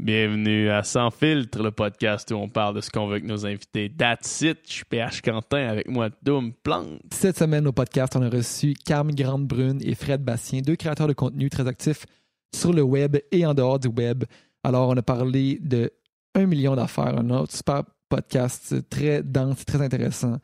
[0.00, 3.44] Bienvenue à Sans filtre, le podcast où on parle de ce qu'on veut avec nos
[3.44, 3.90] invités.
[3.90, 7.00] That's it, je suis PH Quentin avec moi, Doom Plante.
[7.12, 11.14] Cette semaine au podcast, on a reçu Carmi Grande-Brune et Fred Bastien, deux créateurs de
[11.14, 12.06] contenu très actifs
[12.54, 14.22] sur le web et en dehors du web.
[14.62, 15.90] Alors, on a parlé de
[16.36, 20.38] 1 million d'affaires, un autre super podcast très dense, très intéressant.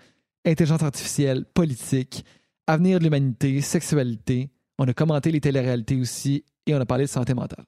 [0.44, 2.24] Intelligence artificielle, politique,
[2.66, 4.50] avenir de l'humanité, sexualité.
[4.80, 7.64] On a commenté les téléréalités aussi et on a parlé de santé mentale.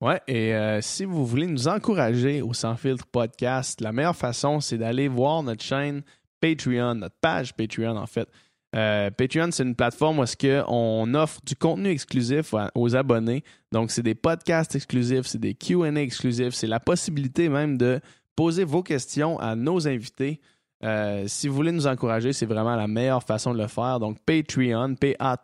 [0.00, 4.60] Ouais, et euh, si vous voulez nous encourager au Sans Filtre Podcast, la meilleure façon,
[4.60, 6.02] c'est d'aller voir notre chaîne
[6.40, 8.28] Patreon, notre page Patreon en fait.
[8.76, 13.42] Euh, Patreon, c'est une plateforme où est-ce on offre du contenu exclusif aux abonnés.
[13.72, 18.00] Donc, c'est des podcasts exclusifs, c'est des Q&A exclusifs, c'est la possibilité même de
[18.36, 20.40] poser vos questions à nos invités.
[20.84, 23.98] Euh, si vous voulez nous encourager, c'est vraiment la meilleure façon de le faire.
[23.98, 25.34] Donc, Patreon, P-A-T-R-E-O-N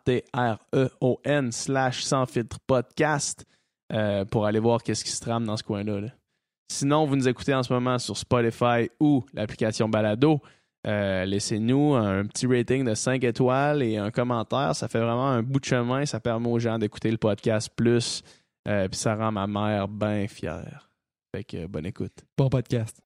[1.50, 3.44] slash sans filtre podcast.
[3.92, 6.08] Euh, pour aller voir qu'est-ce qui se trame dans ce coin-là.
[6.72, 10.40] Sinon, vous nous écoutez en ce moment sur Spotify ou l'application Balado.
[10.86, 14.74] Euh, laissez-nous un petit rating de 5 étoiles et un commentaire.
[14.74, 16.04] Ça fait vraiment un bout de chemin.
[16.06, 18.22] Ça permet aux gens d'écouter le podcast plus.
[18.68, 20.90] Euh, puis ça rend ma mère bien fière.
[21.34, 22.24] Fait que bonne écoute.
[22.36, 23.03] Bon podcast.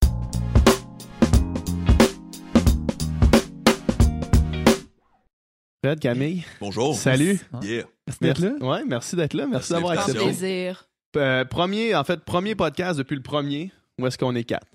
[5.97, 6.45] Camille.
[6.61, 6.95] Bonjour.
[6.95, 7.41] Salut.
[7.63, 7.85] Yeah.
[8.07, 8.51] Merci d'être là.
[8.61, 9.47] Ouais, merci d'être là.
[9.47, 10.25] Merci, d'avoir accepté.
[10.25, 10.89] plaisir.
[11.17, 13.73] Euh, premier, en fait, premier podcast depuis le premier.
[13.99, 14.67] Où est-ce qu'on est quatre?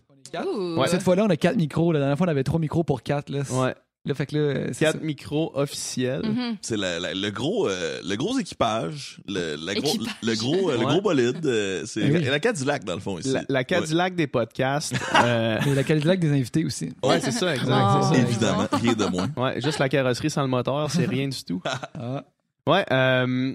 [0.77, 0.87] Ouais.
[0.87, 1.91] Cette fois-là, on a quatre micros.
[1.91, 3.29] La dernière fois, on avait trois micros pour quatre.
[3.29, 3.41] Là.
[3.51, 3.75] Ouais.
[4.05, 6.23] Là, fait que là, quatre micros officiels.
[6.23, 6.57] Mm-hmm.
[6.61, 11.45] C'est le, gros, euh, le gros équipage, le, gros, le gros, euh, le gros bolide.
[11.45, 12.23] Euh, c'est Ben oui.
[12.29, 13.31] la Cadillac, dans le fond, ici.
[13.31, 14.93] La, la Cadillac des podcasts.
[15.23, 16.91] euh, Mais la Cadillac des invités aussi.
[17.01, 17.69] ouais, c'est ça, exact.
[17.71, 18.13] Oh.
[18.13, 18.19] ça.
[18.19, 19.29] Évidemment, rien de moins.
[19.37, 21.61] Ouais, juste la carrosserie sans le moteur, c'est rien du tout.
[21.95, 22.23] Ah.
[22.67, 23.53] Ouais, euh,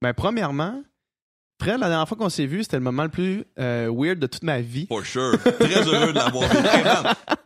[0.00, 0.82] ben, premièrement,
[1.62, 4.26] Fred, la dernière fois qu'on s'est vu, c'était le moment le plus euh, weird de
[4.26, 4.86] toute ma vie.
[4.88, 5.38] For sure.
[5.60, 6.58] Très heureux de l'avoir vu.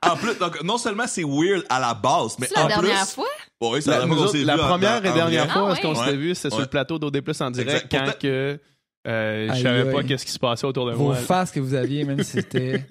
[0.03, 3.05] En plus, donc, non seulement c'est weird à la base, mais C'est en la dernière
[3.07, 3.13] plus.
[3.15, 3.25] fois?
[3.61, 5.05] Ouais, c'est La, la, dernière nous fois qu'on autres, s'est la vu en- première en-
[5.05, 5.53] et en dernière vrai.
[5.53, 6.05] fois, Ah est-ce qu'on ouais?
[6.05, 6.65] s'était vu, c'était sur Ouais.
[6.65, 7.89] le plateau d'OD Plus en direct Exact.
[7.91, 8.61] quand Pourtant- que
[9.07, 11.15] euh, je savais pas qu'est-ce qui se passait autour de Vos moi.
[11.15, 12.85] faces que vous aviez, même, c'était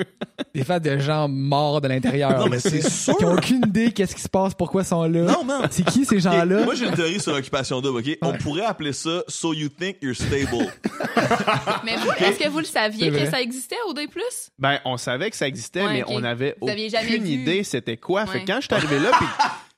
[0.54, 2.38] des faces de gens morts de l'intérieur.
[2.40, 3.18] Non, mais c'est sûr.
[3.18, 5.22] Qui ont aucune idée qu'est-ce qui se passe, pourquoi ils sont là.
[5.22, 5.68] Non, man.
[5.70, 6.64] C'est qui ces gens-là?
[6.64, 8.18] Moi, j'ai une théorie sur l'occupation double, OK?
[8.22, 10.72] On pourrait appeler ça «So you think you're stable
[11.84, 14.08] Mais vous, est-ce que vous le saviez que ça existait au D+.
[14.58, 18.26] Ben, on savait que ça existait, Ouais, mais on avait Vous aucune idée c'était quoi.
[18.26, 19.28] Fait que quand je suis arrivé là, puis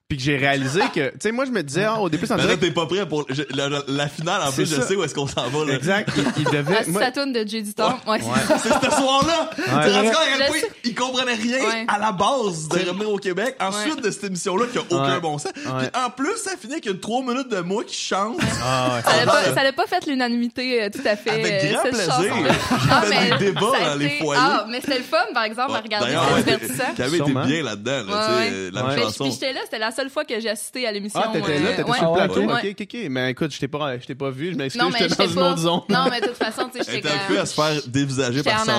[0.07, 2.37] puis que j'ai réalisé que, tu sais, moi, je me disais, ah, au début, Mais
[2.37, 4.41] là, direct, t'es pas prêt pour je- la, la- la finale.
[4.47, 4.87] En plus, je ça.
[4.87, 5.65] sais où est-ce qu'on s'en va.
[5.65, 5.73] Là.
[5.73, 6.75] exact, il, il devait.
[6.79, 7.99] Ah, c'est moi- sa tourne de Jay du Temps.
[8.07, 8.19] Ouais.
[8.63, 9.49] C'est ce soir-là.
[9.53, 10.71] Tu te rends compte à quel Je point sais.
[10.85, 11.85] ils comprenaient rien Ouais.
[11.89, 13.57] à la base de revenir au Québec.
[13.59, 14.01] Ensuite Ouais.
[14.01, 15.19] de cette émission-là qui a aucun Ouais.
[15.19, 15.51] bon sens.
[15.57, 15.89] Ouais.
[15.91, 18.37] Puis en plus, ça finit qu'il y a trois minutes de moi qui chante.
[18.63, 19.11] Ah, ouais.
[19.11, 21.31] Ça n'a pas, ça n'a pas fait l'unanimité euh, tout à fait.
[21.31, 22.33] Avec euh, grand cette plaisir.
[22.47, 22.49] J'ai
[22.89, 24.41] Ah, des débats ça a dans les foyers.
[24.41, 26.11] Ah, mais c'était le fun, par exemple, à regarder.
[26.37, 26.93] C'était ouais, divertissant.
[26.95, 29.01] Camille était bien là-dedans, là, Ouais, tu sais, la ouais.
[29.01, 29.29] Chanson.
[29.31, 31.19] j'étais là, c'était la seule fois que j'ai assisté à l'émission.
[31.23, 31.97] Ah, t'étais euh, là, t'étais ouais.
[31.97, 32.39] sur le plateau.
[32.41, 32.53] Ouais.
[32.53, 32.97] Ok, ok, ok.
[33.09, 35.15] Mais écoute, je t'ai pas, je t'ai pas vu, je m'excuse, Non, mais j'étais dans
[35.23, 35.51] j'étais une pas.
[35.51, 35.81] autre zone.
[35.89, 37.65] Non, mais de toute façon, tu sais, Elle j'étais était occupée à se comme.
[37.65, 38.73] faire dévisager par là.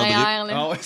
[0.51, 0.77] Ah ouais,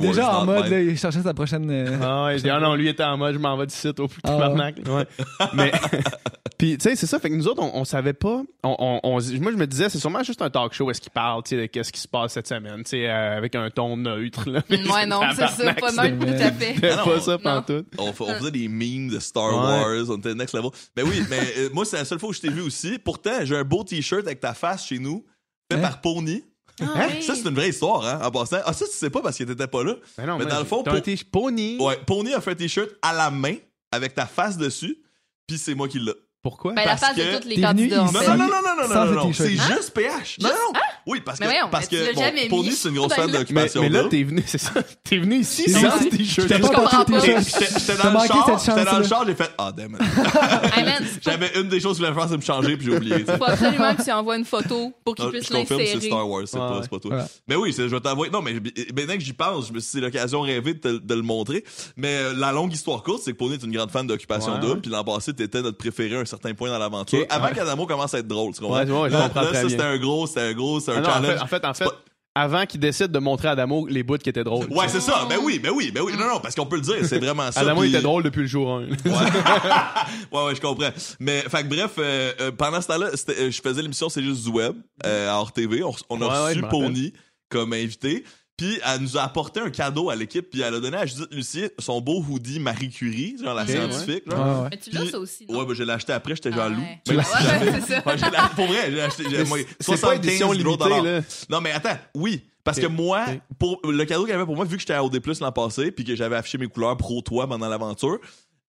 [0.00, 1.68] Déjà en mode, là, il cherchait sa prochaine.
[1.70, 4.08] euh, ah ouais, ah non, lui était en mode, je m'en vais du site au
[4.08, 4.76] plus Ah tabarnak.
[4.86, 5.06] Ouais.
[5.54, 5.72] Mais,
[6.58, 8.42] puis, tu sais, c'est ça, fait que nous autres, on, on savait pas.
[8.62, 9.10] On, on, on-
[9.40, 11.56] moi, je me disais, c'est sûrement juste un talk show, est-ce qu'il parle, tu sais,
[11.62, 14.60] de qu'est-ce qui se passe cette semaine, tu sais, euh, avec un ton neutre, là.
[14.70, 16.96] Mais Ouais, non, c'est ça, pas neutre tout à fait.
[16.96, 17.86] Non, pas ça pantoute.
[17.98, 19.98] On, on faisait des memes de Star Ouais.
[19.98, 20.70] Wars, on était next level.
[20.96, 22.98] Ben oui, mais euh, moi, c'est la seule fois où je t'ai vu aussi.
[22.98, 25.24] Pourtant, j'ai un beau t-shirt avec ta face chez nous,
[25.70, 25.82] fait Hein?
[25.82, 26.44] par Pony.
[26.80, 27.08] Ah, Hein?
[27.14, 27.22] oui.
[27.22, 28.58] Ça, c'est une vraie histoire, hein, en passant.
[28.64, 29.94] Ah, ça, tu sais pas parce que t'étais pas là.
[30.18, 30.94] Mais non, Mais dans le fond, pour-
[31.30, 31.76] pony.
[31.80, 33.54] Ouais, Pony a fait un t-shirt à la main,
[33.92, 34.98] avec ta face dessus,
[35.46, 36.12] puis c'est moi qui l'ai.
[36.44, 36.74] Pourquoi?
[36.74, 38.26] Ben, la parce face que de tous les candidats, en Non, fait.
[38.28, 39.48] non, non, non, non, non, non, non, t-shirt.
[39.50, 39.76] c'est Hein?
[39.76, 40.36] juste PH.
[40.42, 40.78] Non, non.
[41.06, 42.72] Oui, parce Mais que, voyons, parce tu que bon, Pony, mis.
[42.74, 43.32] c'est une grosse Ben fan là.
[43.32, 44.72] Mais, d'occupation mais là, t'es venu, c'est ça.
[45.04, 45.98] T'es venu ici C'est sans ça.
[46.00, 46.48] ce t-shirt.
[46.48, 46.68] J'étais pas.
[46.68, 49.96] J'étais dans le char, j'étais dans le char, j'ai fait ah damn.
[51.22, 53.18] J'avais une des choses que je voulais faire, c'est me changer puis j'ai oublié.
[53.24, 56.06] faut absolument que tu envoies une photo pour Non, puissent je confirme, c'est l'insérer.
[56.08, 56.58] Star Wars, c'est
[56.90, 57.24] pas, toi.
[57.48, 58.30] Mais oui, je vais t'envoyer.
[58.30, 58.54] Non, mais
[58.94, 61.64] maintenant que j'y pense, je me suis dit, c'est l'occasion rêvée de, le montrer.
[61.96, 64.80] Mais euh, la longue histoire courte, c'est que Pony est une grande fan d'occupation double.
[64.80, 67.24] Puis l'an passé, t'étais notre préféré certain point dans l'aventure.
[67.30, 67.52] Avant ouais.
[67.54, 68.78] qu'Adamo commence à être drôle, tu comprends?
[68.84, 71.38] Ouais, là, ça, c'était un gros, c'était un gros, c'était un Ah non, en challenge.
[71.38, 71.90] fait, en fait, en fait, C'est
[72.36, 74.66] avant qu'il décide de montrer à Adamo les bouts qui étaient drôles.
[74.70, 75.24] Ouais, c'est ça.
[75.28, 76.14] Ben oui, ben oui, ben oui.
[76.18, 77.60] Non, non, parce qu'on peut le dire, c'est vraiment ça.
[77.60, 78.86] Adamo puis- était drôle depuis le jour 1.
[80.32, 80.90] Ouais, ouais, je comprends.
[81.20, 84.44] Mais, fait que bref, euh, euh, pendant ce temps-là, euh, je faisais l'émission C'est juste
[84.44, 85.82] du web, à RTV.
[85.84, 86.62] On, on a Ouais, reçu.
[86.62, 87.12] Pony
[87.48, 88.24] comme invité.
[88.56, 91.26] Puis elle nous a apporté un cadeau à l'équipe, puis elle a donné à Judith
[91.32, 94.24] Lucier son beau hoodie Marie Curie, genre la scientifique.
[94.26, 94.62] Ouais, genre.
[94.62, 94.68] ouais.
[94.70, 95.46] Mais tu l'as ça aussi.
[95.48, 95.58] non?
[95.58, 96.80] Ouais, ben je l'ai acheté après, j'étais jaloux.
[96.80, 97.00] Ouais.
[97.08, 97.24] Mais Ouais, là,
[97.80, 98.02] c'est ça.
[98.06, 99.24] Ouais, j'ai la- pour vrai, j'ai acheté.
[99.24, 101.20] C'est pas 75 édition limitée, là.
[101.50, 102.44] Non, mais attends, oui.
[102.62, 103.26] Parce que moi,
[103.58, 106.02] pour le cadeau qu'elle avait pour moi, vu que j'étais à OD l'an passé, puis
[106.04, 108.18] que j'avais affiché mes couleurs pro-toi pendant l'aventure,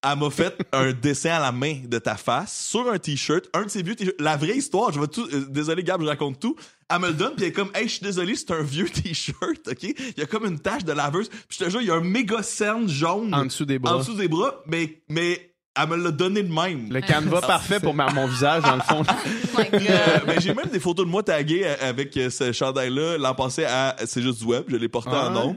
[0.05, 3.63] elle m'a fait un dessin à la main de ta face sur un t-shirt, un
[3.63, 4.19] de ses vieux t-shirts.
[4.21, 5.27] La vraie histoire, je vais tout.
[5.33, 6.55] euh, désolé, Gab, je raconte tout.
[6.89, 8.89] Elle me le donne, puis elle est comme, hey, je suis désolé, c'est un vieux
[9.03, 9.83] t-shirt, OK?
[9.83, 11.29] Il y a comme une tache de laveuse.
[11.29, 13.95] Puis je te jure, il y a un méga cerne jaune En dessous des bras.
[13.95, 16.91] en dessous des bras, mais, mais elle me l'a donné de même.
[16.91, 19.03] Le canevas parfait pour mettre mon visage, dans le fond.
[19.57, 23.33] Oh euh, ben, j'ai même des photos de moi taguées euh, avec ce chandail-là l'an
[23.33, 24.65] passé à C'est juste du web.
[24.67, 25.55] Je l'ai porté Ah en ouais?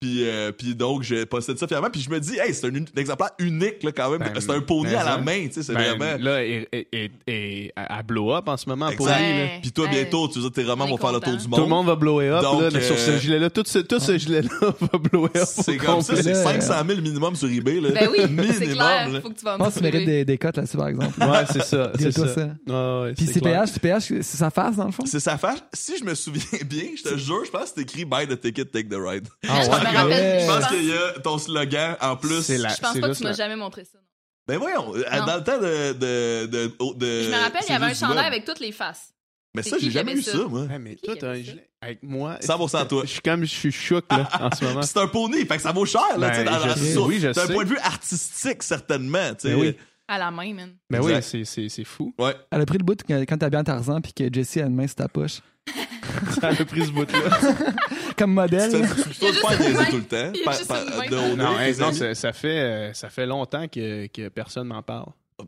[0.00, 1.90] Puis, euh, puis donc, je possède ça fièrement.
[1.90, 4.20] Puis je me dis, hey, c'est un, exemplaire unique, là, quand même.
[4.20, 5.18] Ben, c'est un poney mais à la ça.
[5.18, 6.22] main, tu sais, c'est Ben, vraiment.
[6.22, 8.96] Là, et, et, et, à blow up en ce moment là.
[8.96, 9.58] Ouais.
[9.60, 11.58] Puis toi, bientôt, tu veux dire, tes romans vont faire le tour du monde.
[11.58, 13.50] Tout le monde va blower up Donc, là, euh, sur ce gilet-là.
[13.50, 14.48] Tout ce, tout ce gilet-là
[14.80, 15.44] va blower up.
[15.46, 17.90] C'est comme ça, c'est Là, 500 000 minimum sur eBay, là.
[17.90, 18.30] Ben oui, c'est
[18.60, 19.08] minimum, clair.
[19.08, 19.20] là.
[19.20, 21.20] Faut que tu vas Je pense que tu mérites des, des cotes là-dessus, par exemple.
[21.20, 21.90] Ouais, c'est ça.
[21.98, 22.28] C'est ça.
[22.28, 22.48] ça.
[22.68, 23.26] Ouais, ouais, Puis.
[23.26, 25.04] CPH, CPH, c'est sa face, dans le fond?
[25.06, 25.58] C'est sa fâche.
[25.72, 28.40] Si je me souviens bien, je te jure, je pense que c'est écrit Buy the
[28.40, 29.26] ticket, take the ride.
[29.48, 29.87] Ah ouais?
[29.92, 32.42] Je pense qu'il y a ton slogan en plus.
[32.42, 33.98] C'est la- Je pense pas que tu m'as jamais montré ça.
[33.98, 34.04] non.
[34.46, 35.26] Ben voyons, euh, Non.
[35.26, 35.92] dans le temps de.
[35.92, 39.12] de, de, de Je me rappelle, il y avait un chandail avec toutes les faces.
[39.54, 40.32] Mais ça, j'ai jamais eu ça?
[40.32, 40.62] ça, moi.
[40.62, 42.38] Ouais, mais toi, t'as un gilet avec moi.
[42.40, 43.02] 100% toi.
[43.04, 44.82] Je suis comme, je suis choc, là, en ce moment.
[44.82, 47.52] C'est un poney, fait que ça vaut cher, là, Ben, tu sais, dans- oui, sais.
[47.52, 49.54] point de vue artistique, certainement, tu sais.
[49.54, 49.76] Ben oui.
[50.06, 50.70] À la main, man.
[50.88, 51.22] Mais oui, Exact.
[51.28, 52.14] c'est- c'est c'est fou.
[52.18, 52.34] Ouais.
[52.50, 54.74] Elle a pris le bout quand, quand t'as bien Tarzan puis que Jessie a une
[54.74, 55.40] main sur ta poche.
[56.40, 57.18] Ça a pris ce bout-là.
[58.16, 58.70] Comme modèle.
[58.70, 60.30] Tu juste pas niaiser tout le temps.
[60.34, 61.06] Il y a par- juste par- une main.
[61.08, 64.82] de haut Non, non ça, ça fait, euh, ça fait longtemps que, que personne m'en
[64.82, 65.06] parle.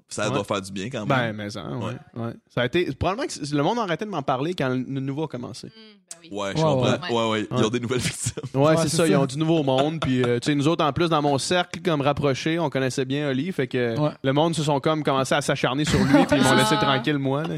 [0.08, 0.34] Ça Ouais.
[0.34, 1.37] doit faire du bien quand Ben, même.
[1.37, 2.32] mais ça, ouais, ouais.
[2.55, 4.76] Ça a été, probablement que c- le monde a arrêté de m'en parler quand le
[5.00, 5.67] nouveau a commencé.
[5.67, 6.28] Hmm, ben oui.
[6.31, 7.08] Ouais, je Ouais, comprends.
[7.26, 7.49] Ouais, ouais.
[7.50, 8.32] Ils ont des nouvelles victimes.
[8.55, 9.99] Ouais, Ouais, c'est c'est ça, Ils ont du nouveau monde.
[10.00, 13.05] Puis, euh, tu sais, nous autres, en plus, dans mon cercle, comme rapprochés, on connaissait
[13.05, 13.50] bien Oli.
[13.50, 14.11] Fait que Ouais.
[14.22, 16.25] le monde se sont comme commencé à s'acharner sur lui.
[16.28, 17.43] Puis ils m'ont laissé tranquille, moi.
[17.43, 17.56] là.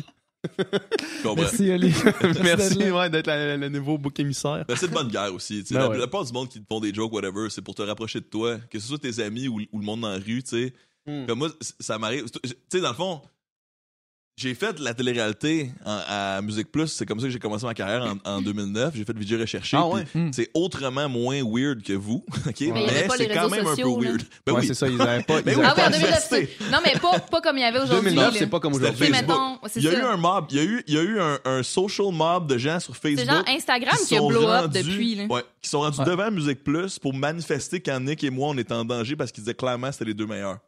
[1.36, 1.92] Merci, Oli.
[2.42, 4.64] Merci d'être ouais, le nouveau bouc émissaire.
[4.66, 5.62] Ben, c'est de bonne guerre aussi.
[5.62, 5.74] tu sais.
[5.74, 5.98] Ben la, ouais.
[5.98, 8.26] la plupart du monde qui te font des jokes, whatever, c'est pour te rapprocher de
[8.26, 8.58] toi.
[8.70, 10.74] Que ce soit tes amis ou, ou le monde dans la rue, tu sais.
[11.06, 11.26] Hmm.
[11.26, 11.50] Comme moi,
[11.80, 12.24] ça m'arrive.
[12.30, 13.22] Tu sais, dans le fond,
[14.36, 16.86] j'ai fait de la télé-réalité en- à Musique Plus.
[16.88, 18.94] C'est comme ça que j'ai commencé ma carrière en, en 2009.
[18.96, 19.76] J'ai fait de vidéo recherché.
[19.76, 20.04] Ah ouais?
[20.14, 20.30] Hmm.
[20.32, 22.24] C'est autrement moins weird que vous.
[22.48, 22.60] OK?
[22.60, 24.10] il y Mais, c'est quand même sociaux, un peu là.
[24.10, 24.22] weird.
[24.46, 24.66] Ben ouais, oui.
[24.66, 25.42] c'est ça, ils avaient pas.
[25.44, 26.00] Mais ils oui, avaient Ah oui, pas- en 2009,
[26.30, 26.56] diversité.
[26.58, 28.10] c'est- Non, mais pas, pas comme il y avait aujourd'hui.
[28.10, 28.38] 2009, là.
[28.38, 29.06] c'est pas comme aujourd'hui.
[29.76, 31.38] Il y a eu un mob, il y a eu, il y a eu un,
[31.44, 33.26] un social mob de gens sur Facebook.
[33.28, 35.14] C'est genre Instagram qui qui a sont blow up rendus- depuis.
[35.14, 35.24] Là.
[35.28, 36.06] Ouais, qui sont rendus Ouais.
[36.06, 39.44] devant Musique Plus pour manifester quand Nick et moi on était en danger parce qu'ils
[39.44, 40.58] disaient clairement que c'était les deux meilleurs.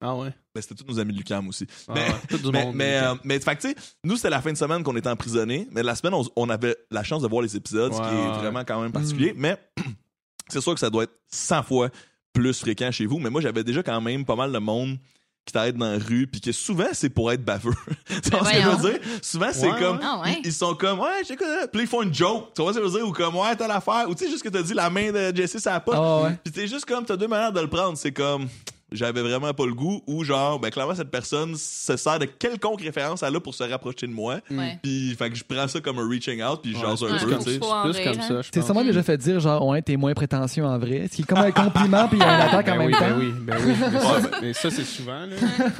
[0.00, 0.30] Ah ouais?
[0.58, 1.66] Ben, c'était tous nos amis de Lucam aussi.
[1.88, 2.14] Ah mais, ouais.
[2.28, 2.74] Tout du mais, monde.
[2.74, 3.74] mais, euh, mais, fait tu sais,
[4.04, 6.76] nous, c'était la fin de semaine qu'on était emprisonnés, mais la semaine, on, on avait
[6.90, 9.34] la chance de voir les épisodes, ce qui Ouais, est vraiment quand même particulier.
[9.36, 9.56] Mais
[10.48, 11.90] c'est sûr que ça doit être 100 fois
[12.32, 13.18] plus fréquent chez vous.
[13.18, 14.96] Mais moi, j'avais déjà quand même pas mal de monde
[15.44, 17.72] qui t'arrête dans la rue, puis que souvent, c'est pour être baveux.
[18.22, 19.00] tu vois ce que je veux dire?
[19.22, 19.96] Souvent, c'est Ouais, comme...
[19.96, 20.02] ouais.
[20.04, 20.36] Ah ouais?
[20.40, 22.52] Ils, ils sont comme, ouais, je sais quoi, puis ils font une joke.
[22.54, 23.08] Tu vois ce que je veux dire?
[23.08, 24.04] Ou comme, ouais, t'as l'affaire.
[24.10, 26.22] Ou tu sais, juste que t'as dit la main de Jesse, ça a pas.
[26.24, 26.38] Ouais.
[26.44, 27.96] Puis t'es juste comme, t'as deux manières de le prendre.
[27.96, 28.46] C'est comme,
[28.92, 30.00] j'avais vraiment pas le goût.
[30.06, 33.62] Ou genre, ben clairement, cette personne se sert de quelconque référence à là pour se
[33.64, 34.40] rapprocher de moi.
[34.50, 34.78] Ouais.
[34.82, 37.42] Puis, fait que je prends ça comme un reaching out, puis jase un peu, tu
[37.42, 37.58] sais.
[37.58, 37.92] plus comme hein.
[37.92, 38.64] ça, C'est pense.
[38.64, 41.06] sûrement déjà fait dire, genre, ouais, t'es moins prétentieux en vrai.
[41.10, 43.00] Ce qui est comme un compliment puis un attaque en Ben même oui, temps.
[43.00, 43.72] ben oui, ben oui.
[43.92, 45.26] Mais ça, mais ça, c'est souvent.
[45.26, 45.36] Là.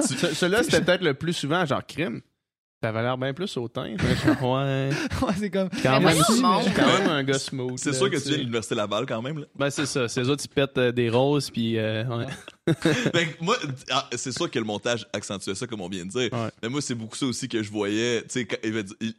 [0.07, 2.21] Ce- Celui-là, c'était peut-être le plus souvent, genre crime.
[2.81, 3.57] Ça avait l'air bien plus.
[3.57, 4.91] Mais genre, ouais.
[5.23, 5.69] Ouais, c'est comme.
[5.83, 6.17] Quand même,
[6.77, 7.77] quand même un gars smooth.
[7.77, 9.39] C'est sûr que tu viens de l'Université Laval quand même.
[9.41, 9.47] Là.
[9.57, 10.07] Ben, c'est ça.
[10.07, 11.77] Ces autres, ils pètent euh, des roses, puis.
[11.77, 12.27] euh, ouais.
[12.83, 13.57] Fait que moi,
[13.91, 16.29] ah, c'est sûr que le montage accentuait ça, comme on vient de dire.
[16.33, 16.49] Ouais.
[16.63, 18.23] Mais moi, c'est beaucoup ça aussi que je voyais.
[18.29, 18.49] Tu sais,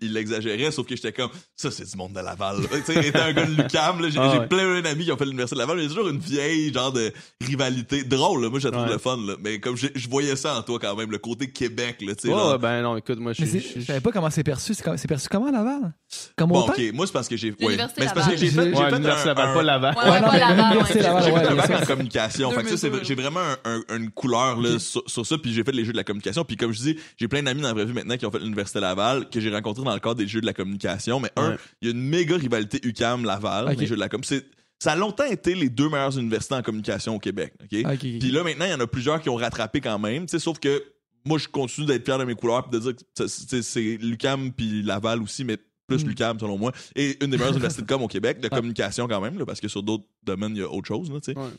[0.02, 2.58] il, exagérait, sauf que j'étais comme, ça, c'est du monde de Laval.
[2.86, 4.48] Tu sais, étant un gars de Lucam, j'ai Ah j'ai ouais.
[4.48, 6.74] plein d'amis qui ont fait l'université de Laval, mais il y a toujours une vieille
[6.74, 8.44] genre de rivalité drôle.
[8.44, 8.50] Là.
[8.50, 8.94] Moi, je la trouve Ouais.
[8.94, 9.18] le fun.
[9.18, 9.36] Là.
[9.44, 11.98] Mais comme je, voyais ça en toi quand même, le côté Québec.
[12.02, 14.30] Là, tu sais, Ouais, genre- ouais, ben non, écoute, moi, je je- savais pas comment
[14.30, 14.74] c'est perçu.
[14.74, 15.94] C'est comme- perçu comment à Laval?
[16.36, 17.50] Comme Bon, ok, moi, c'est parce que j'ai.
[17.52, 17.56] Ouais.
[17.60, 18.46] L'Université Mais c'est parce que Laval.
[18.48, 18.62] j'ai fait.
[18.62, 19.96] Ouais, j'ai fait Laval, pas Laval.
[19.96, 20.40] Ouais, pas Laval.
[20.40, 21.82] Laval, J'ai fait sûr.
[21.82, 22.52] en communication.
[22.52, 23.06] Fait que ça, c'est- 2002.
[23.08, 25.92] j'ai vraiment un- un- une couleur là, sur, sur ça, puis j'ai fait les jeux
[25.92, 26.44] de la communication.
[26.46, 28.40] Puis comme je dis, j'ai plein d'amis dans la vraie vie maintenant qui ont fait
[28.40, 31.20] l'Université Laval, que j'ai rencontrés dans le cadre des jeux de la communication.
[31.20, 33.78] Mais un, il y a une méga rivalité UCAM-Laval, Ok.
[33.80, 34.24] les jeux de la com.
[34.24, 34.46] C'est-
[34.82, 37.54] Ça a longtemps été les deux meilleures universités en communication au Québec.
[37.70, 37.84] Puis
[38.32, 40.26] là, maintenant, il y en a plusieurs qui ont rattrapé quand même.
[40.30, 40.82] Sauf que
[41.26, 44.82] moi, je continue d'être fier de mes couleurs puis de dire que c'est- l'UCAM puis
[44.84, 46.08] Laval aussi, mais plus Mm.
[46.08, 46.72] l'UCAM selon moi.
[46.96, 49.60] Et une des meilleures universités de com au Québec, de communication quand même, là, parce
[49.60, 51.12] que sur d'autres domaines, il y a autre chose.
[51.12, 51.38] Là, tu sais.
[51.38, 51.50] Ouais.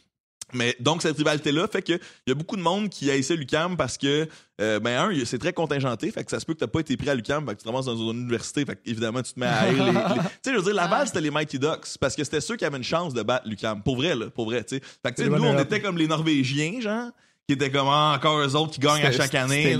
[0.53, 3.37] Mais donc cette rivalité là fait que il y a beaucoup de monde qui haïssait
[3.37, 4.29] l'UCAM parce que
[4.61, 6.97] euh, ben un c'est très contingenté fait que ça se peut que t'as pas été
[6.97, 9.41] pris à l'UCAM fait que tu te ramasses dans une université fait évidemment tu te
[9.41, 11.07] mets à haïr les, les- tu sais je veux dire Laval Ouais.
[11.07, 13.83] c'était les Mighty Ducks parce que c'était ceux qui avaient une chance de battre l'UCAM
[13.83, 15.81] pour vrai là pour vrai tu sais fait que tu sais C'est nous on était
[15.81, 17.11] comme les Norvégiens genre
[17.49, 19.77] qui étaient comme ah, encore eux autres qui gagnent à chaque année C'était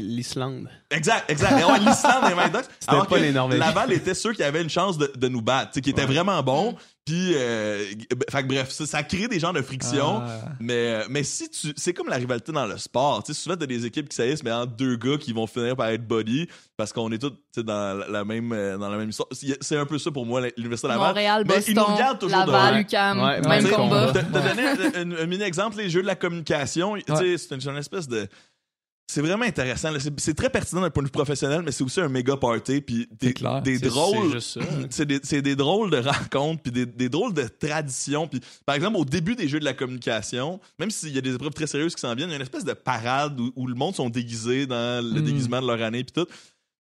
[0.00, 0.68] l'Islande.
[0.90, 1.52] Exact, exact.
[1.54, 2.64] Ouais, l'Islande et les Mighty Ducks.
[2.80, 3.66] C'était pas les Norvégiens.
[3.66, 6.02] Laval était ceux qui avaient une chance de, de nous battre, tu sais, qui étaient
[6.02, 6.06] Ouais.
[6.14, 6.76] vraiment bons.
[7.08, 7.84] Puis, euh,
[8.30, 10.20] fait que bref, ça, ça crée des genres de friction.
[10.26, 10.40] Ah.
[10.60, 11.72] Mais, euh, mais si tu.
[11.74, 13.22] C'est comme la rivalité dans le sport.
[13.24, 15.74] Tu sais, souvent, t'as des équipes qui saillissent, mais entre deux gars qui vont finir
[15.74, 19.08] par être buddy parce qu'on est tous dans la- la même, euh, dans la même
[19.08, 19.28] histoire.
[19.32, 21.08] C'est un peu ça pour moi, l'Université Laval.
[21.08, 22.80] Montréal, Mais ils nous Boston, regardent toujours de Laval, loin.
[22.82, 24.10] UQAM, Ouais, même combat.
[24.12, 26.94] T'as t'as donné un, un- un mini-exemple, les jeux de la communication.
[26.96, 28.28] Tu sais, C'est une, c'est une espèce de.
[29.10, 29.88] C'est vraiment intéressant.
[30.18, 32.82] C'est très pertinent d'un point de vue professionnel, mais c'est aussi un méga party.
[32.82, 33.62] Puis des, clair.
[33.62, 34.38] drôles.
[34.90, 38.28] C'est des, des drôles de rencontres, puis des, des drôles de traditions.
[38.28, 41.34] Puis, par exemple, au début des jeux de la communication, même s'il y a des
[41.34, 43.66] épreuves très sérieuses qui s'en viennent, il y a une espèce de parade où, où
[43.66, 45.24] le monde sont déguisés dans le Mm.
[45.24, 46.28] déguisement de leur année, puis tout.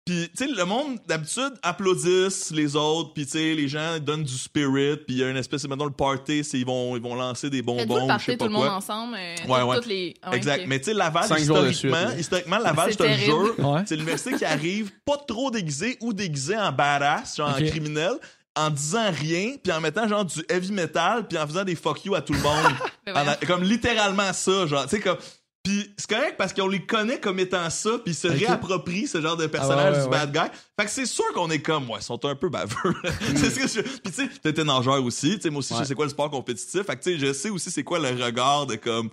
[0.06, 4.22] Puis, tu sais, le monde, d'habitude, applaudissent les autres, puis, tu sais, les gens donnent
[4.22, 7.02] du spirit, puis il y a une espèce, maintenant le party, c'est ils vont, ils
[7.02, 9.16] vont lancer des bonbons, je party, sais tout pas le monde ensemble.
[9.16, 9.76] euh, Ouais, toutes- ouais.
[9.76, 10.14] toutes les...
[10.22, 10.64] ah ouais, Exact.
[10.68, 12.18] Mais tu sais, Laval, Cinq historiquement, suite, là.
[12.18, 13.24] historiquement, Laval, je C'est te le terrible.
[13.56, 13.80] jure, Ouais.
[13.84, 18.12] c'est l'université qui arrive pas trop déguisée ou déguisée en badass, genre en criminel,
[18.54, 22.04] en disant rien, puis en mettant genre du heavy metal, puis en faisant des fuck
[22.04, 22.72] you à tout le monde.
[23.06, 23.30] Mais En voyons.
[23.42, 25.18] a- comme littéralement ça, genre, tu sais, comme.
[25.66, 28.34] Puis c'est correct parce qu'on les connaît comme étant ça, puis ils se Ok.
[28.38, 30.56] réapproprient ce genre de personnage Ah ouais, du ouais, bad guy.
[30.78, 32.74] Fait que c'est sûr qu'on est comme, ouais, ils sont un peu baveux.
[33.34, 33.80] c'est ce que je...
[33.82, 36.30] Puis tu sais, t'étais nageur aussi, tu sais, moi aussi, je sais quoi le sport
[36.30, 36.82] compétitif.
[36.82, 39.10] Fait que tu sais, je sais aussi c'est quoi le regard de comme.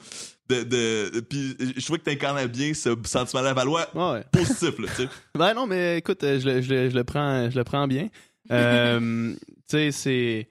[0.48, 4.24] De, de, puis je trouvais que t'incarnais bien ce sentiment-là valois Ouais, ouais.
[4.32, 5.10] positif, là, tu sais.
[5.36, 8.10] Ben non, mais écoute, je le, je le- je le prends, je le prends bien.
[8.52, 9.34] Euh,
[9.68, 10.50] tu sais, c'est.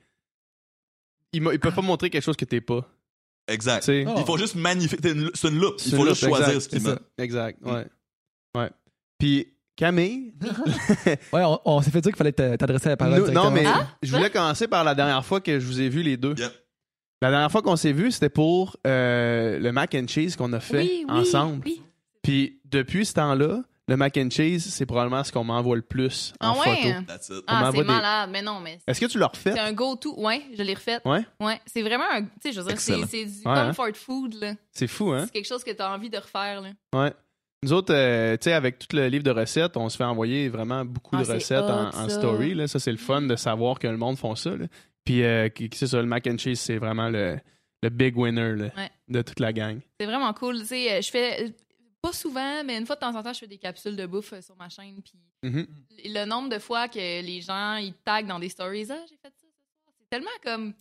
[1.33, 2.89] Ils, ils peuvent pas montrer quelque chose que t'es pas.
[3.49, 3.85] Exact.
[3.89, 4.15] Oh.
[4.19, 4.99] Il faut juste magnifier.
[5.35, 5.75] C'est une loupe.
[5.85, 6.97] Il faut juste loupe, choisir exact, ce qu'il met.
[7.19, 7.87] Exact, ouais.
[8.57, 8.71] Ouais.
[9.19, 10.35] Puis Camille?
[11.33, 13.19] Ouais, on, on s'est fait dire qu'il fallait t'a- t'adresser à la parole.
[13.19, 13.65] nous- non, mais.
[13.67, 13.89] Ah?
[14.03, 16.35] je voulais commencer par la dernière fois que je vous ai vu les deux.
[16.37, 16.53] Yep.
[17.23, 20.61] La dernière fois qu'on s'est vu, c'était pour euh, le mac and cheese qu'on a
[20.61, 21.63] fait Oui, oui, ensemble.
[21.65, 21.81] oui.
[22.23, 26.33] Puis depuis ce temps-là, le mac and cheese, c'est probablement ce qu'on m'envoie le plus
[26.41, 26.77] en Ah ouais?
[26.77, 27.05] photo.
[27.07, 27.35] That's it.
[27.37, 28.31] On Ah, c'est des- malade.
[28.33, 29.53] Mais non, mais Est-ce que tu l'as refait?
[29.53, 30.19] c'est un go-to.
[30.19, 30.99] Ouais, je l'ai refait.
[31.05, 31.21] Ouais?
[31.41, 31.61] Ouais.
[31.67, 32.23] C'est vraiment un.
[32.23, 33.67] Tu sais, je veux dire, c'est du Ouais, hein?
[33.67, 34.55] comfort food, là.
[34.73, 35.25] C'est fou, hein?
[35.27, 36.71] C'est quelque chose que t'as envie de refaire, là.
[36.95, 37.13] Ouais.
[37.65, 40.49] Nous autres, euh, tu sais, avec tout le livre de recettes, on se fait envoyer
[40.49, 42.19] vraiment beaucoup Ah, de c'est recettes en, hot, en ça.
[42.19, 42.55] story.
[42.55, 42.67] Là.
[42.69, 44.51] Ça, c'est le fun de savoir que le monde font ça.
[44.57, 44.65] là.
[45.05, 47.37] Puis, euh, c'est ça, le mac and cheese, c'est vraiment le,
[47.83, 48.91] le big winner là, Ouais.
[49.09, 49.79] de toute la gang.
[50.01, 50.61] C'est vraiment cool.
[50.61, 51.55] Tu sais, euh, je fais.
[52.03, 54.33] Pas souvent, mais une fois de temps en temps, je fais des capsules de bouffe
[54.33, 55.01] euh, sur ma chaîne.
[55.03, 55.67] Puis Mhm.
[56.05, 59.29] le nombre de fois que les gens ils taguent dans des stories, ah, j'ai fait
[59.29, 59.47] ça ce
[59.85, 59.95] soir.
[60.01, 60.75] C'est tellement comme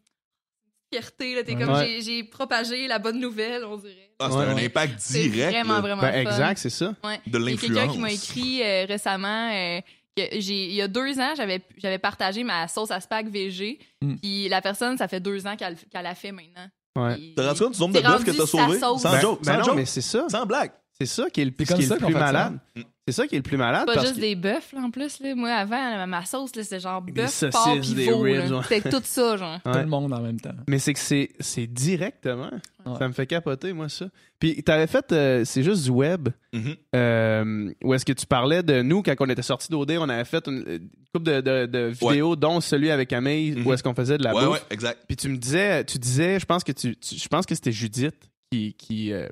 [0.91, 1.35] fierté.
[1.35, 1.43] là.
[1.43, 1.85] T'es comme, Ouais.
[1.85, 4.11] j'ai- j'ai propagé la bonne nouvelle, on dirait.
[4.19, 4.43] Ah, c'est Ouais.
[4.45, 6.31] un impact C'est direct vraiment, là, vraiment Ben, fun.
[6.31, 6.93] exact, c'est ça.
[7.03, 7.21] Ouais.
[7.27, 8.29] de Il y a quelqu'un qui m'a l'influence.
[8.29, 9.79] écrit euh, récemment euh,
[10.17, 13.79] que j'ai il y a deux ans, j'avais j'avais partagé ma sauce à spag VG.
[14.01, 14.15] Mm.
[14.17, 16.67] Puis la personne, ça fait deux ans qu'elle qu'elle a fait maintenant.
[16.97, 17.33] Ouais.
[17.37, 18.79] T'as rendu compte du nombre de bœufs que t'as sa sauvé?
[18.79, 19.75] Sans Ben- joke, ben sans non, joke.
[19.77, 20.27] mais c'est ça.
[20.27, 20.71] Sans blague.
[20.99, 22.59] C'est ça qui est le, C'est ce comme qui est ça le qu'on plus malade.
[22.75, 22.81] Mm.
[23.07, 23.87] C'est ça qui est le plus malade.
[23.87, 25.19] Pas parce juste que- des bœufs, là, en plus.
[25.19, 25.33] Là.
[25.33, 28.61] Moi, avant, là, ma sauce, c'était genre bœuf, porc, puis des veau.
[28.69, 29.59] C'était tout ça, genre.
[29.63, 30.53] Tout le monde en même temps.
[30.67, 32.51] Mais c'est que c'est, c'est directement.
[32.85, 32.97] Ouais.
[32.99, 34.05] Ça me fait capoter, moi, ça.
[34.39, 36.75] Puis, t'avais fait, euh, c'est juste du web, Mhm.
[36.95, 40.23] euh, où est-ce que tu parlais de nous, quand on était sortis d'OD, on avait
[40.25, 43.95] fait une, une couple de, de- de vidéos, dont celui avec Camille, où est-ce qu'on
[43.95, 44.53] faisait de la Ouais, bouffe.
[44.53, 44.99] ouais, exact.
[45.07, 47.71] Puis tu me disais, tu disais, je pense que tu, tu- je pense que c'était
[47.71, 49.27] Judith qui, qui euh,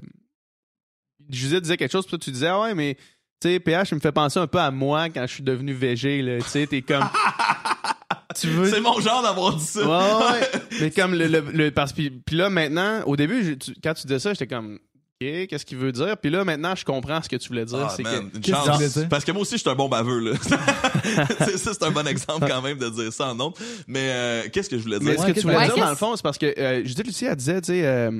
[1.30, 2.96] Judith disait quelque chose, puis toi tu disais, ah ouais, mais
[3.42, 5.74] tu sais, PH, il me fait penser un peu à moi quand je suis devenu
[5.74, 7.06] VG, là, tu sais, t'es comme,
[8.40, 9.80] tu veux, C'est mon genre d'avoir dit ça.
[9.82, 10.62] Ouais, ouais.
[10.82, 13.94] Mais comme le, le, le- parce puis, puis là maintenant, au début, je- tu- quand
[13.94, 14.76] tu disais ça, j'étais comme
[15.22, 16.16] OK, qu'est-ce qu'il veut dire?
[16.18, 18.42] Puis là maintenant, je comprends ce que tu voulais dire, Ah, c'est man, que une
[18.42, 18.76] Qu'est-ce que tu chance.
[18.78, 19.10] voulais dire?
[19.10, 20.32] Parce que moi aussi, je suis un bon baveux, là.
[21.40, 23.54] c'est ça, c'est un bon exemple quand même de dire ça en nom.
[23.88, 25.20] Mais euh, qu'est-ce que je voulais mais dire?
[25.22, 27.26] ce Ouais, que tu voulais dire dans le fond, c'est parce que euh, Judith Lucie
[27.26, 28.12] elle disait, tu sais euh,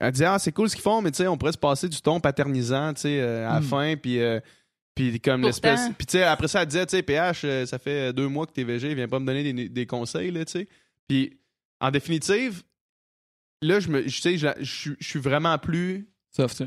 [0.00, 1.88] elle disait ah, c'est cool ce qu'ils font, mais tu sais on pourrait se passer
[1.88, 3.64] du ton paternisant, tu sais euh, à la Mm.
[3.64, 4.40] fin puis euh,
[4.94, 7.78] puis comme l'espèce puis tu sais après ça elle disait tu sais PH euh, ça
[7.78, 10.52] fait deux mois que t'es VG, viens pas me donner des, des conseils là, tu
[10.52, 10.68] sais.
[11.08, 11.38] Puis
[11.80, 12.62] en définitive
[13.62, 16.64] là je me je sais je suis vraiment plus soft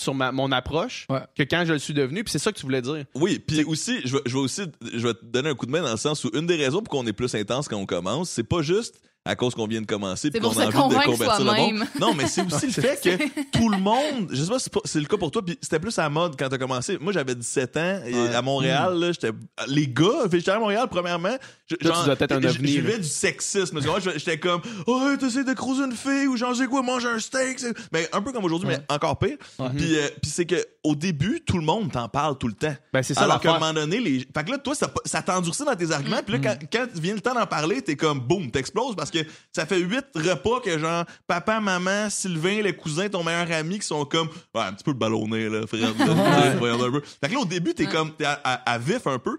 [0.00, 1.20] sur ma, mon approche Ouais.
[1.36, 2.24] que quand je le suis devenu.
[2.24, 3.04] Puis c'est ça que tu voulais dire.
[3.14, 4.62] Oui, puis aussi, je vais, je vais aussi,
[4.94, 6.80] je vais te donner un coup de main dans le sens où une des raisons
[6.82, 9.80] pour qu'on est plus intense quand on commence, c'est pas juste à cause qu'on vient
[9.80, 11.84] de commencer puis C'est qu'on a envie de convertir le monde.
[11.98, 14.80] Non, mais c'est aussi le fait que tout le monde, je sais pas si c'est
[14.84, 16.98] c'est le cas pour toi, puis c'était plus à la mode quand t'as commencé.
[17.00, 18.34] Moi, j'avais 17 ans et Ouais.
[18.34, 19.30] à Montréal, là, j'étais
[19.66, 21.36] les gars, végétarien à Montréal premièrement,
[21.70, 22.80] je, Toi, tu dois être un je- ovni, je là.
[22.86, 23.80] vivais du sexisme.
[24.16, 27.58] J'étais comme "Oh, t'essaies de croiser une fille ou j'en sais quoi, manger un steak."
[27.60, 28.76] c'est- Mais un peu comme aujourd'hui, Ouais.
[28.88, 29.36] mais encore pire.
[29.76, 32.74] Puis euh, puis c'est que au début, tout le monde t'en parle tout le temps.
[32.92, 34.18] Ben, c'est ça Alors qu'à un moment donné, les...
[34.20, 36.20] fait que là, toi, ça, ça t'endurcit dans tes arguments.
[36.26, 39.28] Puis là, quand, quand vient le temps d'en parler, t'es comme boum, t'exploses parce que
[39.52, 43.86] ça fait huit repas que genre papa, maman, Sylvain, les cousins, ton meilleur ami qui
[43.86, 45.92] sont comme ouais, un petit peu le ballonné, là, frère.
[46.58, 47.00] Voyons un peu.
[47.00, 49.36] Fait que là, au début, t'es comme t'es à, à- à vif un peu.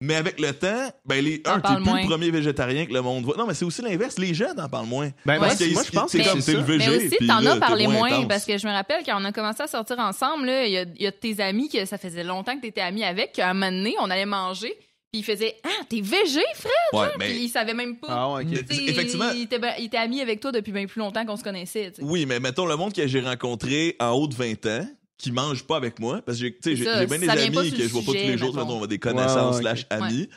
[0.00, 2.02] Mais avec le temps, ben les un, t'es plus moins.
[2.02, 3.36] le premier végétarien que le monde voit.
[3.38, 4.18] Non, mais c'est aussi l'inverse.
[4.18, 5.08] Les jeunes en parlent moins.
[5.24, 6.64] Ben, Parce moi, que moi, je pense c'est que comme c'est t'es le.
[6.64, 6.78] VG.
[6.90, 9.62] Mais aussi, t'en as parlé moins, parce que je me rappelle quand on a commencé
[9.62, 12.82] à sortir ensemble, il y y a tes amis que ça faisait longtemps que t'étais
[12.82, 14.74] amis avec, qu'à un moment donné, on allait manger,
[15.14, 16.72] puis ils faisaient Ah, t'es végé, Fred!
[16.92, 18.06] Ouais, Puis mais ils savaient même pas.
[18.10, 21.36] Ah, ouais, effectivement- Il était, il était ami avec toi depuis bien plus longtemps qu'on
[21.36, 21.92] se connaissait.
[22.00, 25.62] Oui, mais mettons le monde que j'ai rencontré en haut de 20 ans qui mange
[25.64, 28.00] pas avec moi parce que j'ai- tu sais, j'ai bien des amis que je vois
[28.02, 28.76] pas tous les jours, mettons.
[28.76, 30.28] on va des connaissances Ouais, ouais, slash amis.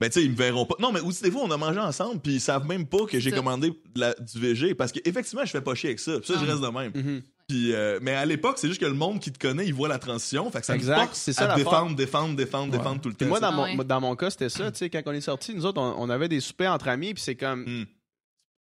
[0.00, 0.74] Ben tu sais, ils me verront pas.
[0.80, 3.18] Non, mais aussi des fois on a mangé ensemble puis ils savent même pas que
[3.20, 6.18] j'ai commandé la- du VG parce que effectivement, je fais pas chier avec ça.
[6.18, 6.92] Puis ça je reste de même.
[6.94, 7.22] Mhm.
[7.48, 9.88] Puis euh, mais à l'époque, c'est juste que le monde qui te connaît, il voit
[9.88, 12.78] la transition, fait que ça Exact, me force c'est ça à défendre, défendre, défendre, Ouais.
[12.78, 13.26] défendre tout le temps.
[13.26, 13.84] moi, dans, Ah mon, ouais.
[13.84, 14.70] dans mon cas, c'était ça.
[14.72, 17.14] Tu sais, quand on est sortis, nous autres, on, on avait des soupers entre amis,
[17.14, 17.62] puis c'est comme.
[17.62, 17.84] Hmm.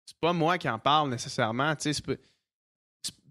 [0.06, 1.76] C'est pas moi qui en parle nécessairement.
[1.76, 2.20] Tu sais, c'est pas- c'est-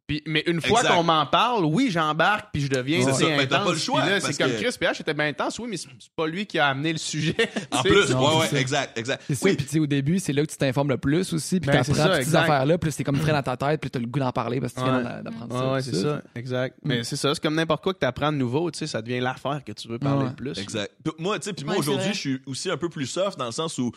[0.06, 3.56] puis- mais une fois qu'on m'en parle, oui, j'embarque, puis je deviens ça, mais t'as
[3.56, 3.66] intense.
[3.66, 6.26] pas le choix, c'est comme que- Chris PH était bien intense, oui, mais c'est pas
[6.26, 7.34] lui qui a amené le sujet.
[7.73, 9.23] En plus, Non, ouais, ouais, exact, exact.
[9.28, 11.61] C'est Oui, puis tu sais, au début, c'est là que tu t'informes le plus aussi,
[11.61, 13.99] puis Ben, t'apprends toutes ces affaires-là, puis c'est comme frais dans ta tête, puis t'as
[13.99, 15.02] le goût d'en parler parce que tu viens Ouais.
[15.04, 15.73] d'en- d'apprendre Ouais, ça.
[15.73, 16.76] ouais, c'est ça, exact.
[16.84, 19.02] Mais c'est ça, c'est comme n'importe quoi que tu apprends de nouveau, tu sais, ça
[19.02, 20.28] devient l'affaire que tu veux parler Ouais.
[20.30, 20.58] le plus.
[20.58, 20.92] Exact.
[21.18, 23.46] Moi, tu sais, puis moi Ouais, aujourd'hui, je suis aussi un peu plus soft dans
[23.46, 23.90] le sens où,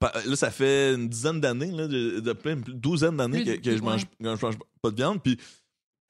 [0.00, 3.82] là, ça fait une dizaine d'années, là, de, de plein, une douzaine d'années que, je
[3.82, 5.22] mange, que je mange pas de viande.
[5.22, 5.36] Puis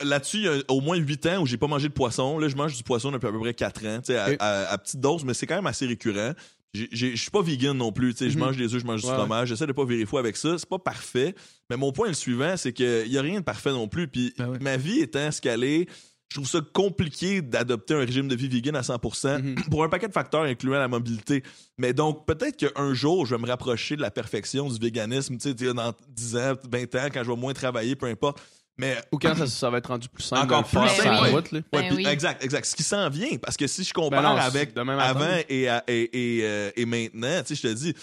[0.02, 2.38] là-dessus, il y a au moins 8 ans où j'ai pas mangé de poisson.
[2.38, 4.72] Là, je mange du poisson depuis à peu près 4 ans, tu sais, à, à-
[4.72, 6.32] à petite dose, mais c'est quand même assez récurrent.
[6.74, 8.44] Je suis pas vegan non plus, tu sais, je Mhm.
[8.44, 10.58] mange des œufs, je mange du Ouais, fromage, j'essaie de pas virer fou avec ça,
[10.58, 11.34] c'est pas parfait,
[11.70, 14.06] mais mon point est le suivant, c'est qu'il y a rien de parfait non plus,
[14.06, 15.88] puis Ben ma vie étant scalée,
[16.30, 19.54] je trouve ça compliqué d'adopter un régime de vie vegan à 100% Mhm.
[19.70, 21.42] pour un paquet de facteurs incluant la mobilité.
[21.78, 25.54] Mais donc, peut-être qu'un jour, je vais me rapprocher de la perfection du véganisme, tu
[25.56, 28.40] sais, dans 10 ans, 20 ans, quand je vais moins travailler, peu importe.
[28.80, 31.30] Mais Ou quand ça, ça va être rendu plus simple Encore plus simple, la oui.
[31.30, 31.58] route, là.
[31.72, 32.06] Ouais, Ben oui.
[32.06, 32.64] exact, exact.
[32.64, 36.38] Ce qui s'en vient, parce que si je compare Ben non, avec avant et, et,
[36.38, 37.94] et, euh, et maintenant, tu sais, je te dis,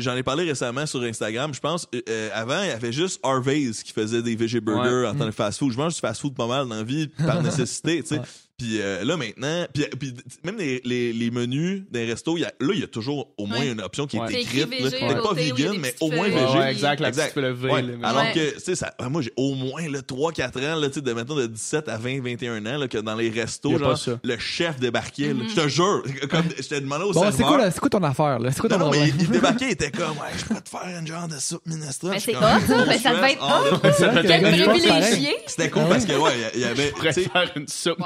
[0.00, 3.20] j'en ai parlé récemment sur Instagram, je pense, euh, euh, avant, il y avait juste
[3.22, 5.72] Harvey's qui faisait des veggie burgers en tant que fast-food.
[5.72, 8.18] Je mange du fast-food pas mal dans la vie, par nécessité, tu sais.
[8.18, 8.24] Ouais.
[8.56, 10.14] Puis euh, là, maintenant, puis, puis
[10.44, 13.28] même les, les, les menus des restos, il y a, là, il y a toujours
[13.36, 13.72] au moins Ouais.
[13.72, 14.42] une option qui est Ouais.
[14.42, 14.68] Écrite.
[15.02, 16.58] à pas vegan, mais au moins végé.
[16.58, 17.36] Ouais, exact, la Exact.
[17.36, 18.32] Alors Ouais.
[18.32, 21.12] que, tu sais, ça- moi, j'ai au moins là, 3-4 ans, là, tu sais, de,
[21.12, 24.20] mettons, de 17 à 20, 21 ans, là, que dans les restos, genre, ça.
[24.22, 25.34] le chef débarquait, là.
[25.34, 25.48] Mhm.
[25.48, 27.56] Je te jure, comme je t'ai demandé au Bon, c'est serveur.
[27.58, 28.52] quoi, quoi ton affaire, là?
[28.52, 30.68] C'est quoi ton non, non, mais il, débarquait, il était comme, ouais, je peux te
[30.68, 32.12] faire une genre de soupe minestrone.
[32.12, 32.58] Mais c'est hot, ça.
[32.70, 35.34] oh, Mais ça devait être ah, privilégié.
[35.46, 37.98] C'était cool Ah parce que, ouais, il y avait, Je pourrais faire une soupe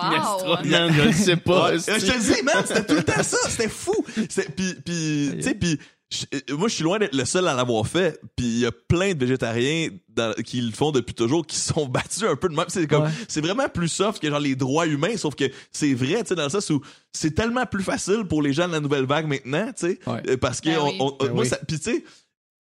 [0.45, 0.57] Wow.
[0.63, 1.77] minestrone, man, je le sais pas.
[1.77, 3.95] Je te le dis, man, c'était tout le temps ça, c'était fou.
[4.15, 4.27] Puis,
[4.85, 5.79] puis, tu sais, puis,
[6.35, 8.19] euh, moi, je suis loin d'être le seul à l'avoir fait.
[8.37, 11.87] Puis, il y a plein de végétariens dans- qui le font depuis toujours, qui sont
[11.89, 12.65] battus un peu de même.
[12.69, 13.11] C'est comme, Ouais.
[13.29, 16.35] c'est vraiment plus soft que genre les droits humains, sauf que c'est vrai, tu sais,
[16.35, 16.81] dans le sens où
[17.13, 20.23] c'est tellement plus facile pour les gens de la nouvelle vague maintenant, tu sais, Ouais.
[20.31, 20.97] euh, parce que Ben on- oui.
[21.01, 21.49] on- Ben moi, oui.
[21.49, 22.05] ça, puis tu sais,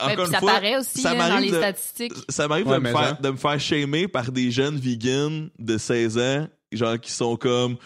[0.00, 2.12] Ouais, encore une ça fois, paraît aussi ça là, dans m'arrive les de- statistiques.
[2.28, 5.76] ça m'arrive Ouais, de, me faire, de me faire shamer par des jeunes vegans de
[5.78, 7.76] 16 ans, genre qui sont comme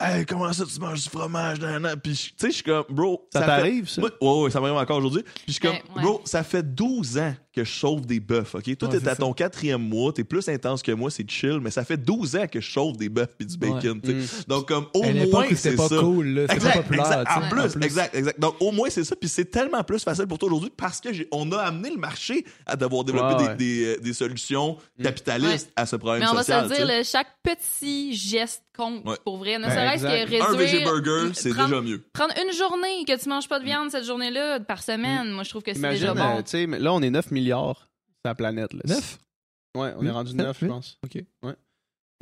[0.00, 1.60] Hey, comment ça tu manges du fromage?
[1.60, 1.98] nan, nan?
[2.00, 3.28] Puis, je- tu sais, je suis comme, bro.
[3.32, 4.00] Ça fait- t'arrive, ça?
[4.00, 5.22] Moi, ouais, ouais, ça m'arrive encore aujourd'hui.
[5.22, 6.02] Puis, je suis comme, Ouais, ouais.
[6.02, 8.76] bro, ça fait 12 ans que je sauve des bœufs, OK?
[8.76, 9.16] Toi, Ouais, t'es c'est à ça.
[9.16, 12.46] ton quatrième mois, t'es plus intense que moi, c'est chill, mais ça fait 12 ans
[12.50, 14.14] que je sauve des bœufs puis du bacon, tu sais.
[14.16, 14.44] Mm.
[14.48, 15.96] Donc, comme, au moins, c'est pas ça.
[15.98, 16.42] cool, là.
[16.42, 17.06] C'était pas Exact, populaire.
[17.06, 17.30] exact.
[17.30, 18.40] En sais, plus, exact, exact.
[18.40, 19.14] Donc, au moins, c'est ça.
[19.16, 22.44] Puis c'est tellement plus facile pour toi aujourd'hui parce que on a amené le marché
[22.66, 23.54] à devoir développer Ouais, des, ouais.
[23.56, 26.64] des, euh, des solutions capitalistes à ce problème Mais on va social.
[26.64, 29.14] se le tu dire, là, chaque petit geste compte Ouais.
[29.24, 29.58] pour vrai.
[29.58, 30.48] Ne Ben, serait-ce que réduire.
[30.48, 32.02] Un VG burger, c'est prendre, déjà mieux.
[32.12, 35.50] Prendre une journée que tu manges pas de viande cette journée-là par semaine, moi je
[35.50, 36.42] trouve que c'est déjà euh, bon.
[36.68, 38.72] mais là, on est 9 milliards sur la planète.
[38.72, 38.80] Là.
[38.86, 39.18] Neuf?
[39.76, 40.70] Ouais, on Oui, est rendu neuf, 9, je oui.
[40.70, 40.98] pense.
[41.04, 41.24] OK.
[41.42, 41.54] Ouais.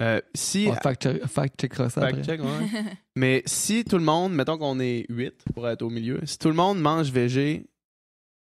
[0.00, 0.66] Euh, si.
[0.70, 2.24] On fact check- fact checkera ça Fact après.
[2.24, 2.82] check, ouais.
[3.16, 6.48] Mais si tout le monde, mettons qu'on est 8 pour être au milieu, si tout
[6.48, 7.66] le monde mange végé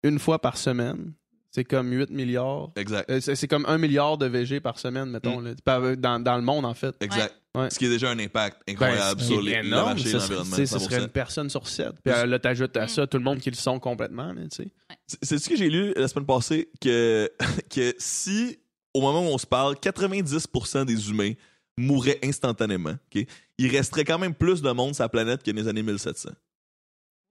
[0.04, 1.14] une fois par semaine,
[1.50, 2.72] c'est comme 8 milliards.
[2.76, 3.10] Exact.
[3.10, 5.52] Euh, C'est comme 1 milliard de végé par semaine, mettons, là.
[5.66, 6.96] Par- euh, dans, dans le monde, en fait.
[7.02, 7.36] Exact.
[7.54, 7.70] Ouais.
[7.70, 10.12] Ce qui est déjà un impact incroyable Ben, sur c'est les, le énorme, marché et
[10.14, 10.56] ça serait- l'environnement.
[10.56, 10.80] Ce 100%.
[10.80, 11.88] serait une personne sur 7.
[12.04, 14.64] Puis euh, là, t'ajoutes à ça tout le monde qui le sont complètement, là, tu
[14.64, 14.72] sais.
[15.22, 17.30] C'est- ce que j'ai lu la semaine passée que,
[17.70, 18.58] que si,
[18.94, 21.34] au moment où on se parle, 90% des humains
[21.78, 23.26] mourraient instantanément, ok,
[23.58, 26.30] il resterait quand même plus de monde sur la planète que dans les années 1700.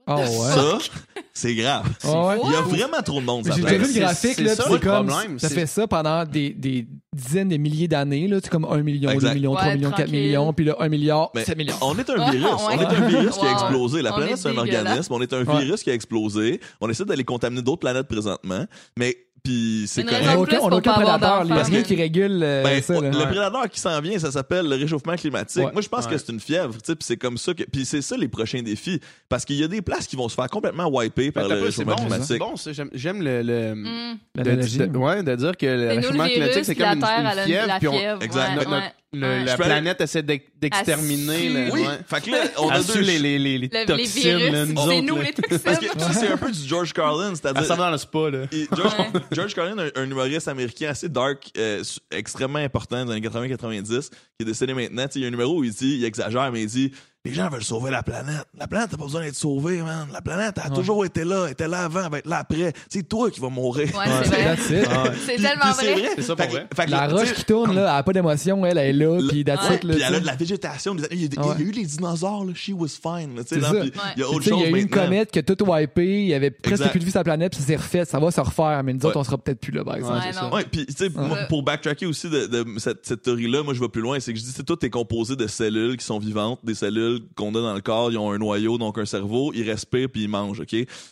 [0.06, 0.24] Oh, ouais.
[0.26, 0.78] Ça,
[1.32, 1.84] c'est grave.
[2.04, 2.36] Ouais.
[2.44, 3.94] Il y a vraiment trop de monde sur J'ai la déjà vu planète.
[3.94, 7.48] le graphique, c'est là, c'est le comme, problème, ça fait ça pendant des, des dizaines
[7.48, 9.28] de milliers d'années, là, c'est comme 1 million, Exact.
[9.30, 10.20] 2 millions, 3 Ouais, millions, 4 tranquille.
[10.20, 11.74] millions, puis là, 1 milliard, Mais 7 millions.
[11.82, 12.46] On est un virus.
[12.58, 12.82] On ouais.
[12.82, 14.02] est un virus qui a explosé.
[14.02, 15.12] La planète, est c'est un organisme.
[15.12, 15.60] On est un Ouais.
[15.64, 16.60] virus qui a explosé.
[16.80, 18.64] On essaie d'aller contaminer d'autres planètes présentement.
[18.98, 20.24] Mais, puis c'est correct.
[20.28, 21.82] On aucun, plus on a aucun prédateur, il n'y a d'enfants, rien man.
[21.86, 22.94] qui régule euh, Ben, ça.
[23.00, 23.10] là.
[23.10, 25.64] le prédateur qui s'en vient, ça s'appelle le réchauffement climatique.
[25.64, 25.72] Ouais.
[25.72, 26.12] Moi, je pense Ouais.
[26.12, 28.28] que c'est une fièvre, tu sais, puis c'est comme ça que, puis c'est ça les
[28.28, 31.48] prochains défis, parce qu'il y a des places qui vont se faire complètement wiper par
[31.48, 32.26] le pas- réchauffement bon, climatique.
[32.28, 32.72] c'est bon, ça.
[32.72, 33.42] J'aime- J'aime le.
[33.42, 34.18] le Mm.
[34.36, 34.42] de,
[34.86, 37.88] de- ouais, de dire que le réchauffement climatique, virus, c'est comme une, une fièvre, puis
[37.88, 38.22] on- fièvre.
[38.22, 38.48] Exact.
[38.50, 38.92] ouais, Notre- ouais.
[39.12, 39.44] Le- Ouais.
[39.44, 41.38] la Je peux planète essaie d'ex- d'exterminer.
[41.38, 41.86] su- le- Oui, ouais.
[42.06, 44.22] fait que là, on a Elle deux les, les, les, les Le- les toxines.
[44.38, 45.22] virus, là, nous c'est autres, nous là.
[45.24, 45.58] les toxines.
[45.58, 47.64] Parce que ça, c'est un peu du George Carlin, Elle c'est-à-dire.
[47.64, 48.42] s'en va dans le spa, là.
[48.52, 49.20] Et George, Ouais.
[49.32, 53.20] George Carlin, un, un humoriste américain assez dark, euh, su- extrêmement important dans les années
[53.20, 55.06] 80-90, qui est décédé maintenant.
[55.06, 56.92] Tu sais, Il y a un numéro où il dit, il exagère, mais il dit
[57.26, 58.46] Les gens veulent sauver la planète.
[58.58, 60.08] La planète n'a pas besoin d'être sauvée, man.
[60.10, 60.74] La planète a Ouais.
[60.74, 62.72] toujours été là, était là avant, elle va être là après.
[62.88, 63.88] C'est toi qui vas mourir.
[63.94, 64.56] Ouais, c'est vrai.
[65.26, 66.08] C'est tellement c'est vrai.
[66.16, 66.66] C'est ça pour Fait vrai.
[66.74, 69.28] fait La roche qui tourne, là, elle n'a pas d'émotion, elle, elle est là, Le-
[69.28, 69.76] puis that's Ouais.
[69.76, 70.96] it, là, Puis elle a de la végétation.
[71.10, 71.44] Il y a, des- ouais.
[71.58, 72.52] il y a eu les dinosaures, là.
[72.54, 73.36] She was fine.
[73.36, 73.80] là, tu sais, C'est là, ça.
[73.80, 75.38] puis Il y a Tu autre sais, chose Il y a eu une comète qui
[75.40, 76.90] a tout wipé, il y avait presque Exact.
[76.92, 78.94] plus de vie sur la planète, puis ça s'est refait, ça va se refaire, mais
[78.94, 80.20] nous autres, on sera peut-être plus là, par exemple.
[80.32, 81.10] C'est puis tu sais,
[81.50, 84.52] pour backtracker aussi de, cette, théorie-là, moi je vais plus loin, c'est que je dis
[84.56, 87.80] c'est tout est composé de cellules qui sont vivantes, des cellules qu'on a dans le
[87.80, 90.68] corps, ils ont un noyau, donc un cerveau, ils respirent puis ils mangent, ok?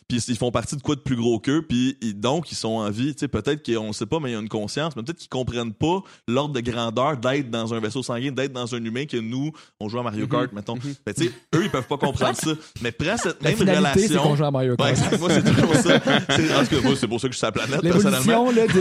[0.08, 2.68] Puis ils font partie de quoi de plus gros qu'eux, puis ils- donc ils sont
[2.76, 3.14] en vie.
[3.14, 5.28] Tu sais, peut-être qu'on sait pas, mais il y a une conscience, mais peut-être qu'ils
[5.28, 9.16] comprennent pas l'ordre de grandeur d'être dans un vaisseau sanguin, d'être dans un humain que
[9.16, 10.76] nous on joue à Mario Kart, mettons.
[10.76, 12.50] Tu sais, eux ils peuvent pas comprendre ça,
[12.82, 14.36] mais prends cette La même finalité, qu'on relation.
[14.36, 15.18] joue à Mario Kart.
[15.20, 15.96] moi c'est toujours ça.
[15.96, 18.50] En tout cas, moi c'est pour ça que je suis sur la planète personnellement.
[18.50, 18.72] Là, de,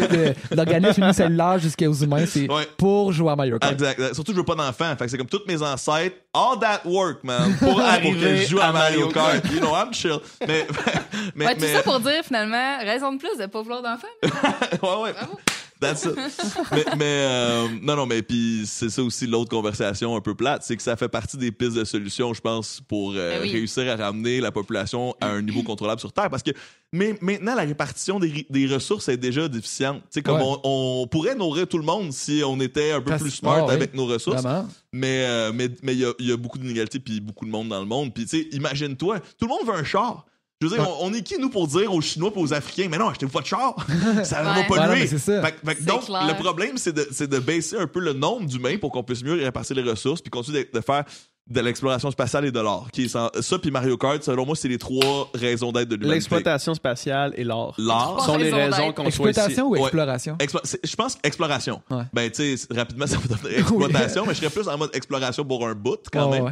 [0.51, 2.67] de l'organisme unicellulaire jusqu'aux humains, c'est Ouais.
[2.77, 3.73] pour jouer à Mario Kart.
[3.73, 4.13] Exact.
[4.13, 4.95] Surtout, je veux pas d'enfants.
[4.97, 6.15] Fait que c'est comme tous mes ancêtres.
[6.37, 7.55] All that work, man.
[7.57, 9.43] Pour, pour arriver que je joue à à Mario Kart.
[9.51, 10.19] You know, I'm chill.
[10.47, 10.67] Mais,
[11.35, 14.07] mais, Ouais, tout mais, ça pour dire, finalement, raison de plus de pas vouloir d'enfants.
[14.21, 15.13] ouais, ouais.
[15.13, 15.39] Bravo.
[15.79, 16.15] That's it.
[16.71, 20.63] mais, mais euh, non, non, mais puis c'est ça aussi l'autre conversation un peu plate,
[20.63, 23.51] c'est que ça fait partie des pistes de solutions, je pense, pour euh, Ben oui.
[23.51, 26.29] réussir à ramener la population à un niveau contrôlable sur Terre.
[26.29, 26.51] Parce que
[26.93, 29.97] mais maintenant, la répartition des, ressources est déjà déficiente.
[30.03, 30.57] Tu sais, comme Ouais.
[30.63, 33.57] on, on pourrait nourrir tout le monde si on était un peu Parce- plus smart
[33.59, 33.73] Ah oui.
[33.73, 34.41] avec nos ressources.
[34.41, 34.67] Vraiment.
[34.93, 37.51] Mais euh, mais mais il y a, il y a beaucoup d'inégalités puis beaucoup de
[37.51, 38.13] monde dans le monde.
[38.13, 40.25] Puis tu sais, imagine-toi, tout le monde veut un char.
[40.61, 40.93] Je veux dire, Ouais.
[41.01, 43.31] on, on est qui nous pour dire aux Chinois et aux Africains, mais non, achetez-vous
[43.31, 43.75] pas de char,
[44.23, 44.67] ça va Ouais.
[44.67, 45.41] pas Ouais, c'est ça.
[45.43, 46.25] Fait, fait donc clair.
[46.27, 49.23] le problème c'est de c'est de baisser un peu le nombre d'humains pour qu'on puisse
[49.23, 51.03] mieux répartir les ressources puis continuer de, de faire
[51.49, 52.87] de l'exploration spatiale et de l'art.
[52.91, 55.95] Qui est sans- ça puis Mario Kart, selon moi, c'est les trois raisons d'être de
[55.95, 56.15] l'humanité.
[56.15, 57.73] L'exploitation spatiale et l'art.
[57.77, 58.25] L'art.
[58.25, 59.29] sont les Raison raisons qu'on soit.
[59.29, 59.79] Exploitation ou Ouais.
[59.81, 60.35] exploration?
[60.39, 61.81] Explo- je pense exploration.
[61.91, 62.03] Ouais.
[62.13, 65.45] Ben, tu sais, rapidement, ça va devenir exploitation, mais je serais plus en mode exploration
[65.45, 66.45] pour un bout, quand même.
[66.45, 66.51] ouais.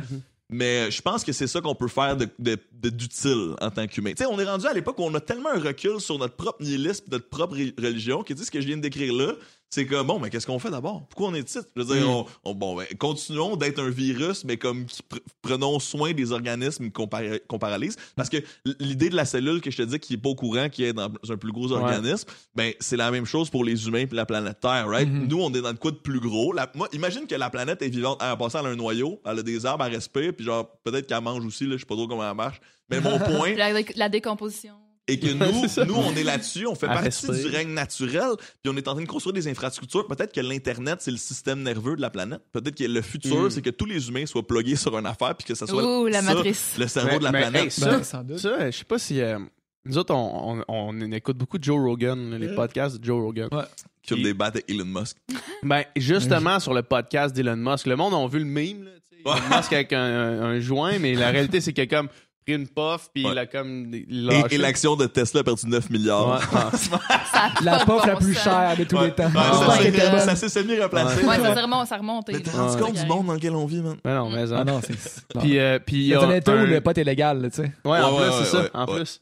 [0.51, 4.11] Mais je pense que c'est ça qu'on peut faire d'utile en tant qu'humain.
[4.11, 6.35] Tu sais, on est rendu à l'époque où on a tellement un recul sur notre
[6.35, 9.33] propre nihilisme, notre propre religion, tu sais, ce que je viens de décrire là,
[9.69, 11.05] c'est que bon, mais qu'est-ce qu'on fait d'abord?
[11.09, 11.59] Pourquoi on est ici?
[11.75, 12.09] Je veux dire, Mm.
[12.09, 16.31] on, on- bon, ben, continuons d'être un virus, mais comme qui pr- prenons soin des
[16.31, 17.97] organismes qu'on par- qu'on paralyse.
[18.15, 18.37] Parce que
[18.79, 20.93] l'idée de la cellule que je te dis qui est pas au courant, qui est
[20.93, 24.25] dans un plus gros organisme, ben, c'est la même chose pour les humains et la
[24.25, 25.09] planète Terre, right?
[25.09, 25.27] Mhm.
[25.27, 26.53] Nous, on est dans le quoi de plus gros?
[26.53, 28.21] La- moi, imagine que la planète est vivante.
[28.23, 31.07] En passant, elle a un noyau, elle a des arbres, elle respire, puis genre, peut-être
[31.07, 32.61] qu'elle mange aussi, là, je sais pas trop comment elle marche.
[32.89, 34.75] Mais mon point, La, la décomposition.
[35.07, 38.31] Et que nous, nous, on est là-dessus, on fait partie du règne naturel,
[38.63, 40.07] puis on est en train de construire des infrastructures.
[40.07, 42.41] Peut-être que l'Internet, c'est le système nerveux de la planète.
[42.51, 43.49] Peut-être que le futur, Mm.
[43.51, 46.07] c'est que tous les humains soient plugués sur une affaire, puis que ça soit Ouh,
[46.07, 46.75] la ça, matrice.
[46.79, 47.63] le cerveau Mais- de la mais, planète.
[47.65, 48.39] hey, ça, Ben, sans doute.
[48.39, 49.21] Ça, je sais pas si.
[49.21, 49.37] euh,
[49.85, 53.49] nous autres, on, on, on écoute beaucoup Joe Rogan, les podcasts de Joe Rogan.
[53.51, 53.63] Ouais.
[54.01, 55.17] qui des battes avec Elon Musk.
[55.63, 58.91] Ben, justement, sur le podcast d'Elon Musk, le monde a vu le meme, là,
[59.35, 62.07] Elon Musk avec un, un- un joint, mais la réalité, c'est qu'il a comme
[62.45, 63.31] pris une puff, puis Ouais.
[63.33, 66.27] il a comme Et, l'action de Tesla a perdu 9 milliards.
[66.53, 66.99] Ouais,
[67.63, 68.43] La pof la plus sens.
[68.43, 69.05] chère de tous Ouais.
[69.07, 69.25] les temps.
[69.25, 69.77] Ouais, Ah,
[70.09, 71.25] ça ça s'est semi-replacé.
[71.25, 72.27] Ouais, ça s'est remonté, ça remonte.
[72.31, 73.97] Mais t'es rendu compte du monde dans lequel on vit, man?
[74.03, 74.93] Ben non, mais Ah non, c'est.
[75.39, 77.71] Puis, euh, puis il y Le a le pote est légal, tu sais.
[77.83, 79.21] Ouais, en plus, c'est ça, en plus.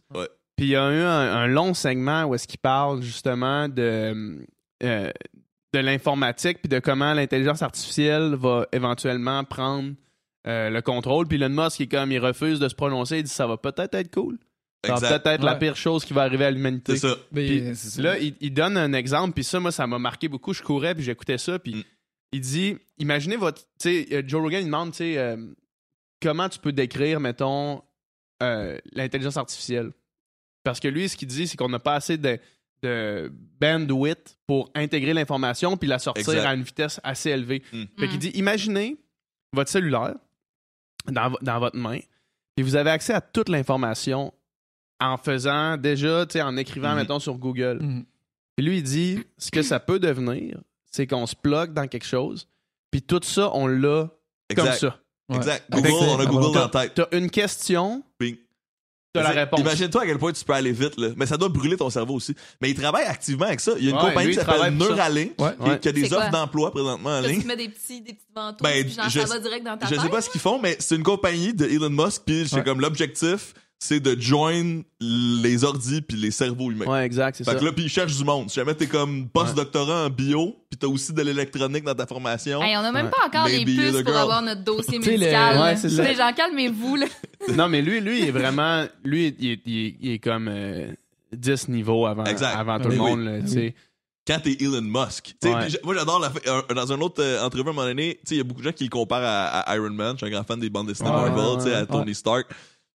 [0.55, 4.38] Puis il y a eu un, un long segment où est-ce qu'il parle justement de,
[4.83, 5.12] euh,
[5.73, 9.93] de l'informatique puis de comment l'intelligence artificielle va éventuellement prendre
[10.47, 11.27] euh, le contrôle.
[11.27, 13.93] Puis Elon Musk, il, comme, il refuse de se prononcer, il dit ça va peut-être
[13.95, 14.38] être cool.
[14.86, 16.97] Ça va peut-être être la pire chose qui va arriver à l'humanité.
[16.97, 17.15] C'est ça.
[17.32, 18.01] Mais Puis c'est ça.
[18.01, 20.53] Là, il, il donne un exemple, puis ça, moi, ça m'a marqué beaucoup.
[20.53, 21.84] Je courais, puis j'écoutais ça, puis Mm.
[22.34, 23.62] il dit imaginez votre.
[23.79, 25.38] Tu sais, euh, Joe Rogan, il demande, tu sais, euh,
[26.21, 27.82] comment tu peux décrire, mettons,
[28.41, 29.93] euh, l'intelligence artificielle?
[30.65, 32.38] Parce que lui, ce qu'il dit, c'est qu'on n'a pas assez de,
[32.82, 36.45] de bandwidth pour intégrer l'information puis la sortir Exact.
[36.45, 37.63] à une vitesse assez élevée.
[37.71, 37.84] Mm.
[37.99, 38.97] Fait qu'il dit, imaginez
[39.53, 40.15] votre cellulaire
[41.11, 41.99] dans, dans votre main,
[42.55, 44.33] puis vous avez accès à toute l'information
[44.99, 46.95] en faisant déjà, tu sais, en écrivant, Mhm.
[46.97, 47.79] mettons, sur Google.
[47.81, 48.05] Mhm.
[48.55, 50.59] Puis lui, il dit, ce que ça peut devenir,
[50.91, 52.47] c'est qu'on se plug dans quelque chose,
[52.91, 54.09] puis tout ça, on l'a
[54.55, 54.99] comme ça.
[55.29, 55.37] Ouais.
[55.37, 55.65] Exact.
[55.71, 56.93] Avec Google, on a Google dans la tête.
[56.93, 58.37] T'as une question, Bing.
[59.21, 59.60] La réponse.
[59.60, 61.10] Imagine-toi à quel point tu peux aller vite, là.
[61.15, 62.36] Mais ça doit brûler ton cerveau aussi.
[62.62, 63.73] Mais il travaille activement avec ça.
[63.78, 64.73] Il y a une Ouais, compagnie lui, qui s'appelle.
[64.73, 65.52] Neuralink, Ouais.
[65.73, 67.41] qui, qui a des offres d'emploi présentement en ligne.
[67.41, 69.78] tu mets des petits, des petits ventouses, Ben, puis genre, je- ça va direct dans
[69.78, 72.47] ta Je sais pas ce qu'ils font, mais c'est une compagnie de Elon Musk, puis
[72.49, 72.63] c'est Ouais.
[72.63, 76.86] comme l'objectif, c'est de join les ordis puis les cerveaux humains.
[76.86, 77.58] Ouais, exact, c'est Fait ça.
[77.60, 78.50] que là, puis ils cherchent du monde.
[78.50, 82.62] Si jamais t'es comme post-doctorant en bio, puis t'as aussi de l'électronique dans ta formation.
[82.62, 83.12] Hey, on a même Ouais.
[83.12, 85.60] pas encore Maybe les puces pour avoir notre dossier médical.
[85.62, 86.06] Ouais, c'est ça.
[86.06, 87.06] sais, genre, calmez-vous, là.
[87.56, 88.86] Non, mais lui, lui, il est vraiment.
[89.04, 90.88] Lui, il est, il est- il est comme euh,
[91.34, 92.56] 10 niveaux avant, Exact.
[92.56, 93.00] avant tout le oui.
[93.00, 93.26] monde.
[93.26, 93.76] là, tu sais.
[94.26, 95.36] quand t'es Elon Musk.
[95.43, 95.52] Ouais.
[95.84, 98.36] moi, j'adore la, un- dans une autre euh, entrevue à un moment donné, tu sais,
[98.36, 100.13] il y a beaucoup de gens qui le comparent à, à Iron Man.
[100.17, 101.86] Je suis un grand fan des bandes dessinées Ouais, Marvel, ouais, tu sais, à ouais.
[101.88, 102.48] Tony Stark.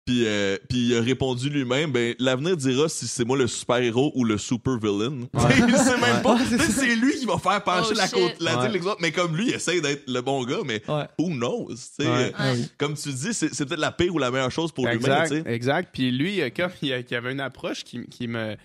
[0.08, 4.10] Puis, euh, puis il a répondu lui-même, ben, l'avenir dira si c'est moi le super-héros
[4.14, 5.28] ou le super-villain.
[5.34, 6.34] il sait même pas.
[6.34, 8.80] Ouais, sais, c'est lui qui va faire pencher Oh, la côte, la Ouais.
[8.80, 8.96] autres.
[9.02, 11.06] Mais comme lui, il essaie d'être le bon gars, mais Ouais.
[11.18, 11.74] who knows?
[11.98, 12.32] Ouais.
[12.38, 12.54] Ah.
[12.78, 15.90] Comme tu dis, c'est peut-être la pire ou la meilleure chose pour l'humain, Exact, exact.
[15.92, 18.56] Puis lui, comme il, y a- il y avait une approche qui, qui me.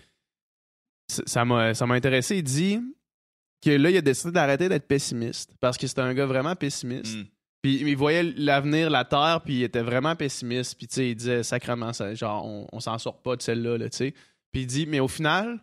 [1.26, 2.36] Ça m'a ça m'a intéressé.
[2.38, 2.80] Il dit
[3.62, 7.16] que là, il a décidé d'arrêter d'être pessimiste parce que c'était un gars vraiment pessimiste.
[7.16, 7.24] Mm.
[7.64, 10.76] Puis il voyait l'avenir, la Terre, puis il était vraiment pessimiste.
[10.76, 13.78] Puis tu sais, il disait sacrément, ça, genre, on, on s'en sort pas de celle-là,
[13.78, 14.14] là, tu sais.
[14.52, 15.58] Puis il dit, mais au final,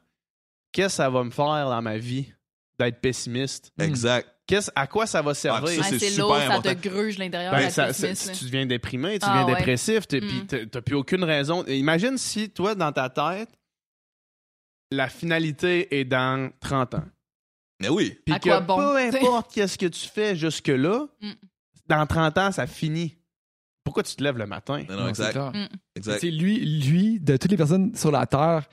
[0.72, 2.34] qu'est-ce que ça va me faire dans ma vie
[2.80, 3.72] d'être pessimiste?
[3.80, 4.28] Exact.
[4.48, 5.70] Qu'est-ce, à quoi ça va servir?
[5.84, 7.52] ça, Ouais, c'est lourd, ça te gruge l'intérieur.
[7.54, 7.94] Ben, là.
[7.94, 9.60] tu deviens déprimé, tu Ah, deviens ouais.
[9.60, 10.28] dépressif, t'as- Mm.
[10.28, 11.64] puis t'as- t'as plus aucune raison.
[11.68, 13.50] Imagine si, toi, dans ta tête,
[14.92, 17.06] la finalité est dans 30 ans.
[17.80, 18.18] Mais oui.
[18.26, 18.98] Puis que quoi bon, peu
[19.38, 21.32] importe qu'est-ce que tu fais jusque-là, Mm.
[21.96, 23.18] Dans 30 ans, ça finit.
[23.84, 24.84] Pourquoi tu te lèves le matin?
[24.90, 25.36] Non, non, exact.
[25.36, 25.68] Mm.
[25.96, 26.24] exact.
[26.24, 28.64] Lui, lui, de toutes les personnes sur la Terre,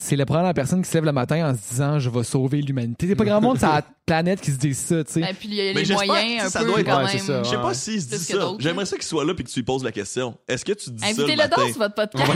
[0.00, 2.62] c'est la première personne qui se lève le matin en se disant je vais sauver
[2.62, 3.06] l'humanité.
[3.08, 5.20] C'est pas grand monde sur la planète qui se dit ça, tu sais.
[5.20, 6.98] Ben, puis il y a Mais les j'espère moyens un ça peu doit être- quand
[7.04, 7.18] Ouais, même.
[7.18, 8.52] ça, Je sais pas s'il se dit ça.
[8.58, 10.38] J'aimerais ça qu'il soit là puis que tu lui poses la question.
[10.48, 11.56] Est-ce que tu dis ça le Invitez-le matin?
[11.56, 12.32] donc sur votre podcast.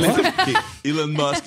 [0.84, 1.44] le- Elon Musk.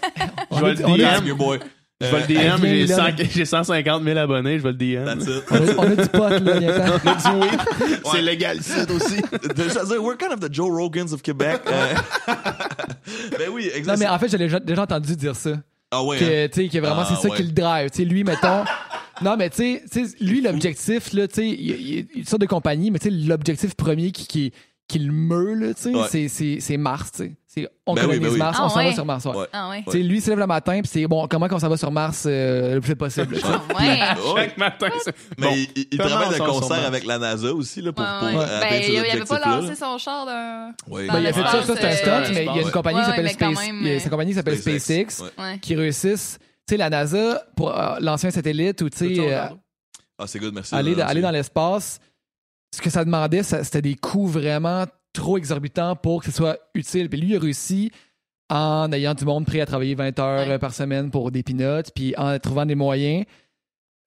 [0.49, 1.33] On je vais le DM.
[1.37, 1.59] Boy.
[2.05, 2.95] Je vais le Euh, DM, j'ai Elon.
[2.95, 5.05] 100 j'ai 150 000 abonnés, je vais le DM.
[5.05, 5.43] That's it.
[5.51, 6.39] on a- on a du pot, là.
[6.39, 7.59] On a du weed.
[8.11, 9.21] C'est légal ici aussi.
[10.01, 11.61] We're kind of the Joe Rogans of Québec.
[11.67, 11.93] Euh,
[13.37, 13.97] ben oui, Non, exact.
[13.99, 15.51] mais en fait, j'avais déjà- déjà entendu dire ça.
[15.91, 16.17] Ah ouais.
[16.17, 16.19] hein?
[16.19, 17.37] que, tu sais, que vraiment, Ah, c'est ça ouais.
[17.37, 17.89] qui le drive.
[17.91, 18.63] Tu sais, lui, mettons.
[19.21, 21.99] non, mais tu sais, tu lui, l'objectif, là, tu sais, il y, a- il y
[21.99, 24.51] a une sorte de compagnie, mais tu sais, l'objectif premier qui, qui,
[24.87, 26.07] qui le meut, là, tu sais, Ouais.
[26.09, 27.31] c'est- c'est c'est Mars, tu sais.
[27.57, 28.39] C'est on Ben oui, colonise ben oui.
[28.39, 29.35] Mars, Ah on s'en va sur Mars, ouais.
[29.35, 29.47] Ouais.
[29.53, 29.83] Ah ouais.
[30.03, 32.25] Lui, il se lève le matin, puis c'est bon, comment qu'on s'en va sur Mars
[32.27, 33.37] euh, le plus possible.
[33.43, 34.15] Ah.
[34.35, 34.89] Chaque matin.
[35.37, 35.53] Mais Bon,
[35.91, 38.45] il, travaille de concert avec la NASA aussi là, pour, Ouais, pour ouais.
[38.45, 40.71] euh, Ben, atteindre il avait pas lancé son char d'un.
[40.89, 41.07] Oui.
[41.07, 42.71] Dans Ben, il a fait ça, c'est un euh, stunt, mais il y a une
[42.71, 45.23] compagnie qui s'appelle Space, même, euh, compagnie SpaceX,
[45.61, 46.37] qui réussissent,
[46.67, 49.45] tu sais, la NASA, pour euh, lancer un satellite ou, tu sais, euh,
[50.17, 50.73] Ah, c'est good, merci.
[50.75, 51.99] aller, Euh, aller dans l'espace,
[52.75, 57.09] ce que ça demandait, c'était des coûts vraiment trop exorbitants pour que ce soit utile.
[57.09, 57.91] Puis lui, il a réussi
[58.49, 60.53] en ayant du monde prêt à travailler 20 heures Ouais.
[60.53, 63.25] euh, par semaine pour des peanuts, puis en trouvant des moyens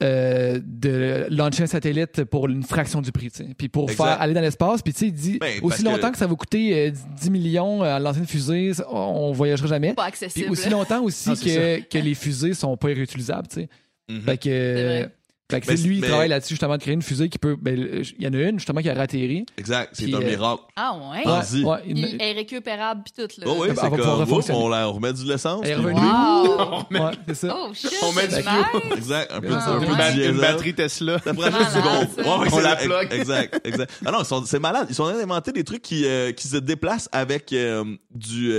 [0.01, 3.31] euh, de lancer un satellite pour une fraction du prix.
[3.59, 4.05] Puis pour Exact.
[4.05, 6.19] faire aller dans l'espace, puis tu sais, il dit Ben, aussi longtemps que- que...
[6.19, 9.95] ça va coûter euh, 10 millions euh, à lancer une fusée, on voyagera jamais.
[9.95, 10.51] Pas Puis accessible.
[10.53, 13.69] aussi longtemps aussi Ah, que, que les fusées sont pas réutilisables, tu sais.
[14.25, 15.11] Fait que, vrai.
[15.51, 17.39] Fait que Mais c'est lui, il mais- travaille là-dessus justement de créer une fusée qui
[17.39, 17.57] peut.
[17.61, 17.75] ben,
[18.19, 19.47] il y en a une justement qui a ratterri.
[19.57, 20.63] Exact, c'est Puis, un euh, miracle.
[20.77, 21.23] Ah ouais.
[21.25, 21.65] Ah, Vas-y.
[21.65, 23.47] ouais, une- Il est récupérable pis tout, là.
[23.49, 24.59] Oh oui, Elle c'est comme, refonctionner.
[24.61, 25.63] on, la- on remet du l'essence.
[25.65, 26.01] Elle est puis- revenue.
[26.01, 27.05] Wow.
[27.07, 27.57] ouais, c'est ça.
[27.59, 27.93] Oh shit.
[28.03, 28.35] On met du.
[28.97, 31.19] Exact, un peu, Ah, un peu Une, de une batterie Tesla.
[31.25, 31.33] Ça.
[31.33, 33.09] Ouais, ouais, On la plug.
[33.13, 33.91] Exact, exact.
[34.05, 34.87] Ah non, ils sont- c'est malade.
[34.91, 37.85] Ils sont d'inventer des trucs qui, euh, qui se déplacent avec euh,
[38.15, 38.53] du.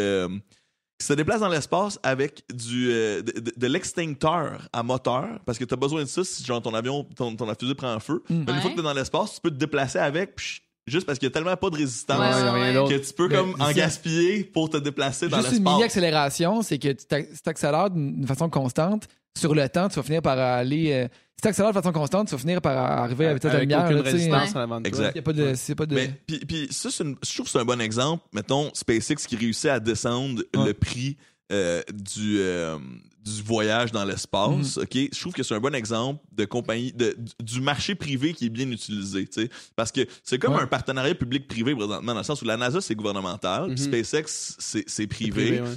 [1.00, 5.58] Qui se déplacent dans l'espace avec du euh, de, de- de l'extincteur à moteur parce
[5.58, 8.22] que tu as besoin de ça si genre ton avion ton, ton fusée prend feu.
[8.30, 8.44] Mm.
[8.46, 10.40] Mais une fois que tu es dans l'espace, tu peux te déplacer avec
[10.88, 13.36] juste parce qu'il y a tellement pas de résistance Ouais, ouais, que tu peux Mais
[13.36, 15.74] comme en gaspiller pour te déplacer dans Juste une l'espace.
[15.74, 17.06] mini accélération, c'est que tu
[17.44, 19.08] t'accélères d'une façon constante,
[19.40, 20.92] sur le temps, tu vas finir par aller.
[20.94, 23.62] euh, si t'accélères de façon constante, tu vas finir par arriver à vitesse de la
[23.62, 23.86] lumière.
[23.86, 24.16] aucune là, tu sais.
[24.18, 24.58] résistance Ouais.
[24.58, 25.00] en avant de toi.
[25.00, 25.12] Exact.
[25.14, 25.54] Il y a pas de.
[25.56, 25.96] c'est pas de...
[25.96, 28.24] Mais puis, puis ça, c'est une- je trouve que c'est un bon exemple.
[28.34, 30.66] Mettons, SpaceX qui réussit à descendre Ouais.
[30.66, 31.16] le prix
[31.52, 32.78] euh, du, euh,
[33.26, 34.78] du voyage dans l'espace.
[34.78, 34.84] Mhm.
[34.84, 38.46] Ok, je trouve que c'est un bon exemple de compagnie, de, du marché privé qui
[38.46, 39.26] est bien utilisé.
[39.26, 39.50] tu sais.
[39.76, 40.62] Parce que c'est comme Ouais.
[40.62, 43.78] un partenariat public-privé présentement, dans le sens où la NASA c'est gouvernemental, Mhm.
[43.78, 45.32] SpaceX c'est c'est privé.
[45.32, 45.68] Privé, ouais.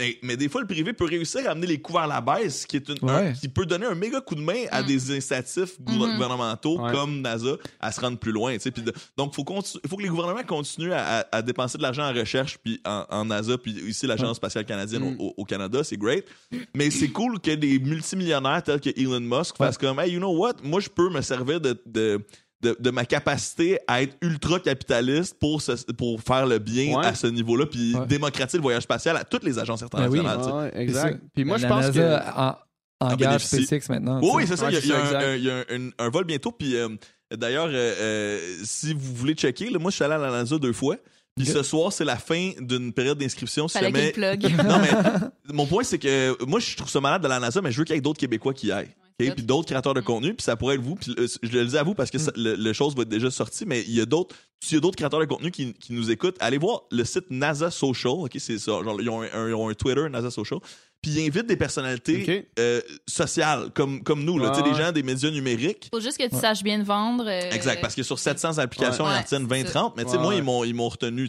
[0.00, 2.64] Mais, mais des fois, le privé peut réussir à amener les coûts vers la baisse,
[2.66, 3.12] qui, est une, Ouais.
[3.28, 4.86] un- qui peut donner un méga coup de main à Mm.
[4.86, 5.96] des incitatifs Mhm.
[6.14, 6.92] gouvernementaux Ouais.
[6.92, 8.54] comme NASA à se rendre plus loin.
[8.54, 8.70] tu sais.
[8.70, 9.44] Puis de- donc, il faut,
[9.88, 13.04] faut que les gouvernements continuent à, à- à dépenser de l'argent en recherche, puis en,
[13.10, 15.20] en NASA, puis ici, l'Agence spatiale canadienne Mm.
[15.20, 16.24] au, au Canada, c'est great.
[16.74, 20.34] Mais c'est cool que des multimillionnaires tels que Elon Musk fassent comme, hey, you know
[20.36, 21.80] what, moi, je peux me servir de.
[21.86, 22.20] de
[22.62, 25.60] de, de ma capacité à être ultra capitaliste pour,
[25.98, 27.06] pour faire le bien Ouais.
[27.06, 28.06] à ce niveau-là, puis Ouais.
[28.06, 29.88] démocratiser le voyage spatial à toutes les agences oui.
[30.20, 30.70] internationales.
[30.74, 31.20] C'est exact.
[31.34, 31.92] Puis moi, je pense NASA
[32.24, 32.38] que.
[32.40, 32.56] en-
[33.12, 33.44] engage.
[33.46, 34.20] SpaceX maintenant.
[34.22, 34.66] Oui, oui, c'est ça.
[34.66, 35.22] Ouais, il y a, un, exact.
[35.24, 36.52] un- il y a un, un- un vol bientôt.
[36.52, 36.88] Puis euh,
[37.36, 40.56] d'ailleurs, euh, euh, si vous voulez checker, là, moi, je suis allé à la NASA
[40.58, 40.96] deux fois.
[41.36, 43.66] Puis ce soir, c'est la fin d'une période d'inscription.
[43.66, 44.42] Si jamais- plug.
[44.64, 44.90] Non, mais
[45.52, 47.84] mon point, c'est que moi, je trouve ça malade de la NASA, mais je veux
[47.84, 48.94] qu'il y ait d'autres Québécois qui y aillent.
[49.30, 50.04] Puis d'autres créateurs de Mm.
[50.04, 50.96] contenu, puis ça pourrait être vous.
[50.96, 53.08] Puis euh, je le dis à vous parce que ça- le, le chose va être
[53.08, 54.34] déjà sorti, mais il y a d'autres.
[54.60, 57.30] S'il y a d'autres créateurs de contenu qui, qui nous écoutent, allez voir le site
[57.30, 58.12] NASA Social.
[58.12, 58.30] OK?
[58.38, 58.72] C'est ça.
[58.82, 60.60] Genre, ils, ont un, un- ils ont un Twitter, NASA Social.
[61.02, 64.52] Puis ils invitent des personnalités euh, sociales, comme, comme nous, là.
[64.56, 65.88] Ouais, des gens des médias numériques.
[65.92, 66.40] Faut juste que tu Ouais.
[66.40, 67.24] saches bien vendre.
[67.26, 69.10] euh, Exact, parce que sur 700 applications, Ouais.
[69.16, 69.94] ils en c'est 20-30.
[69.96, 71.28] Mais tu sais, moi, ils m'ont, ils m'ont retenu.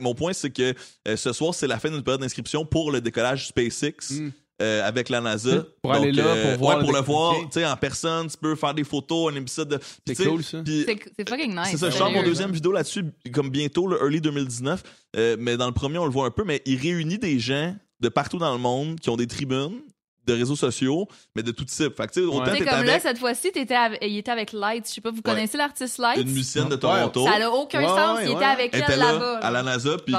[0.00, 0.74] mon point, c'est que
[1.06, 4.10] euh, ce soir, c'est la fin d'une période d'inscription pour le décollage SpaceX.
[4.10, 4.30] Mm.
[4.62, 5.66] Euh, avec la NASA.
[5.82, 8.36] Pour aller là, pour voir ouais, le pour le voir, tu sais, en personne, tu
[8.36, 9.78] peux faire des photos, un épisode de.
[10.06, 10.62] C'est cool, ça.
[10.64, 10.86] C'est
[11.18, 11.68] c'est fucking nice.
[11.72, 14.82] c'est ça, je sors mon deuxième vidéo là-dessus, comme bientôt, le early 2019.
[15.16, 17.74] Euh, mais dans le premier, on le voit un peu, mais il réunit des gens
[18.00, 19.80] de partout dans le monde qui ont des tribunes,
[20.26, 21.96] de réseaux sociaux, mais de tout type.
[21.96, 22.50] Fait que, tu sais, autant Ouais.
[22.52, 24.86] Tu sais, t'es comme là, cette fois-ci, avec- il était avec Light.
[24.88, 26.18] Je sais pas, vous connaissez l'artiste Light?
[26.20, 26.78] une musicienne de Ouais.
[26.80, 27.26] Toronto.
[27.26, 28.18] Ça n'a aucun Ouais, sens.
[28.18, 29.38] ouais, il était avec Elle elle était là, là-bas.
[29.42, 30.14] à la NASA, puis?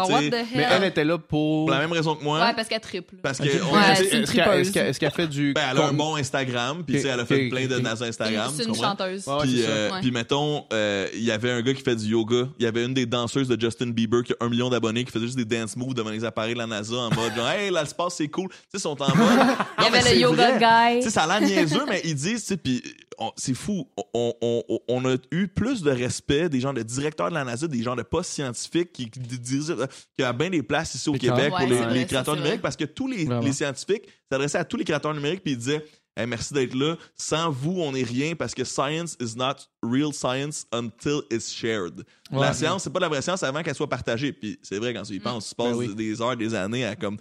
[0.56, 1.66] Mais elle était là pour.
[1.66, 2.40] pour la même raison que moi.
[2.40, 3.16] Ouais, parce qu'elle triple.
[3.22, 3.70] Parce que Ok.
[3.72, 5.54] on- Est-ce qu'elle qu'elle fait du.
[5.54, 7.80] ben, elle a un bon Instagram, puis tu sais, elle a fait plein de.
[7.80, 8.52] NASA Instagram.
[8.56, 9.26] C'est une chanteuse.
[9.42, 10.00] Puis, euh, Ouais.
[10.02, 12.48] puis mettons, euh, il y avait un gars qui fait du yoga.
[12.60, 15.12] Il y avait une des danseuses de Justin Bieber qui a un million d'abonnés qui
[15.12, 17.70] faisait juste des dance moves devant les appareils de la NASA en mode genre, hey,
[17.72, 18.50] là, l'espace, c'est cool.
[18.50, 19.40] Tu sais, ils sont en mode.
[19.96, 20.94] Y avait c'est le yoga vrai.
[20.96, 21.00] guy.
[21.00, 22.82] Tu sais, ça a l'air niaiseux, mais ils disent, puis
[23.18, 23.88] on- c'est fou.
[24.14, 27.44] On, on- on- on a eu plus de respect des gens de directeurs de la
[27.44, 29.76] NASA, des gens de postes scientifiques qui, qui dirigent,
[30.18, 32.62] qui a bien des places ici au Québec pour les, vrai, créateurs numériques vrai.
[32.62, 36.28] parce que tous les, scientifiques s'adressaient à tous les créateurs numériques puis ils disaient Hey,
[36.28, 36.96] merci d'être là.
[37.16, 42.04] Sans vous, on n'est rien parce que science is not real science until it's shared.
[42.32, 42.54] La Ouais.
[42.54, 44.32] science, c'est pas de la vraie science avant qu'elle soit partagée.
[44.32, 45.24] Puis c'est vrai, quand tu y Mm.
[45.24, 45.96] penses, tu passes Ben oui.
[45.96, 47.18] des heures, des années à comme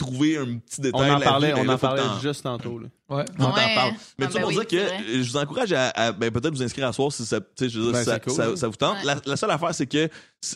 [0.00, 1.10] trouver un petit détail.
[1.10, 2.78] On en la parlait, vie, ben on là, en parlait juste tantôt.
[2.78, 2.88] Là.
[3.10, 3.24] Ouais.
[3.38, 3.74] on t'en Ouais.
[3.74, 3.92] parle.
[4.18, 6.30] Mais Ah, tout ça ben pour oui, dire que je vous encourage à, à, ben,
[6.30, 8.24] peut-être vous inscrire à soir si ça, tu sais, je veux dire, Ben, ça, c'est
[8.24, 8.56] cool, ça- ouais.
[8.56, 8.96] ça vous tente.
[8.98, 9.04] Ouais.
[9.04, 10.08] La, la seule affaire, c'est que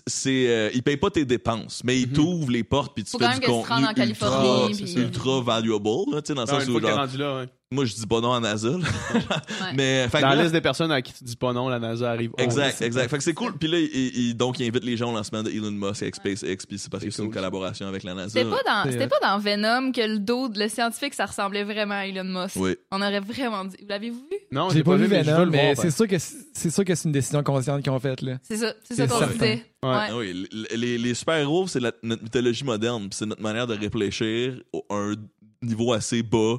[0.07, 2.13] c'est euh, ils payent pas tes dépenses, mais ils Mhm.
[2.15, 3.85] t'ouvrent les portes puis tu Faut fais quand du même que tu te contenu rendes
[3.85, 7.37] en ultra, Californie, puis- ultra valuable, là, tu sais, dans le sens où genre, là,
[7.41, 7.49] ouais.
[7.71, 8.69] moi je dis pas non à NASA.
[8.71, 8.79] là.
[9.75, 11.79] Mais fait que Dans la liste des personnes à qui tu dis pas non, la
[11.79, 12.31] NASA arrive.
[12.39, 13.09] Exact, c'est- exact.
[13.11, 13.57] Fait que c'est cool.
[13.59, 16.15] Puis là, il, il- donc, il invite les gens au lancement de Elon Musk avec
[16.15, 18.29] SpaceX, puis c'est parce que C'est une collaboration avec la NASA.
[18.31, 21.27] C'était pas, dans, C'est- c'était pas dans Venom que le dos de le scientifique, ça
[21.27, 22.44] ressemblait vraiment à Elon Musk.
[22.57, 22.77] Oui.
[22.91, 23.77] On aurait vraiment dit.
[23.81, 24.37] Vous l'avez-vous vu?
[24.53, 26.85] Non, J'ai pas vu mais je veux Venom, mais c'est sûr que c'est c'est sûr
[26.85, 28.39] que c'est une décision consciente qu'ils ont faite là.
[28.43, 29.65] C'est ça, c'est ça qu'on disait.
[29.83, 29.91] Ouais.
[29.91, 30.07] Ouais.
[30.11, 34.95] Ah oui, les, super-héros, c'est notre mythologie moderne, puis c'est notre manière de réfléchir à
[34.95, 35.15] un
[35.63, 36.57] niveau assez bas,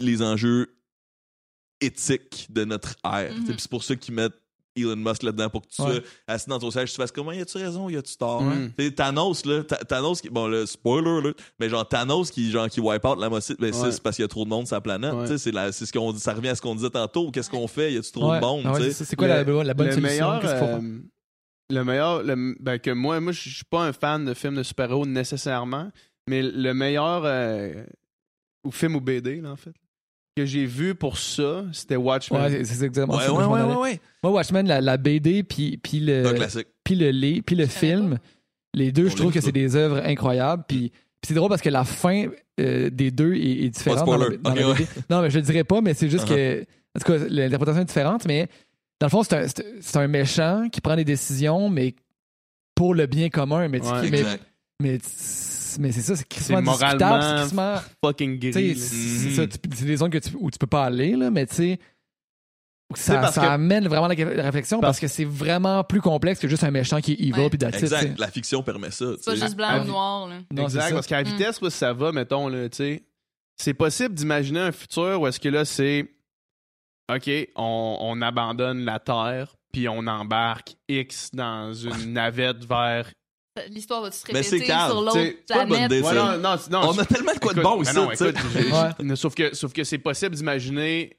[0.00, 0.68] les enjeux
[1.80, 3.32] éthiques de notre ère.
[3.32, 3.44] Mhm.
[3.44, 4.34] Puis C'est pour ça qu'ils mettent
[4.76, 5.94] Elon Musk là-dedans pour que tu Ouais.
[5.94, 8.42] sois assis dans ton siège, tu fasses comment y a-tu raison, y a-tu tort.
[8.78, 12.68] Tu sais, Thanos là, Thanos qui bon le spoiler là, mais genre Thanos qui genre
[12.68, 13.90] qui wipe out la moitié, ben Ouais.
[13.92, 15.26] c'est parce qu'il y a trop de monde sur la planète, Ouais.
[15.28, 17.66] tu sais, c'est ce qu'on dit, ça revient à ce qu'on disait tantôt, qu'est-ce qu'on
[17.68, 18.36] fait, y a-tu trop Ouais.
[18.40, 20.00] de monde, Ah c'est quoi la, la bonne le solution?
[20.02, 20.80] meilleur, euh,
[21.70, 24.62] le meilleur, le- ben que moi, moi, je suis pas un fan de films de
[24.62, 25.90] super-héros nécessairement,
[26.28, 27.84] mais le meilleur euh,
[28.64, 29.74] ou film ou BD là, en fait
[30.36, 32.40] que j'ai vu pour ça, c'était Watchmen.
[32.42, 33.32] Ouais, c'est- exactement Ouais, ça.
[33.32, 34.00] ouais, ouais, ouais, ouais.
[34.22, 36.68] Moi, Watchmen, la, la BD, puis, puis, le, classique.
[36.84, 38.18] puis le, puis le film,
[38.74, 40.64] les deux, On je trouve que c'est des œuvres incroyables.
[40.68, 42.26] Puis, puis c'est drôle parce que la fin
[42.60, 44.04] euh, des deux est, est différente.
[44.06, 44.36] Dans la- la
[44.74, 44.86] BD.
[45.10, 46.62] Non, mais je le dirais pas, mais c'est juste que.
[46.62, 48.48] En tout cas, l'interprétation est différente, mais
[49.00, 49.34] dans le fond, c'est
[49.96, 51.94] un, un méchant qui prend des décisions, mais
[52.74, 53.68] pour le bien commun.
[53.68, 54.22] Mais, mais,
[54.82, 54.98] mais,
[55.78, 58.52] mais c'est ça, c'est crissement moralement discutable, c'est crissement- Fucking gris.
[58.78, 59.34] c'est Mhm.
[59.34, 59.42] ça,
[59.74, 61.78] c'est des zones que tu- où tu peux pas aller, là, mais tu sais,
[62.94, 66.38] ça, parce ça que- amène vraiment la, la réflexion parce, que c'est vraiment plus complexe
[66.40, 67.50] que juste un méchant qui est evil Ouais.
[67.50, 67.58] puis.
[67.66, 68.18] Exact.
[68.18, 69.06] La fiction permet ça.
[69.18, 70.28] C'est pas juste blanc Ah, ou noir.
[70.28, 70.36] Là.
[70.52, 71.32] Non, exact, parce qu'à la Mm.
[71.32, 73.02] vitesse où ça va, mettons, là, tu sais,
[73.56, 76.08] c'est possible d'imaginer un futur où est-ce que là, c'est
[77.12, 83.10] OK, on, on abandonne la Terre, puis on embarque X dans une navette vers.
[83.70, 85.92] L'histoire va-tu se c'est répéter sur l'autre c'est pas une bonne planète?
[85.92, 86.36] idée, Ouais, ça.
[86.36, 88.24] non, non, non, On a tellement de quoi de bon ben ici.
[88.24, 88.36] écoute,
[89.08, 89.16] Ouais.
[89.16, 91.16] sauf que, sauf que c'est possible d'imaginer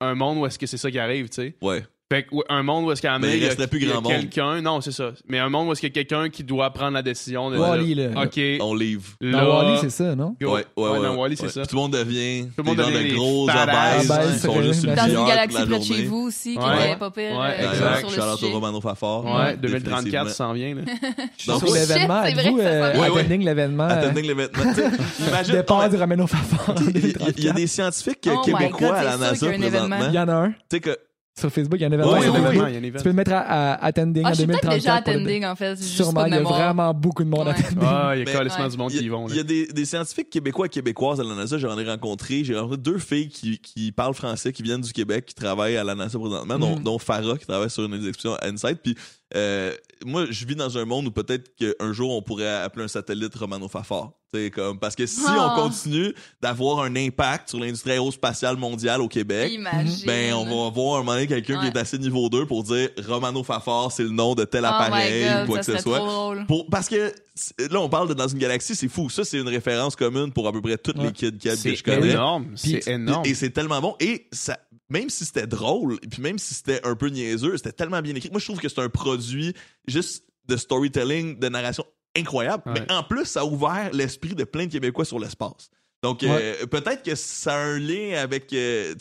[0.00, 1.56] un monde où est-ce que c'est ça qui arrive, tu sais.
[1.60, 1.84] Ouais.
[2.12, 4.10] Fait ouais, un monde où est-ce qu'à il y a- a grand monde.
[4.12, 5.12] quelqu'un, non, c'est ça.
[5.28, 7.56] Mais un monde où est-ce qu'il y a quelqu'un qui doit prendre la décision de
[7.56, 8.22] Wall-E, dire, là.
[8.24, 9.04] OK, On livre.
[9.20, 10.34] Dans là, Wally, c'est ça, non?
[10.40, 10.54] go.
[10.56, 11.02] Ouais, ouais, ouais.
[11.02, 11.48] dans Wall-E, c'est ouais.
[11.50, 11.66] ça.
[11.66, 14.06] Tout le monde devient le monde devient de des gros Ouais, qui
[14.40, 16.86] c'est sont juste Dans Dans une galaxie près de chez vous aussi, qui Ouais.
[16.88, 18.08] était pas pire Ouais, euh, exact.
[18.10, 18.52] sur le sujet.
[18.54, 19.24] Romano Fafard.
[19.26, 20.28] Ouais, 2034 définitivement.
[20.30, 20.74] s'en vient.
[20.74, 20.82] Là.
[21.38, 23.02] Sur Donc, l'événement, ça euh, vient.
[23.04, 23.84] attending l'événement?
[23.84, 24.58] euh, Attending l'événement.
[25.28, 25.54] Imagine.
[25.54, 27.54] Départ ouais, du Rameno Fafard il y a- il y a 2034.
[27.54, 29.96] des scientifiques Oh québécois à la NASA qu'il y a un événement.
[29.96, 30.08] présentement.
[30.08, 30.48] Il y en a un.
[30.50, 30.98] Tu sais que
[31.40, 32.12] Sur Facebook, il y a un événement.
[32.12, 32.66] Oui, sur oui, Facebook.
[32.68, 32.98] il y a un event.
[32.98, 34.74] Tu peux le mettre à, à attending Ah, en je suis peut-être 2034.
[34.80, 35.76] déjà attending, en fait.
[35.76, 37.50] juste Sûrement, pas de il y a vraiment beaucoup de monde Ouais.
[37.58, 37.78] attending.
[37.82, 38.68] Ah, il y a carrément Ouais.
[38.70, 39.26] du monde qui y vont.
[39.28, 42.44] il y a des, des scientifiques québécois et québécoises à la NASA, j'en ai rencontré.
[42.44, 45.84] J'ai rencontré deux filles qui, qui parlent français, qui viennent du Québec, qui travaillent à
[45.84, 46.82] la NASA présentement, dont, Mhm.
[46.82, 48.78] dont Farah, qui travaille sur une des expéditions à Insight.
[48.82, 48.94] Puis
[49.36, 49.74] euh,
[50.04, 53.34] moi, je vis dans un monde où peut-être qu'un jour, on pourrait appeler un satellite
[53.34, 54.12] Romano Fafard.
[54.32, 55.30] Tu sais, Comme, parce que si Oh.
[55.40, 60.06] on continue d'avoir un impact sur l'industrie aérospatiale mondiale au Québec, Imagine.
[60.06, 62.90] ben, on va avoir un moment donné quelqu'un qui est assez niveau 2 pour dire
[63.08, 65.98] Romano Fafard, c'est le nom de tel Oh appareil God, ou quoi que ce soit.
[65.98, 66.46] trop drôle.
[66.46, 69.10] Pour, parce que c'est- là, on parle de dans une galaxie, c'est fou.
[69.10, 71.56] Ça, c'est une référence commune pour à peu près toutes les kids qui que je
[71.56, 72.10] C'est connais.
[72.12, 72.52] énorme.
[72.54, 73.24] C'est énorme.
[73.26, 73.96] Et c'est tellement bon.
[73.98, 74.56] Et ça,
[74.90, 78.14] même si c'était drôle, et puis même si c'était un peu niaiseux, c'était tellement bien
[78.14, 78.30] écrit.
[78.30, 79.54] Moi, je trouve que c'est un produit
[79.86, 81.84] juste de storytelling, de narration
[82.16, 82.64] incroyable.
[82.66, 82.74] Ouais.
[82.74, 85.70] Mais en plus, ça a ouvert l'esprit de plein de Québécois sur l'espace.
[86.02, 88.94] Donc, euh, peut-être que ça a un lien avec euh,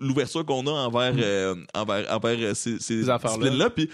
[0.00, 3.70] l'ouverture qu'on a envers, euh, envers, envers ces, ces Ces affaires-là.
[3.70, 3.88] Puis,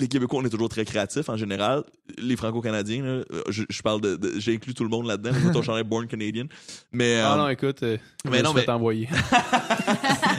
[0.00, 1.84] les Québécois, on est toujours très créatifs en général.
[2.18, 5.30] Les Franco-Canadiens, là, euh, je, je parle de, de- j'ai inclus tout le monde là-dedans.
[5.44, 6.46] J'ai ton chandail Born Canadian.
[6.92, 9.08] Mais, Ah euh, non, écoute, euh, mais je non, vais mais- t'envoyer.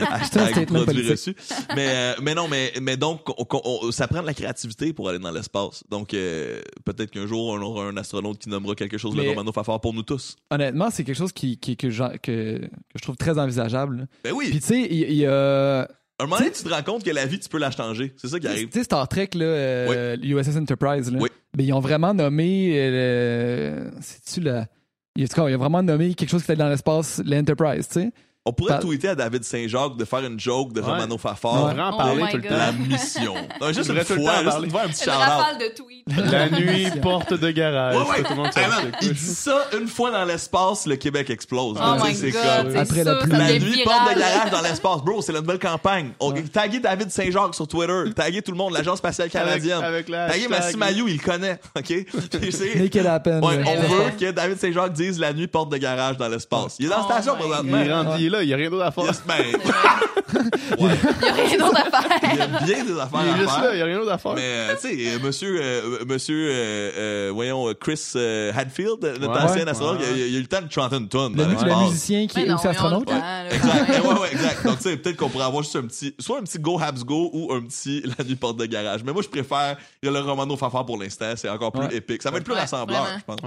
[0.09, 1.35] Hashtag produit reçu.
[1.75, 4.93] mais, euh, mais non, mais, mais donc, on- on- on- ça prend de la créativité
[4.93, 5.83] pour aller dans l'espace.
[5.89, 9.29] Donc, euh, peut-être qu'un jour, on aura un astronaute qui nommera quelque chose Mais- le
[9.29, 10.35] Romano Fafard pour nous tous.
[10.49, 14.07] Honnêtement, c'est quelque chose qui, qui- que, j'en- que, que je trouve très envisageable.
[14.23, 15.87] Ben oui, Puis tu sais, il il y a...
[16.21, 18.13] un moment donné, tu te rends compte que la vie, tu peux la changer.
[18.17, 18.69] C'est ça qui Tu arrive.
[18.71, 21.29] sais, Star Trek, là, euh, USS Enterprise, là, Oui.
[21.55, 22.73] ben, ils ont vraiment nommé.
[22.75, 24.67] euh, C'est-tu la.
[25.15, 28.11] Ils ont vraiment nommé quelque chose qui était dans l'espace, l'Enterprise, tu sais.
[28.43, 30.87] On pourrait Par- tweeter à David Saint-Jacques de faire une joke de Ouais.
[30.87, 31.67] Romano On Fafard.
[31.69, 32.57] devrait en Oh parler my tout le temps.
[32.57, 33.35] La mission.
[33.61, 34.65] Non, juste On une fois, en juste parler.
[34.65, 36.31] une fois, un petit Une rafale de tweets.
[36.31, 37.95] La nuit, porte de garage.
[37.97, 38.23] Ouais, ouais.
[38.23, 38.95] Tout le monde Hey, s'en man, fout.
[39.03, 41.77] il dit ça une fois dans l'espace, le Québec explose.
[41.79, 42.33] Oh my god,
[42.63, 43.59] comme- Après la pluie.
[43.59, 46.09] nuit porte de garage dans l'espace, bro, c'est la nouvelle campagne.
[46.19, 49.83] On, Taguez David Saint-Jacques sur Twitter, taguez tout le monde, l'agence spatiale canadienne.
[49.83, 50.47] Avec, avec Taguez.
[50.47, 53.05] Massi Mayou, il le connaît, ok?
[53.05, 53.43] Happen.
[53.43, 53.63] Ouais, là.
[53.67, 56.77] on veut que David Saint-Jacques dise la nuit porte de garage dans l'espace.
[56.79, 58.30] Il est dans la Oh station présentement.
[58.31, 59.05] Il là, n'y a rien d'autre à faire.
[59.05, 59.35] Yes, ben,
[60.79, 61.83] ouais, Il y a rien d'autre à
[62.23, 62.55] il y faire.
[62.55, 63.63] a bien des affaires Il est à juste faire.
[63.63, 64.33] là, il n'y a rien d'autre à faire.
[64.33, 69.41] Mais, euh, tu sais, monsieur, euh, monsieur euh, euh, voyons, Chris euh, Hadfield, notre Ouais,
[69.41, 70.05] ancien ouais, astronaute, ouais.
[70.15, 71.45] il, il a eu le temps de chanter une tonne Le,
[71.85, 73.09] musicien qui Mais est aussi astronaute.
[73.09, 73.89] là, Exact.
[74.03, 74.65] ouais, ouais, exact.
[74.65, 77.03] Donc, tu sais, peut-être qu'on pourrait avoir juste un petit, soit un petit Go Habs
[77.03, 79.01] Go ou un petit La nuit porte de garage.
[79.05, 81.33] Mais moi, je préfère le Romano Fafard pour l'instant.
[81.35, 81.95] C'est encore plus Ouais.
[81.95, 82.21] épique.
[82.21, 83.39] Ça va être plus Ouais, rassembleur, je pense.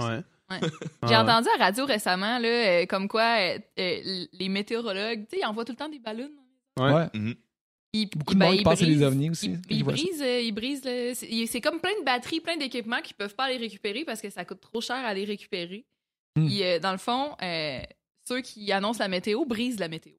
[0.51, 0.59] Ouais.
[1.01, 1.15] Ah J'ai ouais.
[1.17, 5.41] entendu à la radio récemment, là, euh, comme quoi euh, euh, les météorologues, tu sais,
[5.41, 6.29] ils envoient tout le temps des ballons.
[6.79, 6.91] Ouais.
[6.93, 7.07] Ouais.
[7.13, 7.35] Mhm.
[7.93, 9.55] Ils- Beaucoup de ben, monde pense brisent- ovnis aussi.
[9.69, 9.83] Ils, ça.
[9.85, 13.45] brisent, ils brisent le- c'est c'est comme plein de batteries, plein d'équipements qui peuvent pas
[13.45, 15.85] aller récupérer parce que ça coûte trop cher à les récupérer.
[16.35, 16.47] Hmm.
[16.51, 17.79] Euh, dans le fond, euh,
[18.27, 20.13] ceux qui annoncent la météo brisent la météo.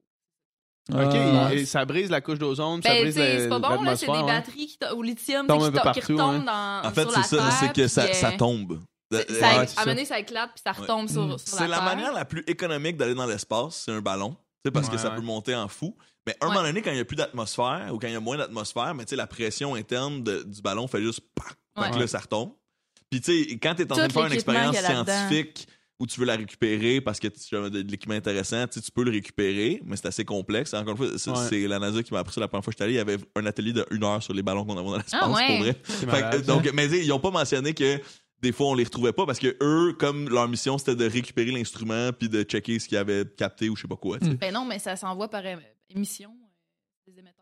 [0.91, 1.53] OK, Ah.
[1.53, 3.95] et ça brise la couche d'ozone, ça Ben, brise sais, le- c'est pas bon, là,
[3.97, 6.45] c'est des batteries qui to- au lithium qui, qui partout, retombent ouais.
[6.45, 8.79] dans En fait, sur c'est la ça, terre, c'est que ça, euh, ça tombe.
[9.11, 9.81] Ça, Ouais, à un ça.
[9.81, 12.97] moment donné, ça éclate puis ça retombe sur, sur C'est la manière la plus économique
[12.97, 14.35] d'aller dans l'espace, c'est un ballon.
[14.73, 15.15] Parce que ça ouais.
[15.15, 15.95] peut monter en fou.
[16.25, 16.55] Mais à un Ouais.
[16.55, 18.93] moment donné, quand il n'y a plus d'atmosphère ou quand il y a moins d'atmosphère,
[18.93, 22.07] mais tu sais, la pression interne de- du ballon fait juste pac, Fait que là,
[22.07, 22.51] ça retombe.
[23.09, 25.67] Puis tu sais, quand tu es en train de faire une expérience scientifique
[25.99, 29.11] où tu veux la récupérer parce que tu as de l'équipement intéressant, tu peux le
[29.11, 30.73] récupérer, mais c'est assez complexe.
[30.73, 31.31] Encore une fois, c'est
[31.61, 31.67] Ouais.
[31.67, 32.93] la NASA qui m'a appris ça la première fois que je suis allé.
[32.95, 35.21] Il y avait un atelier de une heure sur les ballons qu'on avait dans l'espace,
[35.23, 35.47] Ah ouais.
[35.47, 35.75] pour vrai.
[35.85, 36.53] C'est Fait que, malade, ça.
[36.53, 38.01] donc, mais ils ont pas mentionné que
[38.41, 41.51] des fois on les retrouvait pas parce que eux, comme leur mission c'était de récupérer
[41.51, 44.17] l'instrument puis de checker ce qu'ils avaient capté ou je sais pas quoi.
[44.19, 45.57] Ben non, mais ça s'envoie par é-
[45.89, 47.36] émission euh, des émetteurs.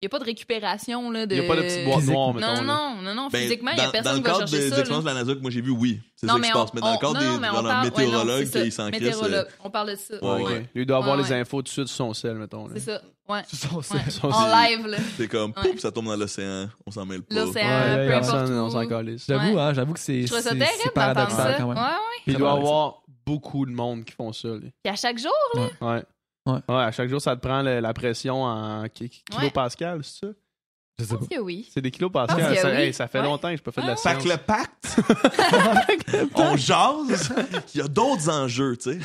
[0.00, 1.34] Il n'y a pas de récupération là, de.
[1.34, 2.52] Il n'y a pas de petite boîte noire, Non, mettons.
[2.52, 2.62] là.
[2.62, 4.48] non, non, non, Ben, physiquement, il n'y a dans, personne dans qui le va cadre
[4.50, 4.74] chercher des ça.
[4.76, 4.80] là.
[4.80, 6.56] expériences de la NASA que moi j'ai vu, oui, c'est Non, ça qui mais se
[6.56, 6.74] on- passe.
[6.74, 7.90] Mais dans le on- cadre non, des non, mais on dans leur parle- ouais, non,
[8.64, 10.14] qui s'en crisse, Météorologue, on parle de ça.
[10.24, 10.42] Ouais.
[10.44, 10.58] Ouais.
[10.72, 11.40] Lui, il doit avoir Ouais, les ouais.
[11.40, 12.68] infos tout de suite sur son sel, mettons.
[12.68, 12.74] là.
[12.76, 13.02] C'est ça.
[13.28, 13.40] Ouais.
[13.48, 14.10] C'est son- Ouais.
[14.10, 14.98] Son- En live, là.
[15.16, 15.70] c'est comme, Ouais.
[15.72, 17.34] pouf, ça tombe dans l'océan, on s'en mêle pas.
[17.34, 19.24] L'océan, peu importe personne, on s'en calisse.
[19.28, 21.58] J'avoue, hein, j'avoue que c'est Je trouve ça c'est- terrible c'est d'entendre paradoxal ça.
[21.58, 21.76] quand même.
[21.76, 22.22] Ouais, ouais.
[22.24, 24.46] Puis il doit y avoir beaucoup de monde qui font ça.
[24.48, 24.58] là.
[24.60, 25.32] Puis à chaque jour,
[25.80, 26.04] Ouais.
[26.48, 26.60] Ouais.
[26.68, 30.32] Ouais, à chaque jour, ça te prend le- la pression en ki- kilopascal, c'est ça?
[31.00, 31.18] Je sais je pas.
[31.20, 31.68] pense que oui.
[31.72, 32.54] C'est des kilopascals.
[32.54, 32.76] que Ça, oui.
[32.76, 33.24] hey, ça fait Ouais.
[33.24, 33.96] longtemps que je peux faire de la Ah.
[33.96, 34.24] Fait science.
[34.24, 37.32] que le pacte, on jase,
[37.74, 38.98] il y a d'autres enjeux, tu sais.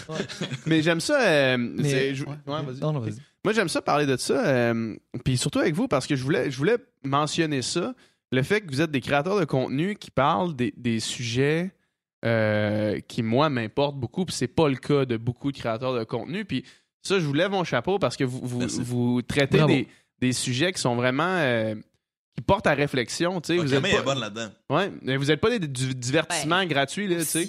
[0.65, 1.21] Mais j'aime ça.
[1.21, 2.31] euh, Mais- c'est- je- ouais.
[2.47, 2.79] ouais, vas-y.
[2.79, 3.17] Non, non, vas-y.
[3.43, 4.33] Moi, j'aime ça parler de ça.
[4.45, 7.93] euh, puis surtout avec vous, parce que je voulais, je voulais mentionner ça.
[8.31, 11.75] Le fait que vous êtes des créateurs de contenu qui parlent des, des sujets
[12.25, 14.25] euh, qui, moi, m'importent beaucoup.
[14.25, 16.45] Puis c'est pas le cas de beaucoup de créateurs de contenu.
[16.45, 16.63] Puis
[17.03, 19.87] ça, je vous lève mon chapeau parce que vous, vous, vous traitez des,
[20.19, 21.23] des sujets qui sont vraiment.
[21.37, 21.75] euh,
[22.35, 23.39] qui portent à réflexion.
[23.41, 23.59] tu sais.
[23.59, 24.49] Ok, vous êtes pas, bonne là-dedans.
[24.71, 27.07] ouais, mais vous n'êtes pas des, du divertissement gratuit.
[27.07, 27.47] Là, tu sais.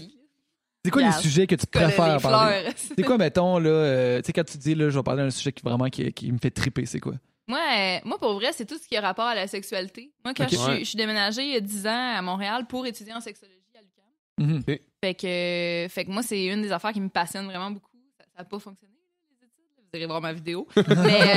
[0.84, 2.68] C'est quoi les sujets que tu préfères parler?
[2.76, 5.30] C'est quoi, mettons, là, euh, tu sais, quand tu dis, là, je vais parler d'un
[5.30, 7.14] sujet qui vraiment qui, qui me fait triper, c'est quoi?
[7.48, 10.12] Moi, euh, moi, pour vrai, c'est tout ce qui a rapport à la sexualité.
[10.22, 10.78] Moi, quand je, suis, Ouais.
[10.80, 13.80] je suis déménagée il y a 10 ans à Montréal pour étudier en sexologie à
[13.80, 14.56] l'UQAM.
[14.58, 14.62] Mhm.
[15.02, 17.90] Fait que, fait que moi, c'est une des affaires qui me passionne vraiment beaucoup.
[18.18, 19.64] Ça n'a pas fonctionné, là, les études.
[19.78, 20.66] Vous irez voir ma vidéo.
[20.76, 20.84] Mais,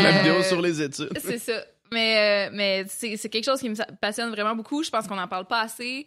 [0.04, 1.10] La euh, vidéo sur les études.
[1.20, 1.64] C'est ça.
[1.92, 4.84] Mais, euh, mais c'est quelque chose qui me passionne vraiment beaucoup.
[4.84, 6.06] Je pense qu'on n'en parle pas assez.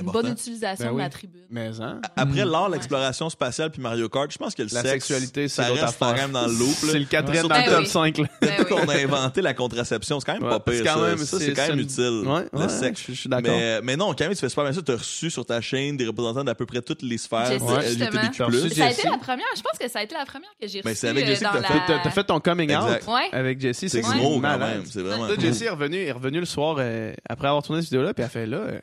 [0.00, 1.42] Une bonne utilisation Ben de la tribune.
[1.50, 2.00] Mais hein?
[2.16, 2.50] Après Mm.
[2.50, 5.72] l'art, l'exploration spatiale puis Mario Kart, je pense que le La sexe, sexualité, c'est ça
[5.72, 6.74] reste quand même dans le loop.
[6.82, 6.88] là.
[6.90, 7.86] C'est le quatrième dans le Ben top oui.
[7.86, 8.18] 5.
[8.18, 8.24] Là.
[8.40, 10.74] Ben Depuis qu'on a inventé la contraception, c'est quand même Ouais, pas pire.
[10.78, 11.06] c'est quand ça.
[11.06, 12.22] même- ça, c'est- quand même utile.
[12.26, 13.04] Ouais, le ouais, sexe.
[13.06, 13.54] Je, suis d'accord.
[13.56, 14.82] Mais, mais non, Camille, tu fais super bien ça.
[14.82, 17.78] Tu as reçu sur ta chaîne des représentants d'à peu près toutes les sphères justement.
[17.78, 18.74] LGBTQ+.
[18.74, 19.46] Ça a été la première.
[19.56, 20.88] Je pense que ça a été la première que j'ai reçue.
[20.88, 23.28] Mais c'est avec euh, Jessie que t'as la- fait- ton coming out Ouais.
[23.30, 23.88] avec Jessie.
[23.88, 24.82] C'est gros quand même.
[24.90, 25.40] C'est vraiment Là, cool.
[25.44, 28.46] Jessie est revenue, revenue le soir euh, après avoir tourné cette vidéo-là, puis elle fait
[28.46, 28.80] là, euh,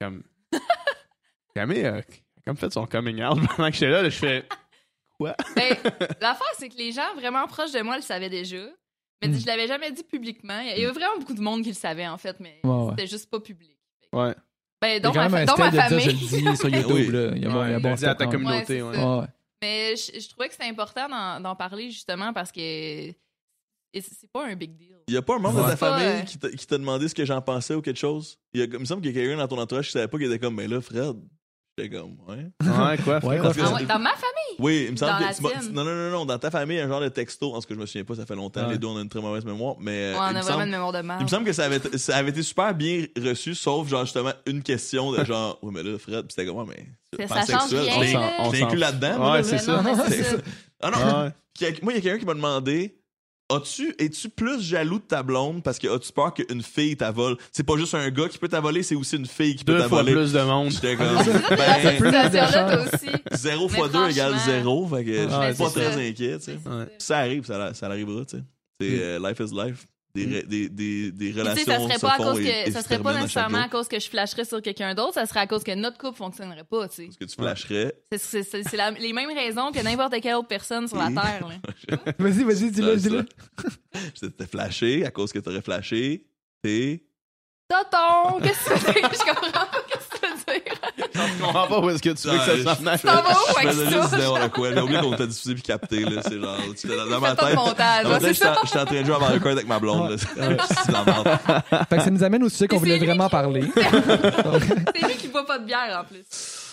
[0.00, 0.22] comme.
[1.54, 2.02] Camille a
[2.46, 4.44] comme fait son coming out pendant que j'étais là, là, je fais.
[5.20, 5.74] Ben,
[6.20, 8.64] L'affaire, c'est que les gens vraiment proches de moi le savaient déjà.
[9.20, 9.40] Mais Mm.
[9.40, 10.60] je l'avais jamais dit publiquement.
[10.60, 12.90] Il y a vraiment beaucoup de monde qui le savait, en fait, mais Ouais, ouais.
[12.90, 13.76] c'était juste pas public.
[14.12, 14.32] Ouais.
[14.80, 16.04] Ben, Il y a donc, quand ma, donc ma de dire, famille.
[16.04, 17.06] je le dis sur YouTube, Oui.
[17.08, 17.30] là.
[17.34, 18.80] Il y a, bon- il y a Ouais, bon dis à ta communauté.
[18.80, 19.26] Ouais.
[19.60, 23.10] Mais je, je trouvais que c'était important d'en d'en parler, justement, parce que
[23.92, 24.96] et c'est c'est pas un big deal.
[25.08, 27.14] Il y a pas un membre de ta famille qui t'a qui t'a demandé ce
[27.14, 28.38] que j'en pensais ou quelque chose?
[28.52, 30.08] Il, y a, il me semble qu'il y a quelqu'un dans ton entourage qui savait
[30.08, 31.16] pas qu'il était comme, ben là, Fred.
[31.80, 32.50] J'étais comme, ouais.
[32.60, 34.56] Ouais, quoi, Ah ouais, dans ma famille?
[34.58, 35.22] Oui, il me semble Dans que.
[35.54, 37.54] la tu non, non, non, non, dans ta famille, un genre de texto.
[37.54, 38.66] En ce que je me souviens pas, ça fait longtemps.
[38.66, 38.72] Ouais.
[38.72, 39.76] Les deux, on a une très mauvaise mémoire.
[39.78, 40.12] Mais.
[40.12, 41.20] euh, on a vraiment semble- une mémoire de merde.
[41.20, 44.32] Il me semble que ça avait, ça avait été super bien reçu, sauf genre justement
[44.46, 46.74] une question de genre, ouais, mais là, Fred, Pis c'était comme, ouais,
[47.16, 47.26] mais.
[47.28, 47.94] Ça- ça change rien,
[48.50, 49.32] je l'ai inclus là-dedans.
[49.32, 49.80] Ouais, c'est ça.
[49.80, 50.36] Mais c'est C'est.
[50.82, 51.64] Ah non, moi, il
[51.94, 52.97] y a quelqu'un qui m'a demandé
[53.50, 57.36] As-tu, es-tu plus jaloux de ta blonde parce que as-tu peur qu'une fille t'avole?
[57.50, 59.88] C'est pas juste un gars qui peut t'avoler, c'est aussi une fille qui peut Deux
[59.88, 60.12] fois t'avoler.
[60.12, 60.70] plus de monde.
[60.70, 63.08] J'étais comme, Dans cette ben, toi aussi.
[63.32, 65.98] 0 Mais fois 2 égale 0, fait que je suis pas très ça.
[65.98, 66.58] inquiet, tu sais.
[66.66, 66.86] Ouais.
[66.98, 68.42] Ça arrive, ça, ça arrivera, tu sais.
[68.80, 69.00] C'est Mm.
[69.00, 69.86] euh, life is life.
[70.18, 70.30] Des, Mm.
[70.32, 72.40] re- des, des, des Puis, tu relations sais, ça serait se pas à font cause
[72.40, 74.08] et- et que ça se serait pas terminent à chaque nécessairement à cause que je
[74.08, 77.04] flasherais sur quelqu'un d'autre, ça serait à cause que notre couple fonctionnerait pas, tu sais.
[77.06, 77.94] Parce que tu flasherais.
[78.12, 81.48] C'est- C'est c'est- c'est les mêmes raisons que n'importe quelle autre personne sur la terre.
[82.18, 83.26] Vas-y, vas-y, dis-le, dis-le.
[84.20, 86.24] Je t'ai flashé à cause que t'aurais flashé.
[86.62, 87.04] T'es.
[87.68, 89.10] Tonton, qu'est-ce que dire?
[89.12, 90.60] Je comprends pas qu'est-ce que tu veux
[90.96, 91.07] dire.
[91.38, 92.98] Je comprends pas où est-ce que tu veux que ça s'en aille?
[92.98, 93.90] T'en vas où Je avec ça?
[93.90, 94.72] juste n'importe quoi.
[94.74, 96.22] J'ai oublié qu'on t'a diffusé puis capté, là.
[96.22, 96.56] C'est genre.
[96.80, 97.56] tu dans, dans ma tête.
[97.56, 100.16] hein, tête, j'étais en- train de jouer à Mario Kart avec ma blonde, là.
[100.68, 101.38] C'est de la merde.
[101.90, 103.64] Fait que ça nous amène au sujet qu'on voulait vraiment qui- parler.
[103.76, 106.24] C'est lui qui boit pas de bière en plus.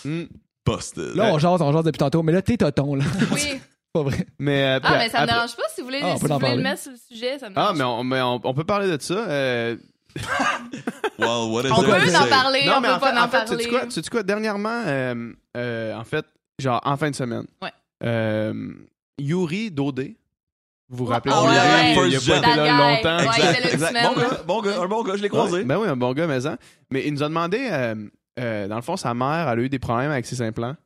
[0.04, 0.24] Hmm.
[0.64, 1.14] Busted.
[1.14, 3.04] Là, on jase, on jase depuis tantôt, mais là, t'es toton, là.
[3.32, 3.60] Oui.
[3.92, 4.26] Pas vrai.
[4.38, 6.38] Mais, euh, Ah, mais ça me après- dérange pas si vous voulez, Ah, si vous
[6.38, 7.38] voulez le mettre sur le sujet.
[7.38, 9.14] Ça me Ah, dérange mais on, mais on, on peut parler de ça.
[9.14, 9.76] euh,
[11.18, 13.24] Well, what is On it peut en parler, on mais peut en pas fait, en
[13.24, 13.62] en fait, parler.
[13.64, 14.22] sais-tu quoi, sais-tu quoi?
[14.22, 16.26] Dernièrement, euh, euh, en fait,
[16.58, 17.70] genre en fin de semaine, Ouais.
[18.04, 18.72] euh,
[19.18, 20.16] Yuri Dodé,
[20.90, 21.98] vous vous rappelez Ah de ouais, Yuri?
[22.00, 22.08] ouais.
[22.10, 23.18] Il a pas été là longtemps.
[23.32, 24.02] Exact, exact.
[24.04, 25.52] Bon gars, bon gars, un bon gars, je l'ai croisé.
[25.58, 26.56] Ouais, ben oui, un bon gars maison.
[26.90, 27.94] Mais il nous a demandé, euh,
[28.38, 30.76] euh, dans le fond, sa mère, elle a eu des problèmes avec ses implants.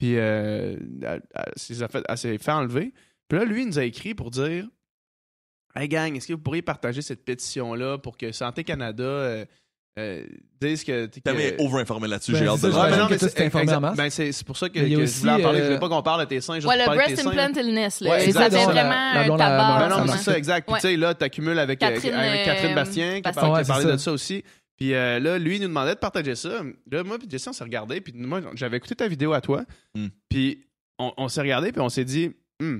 [0.00, 2.92] Puis euh, elle, elle s'est fait, elle s'est fait enlever.
[3.28, 4.64] Puis là, lui, il nous a écrit pour dire
[5.78, 9.44] Hey gang, est-ce que vous pourriez partager cette pétition-là pour que Santé Canada euh,
[9.98, 10.24] euh,
[10.60, 11.06] dise que.
[11.06, 14.46] que- T'as mis over-informé là-dessus, Ben, j'ai hâte c'est de le c'est ben, c'est c'est
[14.46, 15.58] pour ça que, que aussi, je voulais en parler.
[15.58, 16.54] Je euh, voulais pas qu'on parle de tes seins.
[16.56, 18.10] juste Ouais, le breast implant illness, là.
[18.10, 19.88] Ouais, ça fait vraiment la un tabac.
[19.88, 20.68] Ben non, c'est ça, exact.
[20.68, 24.12] Puis tu sais, là, t'accumules avec, avec- Catherine, euh, Bastien qui a, parlé de ça
[24.12, 24.42] aussi.
[24.76, 26.62] Puis euh, là, lui, il nous demandait de partager ça.
[26.90, 28.00] Là, moi, puis Jessie, on s'est regardé.
[28.00, 29.64] Puis moi, j'avais écouté ta vidéo à toi.
[29.94, 30.06] Hmm.
[30.28, 30.64] Puis
[31.00, 32.78] on, on s'est regardé, puis on s'est dit, Hmm,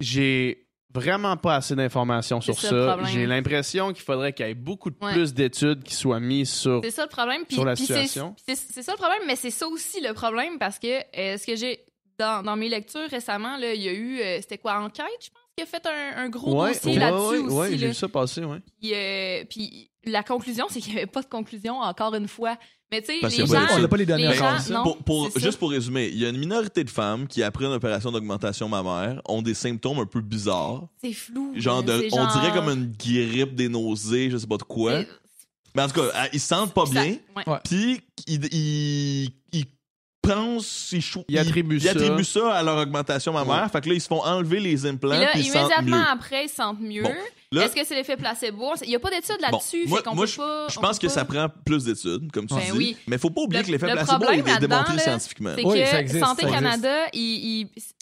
[0.00, 2.98] j'ai vraiment pas assez d'informations sur ça.
[3.04, 5.12] J'ai l'impression qu'il faudrait qu'il y ait beaucoup de Ouais.
[5.12, 6.80] plus d'études qui soient mises sur.
[6.84, 7.42] C'est ça le problème.
[7.50, 8.34] Sur la situation.
[8.46, 10.86] C'est ça le problème, mais c'est ça aussi le problème parce que
[11.18, 11.80] euh, ce que j'ai
[12.18, 15.30] dans, dans mes lectures récemment, là, il y a eu, euh, c'était quoi, Enquête, je
[15.30, 17.56] pense, qui a fait un, un gros Ouais, dossier ouais, là-dessus aussi.
[17.56, 18.42] ouais, j'ai vu ça passer.
[18.80, 22.56] Puis, euh, puis la conclusion, c'est qu'il n'y avait pas de conclusion, encore une fois.
[22.92, 23.46] Mais tu sais, les gens.
[23.66, 25.46] pas On n'a pas les données les gens- non, Pour- pour- c'est ça.
[25.46, 28.68] juste pour résumer, il y a une minorité de femmes qui, après une opération d'augmentation
[28.68, 30.82] mammaire, ont des symptômes un peu bizarres.
[31.02, 31.52] C'est flou.
[31.56, 35.00] Genre, de- on genre- dirait comme une grippe, des nausées, je sais pas de quoi.
[35.00, 35.08] c'est-
[35.74, 37.16] Mais en tout cas, ils se sentent pas ça- bien.
[37.64, 39.64] Puis, ils, ils, ils
[40.20, 41.90] pense, ils, Ils attribuent ils ça.
[41.90, 43.62] attribuent ça à leur augmentation mammaire.
[43.64, 43.68] Ouais.
[43.70, 45.18] Fait que là, ils se font enlever les implants.
[45.18, 46.04] Là, puis ils se sentent immédiatement mieux.
[46.12, 47.02] après, ils se sentent mieux.
[47.02, 47.14] Bon,
[47.60, 48.72] Est-ce que c'est l'effet placebo?
[48.82, 49.86] Il n'y a pas d'études Bon, là-dessus.
[49.88, 52.60] moi, qu'on moi, je, pas, je pense que ça prend plus d'études, comme tu Ben
[52.64, 52.72] dis.
[52.72, 52.96] oui.
[53.06, 55.52] Mais faut pas oublier Le- que l'effet le placebo est démontré scientifiquement.
[55.56, 56.46] C'est Oui, que ça existe, Santé.
[56.46, 57.06] Canada,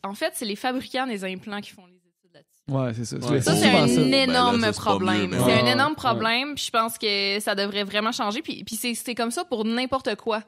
[0.04, 2.48] en fait, c'est les fabricants des implants qui font les études là-dessus.
[2.68, 3.16] Ouais, c'est ça.
[3.30, 3.40] Ouais.
[3.40, 3.86] Ça, C'est un.
[3.86, 5.36] Ben là, énorme ça, problème.
[5.44, 6.54] c'est un énorme problème.
[6.54, 8.42] Puis je pense que ça devrait vraiment changer.
[8.42, 10.42] Puis, puis c'est, comme ça pour n'importe quoi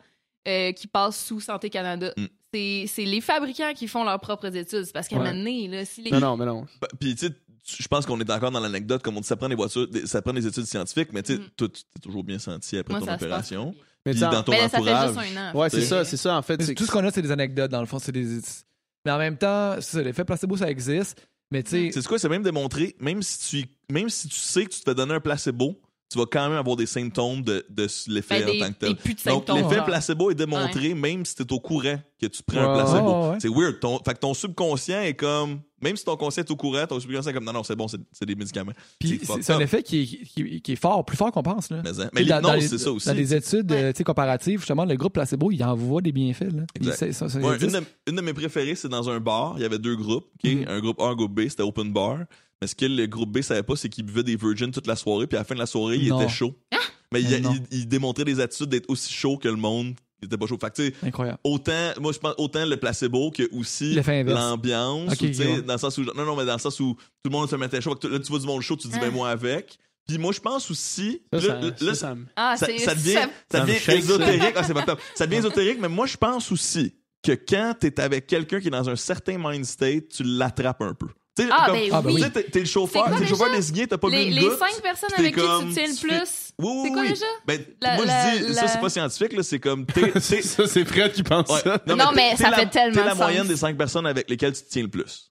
[0.48, 2.12] euh, qui passe sous Santé Canada.
[2.16, 2.24] Mm.
[2.54, 4.84] C'est, c'est les fabricants qui font leurs propres études.
[4.84, 5.24] C'est parce qu'à un Ouais.
[5.32, 6.10] moment donné, là, si les...
[6.10, 6.66] Non, non, mais non.
[6.80, 9.26] Bah, Puis, tu sais, tu- je pense qu'on est encore dans l'anecdote, comme on dit,
[9.26, 12.00] ça prend des voitures, ça prend des études scientifiques, mais tu sais, toi, tu t'es
[12.00, 13.74] toujours bien senti après Moi, ton opération.
[14.04, 15.14] Mais dans ton Ben, ça fait entourage.
[15.14, 15.56] juste un an.
[15.58, 16.56] Ouais, c'est ça, c'est ça, en fait.
[16.66, 17.98] Mais Tout ce qu'on a, c'est des anecdotes, dans le fond.
[18.00, 18.40] C'est des...
[19.04, 21.24] Mais en même temps, ça, l'effet placebo, ça existe.
[21.52, 24.64] Mais tu sais, C'est quoi, c'est même démontré, même si tu même si tu sais
[24.64, 25.78] que tu te fais donner un placebo,
[26.12, 28.88] tu vas quand même avoir des symptômes de, de l'effet Ben, en tant que tel.
[28.90, 32.26] des plus de Donc, l'effet placebo est démontré même si tu es au courant que
[32.26, 33.22] tu prends un placebo.
[33.24, 33.38] ouais, ouais.
[33.40, 33.80] C'est weird.
[33.80, 35.60] Ton, fait que ton subconscient est comme.
[35.80, 37.88] Même si ton conscient est au courant, ton subconscient est comme non, non, c'est bon,
[37.88, 38.70] c'est des médicaments.
[39.00, 41.70] puis c'est un effet qui est, qui, qui est fort, plus fort qu'on pense.
[41.70, 41.80] Là.
[41.82, 42.08] Mais, hein.
[42.14, 43.08] Mais l'hypnose, c'est ça aussi.
[43.08, 46.52] Dans des études euh, comparatives, justement, le groupe placebo, il en voit des bienfaits.
[46.52, 46.62] Là.
[46.76, 46.96] Il Exact.
[46.96, 49.54] sait- ça- ça Ouais, une, de, une de mes préférées, c'est dans un bar.
[49.56, 50.26] Il y avait deux groupes.
[50.44, 50.66] Mhm.
[50.68, 52.18] Un groupe A, un groupe B, c'était open bar.
[52.62, 54.94] Mais ce que le groupe B savait pas, c'est qu'il buvait des virgins toute la
[54.94, 56.20] soirée, puis à la fin de la soirée, il Non.
[56.20, 56.54] était chaud.
[57.12, 57.52] Mais il, Mais non.
[57.72, 60.56] il- il démontrait des attitudes d'être aussi chaud que le monde qui était pas chaud.
[60.60, 61.38] Fait que, tu sais, Incroyable.
[61.42, 64.38] autant, moi, je pense autant le placebo que aussi L'effet inverse.
[64.38, 65.12] l'ambiance.
[65.12, 65.62] Ok, ou, tu sais, ouais.
[65.62, 67.56] dans le sens où, non, non, mais dans le sens où tout le monde se
[67.56, 67.90] mettait chaud.
[68.00, 69.00] Fait que Là, tu vois du monde chaud, tu dis, Ah.
[69.00, 69.76] ben moi avec.
[70.06, 71.20] Puis moi, je pense aussi.
[71.32, 73.28] Ça, là, ça, là, ça, là, ça me- Ah, ça, c'est ça devient, ça- ça
[73.50, 73.94] ça me devient shake, ça.
[73.98, 74.52] ésotérique.
[74.56, 75.00] Ah, c'est pas top.
[75.14, 78.70] Ça devient ésotérique, mais moi, je pense aussi que quand t'es avec quelqu'un qui est
[78.70, 81.06] dans un certain mind state, tu l'attrapes un peu.
[81.34, 82.22] Tu Ah, comme- ben Ah, oui.
[82.22, 83.56] tu t'es, t'es le chauffeur, C'est quoi t'es le chauffeur déjà?
[83.58, 84.58] désigné, t'as pas Les, bu une les goutte.
[84.58, 86.52] cinq personnes avec qui comme- tu tiens le tu fais- plus?
[86.58, 87.08] Oui, oui, C'est quoi oui.
[87.08, 87.24] déjà?
[87.46, 89.86] Ben, La- moi, la- je dis, ça, c'est pas scientifique, là, c'est comme.
[89.86, 91.60] T'es, t'es- Ça, c'est Fred qui pense ouais.
[91.64, 91.80] ça.
[91.86, 94.62] Non, mais ça la- fait tellement T'es la moyenne des cinq personnes avec lesquelles tu
[94.62, 95.30] te tiens le plus.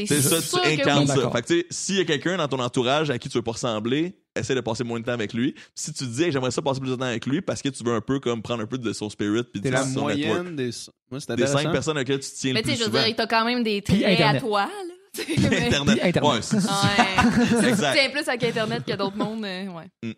[0.00, 1.06] C'est C'est ça, sûr tu que incarnes oui.
[1.08, 1.14] ça.
[1.16, 1.32] D'accord.
[1.32, 3.42] Fait que, tu sais, s'il y a quelqu'un dans ton entourage à qui tu veux
[3.42, 5.56] pas ressembler, essaie de passer moins de temps avec lui.
[5.74, 7.68] Si tu te dis, Hey, j'aimerais ça passer plus de temps avec lui parce que
[7.70, 10.06] tu veux un peu comme prendre un peu de son spirit puis de la son
[10.06, 10.16] network.
[10.18, 10.70] moyenne des.
[11.10, 13.04] Moi, des cinq personnes auxquelles tu te tiens Mais le tu sais, plus je veux
[13.06, 14.94] dire, t'as quand même des traits à toi, là.
[15.50, 15.98] Mais- Internet.
[16.02, 16.30] Internet.
[16.32, 16.56] Ouais, c'est-
[17.68, 17.98] exact.
[17.98, 19.44] tiens plus avec Internet que d'autres mondes.
[19.44, 20.14] euh, ouais.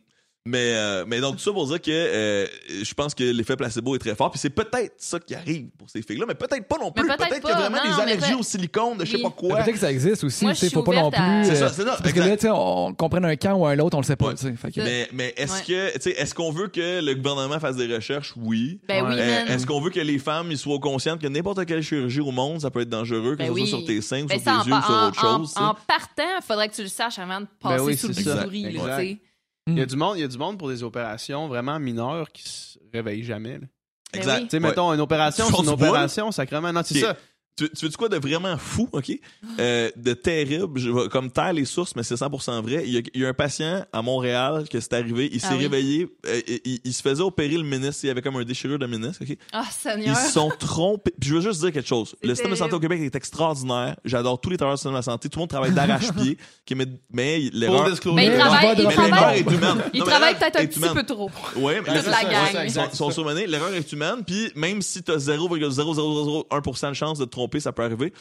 [0.50, 2.46] Mais, euh, mais donc, tout ça pour dire que euh,
[2.82, 4.30] je pense que l'effet placebo est très fort.
[4.32, 7.06] Puis c'est peut-être ça qui arrive pour ces filles-là, mais peut-être pas non plus.
[7.06, 7.68] Peut-être Peut-être qu'il y a pas.
[7.70, 9.22] vraiment Non, des allergies peut- au silicone, de je sais Oui.
[9.22, 9.56] pas quoi.
[9.58, 10.44] Peut-être que ça existe aussi.
[10.44, 11.44] Moi, tu sais, je faut pas non à- plus.
[11.44, 11.96] C'est euh, ça, c'est ça.
[12.02, 12.40] Parce que là, exact.
[12.40, 14.26] tu sais, on, qu'on prenne un camp ou un autre, on le sait pas.
[14.30, 14.34] Ouais.
[14.56, 15.60] Fait que- Mais, mais est-ce Ouais.
[15.92, 18.34] que, tu sais, est-ce qu'on veut que le gouvernement fasse des recherches?
[18.36, 18.80] Oui.
[18.88, 19.14] Ben oui.
[19.18, 19.46] Euh.
[19.54, 22.60] Est-ce qu'on veut que les femmes ils soient conscientes que n'importe quelle chirurgie au monde,
[22.62, 23.68] ça peut être dangereux, que Ben ce oui.
[23.68, 25.52] soit sur tes seins, ou Ben sur tes yeux, ou sur autre chose?
[25.56, 28.14] en partant, il faudrait que tu le saches avant de passer Ben oui, sous le
[28.14, 29.18] tu sais.
[29.66, 32.30] Il y a du monde, il y a du monde pour des opérations vraiment mineures
[32.32, 33.54] qui se réveillent jamais.
[33.58, 33.66] là.
[34.12, 34.40] Ben Exact.
[34.42, 34.68] Tu sais, Ouais.
[34.68, 36.72] mettons, une opération, c'est une opération, sacrément.
[36.72, 37.16] Non, c'est ça.
[37.56, 39.10] Tu, tu veux-tu quoi de vraiment fou, OK?
[39.58, 42.84] Euh, de terrible, je vais comme taire les sources, mais c'est 100% vrai.
[42.86, 45.48] Il y, a, il y a un patient à Montréal que c'est arrivé, il s'est
[45.50, 45.62] Ah oui.
[45.64, 48.78] réveillé, euh, il, il se faisait opérer le ménisque, il y avait comme un déchirure
[48.78, 49.36] de ménisque, OK?
[49.52, 50.16] Ah, Ils Seigneur.
[50.16, 51.12] se sont trompés.
[51.20, 52.16] Puis je veux juste dire quelque chose.
[52.22, 53.96] Le système de santé au Québec est extraordinaire.
[54.06, 55.28] J'adore tous les travailleurs du système de la santé.
[55.28, 56.38] Tout le monde travaille d'arrache-pied.
[56.74, 57.88] Mais, mais l'erreur...
[58.14, 59.82] Mais il Mais travaille, on va il travaille, l'erreur est humaine.
[59.92, 60.94] il travaille peut-être un petit humaine.
[60.94, 61.28] peu trop.
[61.56, 62.64] Ouais, mais Toute la gang.
[62.64, 63.48] Ils sont, sont surmenés.
[63.48, 64.22] L'erreur est humaine.
[64.24, 68.12] Puis même si t'as 0,0001% de chance de te tromper, ça peut arriver.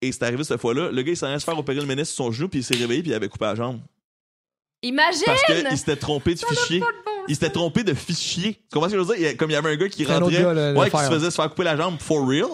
[0.00, 0.90] Et c'est arrivé cette fois-là.
[0.92, 2.64] Le gars, il s'en allait se faire opérer le ménisque sur son genou, puis il
[2.64, 3.80] s'est réveillé, puis il avait coupé la jambe.
[4.82, 5.22] Imagine!
[5.26, 6.82] Parce qu'il s'était trompé de fichier.
[7.26, 8.54] Il s'était trompé de fichier.
[8.54, 9.30] Tu comprends ce que je veux dire?
[9.32, 11.02] Il comme il y avait un gars qui rentrait, gars, le- le ouais, qui se
[11.10, 12.46] faisait se faire couper la jambe for real.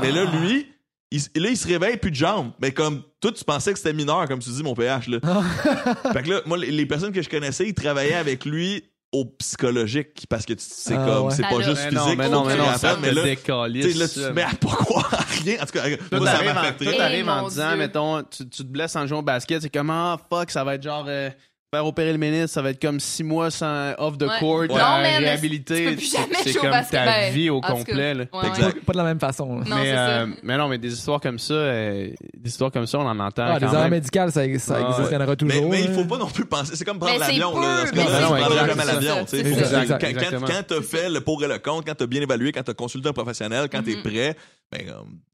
[0.00, 0.36] Mais là, Ah.
[0.38, 0.66] lui,
[1.10, 2.52] il, là, il se réveille plus de jambe.
[2.60, 5.18] Mais comme, toi, tu pensais que c'était mineur, comme tu dis, mon PH, là.
[5.22, 5.42] Ah.
[6.12, 9.24] fait que là, moi, les les personnes que je connaissais, ils travaillaient avec lui au
[9.24, 11.34] psychologique parce que tu- c'est Ah, comme, ouais.
[11.34, 11.62] c'est pas là.
[11.64, 11.94] juste Mais physique.
[11.98, 13.84] non, mais non, mais tu non, rappelles, ça mais te là, décalisse.
[13.86, 15.02] tu sais, là, tu te mets à pourquoi
[15.42, 15.56] rien.
[15.60, 16.32] En tout cas, Toi, moi, ça
[16.96, 17.76] t'arrives en, en disant, Dieu.
[17.78, 20.76] mettons, tu, tu te blesses en jouant au basket, c'est comme, ah, fuck, ça va
[20.76, 21.28] être genre, euh,
[21.72, 24.28] faire opérer le ménisque, ça va être comme six mois sans off the Ouais.
[24.40, 25.76] court, Non, à mais- mais réhabiliter.
[25.76, 26.98] tu peux plus C'est- jamais c'est jouer au comme basket.
[26.98, 27.72] ta Ben, vie au en tout cas.
[27.74, 28.24] complet, là.
[28.32, 28.74] Ouais, Exact.
[28.74, 28.80] ouais.
[28.84, 29.58] Pas de la même façon.
[29.60, 29.64] là.
[29.68, 30.32] Non, mais, c'est euh, ça.
[30.42, 33.44] mais non, mais des histoires comme ça, euh, des histoires comme ça, on en entend.
[33.46, 33.90] Ah, des quand erreurs même.
[33.92, 35.06] médicales, ça, ça Ah, existe, ouais.
[35.10, 35.70] il y en aura Mais, toujours.
[35.70, 36.74] mais il faut pas non plus penser.
[36.74, 37.52] C'est comme prendre Mais c'est l'avion.
[37.52, 37.66] peu, là.
[37.82, 39.14] Dans ce mais cas-là, c'est tu peu, prendras c'est jamais ça, l'avion.
[39.24, 39.36] tu sais.
[39.44, 39.84] c'est Faut- ça.
[39.86, 40.46] Quand, quand, Exactement.
[40.48, 43.08] quand t'as fait le pour et le contre, quand t'as bien évalué, quand t'as consulté
[43.08, 44.02] un professionnel, quand t'es Mhm.
[44.02, 44.36] prêt,
[44.72, 44.80] ben,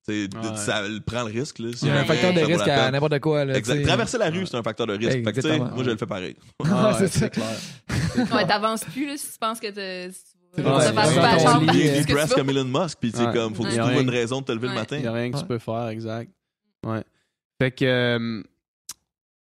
[0.08, 0.56] tu sais, Ouais.
[0.56, 1.58] ça prend le risque.
[1.58, 2.04] Là, Il y a un Ouais.
[2.04, 2.92] facteur de Ça vaut risque à peine.
[2.92, 3.44] n'importe quoi.
[3.44, 3.74] Là, Exact.
[3.74, 3.86] tu sais.
[3.86, 5.10] Traverser la rue, c'est un facteur de risque.
[5.12, 5.74] Fait que, tu sais, Exactement.
[5.74, 6.25] moi, je le fais pareil.
[6.64, 7.18] Ah, c'est ouais, ça.
[7.20, 7.56] c'est clair.
[8.34, 10.10] Ouais, t'avances plus, là, si tu penses que t'es.
[10.10, 12.34] C'est c'est Des press veux.
[12.34, 13.32] comme Elon Musk, puis tu sais, Ouais.
[13.34, 13.74] comme, faut que Ouais.
[13.74, 14.74] tu Y trouves une raison de te lever Ouais.
[14.74, 14.96] le matin.
[14.96, 15.42] Il n'y a rien que Ouais.
[15.42, 16.30] tu peux faire, exact.
[16.86, 17.02] Ouais.
[17.60, 17.84] Fait que.
[17.84, 18.42] euh,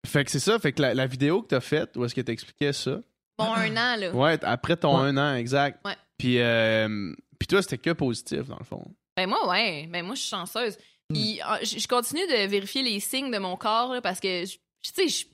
[0.06, 0.58] fait que c'est ça.
[0.60, 3.00] Fait que la, la vidéo que t'as faite, où est-ce que t'expliquais ça?
[3.38, 4.12] Bon, un an, là.
[4.12, 5.10] Ouais, après ton Ouais.
[5.10, 5.86] un an, exact.
[5.86, 5.96] Ouais.
[6.18, 8.84] Puis, euh, puis toi, c'était que positif, dans le fond.
[9.18, 9.88] Ben moi, ouais.
[9.92, 10.78] Ben moi, je suis chanceuse.
[11.14, 14.58] Puis euh, je continue de vérifier les signes de mon corps là, parce que, tu
[14.84, 15.26] sais, je-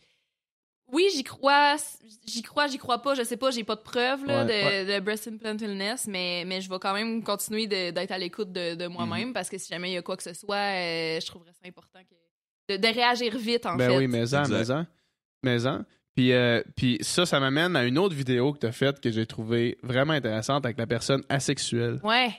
[0.91, 1.75] oui, j'y crois,
[2.25, 4.93] j'y crois, j'y crois pas, je sais pas, j'ai pas de preuves là, Ouais, de,
[4.93, 8.51] de breast implant illness, mais, mais je vais quand même continuer de- d'être à l'écoute
[8.51, 8.93] de, de Mhm.
[8.93, 11.51] moi-même parce que si jamais il y a quoi que ce soit, euh, je trouverais
[11.53, 13.97] ça important que, de, de réagir vite en Ben fait.
[13.97, 14.49] oui, mais en, Exact.
[14.49, 14.85] mais en.
[15.43, 15.85] Mais en.
[16.15, 19.11] Puis, euh, puis ça, ça m'amène à une autre vidéo que tu as faite que
[19.11, 21.99] j'ai trouvée vraiment intéressante avec la personne asexuelle.
[22.03, 22.31] Ouais.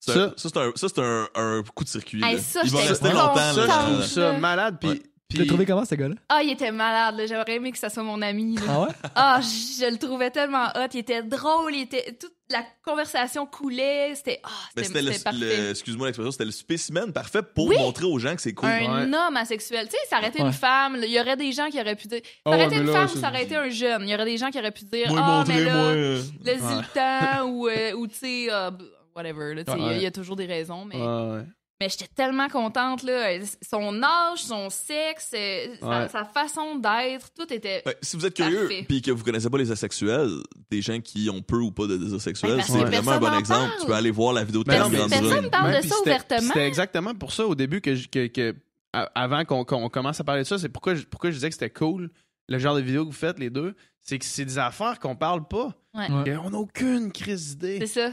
[0.00, 2.20] Ça, Ça- ça, c'est un, ça, c'est un, un coup de circuit.
[2.24, 3.36] Hey, ça, Il va j'étais rester longtemps.
[3.36, 4.78] Ça, je trouve ça malade.
[4.80, 5.02] Puis, Ouais.
[5.32, 6.14] Tu l'as trouvé comment, ce gars-là?
[6.28, 7.26] Ah, il était malade, là.
[7.26, 8.56] J'aurais aimé que ça soit mon ami.
[8.56, 8.62] là.
[8.68, 8.88] Ah ouais?
[9.14, 10.88] Ah, je le trouvais tellement hot.
[10.94, 11.74] Il était drôle.
[11.74, 12.16] Il était...
[12.20, 14.14] Toute la conversation coulait.
[14.14, 15.56] C'était ah, Mais c'était c'était c'était le, parfait.
[15.62, 17.76] le- excuse-moi l'expression, c'était le spécimen parfait pour Oui.
[17.78, 18.68] montrer aux gens que c'est cool.
[18.68, 19.86] Un homme asexuel.
[19.86, 20.46] Tu sais, ça aurait été Ouais.
[20.48, 20.96] une femme.
[20.96, 22.20] là, Il y aurait des gens qui auraient pu dire.
[22.24, 24.02] Ça Ah aurait ouais, été mais une là, femme, ça- ça aurait été un jeune.
[24.02, 25.82] Il y aurait des gens qui auraient pu dire Moi, Ah, montrer, mais là, moi.
[25.92, 28.82] euh, le ziltan ou, euh, ou tu sais, ah, b-
[29.16, 29.54] whatever.
[29.54, 29.96] là, tu sais, Il y a- Ouais.
[29.96, 30.84] il y, a toujours des raisons.
[30.84, 31.02] Mais, Ouais,
[31.36, 31.42] ouais.
[31.82, 33.02] Mais j'étais tellement contente.
[33.02, 33.38] là.
[33.68, 35.74] Son âge, son sexe, euh,
[36.08, 37.82] sa, façon d'être, tout était.
[37.84, 40.30] Ouais, si vous êtes curieux puis que vous connaissez pas les asexuels,
[40.70, 43.36] des gens qui ont peu ou pas de désir sexuel, parce c'est vraiment un bon
[43.38, 43.68] exemple.
[43.68, 43.80] parle.
[43.80, 45.50] Tu peux aller voir la vidéo de Ben personne Brune.
[45.50, 46.40] parle de ça ouvertement.
[46.48, 48.54] C'était exactement pour ça au début que, je- que, que-
[48.92, 51.48] a- avant qu'on qu'on commence à parler de ça, c'est pourquoi, je- pourquoi je disais
[51.48, 52.10] que c'était cool
[52.48, 55.16] le genre de vidéo que vous faites les deux, c'est que c'est des affaires qu'on
[55.16, 55.74] parle pas.
[55.94, 56.06] Ouais.
[56.44, 57.86] On n'a aucune crise C'est d'idée.
[57.86, 58.10] ça.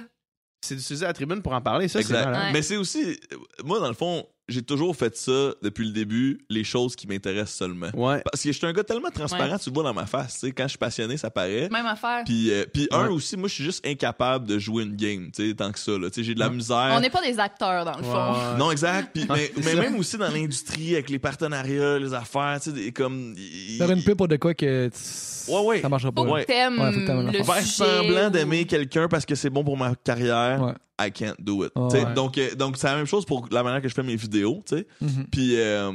[0.62, 2.52] C'est d'utiliser la tribune pour en parler, ça c'est.
[2.54, 3.18] Mais c'est aussi,
[3.64, 7.56] moi, dans le fond, j'ai toujours fait ça depuis le début, les choses qui m'intéressent
[7.58, 7.90] seulement.
[7.94, 8.22] Ouais.
[8.24, 9.60] Parce que je suis un gars tellement transparent, Ouais.
[9.60, 10.34] tu le vois dans ma face.
[10.40, 11.70] tu sais, Quand je suis passionné, ça paraît.
[11.70, 12.24] Même affaire.
[12.26, 15.50] Puis, euh, puis un aussi, moi, je suis juste incapable de jouer une game, tu
[15.50, 15.92] sais, tant que ça.
[15.98, 16.10] là.
[16.10, 16.56] Tu sais, J'ai de la Ouais.
[16.56, 16.94] misère.
[16.96, 18.58] On n'est pas des acteurs, dans le fond.
[18.58, 19.12] Non, exact.
[19.14, 23.36] Puis, mais même aussi dans l'industrie, avec les partenariats, les affaires, tu sais, comme.
[23.78, 25.82] Faire une pub pour de quoi que tu- Ouais, ouais.
[25.82, 26.24] ça marchera pas.
[26.24, 26.42] Faut Ouais.
[26.44, 27.46] que t'aimes Ouais, faut que t'aimes le l'affaire.
[27.56, 30.74] Faire sujet semblant ou- d'aimer quelqu'un parce que c'est bon pour ma carrière, Ouais.
[31.00, 31.72] I can't do it.
[31.76, 31.88] Ouais.
[31.92, 34.04] Tu sais, Donc, euh, donc c'est la même chose pour la manière que je fais
[34.04, 34.62] mes vidéos.
[34.66, 34.88] tu sais.
[35.02, 35.28] Mhm.
[35.32, 35.92] Puis euh,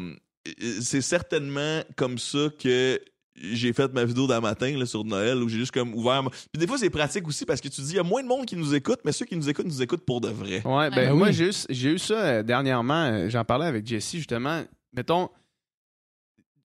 [0.80, 3.00] c'est certainement comme ça que
[3.36, 6.22] j'ai fait ma vidéo d'un matin là, sur Noël où j'ai juste comme ouvert.
[6.22, 8.22] ma- Puis des fois, c'est pratique aussi parce que tu dis, il y a moins
[8.22, 10.62] de monde qui nous écoute, mais ceux qui nous écoutent, nous écoutent pour de vrai.
[10.64, 11.32] Ouais, ben Ben moi, oui.
[11.34, 13.06] j'ai eu, j'ai eu ça euh, dernièrement.
[13.06, 14.62] euh, J'en parlais avec Jesse, justement.
[14.96, 15.30] Mettons,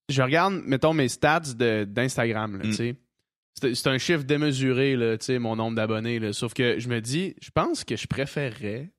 [0.10, 2.62] je regarde, mettons, mes stats de- d'Instagram, Mm.
[2.62, 2.96] tu sais.
[3.56, 6.32] C'est un chiffre démesuré, là, tu sais, mon nombre d'abonnés, là.
[6.34, 8.90] Sauf que je me dis, je pense que je préférerais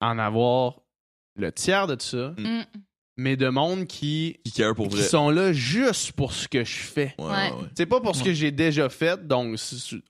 [0.00, 0.80] en avoir
[1.36, 2.62] le tiers de ça, Mm.
[3.16, 5.04] mais de monde qui, Qui care pour qui vrai.
[5.04, 7.14] sont là juste pour ce que je fais.
[7.18, 7.30] Ouais, Ouais.
[7.32, 7.68] ouais, ouais.
[7.76, 9.56] C'est pas pour ce que j'ai déjà fait, donc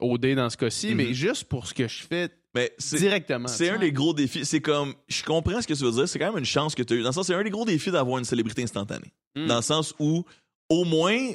[0.01, 3.47] OD dans ce cas-ci, mais juste pour ce que je fais Mais directement.
[3.49, 4.45] C'est un des gros défis.
[4.45, 6.09] C'est comme, je comprends ce que tu veux dire.
[6.09, 7.03] C'est quand même une chance que tu as eu.
[7.03, 9.13] Dans le sens, c'est un des gros défis d'avoir une célébrité instantanée.
[9.37, 9.47] Mm.
[9.47, 10.25] Dans le sens où,
[10.69, 11.31] au moins,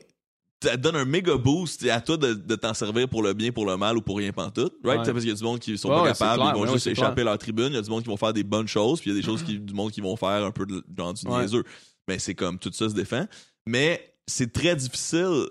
[0.64, 1.82] ça te donne un méga boost.
[1.82, 4.18] C'est à toi de, de t'en servir pour le bien, pour le mal ou pour
[4.18, 4.74] rien pantoute.
[4.84, 5.00] Right?
[5.00, 5.06] Ouais.
[5.06, 6.74] Parce qu'il y a du monde qui sont Ouais, pas capables, clair, ils vont ouais,
[6.74, 7.26] juste échapper clair.
[7.26, 7.68] leur tribune.
[7.68, 9.22] Il y a du monde qui vont faire des bonnes choses, puis il y a
[9.22, 11.64] des choses qui, du monde qui vont faire un peu de, genre du niaiseux.
[12.08, 13.26] Mais c'est comme tout ça se défend.
[13.68, 15.46] Mais c'est très difficile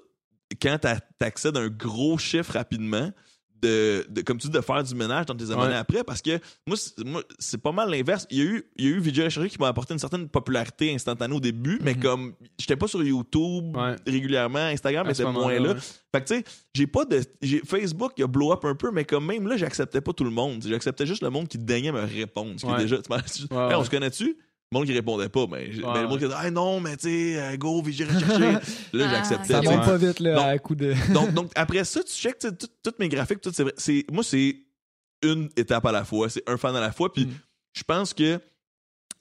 [0.60, 3.10] quand t'a- t'accèdes à un gros chiffre rapidement.
[3.64, 5.74] De, de- comme tu dis, de faire du ménage dans tes abonnés Ouais.
[5.76, 8.26] après, parce que moi, c'est- pas mal l'inverse.
[8.30, 9.00] Il y a eu, il y a eu
[9.48, 12.00] qui m'a apporté une certaine popularité instantanée au début, mais Mhm.
[12.02, 13.96] comme j'étais pas sur YouTube Ouais.
[14.06, 15.72] régulièrement, Instagram À ce était moins là.
[15.72, 15.78] ouais.
[16.14, 16.44] Fait que tu sais,
[16.74, 17.20] j'ai pas de.
[17.42, 20.24] j'ai- Facebook, il a blow up un peu, mais comme même là, j'acceptais pas tout
[20.24, 20.62] le monde.
[20.66, 22.52] J'acceptais juste le monde qui daignait me répondre.
[22.58, 22.98] Ce qui est déjà.
[23.02, 24.36] tu Hey, on se connaît-tu?
[24.72, 26.96] Le monde qui répondait pas, mais, mais Ouais, le monde qui disait, ah non, mais
[26.96, 28.38] tu sais, euh, go, j'ai recherché.
[28.92, 29.52] là, j'acceptais.
[29.54, 30.42] Ça monte pas vite, là, Non.
[30.48, 30.94] à coup de.
[31.12, 33.74] donc, donc, après ça, tu checkes tu sais, tout- toutes mes graphiques, tout, c'est vrai.
[33.76, 34.56] C'est, moi, c'est
[35.22, 37.12] une étape à la fois, c'est un fan à la fois.
[37.12, 37.30] Puis Mm.
[37.74, 38.40] je pense que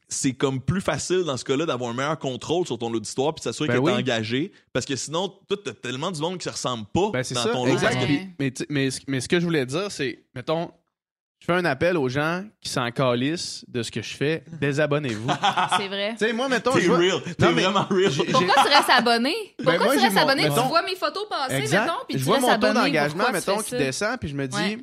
[0.10, 3.39] c'est comme plus facile dans ce cas-là d'avoir un meilleur contrôle sur ton auditoire puis
[3.41, 3.98] de s'assurer Ben que t'es oui.
[4.00, 4.52] engagé.
[4.74, 7.50] Parce que sinon, toi, t'as tellement du monde qui se ressemble pas Ben, dans ça,
[7.50, 7.96] ton exact.
[7.96, 8.02] lot.
[8.08, 8.30] Ouais.
[8.39, 10.72] Mais, mais, mais ce que je voulais dire, c'est, mettons,
[11.46, 14.44] je fais un appel aux gens qui s'en calissent de ce que je fais.
[14.62, 15.28] Désabonnez-vous.
[15.28, 15.36] tu
[15.78, 16.16] C'est vrai.
[16.18, 17.22] sais, moi, mettons, T'es je vois- real.
[17.22, 18.12] T'es Non, mais vraiment real.
[18.12, 19.34] j'ai- Pourquoi tu restes abonné?
[19.58, 20.44] Pourquoi Ben, moi, tu j'ai restes mon- abonné?
[20.44, 21.82] mettons- tu vois mes photos passer, Exact.
[21.82, 22.86] mettons, puis je tu vois restes mon taux abonné.
[22.86, 23.78] d'engagement, Pourquoi tu mettons, fais qui ça?
[23.78, 24.78] descend, puis je me dis, Ouais.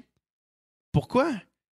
[0.92, 1.30] pourquoi?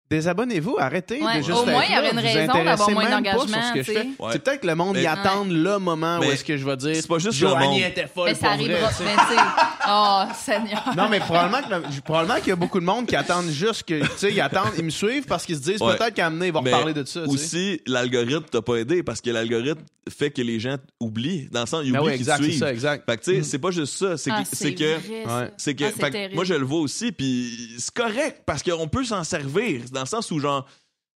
[0.08, 2.10] Désabonnez-vous, arrêtez Ouais, de juste au moins, être il y aurait là.
[2.12, 4.06] une Vous raison intéressez d'avoir moins même pas sur d'engagement, ce que je tu fais.
[4.20, 4.28] Ouais.
[4.30, 6.64] C'est peut-être que le monde Mais- y attend le moment où Mais est-ce que je
[6.64, 7.90] vais dire c'est pas juste le Joanie monde.
[7.90, 8.88] était folle Mais ça pour vrai, arrivera.
[8.90, 9.04] tu sais.
[9.04, 9.42] Mais tu sais,
[9.88, 10.82] oh, Seigneur.
[10.96, 13.82] Non, mais probablement que le- probablement qu'il y a beaucoup de monde qui attendent juste
[13.84, 15.96] que, tu sais, ils attendent, ils me suivent parce qu'ils se disent Ouais.
[15.96, 17.20] peut-être qu'à amener, ils vont Mais reparler de ça.
[17.22, 17.32] tu sais.
[17.32, 21.48] Aussi, l'algorithme t'a pas aidé parce que l'algorithme fait que les gens oublient.
[21.50, 22.58] Dans le sens, ils Ben oublient oui, qu'ils exact, c'est suivent.
[22.60, 23.10] ça, exact.
[23.10, 23.44] Fait que tu sais, Mm.
[23.44, 24.16] c'est pas juste ça.
[24.16, 25.38] C'est Ah, que, c'est que vrai, ça.
[25.38, 25.50] Ouais.
[25.56, 26.34] C'est que, Ah, c'est fait que terrible.
[26.34, 30.06] moi je le vois aussi, puis c'est correct parce qu'on peut s'en servir dans le
[30.06, 30.66] sens où genre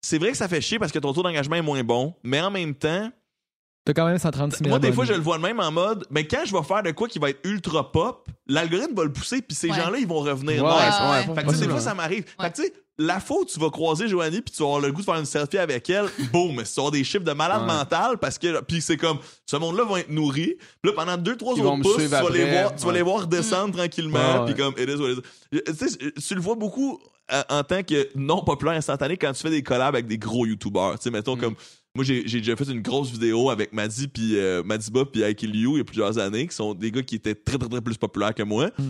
[0.03, 2.41] c'est vrai que ça fait chier parce que ton taux d'engagement est moins bon, mais
[2.41, 3.11] en même temps,
[3.87, 6.05] T'as quand même 136 000 moi des fois je le vois de même en mode,
[6.11, 9.13] mais quand je vais faire de quoi qui va être ultra pop, l'algorithme va le
[9.13, 9.77] pousser, puis ces Ouais.
[9.77, 10.63] gens-là ils vont revenir.
[10.65, 10.95] Ouais, nice.
[11.01, 11.81] ouais, Fait que tu sais, des possible, fois ouais.
[11.81, 12.25] ça m'arrive.
[12.41, 14.81] Fait que tu sais, la fois où tu vas croiser Joanie puis tu vas avoir
[14.81, 17.33] le goût de faire une selfie avec elle, boum, tu vas avoir des chiffres de
[17.33, 17.67] malade Ouais.
[17.69, 20.57] mental parce que puis c'est comme ce monde-là va être nourri.
[20.83, 22.61] Puis là pendant deux trois Ils vont autres me pouces, tu suivre vas les après.
[22.63, 22.95] voir, tu vas Ouais.
[22.95, 25.19] les voir descendre tranquillement Ouais, puis comme it is what it
[25.53, 25.63] is.
[25.79, 26.99] Tu sais, tu le vois beaucoup
[27.33, 30.47] euh, en tant que non populaire instantané quand tu fais des collabs avec des gros
[30.47, 31.41] youtubeurs, tu sais mettons Mm.
[31.41, 31.55] comme
[31.97, 35.71] moi, j'ai déjà fait une grosse vidéo avec Maddy puis euh, Madiba puis Ike Liu
[35.73, 37.97] il y a plusieurs années, qui sont des gars qui étaient très, très, très plus
[37.97, 38.71] populaires que moi.
[38.79, 38.83] Mm.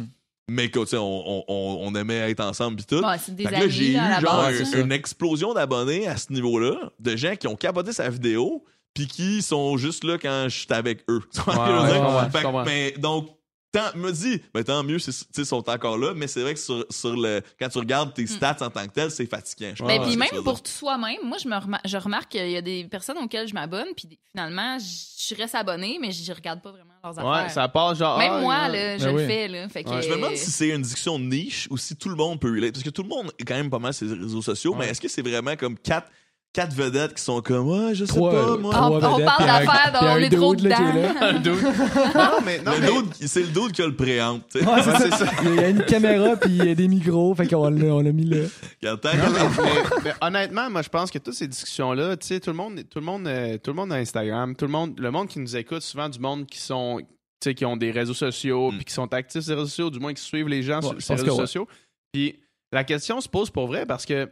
[0.49, 3.01] Mais que, tu sais, on, on, on, aimait être ensemble pis tout.
[3.05, 6.33] Ouais, c'est des Fait là, j'ai eu là, genre un- une explosion d'abonnés à ce
[6.33, 8.63] niveau-là, de gens qui ont capoté sa vidéo,
[8.95, 11.21] puis qui sont juste là quand je suis avec eux.
[11.35, 12.01] Tu vois ce que je veux Ouais, dire?
[12.03, 13.29] ouais, ouais, Fait mais donc,
[13.73, 16.41] tant, me dis, ben, tant mieux, c'est- tu sais, ils sont encore là, mais c'est
[16.43, 19.27] vrai que sur, sur le, quand tu regardes tes stats en tant que tel, c'est
[19.27, 19.73] fatigant.
[19.75, 22.63] je Ben, puis même pour soi-même, moi, je, me remar- je remarque qu'il y a
[22.63, 26.93] des personnes auxquelles je m'abonne, puis finalement, je reste abonné, mais je regarde pas vraiment
[27.03, 27.51] leurs Ouais, affaires.
[27.51, 28.19] ça passe genre.
[28.19, 28.73] Même ah, moi, ouais.
[28.73, 29.27] là, je Ben le oui.
[29.27, 29.49] fais.
[29.49, 30.03] Là, fait que, Ouais.
[30.03, 32.73] Je me demande si c'est une discussion niche ou si tout le monde peut relate.
[32.73, 34.87] Parce que tout le monde est quand même pas mal sur les réseaux sociaux, mais
[34.87, 34.91] Ouais.
[34.91, 36.09] est-ce que c'est vraiment comme quatre,
[36.57, 38.73] quatre vedettes qui sont comme, ouais, je sais Trois, pas, euh, moi.
[38.73, 40.95] Trois on vedettes, parle d'affaires un on est trop là, dedans.
[41.21, 41.29] là.
[41.29, 41.53] Un dude.
[42.15, 42.59] non, mais.
[42.63, 43.93] Non, Le mais- c'est le dude qui a le.
[43.93, 45.27] Ouais, c'est ça.
[45.27, 45.33] ça.
[45.45, 48.01] Il y a une caméra puis il y a des micros, fait qu'on l'a, on
[48.01, 48.47] l'a mis là.
[48.83, 52.51] Non, mais, mais- mais honnêtement, moi, je pense que toutes ces discussions-là, tu sais, tout
[52.51, 55.11] le monde, tout le monde, euh, tout le monde a Instagram, tout le monde, le
[55.11, 57.07] monde qui nous écoute, souvent du monde qui sont, tu
[57.51, 58.77] sais, qui ont des réseaux sociaux, Mm.
[58.77, 61.01] puis qui sont actifs sur les réseaux sociaux, du moins qui suivent les gens Ouais,
[61.01, 61.47] sur pense réseaux ouais.
[61.47, 61.69] sociaux.
[62.13, 62.41] Puis
[62.73, 64.31] la question se pose pour vrai parce que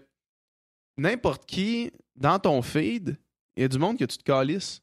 [0.97, 3.17] n'importe qui dans ton feed,
[3.57, 4.81] il y a du monde que tu te calisses.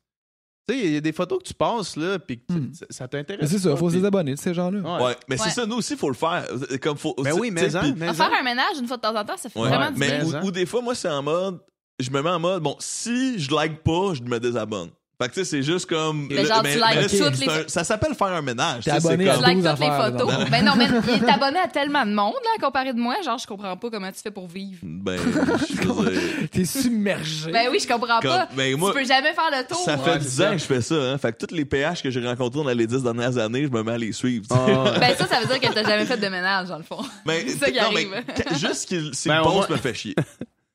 [0.68, 2.74] Tu sais, il y a des photos que tu passes là, puis que Mm.
[2.74, 3.42] ça, ça t'intéresse.
[3.52, 4.80] Mais c'est ça, faut se désabonner de ces gens-là.
[4.80, 5.06] Ouais.
[5.06, 5.44] Ouais, mais Ouais.
[5.48, 6.46] c'est ça, nous aussi, faut le faire.
[6.82, 8.14] Comme faut, Ben oui, mais hein, mais hein.
[8.14, 9.70] faire un ménage une fois de temps en temps, ça fait Ouais.
[9.70, 10.42] vraiment du mais bien.
[10.44, 11.60] ou, ou des fois, moi, c'est en mode,
[12.00, 14.92] je me mets en mode, bon, si je like pas, je me désabonne.
[15.22, 16.28] Fait que tu sais, c'est juste comme.
[16.30, 18.84] Mais genre, tu likes là, toutes les- un- Ça s'appelle faire un ménage.
[18.86, 20.50] T'es abonné à Tu comme- likes 12 toutes les photos.
[20.50, 23.16] Ben non, mais il est abonné à tellement de monde, là, comparé de moi.
[23.24, 24.80] Genre, je comprends pas comment tu fais pour vivre.
[24.84, 25.18] Ben,
[25.70, 27.52] je T'es submergé.
[27.52, 28.48] Ben oui, je comprends pas.
[28.56, 29.84] ben, moi, tu peux jamais faire le tour.
[29.84, 31.18] ça fait Ouais, 10 c'est ans que je fais ça, hein.
[31.18, 33.84] Fait que tous les PH que j'ai rencontrés dans les 10 dernières années, je me
[33.84, 34.46] mets à les suivre.
[34.50, 34.94] Ah.
[35.00, 37.02] Ben ça, ça veut dire que t'as jamais fait de ménage, dans le fond.
[37.26, 38.10] Mais, C'est ça qui non, arrive.
[38.12, 40.16] mais juste qu'il si Ben, me fait chier.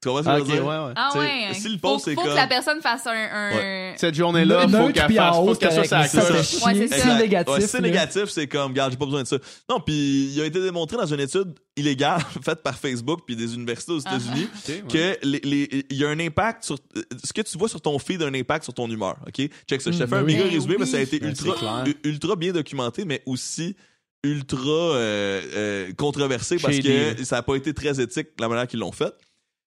[0.07, 0.67] Tu comprends ce que je veux dire?
[0.67, 0.93] ouais, ouais.
[0.97, 1.55] Ah T'sais, ouais.
[1.55, 3.13] si le faut, post, c'est faut comme- que la personne fasse un...
[3.13, 3.95] un...
[3.97, 6.39] Cette journée-là, faut qu'elle fasse, faut qu'elle soit c'est sa mais.
[6.39, 6.43] Ouais,
[6.75, 7.19] c'est c'est ça.
[7.19, 7.55] négatif.
[7.55, 9.37] Ouais, c'est négatif, c'est comme, regarde, j'ai pas besoin de ça.
[9.69, 13.55] Non, puis il a été démontré dans une étude illégale faite par Facebook puis des
[13.55, 14.83] universités aux États-Unis Ok, ouais.
[14.89, 16.79] que les- les- il y a un impact sur
[17.25, 19.17] ce que tu vois sur ton feed a un impact sur ton humeur.
[19.27, 19.91] Ok, check ça.
[19.91, 21.59] Je te Mm, fais un ben méga résumé que ça a été Ben, ultra c'est
[21.59, 21.85] clair.
[21.87, 23.77] u- ultra bien documenté, mais aussi
[24.25, 28.81] ultra euh, euh, controversé parce que ça a pas été très éthique la manière qu'ils
[28.81, 29.13] l'ont fait.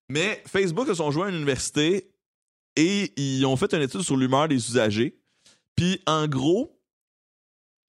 [0.09, 2.09] Mais Facebook se sont joués à une université
[2.75, 5.15] et ils ont fait une étude sur l'humeur des usagers.
[5.75, 6.75] Puis en gros,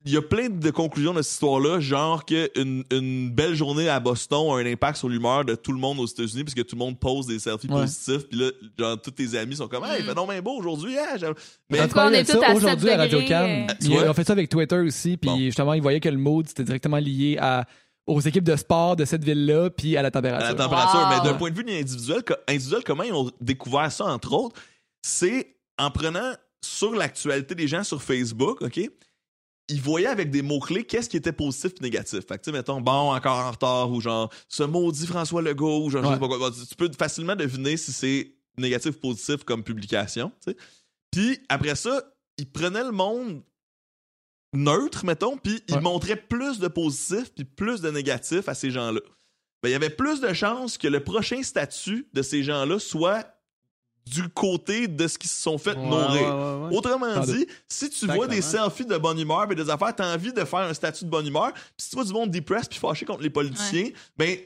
[0.06, 4.00] il y a plein de conclusions de cette histoire-là, genre qu'une une belle journée à
[4.00, 6.74] Boston a un impact sur l'humeur de tout le monde aux États-Unis, parce que tout
[6.74, 7.82] le monde pose des selfies Ouais.
[7.82, 10.08] positifs, puis là, genre, tous tes amis sont comme, hey, il Mm.
[10.08, 11.16] fait donc bien beau aujourd'hui, hein?
[11.68, 13.74] Mais Quand on tu parlais est ça, à aujourd'hui 7 à Radio Can, euh.
[13.82, 15.36] Ils ont fait ça avec Twitter aussi, puis Bon.
[15.38, 17.66] justement, ils voyaient que le mood, c'était directement lié à,
[18.10, 20.48] aux équipes de sport de cette ville-là, puis à la température.
[20.48, 21.00] à la température.
[21.00, 21.08] Wow.
[21.10, 24.60] Mais d'un point de vue individuel, individuel, comment ils ont découvert ça, entre autres,
[25.00, 26.32] c'est en prenant
[26.62, 28.80] sur l'actualité des gens sur Facebook, OK?
[29.68, 32.26] Ils voyaient avec des mots-clés qu'est-ce qui était positif et négatif.
[32.26, 35.84] Fait que, tu sais, mettons, bon, encore en retard, ou genre, ce maudit François Legault,
[35.84, 36.50] ou genre, je sais pas quoi.
[36.50, 40.56] Tu peux facilement deviner si c'est négatif ou positif comme publication, tu sais.
[41.12, 42.02] Puis, après ça,
[42.38, 43.42] ils prenaient le monde
[44.52, 45.80] neutre, mettons, puis ils Ouais.
[45.80, 49.00] montraient plus de positifs puis plus de négatifs à ces gens-là.
[49.62, 53.26] Ben, il y avait plus de chances que le prochain statut de ces gens-là soit
[54.10, 56.22] du côté de ce qu'ils se sont fait Ouais, nourrir.
[56.22, 56.30] ouais,
[56.64, 56.76] ouais, ouais.
[56.76, 60.32] Autrement dit, si tu vois des selfies de bonne humeur et des affaires, t'as envie
[60.32, 61.52] de faire un statut de bonne humeur.
[61.52, 64.36] Puis si tu vois du monde depressed puis fâché contre les politiciens, ben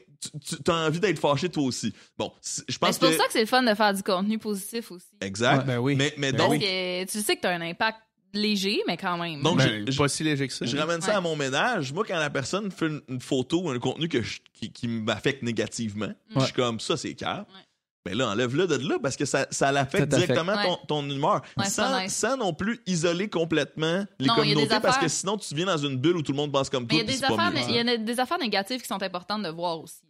[0.45, 1.93] tu, tu as envie d'être fâché toi aussi.
[2.17, 4.03] Bon, je Mais pense c'est pour que ça que c'est le fun de faire du
[4.03, 5.07] contenu positif aussi.
[5.21, 5.65] exact.
[5.65, 5.95] Ben oui.
[5.95, 7.99] Mais mais Ben donc tu sais que t'as un impact
[8.39, 9.41] léger, mais quand même.
[9.41, 10.65] Donc, Ben, je- pas si léger que ça.
[10.65, 11.17] Je ramène ça Ouais.
[11.17, 11.91] à mon ménage.
[11.93, 14.87] Moi, quand la personne fait une, une photo ou un contenu que je- qui, qui
[14.87, 17.45] m'affecte négativement, je suis comme ça, c'est clair.
[17.49, 17.61] Ouais.
[18.07, 20.77] Ben là, enlève-le de là parce que ça, ça l'affecte directement ton, Ouais.
[20.87, 21.41] ton humeur.
[21.57, 22.13] Ouais, sans, pas nice.
[22.15, 25.97] sans non plus isoler complètement les Non, communautés parce que sinon tu viens dans une
[25.97, 26.97] bulle où tout le monde pense comme Mais toi.
[26.97, 27.69] il y a puis des c'est pas affaires, mieux.
[27.69, 30.01] il y a des affaires négatives qui sont importantes de voir aussi.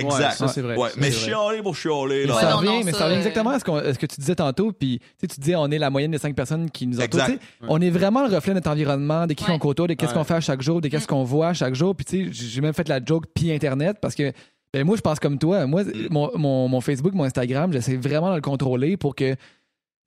[0.00, 0.18] Exact.
[0.28, 0.76] Ouais, ça, c'est vrai.
[0.76, 2.26] Ouais, Ça, mais chialer pour chialer.
[2.26, 2.34] Là.
[2.34, 4.06] Ouais, ça non, revient, non, mais ça, revient exactement à ce, qu'on- à ce que
[4.06, 4.72] tu disais tantôt.
[4.72, 7.20] Puis tu sais, tu disais, on est la moyenne des cinq personnes qui nous entourent.
[7.26, 7.38] Sais,
[7.68, 9.50] On est vraiment le reflet de notre environnement, de qui Ouais.
[9.52, 10.18] on côtoie, de qu'est-ce Ouais.
[10.18, 11.08] qu'on fait à chaque jour, de qu'est-ce Mm.
[11.08, 11.94] qu'on voit à chaque jour.
[11.94, 14.32] Puis tu sais, j'ai même fait la joke puis Internet parce que
[14.74, 15.66] ben, moi, je pense comme toi.
[15.66, 15.90] Moi, Mm.
[16.10, 19.34] mon, mon, mon Facebook, mon Instagram, j'essaie vraiment de le contrôler pour que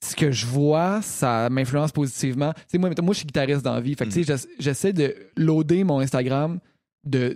[0.03, 2.53] ce que je vois, ça m'influence positivement.
[2.53, 3.93] Tu sais, moi, moi, je suis guitariste dans la vie.
[3.95, 6.59] Fait que, tu sais, j'essa- j'essaie de loader mon Instagram
[7.03, 7.35] de,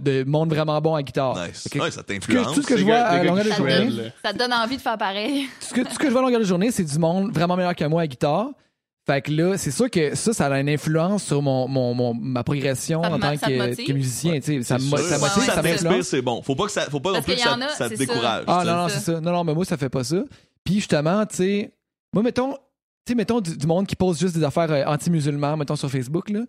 [0.00, 1.34] De monde vraiment bon à guitare.
[1.46, 1.62] Nice.
[1.64, 2.54] Fait que Ouais, ça tout ce que- t'influence.
[2.54, 3.90] tout ce que je vois à longueur de journée.
[4.24, 5.48] Ça te donne envie de faire pareil.
[5.60, 7.32] tout ce que, tout ce que je vois à longueur de journée, c'est du monde
[7.32, 8.48] vraiment meilleur que moi à guitare.
[9.06, 12.14] Fait que là, c'est sûr que ça, ça a une influence sur mon, mon, mon-
[12.14, 14.34] ma progression en tant que, musicien.
[14.38, 14.62] tu sais.
[14.62, 16.42] Ça me motive, ouais, ça ça c'est bon.
[16.42, 18.44] Faut pas que ça, faut pas non plus que ça, en a, ça te décourage.
[18.46, 19.20] Ah non, non, c'est ça.
[19.20, 20.22] Non, non, mais moi, ça fait pas ça.
[20.62, 21.72] Puis justement, tu sais,
[22.12, 22.58] moi, mettons, tu
[23.08, 26.28] sais, mettons du, du monde qui pose juste des affaires euh, anti-musulmans, mettons sur Facebook,
[26.28, 26.40] là.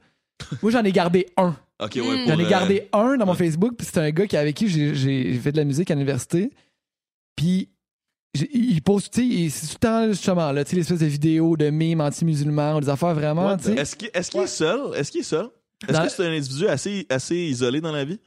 [0.62, 1.56] moi, j'en ai gardé un.
[1.82, 2.04] Ok, ouais, Mm.
[2.26, 3.38] pour, J'en ai euh, gardé un dans mon ouais.
[3.38, 5.90] Facebook, puis c'est un gars qui, avec qui j'ai- j'ai j'ai fait de la musique
[5.90, 6.52] à l'université.
[7.36, 7.70] Puis
[8.36, 11.00] j'ai- il pose, tu sais, il- c'est tout le temps, justement, là, tu sais, l'espèce
[11.00, 13.74] de vidéos de mimes anti-musulmans ou des affaires vraiment, tu sais.
[13.74, 14.80] Est-ce qu'il est, qu'il est seul?
[14.96, 15.48] Est-ce qu'il est seul?
[15.88, 18.20] Est-ce Dans- que c'est un individu assez, assez isolé dans la vie?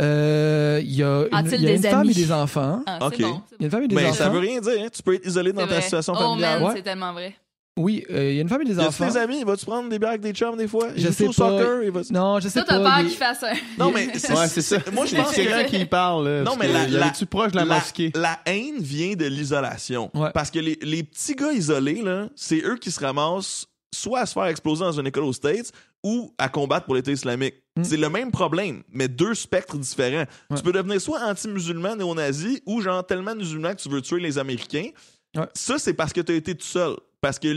[0.00, 2.82] Euh, Il y a une, A-t-il il y a des une femme et des enfants.
[2.86, 3.14] Ah, Ok.
[3.18, 3.42] c'est bon.
[3.50, 4.14] c'est Il y a une femme et des Mais enfants.
[4.14, 4.88] ça veut rien dire, hein?
[4.92, 5.82] Tu peux être isolé dans C'est ta vrai.
[5.82, 6.60] situation Oh familiale.
[6.60, 6.76] man, Ouais.
[6.76, 7.34] c'est tellement vrai.
[7.78, 9.08] Oui, euh, il y a une femme et des Y a enfants.
[9.10, 9.44] tes amis?
[9.44, 10.88] Vas-tu prendre des bières avec des chums des fois?
[10.94, 11.32] Je sais au pas.
[11.32, 11.82] soccer?
[11.82, 12.90] Il va- Non, je sais Toi, t'as pas.
[12.96, 13.54] peur il- qu'il fasse un.
[13.78, 14.76] Non, mais c'est Ouais, c'est ça.
[14.92, 16.42] Moi, je C'est pense que quelqu'un qui parle.
[16.44, 18.12] Non, mais la- il la- avait-tu proche de la, mosquée?
[18.14, 20.10] La haine vient de l'isolation.
[20.14, 20.28] Ouais.
[20.34, 24.26] Parce que les, les petits gars isolés, là, c'est eux qui se ramassent soit à
[24.26, 25.72] se faire exploser dans une école aux States
[26.04, 27.54] ou à combattre pour l'État islamique.
[27.76, 27.84] Mm.
[27.84, 30.26] C'est le même problème, mais deux spectres différents.
[30.50, 30.56] Ouais.
[30.56, 34.36] Tu peux devenir soit anti-musulman néo-nazi ou genre tellement musulman que tu veux tuer les
[34.38, 34.88] Américains.
[35.36, 35.46] Ouais.
[35.54, 36.96] Ça, c'est parce que tu as été tout seul.
[37.20, 37.48] Parce que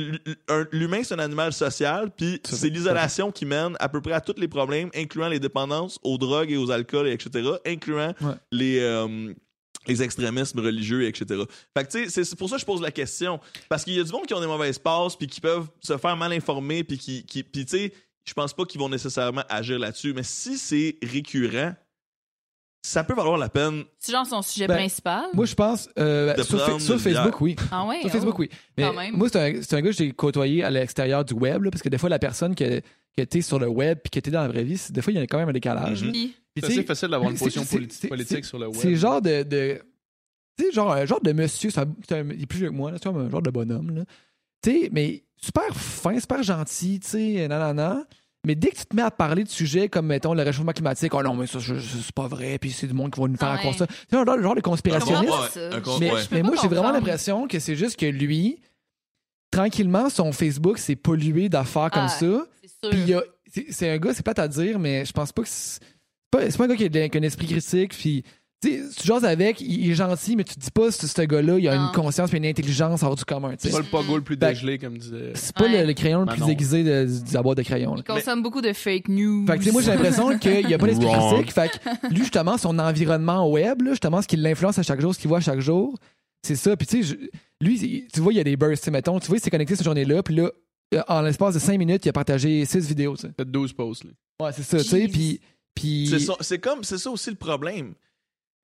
[0.72, 4.36] l'humain, c'est un animal social, puis c'est l'isolation qui mène à peu près à tous
[4.40, 8.34] les problèmes, incluant les dépendances aux drogues et aux alcools, etc., incluant Ouais.
[8.52, 9.34] les, euh,
[9.88, 11.42] les extrémismes religieux, etc.
[11.76, 13.40] Fait que, tu sais, c'est- pour ça que je pose la question.
[13.68, 15.98] Parce qu'il y a du monde qui ont des mauvaises passes, puis qui peuvent se
[15.98, 19.44] faire mal informer, puis qui, qui puis tu sais, je pense pas qu'ils vont nécessairement
[19.50, 20.14] agir là-dessus.
[20.14, 21.74] Mais si c'est récurrent,
[22.86, 23.84] ça peut valoir la peine.
[23.98, 25.26] C'est genre son sujet Ben, principal?
[25.34, 25.90] Moi, je pense.
[25.98, 26.60] euh, De sur,
[27.00, 27.56] Facebook, oui.
[27.72, 28.00] ah ouais.
[28.02, 28.10] Sur oh.
[28.12, 28.50] Facebook, oui.
[28.78, 29.16] Mais Quand même.
[29.18, 29.40] moi, c'est
[29.74, 32.20] un, gars que j'ai côtoyé à l'extérieur du web, là, parce que des fois, la
[32.20, 32.82] personne que,
[33.18, 35.16] que t'es sur le web puis que t'es dans la vraie vie, des fois, il
[35.18, 36.04] y a quand même un décalage.
[36.04, 36.12] Mhm.
[36.12, 38.78] Puis, C'est assez facile d'avoir une position politi- politique sur le web.
[38.80, 39.44] C'est genre de.
[39.44, 39.82] de
[40.58, 42.74] tu sais, genre, un genre de monsieur, c'est un- un- il est plus vieux que
[42.76, 44.04] moi, là, un genre de bonhomme, là.
[44.62, 48.06] Tu sais, mais super fin, super gentil, tu sais, nanana.
[48.46, 51.14] Mais dès que tu te mets à parler de sujets comme, mettons, le réchauffement climatique,
[51.14, 53.58] oh non, mais ça, c'est pas vrai, puis c'est du monde qui va nous faire
[53.60, 53.88] croire ça.
[53.88, 55.60] Tu sais, un genre, genre de conspirationniste.
[56.32, 58.62] Mais, moi, j'ai vraiment l'impression que c'est juste que lui,
[59.52, 62.46] tranquillement, son Facebook s'est pollué d'affaires comme Ah, ça.
[62.64, 62.90] c'est.
[62.90, 65.32] Puis il y a- c'est c'est un gars, c'est pas à dire, mais je pense
[65.32, 67.48] pas que c'est c'est pas, c'est pas un gars qui a, qui a un esprit
[67.48, 67.94] critique.
[67.98, 68.24] Puis
[68.62, 71.22] tu sais, tu jases avec, il, est gentil, mais tu te dis pas ce, ce
[71.22, 71.86] gars-là, il a Non.
[71.88, 73.52] une conscience et une intelligence hors du commun.
[73.52, 75.32] tu C'est pas le pogo le plus Fait- dégelé, comme disait.
[75.36, 75.82] C'est pas Ouais.
[75.82, 77.96] le, le crayon le plus aiguisé de, de la boîte de crayon.
[77.96, 78.02] là.
[78.08, 79.46] Il consomme beaucoup de fake news.
[79.46, 81.52] Fait que, tu sais, moi, j'ai l'impression qu'il n'y a pas d'esprit critique.
[81.54, 85.14] Fait que, lui, justement, son environnement web, là, justement, ce qui l'influence à chaque jour,
[85.14, 85.98] ce qu'il voit à chaque jour,
[86.42, 86.76] c'est ça.
[86.78, 87.18] Puis, tu sais,
[87.62, 89.20] lui, tu vois, il y a des bursts, mettons.
[89.20, 90.50] Tu vois, il s'est connecté cette journée-là, puis là,
[90.94, 93.30] euh, en l'espace de 5 minutes, il a partagé 6 vidéos, tu sais.
[93.30, 94.04] Peut-être 12 posts.
[94.06, 94.12] Là.
[94.46, 95.02] Ouais, c'est ça, tu sais.
[95.02, 95.08] Jeez.
[95.08, 95.40] Puis.
[95.74, 97.94] puis- C'est ça- c'est comme, c'est ça aussi le problème.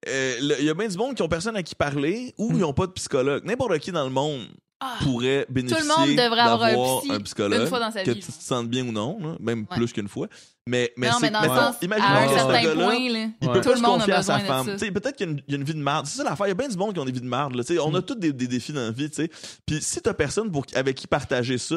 [0.08, 2.50] Euh, le- Il y a bien du monde qui ont personne à qui parler ou
[2.50, 2.54] Mm.
[2.56, 3.44] ils n'ont pas de psychologue.
[3.44, 4.46] N'importe qui dans le monde
[4.84, 8.32] Ah, pourrait bénéficier monde devrait avoir un psychologue, une fois dans sa que vie, tu
[8.32, 9.76] te sentes bien ou non, là, même Ouais.
[9.76, 10.26] plus qu'une fois.
[10.66, 12.84] Mais, mais non, mais dans le mettons, sens, imagine à un que ce certain gars-là,
[12.86, 13.12] point, là, il
[13.48, 13.52] Ouais.
[13.54, 14.66] peut tout pas le se monde a confier à sa femme.
[14.66, 14.72] ça.
[14.72, 16.06] Tu sais, Peut-être qu'il y a une- il y, a une vie de marde.
[16.06, 16.46] C'est ça l'affaire.
[16.46, 17.62] Il y a bien du monde qui ont des vies de là.
[17.62, 18.02] Sais, On a Mm.
[18.02, 19.08] tous des, des défis dans la vie.
[19.08, 19.30] tu sais.
[19.64, 21.76] Puis si t'as personne pour, avec qui partager ça,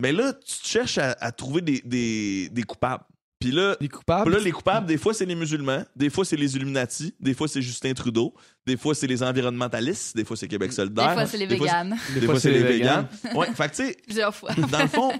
[0.00, 3.04] mais là, tu te cherches à, à trouver des, des, des coupables.
[3.42, 4.24] Puis là, les coupables.
[4.30, 7.34] puis là, les coupables, des fois, c'est les musulmans, des fois, c'est les Illuminati, des
[7.34, 8.34] fois, c'est Justin Trudeau,
[8.66, 11.14] des fois, c'est les environnementalistes, des fois, c'est Québec Des solidaire.
[11.14, 11.96] fois, c'est les des véganes.
[12.14, 13.06] Des fois, c'est les véganes.
[13.34, 14.50] Ouais, fait que tu sais, Plusieurs fois.
[14.70, 15.10] dans le fond,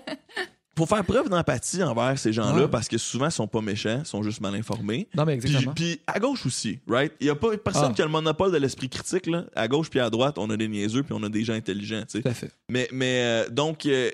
[0.77, 2.69] faut faire preuve d'empathie envers ces gens-là Ouais.
[2.69, 5.07] parce que souvent, ils sont pas méchants, ils sont juste mal informés.
[5.15, 5.75] Non, mais Puis, exactement.
[5.75, 7.13] puis à gauche aussi, right?
[7.21, 7.95] Il y a pas personne Ah.
[7.95, 9.45] qui a le monopole de l'esprit critique, là.
[9.55, 12.03] À gauche puis à droite, on a des niaiseux puis on a des gens intelligents,
[12.03, 12.23] tu sais.
[12.23, 12.51] Tout à fait.
[12.71, 14.11] Mais, mais euh, donc, euh,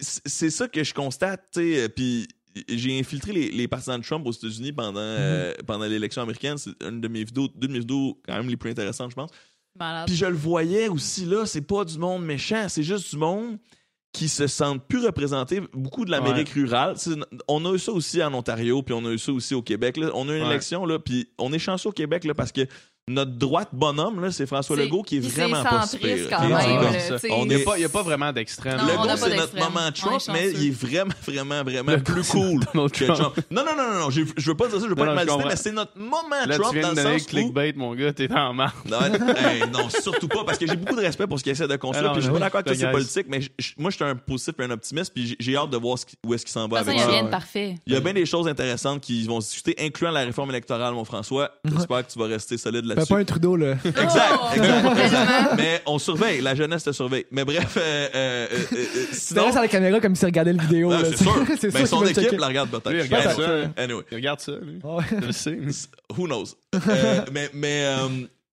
[0.00, 1.80] c'est c'est ça que je constate, tu sais.
[1.82, 2.28] euh, Puis
[2.68, 6.58] j'ai infiltré les, les partisans de Trump aux États-Unis pendant, euh, pendant l'élection américaine.
[6.58, 9.16] C'est une de mes vidéos, deux de mes vidéos quand même les plus intéressantes, je
[9.16, 9.30] pense.
[9.78, 10.06] Malade.
[10.06, 13.56] Puis je le voyais aussi là, c'est pas du monde méchant, c'est juste du monde
[14.12, 16.96] qui se sentent plus représentés, beaucoup de l'Amérique rurale.
[17.46, 19.96] On a eu ça aussi en Ontario, puis on a eu ça aussi au Québec.
[19.96, 20.10] là.
[20.14, 20.50] On a eu une Ouais.
[20.50, 22.62] élection, là, puis on est chanceux au Québec là, parce que
[23.08, 26.16] notre droite bonhomme, là, c'est François Legault qui est vraiment pas super.
[26.30, 26.58] quand même,
[27.24, 28.76] Il n'y a, pas- il y a pas vraiment d'extrême.
[28.78, 31.62] Non, le on gars, n'a pas c'est notre moment Trump, mais il est vraiment, vraiment,
[31.64, 33.18] vraiment Le plus cool Donald que Trump.
[33.18, 33.40] Trump.
[33.50, 35.16] Non, non, non, non, je veux pas dire ça, je veux pas Non, être non,
[35.16, 35.48] mal je cité, comprends.
[35.48, 37.30] mais c'est notre moment Là, Trump tu viens dans de le donner le sens où...
[37.30, 38.74] clickbait, mon gars, t'es en marre.
[38.88, 41.66] Non, hey, non, surtout pas, parce que j'ai beaucoup de respect pour ce qu'il essaie
[41.66, 42.12] de construire.
[42.12, 42.92] Puis je suis pas d'accord que je c'est te niaise.
[42.92, 43.40] politique, mais
[43.76, 46.44] moi, je suis un positif et un optimiste, puis j'ai- hâte de voir où est-ce
[46.44, 47.10] qu'il s'en va avec il n'y a ça.
[47.10, 47.30] rien de ouais.
[47.30, 47.74] parfait.
[47.86, 50.94] Il y a bien des choses intéressantes qui vont se discuter, incluant la réforme électorale,
[50.94, 51.50] mon François.
[51.64, 53.12] J'espère que tu vas rester solide là-dessus.
[53.12, 53.72] pas un Trudeau, là.
[53.84, 55.26] Exact, Oh, exact, exact.
[55.26, 55.54] tellement.
[55.56, 57.26] Mais on surveille, la jeunesse te surveille.
[57.30, 60.90] Mais bref, euh, euh, euh, euh, sinon, à la caméra comme s'il regardait le vidéo.
[60.92, 61.44] Ah, là, c'est sûr.
[61.60, 62.36] c'est son équipe checker.
[62.36, 62.90] la regarde peut-être.
[62.92, 63.62] Il regarde Anyway.
[63.76, 63.82] ça.
[63.82, 64.02] Anyway.
[64.10, 64.80] Il regarde ça, lui.
[64.82, 65.72] Le mais-
[66.16, 66.44] Who knows?
[66.74, 68.08] Euh, mais mais euh,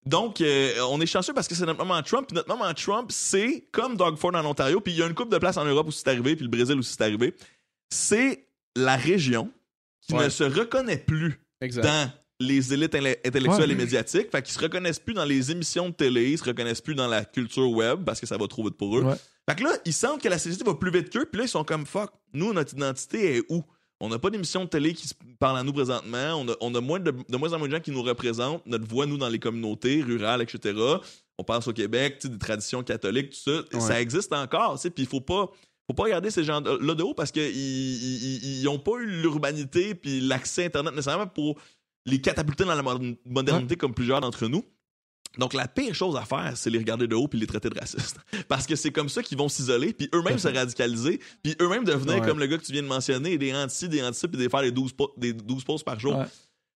[0.05, 2.27] donc, euh, on est chanceux parce que c'est notre moment Trump.
[2.27, 4.79] Puis notre moment Trump, c'est comme Doug Ford en Ontario.
[4.79, 6.35] Puis il y a une coupe de place en Europe où c'est arrivé.
[6.35, 7.33] Puis le Brésil où c'est arrivé.
[7.89, 9.49] C'est la région
[10.07, 10.25] qui Ouais.
[10.25, 11.83] ne se reconnaît plus Exact.
[11.83, 12.09] dans
[12.39, 13.71] les élites intellectuelles Ouais.
[13.73, 14.29] et médiatiques.
[14.31, 17.07] Fait qu'ils se reconnaissent plus dans les émissions de télé, ils se reconnaissent plus dans
[17.07, 19.03] la culture web parce que ça va trop vite pour eux.
[19.03, 19.15] Ouais.
[19.49, 21.49] Fait que là, ils sentent que la société va plus vite qu'eux, puis là, ils
[21.49, 23.63] sont comme fuck, nous, notre identité est où?
[23.99, 25.09] On n'a pas d'émission de télé qui
[25.39, 26.35] parle à nous présentement.
[26.35, 28.63] On a, on a moins de, de moins en moins de gens qui nous représentent.
[28.67, 30.77] Notre voix, nous, dans les communautés rurales, etc.
[31.39, 33.61] On pense au Québec, des traditions catholiques, tout ça.
[33.73, 33.79] Ouais.
[33.79, 35.49] Ça existe encore, tu sais, puis il faut pas
[35.89, 39.95] faut pas regarder ces gens-là de haut parce qu'ils ils, ils ont pas eu l'urbanité
[39.95, 41.57] puis l'accès Internet nécessairement pour
[42.07, 44.63] les catapulter dans la mo- modernité comme plusieurs d'entre nous.
[45.37, 47.77] Donc, la pire chose à faire, c'est les regarder de haut puis les traiter de
[47.79, 48.17] racistes.
[48.47, 52.15] Parce que c'est comme ça qu'ils vont s'isoler, puis eux-mêmes se radicaliser, puis eux-mêmes devenir
[52.21, 52.27] Ouais.
[52.27, 54.61] comme le gars que tu viens de mentionner, des anti, des anti, puis des faire
[54.63, 56.17] des 12, po- des 12 pauses par jour.
[56.17, 56.25] Ouais.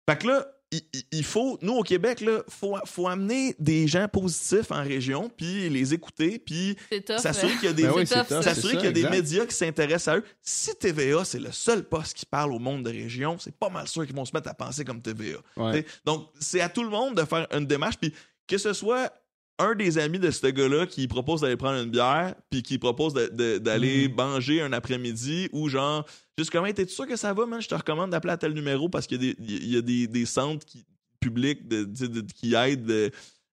[0.08, 3.88] Fait que là, il, il- il faut, nous au Québec, là, faut, faut amener des
[3.88, 6.76] gens positifs en région, puis les écouter, puis
[7.18, 7.56] s'assurer euh.
[7.58, 8.84] qu'il y a des, Ben oui, tough, ça.
[8.86, 10.24] y a médias qui s'intéressent à eux.
[10.42, 13.88] Si TVA, c'est le seul poste qui parle au monde de région, c'est pas mal
[13.88, 15.38] sûr qu'ils vont se mettre à penser comme TVA.
[15.58, 15.86] Ouais.
[16.06, 18.14] Donc, c'est à tout le monde de faire une démarche, puis
[18.48, 19.12] que ce soit
[19.60, 23.14] un des amis de ce gars-là qui propose d'aller prendre une bière, puis qui propose
[23.14, 24.16] d'aller Mm.
[24.16, 26.04] manger un après-midi, ou genre,
[26.38, 27.62] juste comment, t'es sûr que ça va, man?
[27.62, 29.82] Je te recommande d'appeler à tel numéro parce qu'il y a des, il y a
[29.82, 30.86] des, des centres qui-
[31.20, 33.10] publics de, de- qui aident euh,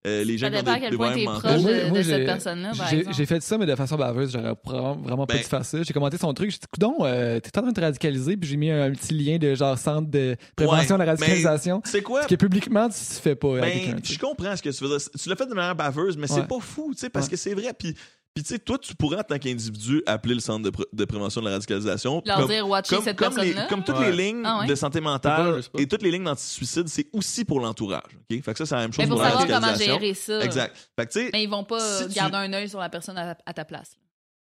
[0.05, 2.03] euh, les gens Ça qui ont dépend à quel point t'es proche de, moi, de
[2.03, 2.71] cette personne-là,
[3.11, 4.31] J'ai fait ça, mais de façon baveuse.
[4.31, 5.83] J'aurais vraiment, vraiment pas Ben- dû faire ça.
[5.83, 6.49] J'ai commenté son truc.
[6.49, 8.37] J'ai dit, coudon, euh, t'es en train de te radicaliser.
[8.37, 11.81] Puis j'ai mis un, petit lien de genre centre de prévention Ouais, de la radicalisation.
[11.83, 12.23] C'est quoi?
[12.23, 13.59] Ce que publiquement, tu fais pas.
[13.59, 15.09] Ben, je comprends ce que tu faisais.
[15.21, 16.47] Tu l'as fait de manière baveuse, mais c'est Ouais.
[16.47, 17.31] pas fou, tu sais, parce Ouais.
[17.31, 17.73] que c'est vrai.
[17.77, 17.93] Puis,
[18.37, 21.05] puis tu sais, toi, tu pourrais, en tant qu'individu, appeler le centre de, pr- de
[21.05, 22.21] prévention de la radicalisation.
[22.23, 23.65] Leur comme, dire, watcher comme, cette comme, les- personne-là.
[23.67, 24.11] comme toutes Ouais.
[24.11, 24.67] les lignes Ah ouais?
[24.67, 28.03] de santé mentale pas, et toutes les lignes d'anti-suicide, c'est aussi pour l'entourage.
[28.29, 28.43] ok?
[28.43, 29.99] Fait que ça, c'est la même chose Mais pour pour la savoir comment radicalisation.
[29.99, 30.41] gérer ça.
[30.45, 30.75] Exact.
[30.95, 33.35] Fait que Mais ils vont pas Si tu- garder un œil sur la personne à,
[33.43, 33.97] à ta place.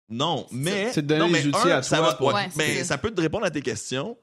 [0.10, 0.92] non, mais.
[0.94, 2.80] c'est de donner non, mais les outils un, à ça toi va- pour- ouais, mais
[2.80, 2.84] ça.
[2.86, 4.18] ça peut te répondre à tes questions.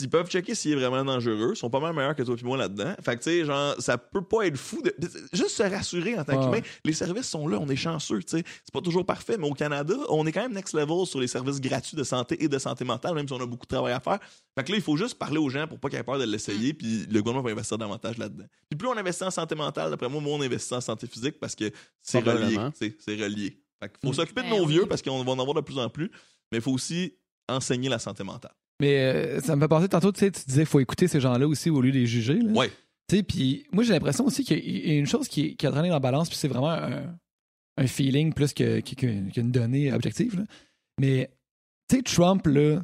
[0.00, 1.52] Ils peuvent checker s'il est vraiment dangereux.
[1.54, 2.94] Ils sont pas mal meilleurs que toi et moi là-dedans.
[3.02, 4.82] Fait que, tu sais, genre, ça peut pas être fou.
[4.82, 4.94] De...
[5.32, 6.60] Juste se rassurer en tant Ouais.
[6.60, 6.68] qu'humain.
[6.84, 8.44] Les services sont là, on est chanceux, tu sais.
[8.64, 11.26] C'est pas toujours parfait, mais au Canada, on est quand même next level sur les
[11.28, 13.92] services gratuits de santé et de santé mentale, même si on a beaucoup de travail
[13.92, 14.18] à faire.
[14.58, 16.24] Fait que là, il faut juste parler aux gens pour pas qu'ils aient peur de
[16.24, 18.44] l'essayer, puis le gouvernement va investir davantage là-dedans.
[18.68, 21.38] Puis plus on investit en santé mentale, d'après moi, moins on investit en santé physique
[21.40, 21.70] parce que
[22.02, 22.56] c'est relié.
[22.74, 23.62] C'est relié.
[23.82, 24.14] Fait qu'il faut Mm.
[24.14, 26.10] s'occuper de Ben nos vieux parce qu'on va en avoir de plus en plus,
[26.52, 27.14] mais il faut aussi
[27.48, 28.52] enseigner la santé mentale.
[28.80, 31.20] Mais euh, ça me fait penser tantôt, tu sais, tu disais qu'il faut écouter ces
[31.20, 32.34] gens-là aussi au lieu de les juger.
[32.40, 32.50] là.
[32.52, 32.70] Ouais.
[33.08, 34.58] Tu sais, puis moi, j'ai l'impression aussi qu'il
[34.88, 36.70] y a une chose qui est, qui est traînée dans la balance, puis c'est vraiment
[36.70, 37.14] un,
[37.76, 40.36] un feeling plus que- que- que- qu'une donnée objective.
[40.38, 40.44] là.
[41.00, 41.30] Mais,
[41.88, 42.80] tu sais, Trump, là,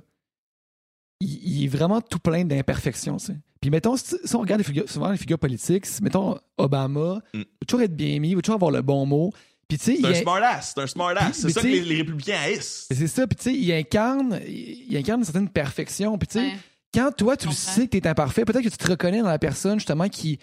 [1.21, 1.29] il,
[1.59, 3.17] il est vraiment tout plein d'imperfections.
[3.61, 7.39] Puis, mettons, si, si on regarde les figures, souvent les figures politiques, mettons, Obama, Mm.
[7.39, 9.33] il va toujours être bien mis, il va toujours avoir le bon mot.
[9.69, 10.73] Puis, tu sais, C'est un a- smart-ass.
[10.75, 11.37] C'est un smart-ass.
[11.39, 12.87] C'est ça que les, les républicains haïssent.
[12.91, 16.17] c'est ça, puis tu sais, il incarne, il incarne une certaine perfection.
[16.19, 16.55] Puis tu sais, Ouais.
[16.95, 19.39] quand toi, tu le sais que t'es imparfait, peut-être que tu te reconnais dans la
[19.41, 20.39] personne, justement, qui,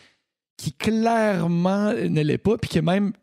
[0.58, 3.14] qui clairement ne l'est pas, puis que même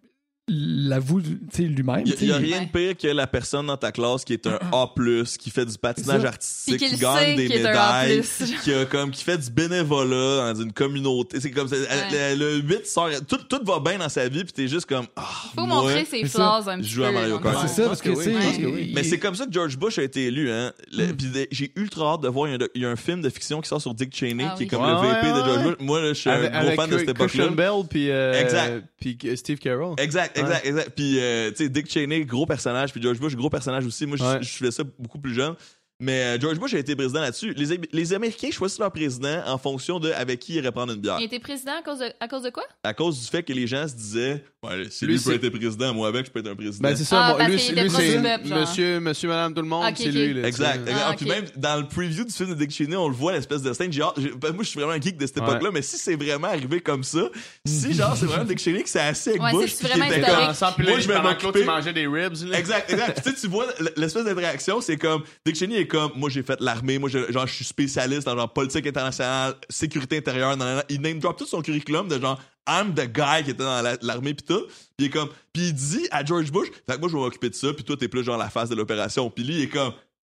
[0.51, 2.05] l'avoue tu sais, lui-même.
[2.07, 4.59] Il n'y a rien de pire que la personne dans ta classe qui est un
[4.73, 4.93] A+,
[5.39, 8.23] qui fait du patinage artistique, qui gagne des médailles,
[8.65, 11.41] qui, a comme, qui fait du bénévolat dans une communauté.
[11.41, 11.77] C'est comme ça.
[11.77, 15.07] Le, le 8 sort, tout, tout va bien dans sa vie, puis t'es juste comme,
[15.17, 15.23] ah,
[15.55, 15.83] Faut moi.
[15.83, 17.15] montrer ses flaws un Je petit joue à peu.
[17.15, 17.69] Mario Kart.
[17.69, 20.51] C'est ça, parce que, oui, Mais c'est comme ça que George Bush a été élu.
[20.51, 20.73] Hein.
[20.93, 21.13] Mm.
[21.13, 22.49] de- j'ai ultra hâte de voir.
[22.49, 24.15] Il y, a un, il y a un film de fiction qui sort sur Dick
[24.17, 25.63] Cheney, Ah qui est comme le VP ouais, de George.
[25.65, 25.75] Bush.
[25.81, 27.27] Moi, je suis un gros fan de cette époque-là.
[27.47, 28.85] Christian Bell puis euh, Exact.
[28.99, 29.95] puis euh, Steve Carell.
[29.99, 30.91] Exact, exact, exact.
[30.97, 34.07] Puis, euh, tu sais, Dick Cheney, gros personnage, puis George Bush, gros personnage aussi.
[34.07, 35.55] Moi, je- faisais ça beaucoup plus jeune.
[36.03, 37.53] Mais euh, George Bush a été président là-dessus.
[37.53, 41.01] Les, les Américains choisissent leur président en fonction de avec qui ils iraient prendre une
[41.01, 41.19] bière.
[41.21, 42.63] Il était président à cause de, à cause de quoi?
[42.83, 45.49] À cause du fait que les gens se disaient Ouais, si Lui, lui, peut être
[45.49, 46.87] président, moi avec, je peux être un président.
[46.91, 48.59] Ben c'est ça, Ah, moi, lui, c'est- lui, genre.
[48.61, 50.35] monsieur, monsieur, madame, tout le monde, Ok, c'est lui.
[50.35, 50.87] Là, Exact.
[50.95, 53.63] Ah, Puis même dans le preview du film de Dick Cheney, on le voit, l'espèce
[53.63, 53.91] de scène.
[53.91, 55.49] Ben, moi, je suis vraiment un geek de cette Ouais.
[55.49, 57.31] époque-là, mais si c'est vraiment arrivé comme ça,
[57.65, 60.21] si genre c'est vraiment Dick Cheney qui s'est assis avec Ouais, Bush, puis qui était
[60.21, 61.93] comme, Moi, je vais m'occuper.
[61.95, 62.35] des ribs.
[62.47, 62.59] Là.
[62.59, 63.23] Exact, exact.
[63.23, 63.65] Puis tu sais, tu vois
[63.97, 67.47] l'espèce d'interaction, c'est comme Dick Cheney est comme moi j'ai fait l'armée, moi je, genre
[67.47, 70.55] je suis spécialiste dans genre politique internationale, sécurité intérieure,
[70.91, 72.39] il name drop tout son curriculum de genre
[72.69, 74.67] I'm the guy qui était dans la- l'armée pis tout.
[74.67, 77.21] Puis il est comme puis il dit à George Bush, fait que moi je vais
[77.23, 79.29] m'occuper de ça, puis toi t'es plus genre la phase de l'opération.
[79.31, 79.93] Puis lui il est comme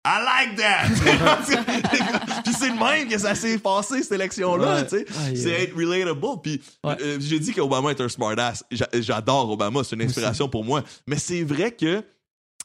[0.08, 0.88] I like that!
[2.44, 4.84] puis c'est le même que ça s'est passé, cette élection-là, Ouais.
[4.88, 5.06] tu sais.
[5.26, 6.42] Aïe, C'est être relatable.
[6.44, 6.96] Puis Ouais.
[7.02, 8.64] euh, j'ai dit qu'Obama est un smartass.
[8.72, 10.84] J'a- J'adore Obama, c'est une inspiration pour moi.
[11.08, 12.04] Mais c'est vrai que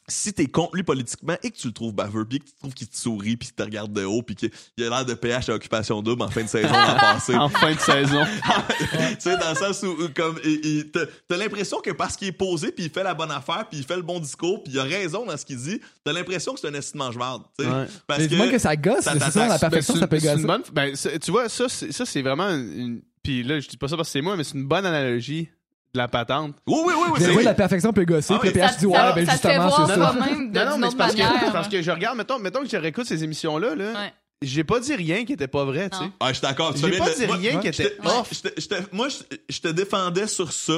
[0.07, 2.73] si t'es contre lui politiquement et que tu le trouves baveux, puis que tu trouves
[2.73, 4.49] qu'il te sourit, puis qu'il te regarde de haut, puis qu'il
[4.79, 7.35] a l'air de PH à occupation double en fin de saison l'an passé.
[7.35, 8.23] En fin de saison.
[8.79, 10.39] tu sais, dans le sens où, comme,
[10.91, 13.79] t'as t'as l'impression que parce qu'il est posé, puis il fait la bonne affaire, puis
[13.79, 16.53] il fait le bon discours, puis il a raison dans ce qu'il dit, t'as l'impression
[16.53, 17.71] que c'est un esti de mange-marde, tu sais.
[17.71, 17.85] Ouais.
[18.07, 20.43] Parce Mais que, ça gosse, ça c'est ça, la perfection, Ben, ça peut gosser.
[20.45, 22.79] bonne- ben, tu vois, ça, c'est, ça, c'est vraiment une.
[22.79, 24.85] une- Puis là, je dis pas ça parce que c'est moi, mais c'est une bonne
[24.85, 25.47] analogie
[25.93, 26.55] de la patente.
[26.67, 28.97] Oui, oui, oui, oui, c'est oui, la perfection peut gosser, Ah puis PH dit, ouais,
[29.13, 30.13] ben justement, c'est ça.
[30.13, 32.69] même de- non, non, mais c'est parce que, parce que je regarde, mettons, mettons que
[32.69, 34.13] je réécoute ces émissions-là, là, Ouais.
[34.41, 36.05] j'ai pas dit rien qui était pas vrai, tu sais.
[36.21, 36.73] Ah, je suis d'accord.
[36.73, 38.31] tu J'ai pas dit moi- rien qui était moi, off.
[39.49, 40.73] je te défendais sur ça.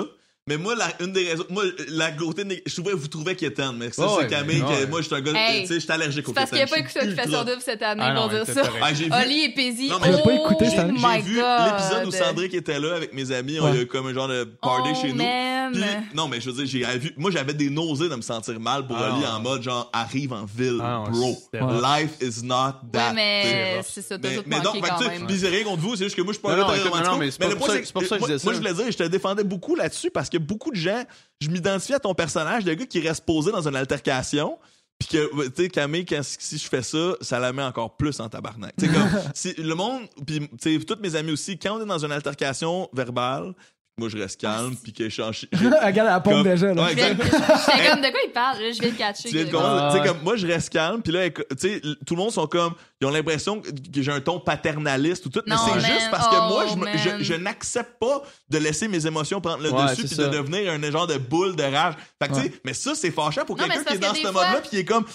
[0.46, 3.78] Mais moi, la, une des raisons, moi, la côté, nég- je trouvais, vous trouvez quétaine,
[3.78, 4.88] mais ça, Oh, c'est ouais, Camille, mais que ouais.
[4.88, 5.62] moi, je suis un gars, Hey.
[5.62, 7.62] tu sais, je suis allergique au C'est parce qu'il a pas écouté Occupation ultra- Double
[7.62, 8.62] cette année Ah non, pour dire ça.
[8.82, 9.88] Ah, j'ai vu, Oli et Paisy.
[9.88, 10.84] Non, mais j'ai pas oh écouté, j'ai, ça.
[10.84, 14.08] my j'ai vu l'épisode où Cendric était là avec mes amis, on a eu comme
[14.08, 15.24] un genre de party Oh, chez nous.
[15.72, 15.82] Puis,
[16.14, 18.86] non, mais je veux dire, j'ai vu, moi, j'avais des nausées de me sentir mal
[18.86, 21.38] pour Ah, Oli en mode, genre, arrive en ville, Ah, bro.
[21.54, 23.14] Life is not that.
[23.14, 26.18] Mais c'est ça, Mais, tout mais manqué donc, tu- c'est rien contre vous, c'est juste
[26.18, 28.10] que moi, je suis pas Non, non, non, non, mais le point, c'est pour ça
[28.10, 28.54] que je moi- disais Moi, ça.
[28.54, 31.04] je voulais dire, je te défendais beaucoup là-dessus parce que beaucoup de gens,
[31.40, 34.58] je m'identifiais à ton personnage de gars qui reste posé dans une altercation.
[35.00, 38.20] Puis que, tu sais, Camille, quand, si je fais ça, ça la met encore plus
[38.20, 38.76] en tabarnak.
[38.78, 41.82] Tu sais, comme, si le monde, puis, tu sais, tous mes amis aussi, quand on
[41.82, 43.54] est dans une altercation verbale,
[43.98, 45.46] moi, je reste calme, puis que je change.
[45.54, 46.84] Regarde la pompe Comme- déjà, là.
[46.84, 46.90] Ouais.
[46.90, 48.58] J'étais comme, de quoi il parle?
[48.58, 49.30] Je viens de catcher.
[49.30, 49.48] Tu?
[49.56, 52.74] Ah, comme, moi, je reste calme, puis là, tu sais, tout le monde sont comme,
[53.00, 56.36] ils ont l'impression que j'ai un ton paternaliste ou tout, mais c'est juste parce que
[56.40, 56.98] Oh, moi, je, man.
[57.20, 60.72] je, je n'accepte pas de laisser mes émotions prendre le Ouais, dessus puis de devenir
[60.72, 61.94] un genre de boule de rage.
[62.22, 64.52] Fait que, tu sais, mais ça, c'est fâchant pour quelqu'un qui est dans ce mode-là
[64.54, 65.06] fois- puis qui est comme,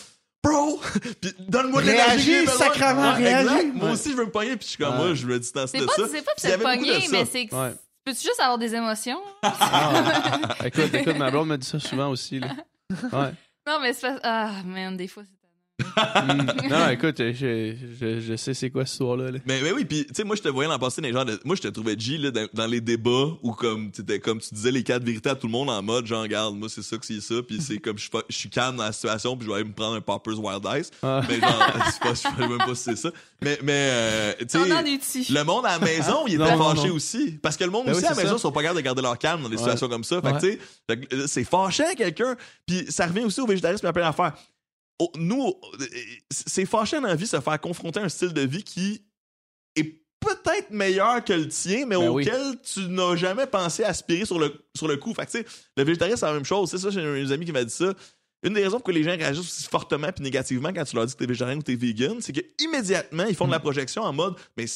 [0.45, 0.81] bro,
[1.21, 2.47] puis donne-moi de l'énergie.
[2.47, 3.73] sacrément, Ouais, réagis.
[3.75, 5.07] Moi aussi, je veux me pogner, puis je suis comme, Ouais.
[5.07, 6.03] moi, je me distance C'est de pas, ça.
[6.09, 7.55] c'est pas Puis de il y se pogner, mais c'est que.
[7.57, 7.73] Ouais.
[8.09, 9.21] Peux-tu juste avoir des émotions?
[9.43, 12.49] Ah, écoute, écoute, ma blonde me dit ça souvent aussi, là.
[13.13, 13.33] Ouais.
[13.67, 14.19] Non, mais c'est pas.
[14.23, 15.38] Ah, man, des fois, c'est.
[15.81, 16.69] Mm.
[16.69, 19.31] Non, écoute, je, je, je sais c'est quoi cette histoire-là.
[19.31, 19.39] là.
[19.47, 21.25] Mais, mais oui, puis tu sais, moi je te voyais l'an passé dans les genres
[21.25, 21.39] de.
[21.45, 24.53] Moi je te trouvais G là, dans, dans les débats où comme tu comme tu
[24.55, 26.97] disais les quatre vérités à tout le monde en mode genre regarde, moi c'est ça
[26.99, 29.59] que c'est ça, puis c'est comme je suis calme dans la situation, puis je vais
[29.61, 30.91] aller me prendre un Poppers Wild Ice.
[31.03, 31.23] Ah.
[31.29, 31.63] Mais genre,
[32.11, 33.11] je sais même pas si c'est ça.
[33.41, 35.33] Mais, mais euh, tu sais.
[35.33, 37.39] Le monde à la maison, il était non, fâché aussi.
[37.41, 38.39] Parce que le monde Ben aussi oui, à la maison ça.
[38.43, 39.63] sont pas capables de garder leur calme dans des Ouais.
[39.63, 40.21] situations comme ça.
[40.21, 40.59] Fait que, tu
[40.91, 42.37] sais, euh, c'est fâchant quelqu'un.
[42.67, 44.33] Puis ça revient aussi au végétarisme à plein d'affaires.
[44.99, 45.87] Oh, nous, euh,
[46.31, 49.05] c'est fâchant dans la vie se faire confronter à un style de vie qui
[49.77, 52.25] est peut-être meilleur que le tien, mais Ben oui.
[52.29, 55.15] auquel tu n'as jamais pensé aspirer sur le, sur le coup.
[55.15, 55.47] Fait que, tu sais,
[55.77, 56.71] le végétarisme, c'est la même chose.
[56.71, 57.95] C'est ça, j'ai un amis qui m'a dit ça.
[58.45, 61.07] Une des raisons pour que les gens réagissent aussi fortement puis négativement quand tu leur
[61.07, 64.03] dis que t'es végétarien ou t'es vegan, c'est que immédiatement ils font de la projection
[64.03, 64.67] en mode mais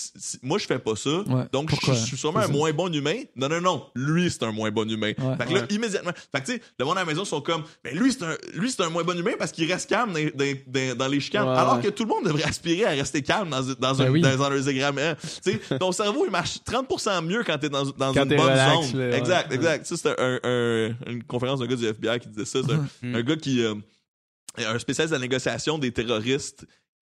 [0.42, 3.14] moi je fais pas ça, Ouais, donc je, suis sûrement un moins bon humain.
[3.36, 5.12] Non non non, lui c'est un moins bon humain.
[5.18, 5.36] Ouais.
[5.38, 7.62] Fait que là immédiatement, fait que tu sais, le monde à la maison sont comme
[7.84, 10.56] mais lui c'est un lui un moins bon humain parce qu'il reste calme dans, dans-
[10.66, 13.62] dans- dans les chicanes, alors que tout le monde devrait aspirer à rester calme dans
[13.78, 14.20] dans un Ben oui.
[14.22, 14.50] dans un
[15.42, 18.88] sais, ton cerveau il marche 30% mieux quand t'es dans dans Quand une bonne relax,
[18.90, 18.98] zone.
[19.10, 19.86] là, exact, exact.
[19.86, 23.14] Ça un, un- une conférence d'un gars du FBI qui disait ça, c'est un, Mm.
[23.16, 23.74] un gars qui euh,
[24.58, 26.66] un spécialiste de la négociation des terroristes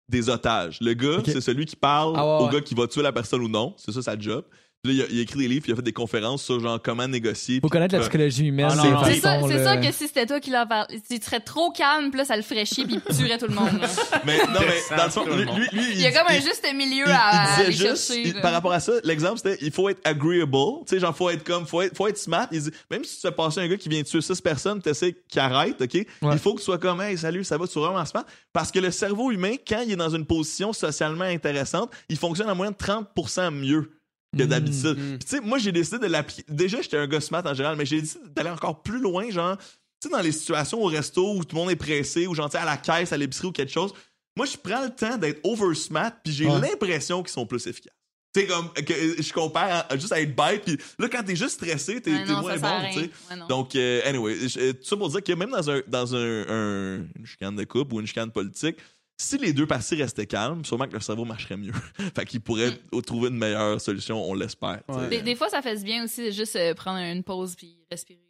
[0.08, 0.78] des otages.
[0.80, 2.52] Le gars, c'est celui qui parle Ah ouais, au ouais.
[2.54, 3.74] gars qui va tuer la personne ou non.
[3.76, 4.44] C'est ça sa job.
[4.86, 6.60] Là, il a, il a écrit des livres, puis il a fait des conférences sur
[6.60, 7.56] genre comment négocier.
[7.56, 8.68] Faut puis- connaître la psychologie humaine.
[8.70, 9.02] Ah.
[9.06, 12.10] C'est ça, c'est ça que si c'était toi qui l'en parle, tu serais trop calme,
[12.10, 13.80] puis là, ça le ferait chier, puis il tuerait tout le monde.
[13.80, 13.88] là.
[14.24, 15.58] Mais non, mais dans le fond, lui, monde.
[15.58, 17.88] lui, lui, Il y a comme un juste milieu il, à, il à aller disait
[17.90, 18.40] juste, chercher.
[18.40, 20.56] par rapport à ça, l'exemple c'était il faut être agreeable,
[20.86, 22.46] tu sais, genre faut être comme, faut être, faut être smart.
[22.52, 24.92] Il dit, même si tu fais passer un gars qui vient tuer six personnes, tu
[24.94, 27.78] sais qu'il arrête, ok, il faut que tu sois comme, hey, salut, ça va, tu
[27.78, 31.24] es vraiment smart, parce que le cerveau humain, quand il est dans une position socialement
[31.24, 33.90] intéressante, il fonctionne en moyenne 30% mieux
[34.36, 34.46] que Mm.
[34.46, 34.94] d'habitude.
[34.96, 36.44] Puis tu sais, moi j'ai décidé de l'appliquer.
[36.48, 39.56] Déjà, j'étais un gars smart en général, mais j'ai décidé d'aller encore plus loin, genre,
[39.58, 39.64] tu
[40.02, 42.56] sais, dans les situations au resto où tout le monde est pressé, ou genre, tu
[42.56, 43.92] sais, à la caisse, à l'épicerie ou quelque chose.
[44.36, 46.60] Moi, je prends le temps d'être over smart, puis j'ai Ouais.
[46.60, 47.92] l'impression qu'ils sont plus efficaces.
[48.34, 51.34] Tu sais, comme, que je compare à- juste à être bête, puis là, quand t'es
[51.36, 53.10] juste stressé, t'es Ouais, moins bon, tu sais.
[53.30, 53.36] Ouais.
[53.48, 57.24] Donc, euh, anyway, tout ça pour dire que même dans, un, dans un, un- une
[57.24, 58.76] chicane de couple ou une chicane politique,
[59.18, 61.72] si les deux parties restaient calmes, sûrement que leur cerveau marcherait mieux.
[62.14, 63.02] fait qu'ils pourraient Mm.
[63.02, 64.82] trouver une meilleure solution, on l'espère.
[64.88, 65.08] Ouais.
[65.08, 67.78] Des, des fois, ça fait du bien aussi de juste euh, prendre une pause puis
[67.90, 68.20] respirer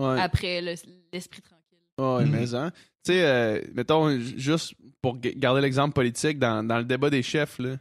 [0.00, 0.20] Ouais.
[0.20, 0.74] après le-
[1.12, 1.78] l'esprit tranquille.
[1.98, 2.30] Ouais, Mhm.
[2.30, 2.70] mais hein.
[3.04, 7.58] Tu sais, euh, mettons, juste pour garder l'exemple politique, dans, dans le débat des chefs,
[7.58, 7.76] là,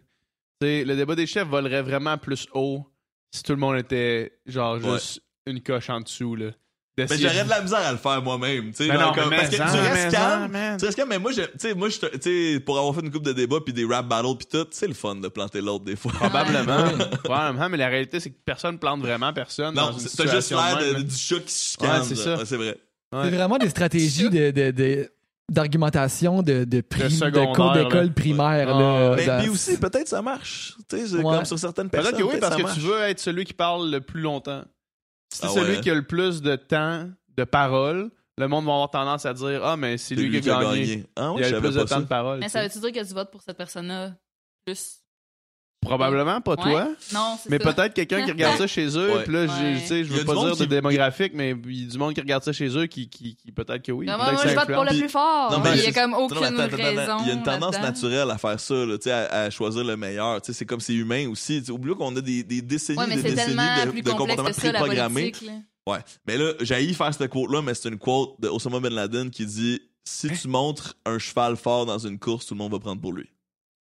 [0.60, 2.86] tu sais, le débat des chefs volerait vraiment plus haut
[3.34, 4.94] si tout le monde était, genre, Ouais.
[4.94, 6.52] juste une coche en dessous, là.
[6.98, 8.88] Mais j'aurais de la misère à le faire moi-même, tu sais.
[8.90, 10.58] Ben parce que tu restes calme.
[10.78, 13.12] Tu restes calme, mais moi, je- tu sais, moi, tu sais, pour avoir fait une
[13.12, 15.86] coupe de débats puis des rap battles puis tout, c'est le fun de planter l'autre
[15.86, 16.12] des fois.
[16.12, 16.84] Probablement.
[17.24, 19.74] Probablement, mais la réalité, c'est que personne plante vraiment personne.
[19.74, 21.78] Non, c'est- juste l'air du chat qui se.
[21.82, 22.36] Ouais, c'est ça.
[22.38, 22.78] Ouais, c'est vrai.
[23.14, 23.22] Ouais.
[23.26, 25.10] C'est vraiment des stratégies de, de, de-
[25.50, 28.68] d'argumentation de, de, prim- de secondaire, cours d'école primaire.
[28.78, 30.76] Là, Mais dans- puis aussi, peut-être ça marche.
[30.90, 31.24] Tu sais, Ouais.
[31.24, 32.14] comme sur certaines personnes.
[32.14, 32.76] Peut-être que oui, parce que marche.
[32.76, 34.64] tu veux être celui qui parle le plus longtemps.
[35.34, 35.82] Si t'es Ah celui ouais.
[35.82, 39.64] qui a le plus de temps de parole, le monde va avoir tendance à dire
[39.64, 41.06] Ah, mais c'est C'est lui, qui a gagné.
[41.16, 42.00] Ah ouais, Il a le plus de temps ça.
[42.02, 42.40] de parole.
[42.40, 44.14] Mais ça veut-tu dire que tu votes pour cette personne-là
[44.66, 45.01] plus?
[45.82, 46.72] Probablement pas Ouais.
[46.72, 46.88] toi.
[47.14, 49.24] Non, c'est Mais peut-être quelqu'un qui regarde ça chez eux, Ouais.
[49.24, 49.48] puis là, Ouais.
[49.82, 51.88] tu sais, je Il y a veux pas dire de qui- démographique, mais il y
[51.88, 54.06] a du monde qui regarde ça chez eux qui, qui, qui peut-être que oui.
[54.06, 55.52] Non, peut-être moi, que je ça vote pour le plus fort.
[55.52, 56.78] Non, mais il y a comme Non, aucune attends, attends, attends.
[56.78, 57.18] raison.
[57.24, 57.88] Il y a une tendance là-dedans.
[57.90, 60.40] naturelle à faire ça, là, tu sais, à, à choisir le meilleur.
[60.42, 61.64] Tu sais, C'est comme c'est humain aussi.
[61.72, 65.32] Oublie qu'on a des, des décennies Ouais, mais des décennies de, de comportements préprogrammés.
[65.88, 65.98] Ouais.
[66.28, 69.48] Mais là, j'ai faire cette quote-là, mais c'est une quote de Osama Ben Laden qui
[69.48, 70.34] dit Si Hein?
[70.40, 73.28] tu montres un cheval fort dans une course, tout le monde va prendre pour lui.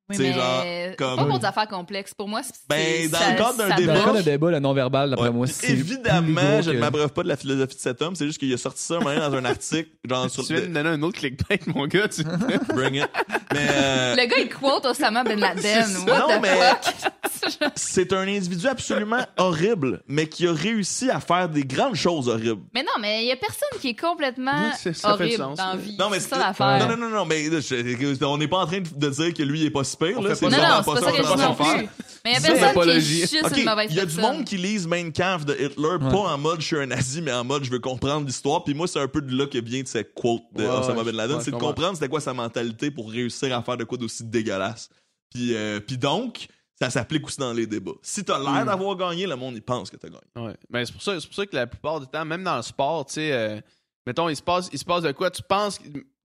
[0.10, 0.64] Oui, C'est mais genre
[0.98, 2.14] comme- pas pour des affaires complexes.
[2.16, 2.54] Pour moi, c'est.
[2.68, 5.34] Ben, dans ça- le cadre d'un débat- Dans le de débat, le non-verbal, d'après Ouais.
[5.34, 5.70] moi, c'est.
[5.70, 8.52] Évidemment, je ne que- m'abreuve pas de la philosophie de cet homme, c'est juste qu'il
[8.54, 11.60] a sorti ça dans un article, genre sur Tu viens de donner un autre clickbait,
[11.68, 12.08] mon gars.
[12.08, 12.24] Tu...
[12.74, 13.08] Bring it.
[13.54, 15.98] Mais euh, Le gars, il quote Osama Ben Laden.
[16.08, 17.72] What Non, the mais- fuck?
[17.76, 22.62] c'est un individu absolument horrible, mais qui a réussi à faire des grandes choses horribles.
[22.74, 25.36] Mais non, mais il y a personne qui est complètement Oui, c'est- ça fait du
[25.36, 25.82] horrible sens, dans la ouais.
[25.82, 25.96] vie.
[25.98, 26.80] Non, mais c'est ça l'affaire.
[26.88, 29.62] Non, non, non, non, mais je- on n'est pas en train de dire que lui
[29.62, 30.30] il est pas si pire, là.
[30.30, 31.90] fait C'est pas Non, non, c'est pas ça que je dis non plus.
[32.26, 32.42] Mais il y a
[32.74, 34.36] personne qui juste Ok, une mauvaise il y a du personne.
[34.38, 37.32] monde qui lise Mein Kampf de Hitler, pas en mode je suis un nazi, mais
[37.32, 38.64] en mode je veux comprendre l'histoire.
[38.64, 41.04] Puis moi, c'est un peu de là que vient de cette quote de Ouais, Osama
[41.04, 43.84] Ben Laden, ouais, c'est de comprendre c'était quoi sa mentalité pour réussir à faire de
[43.86, 44.90] quoi d'aussi dégueulasse.
[45.34, 46.48] Puis, euh, puis donc,
[46.82, 47.92] ça s'applique aussi dans les débats.
[48.02, 48.68] Si t'as l'air Mm.
[48.68, 50.48] d'avoir gagné, le monde il pense que t'as gagné.
[50.48, 50.56] Ouais.
[50.70, 52.64] Ben, c'est pour ça, c'est pour ça que la plupart du temps, même dans le
[52.64, 53.60] sport, tu sais, euh,
[54.06, 55.30] mettons, il se passe, il se passe de quoi?
[55.32, 55.80] Tu penses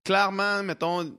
[0.04, 1.10] clairement, mettons,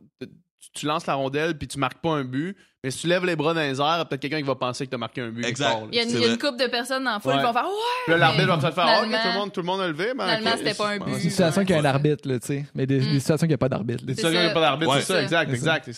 [0.73, 3.25] tu, tu lances la rondelle puis tu marques pas un but, mais si tu lèves
[3.25, 5.29] les bras dans les airs, peut-être quelqu'un qui va penser que tu as marqué un
[5.29, 5.43] but.
[5.45, 5.83] Exact.
[5.91, 7.39] Il y a une, y a une couple de personnes dans la foule Ouais.
[7.39, 7.71] qui vont faire Ouais!
[8.05, 9.87] Puis là, l'arbitre va Mais peut-être faire finalement- tout, le monde, tout le monde a
[9.87, 10.13] levé.
[10.15, 11.05] Ben, finalement, c'était pas un Ouais, but.
[11.15, 11.87] Des c'est situations qu'il y a un Ouais.
[11.89, 12.65] arbitre, là, tu sais.
[12.75, 13.11] Mais des, Mm.
[13.13, 14.05] des situations qu'il n'y a pas d'arbitre.
[14.05, 14.99] Des situations où il n'y a pas d'arbitre, Ouais.
[15.01, 15.89] c'est ça, exact, exact.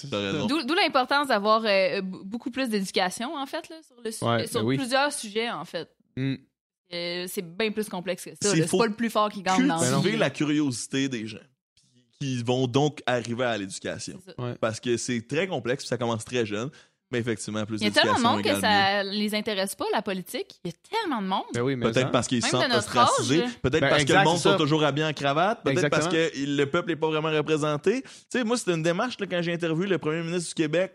[0.48, 4.48] D'où d'où l'importance d'avoir euh, beaucoup plus d'éducation, en fait, là, sur, le sujet, Ouais,
[4.48, 4.78] sur ben oui.
[4.78, 5.90] plusieurs sujets, en fait.
[6.16, 6.36] Mm.
[6.94, 8.56] Euh, c'est bien plus complexe que ça.
[8.56, 11.38] C'est pas le plus fort qui gagne dans la Cultiver la curiosité des gens,
[12.20, 14.20] qui vont donc arriver à l'éducation.
[14.60, 16.70] Parce que c'est très complexe, puis ça commence très jeune.
[17.10, 20.02] Mais effectivement, plus Il y a tellement de monde que ça les intéresse pas, la
[20.02, 20.60] politique.
[20.66, 21.46] Il y a tellement de monde.
[21.54, 23.46] Ben oui, Peut-être parce qu'ils se sentent ostracisés.
[23.62, 25.64] Peut-être Ben, parce que le monde sont toujours habillés en cravate.
[25.64, 28.02] Peut-être parce que le peuple n'est pas vraiment représenté.
[28.02, 30.94] Tu sais, moi, c'était une démarche là, quand j'ai interviewé le premier ministre du Québec,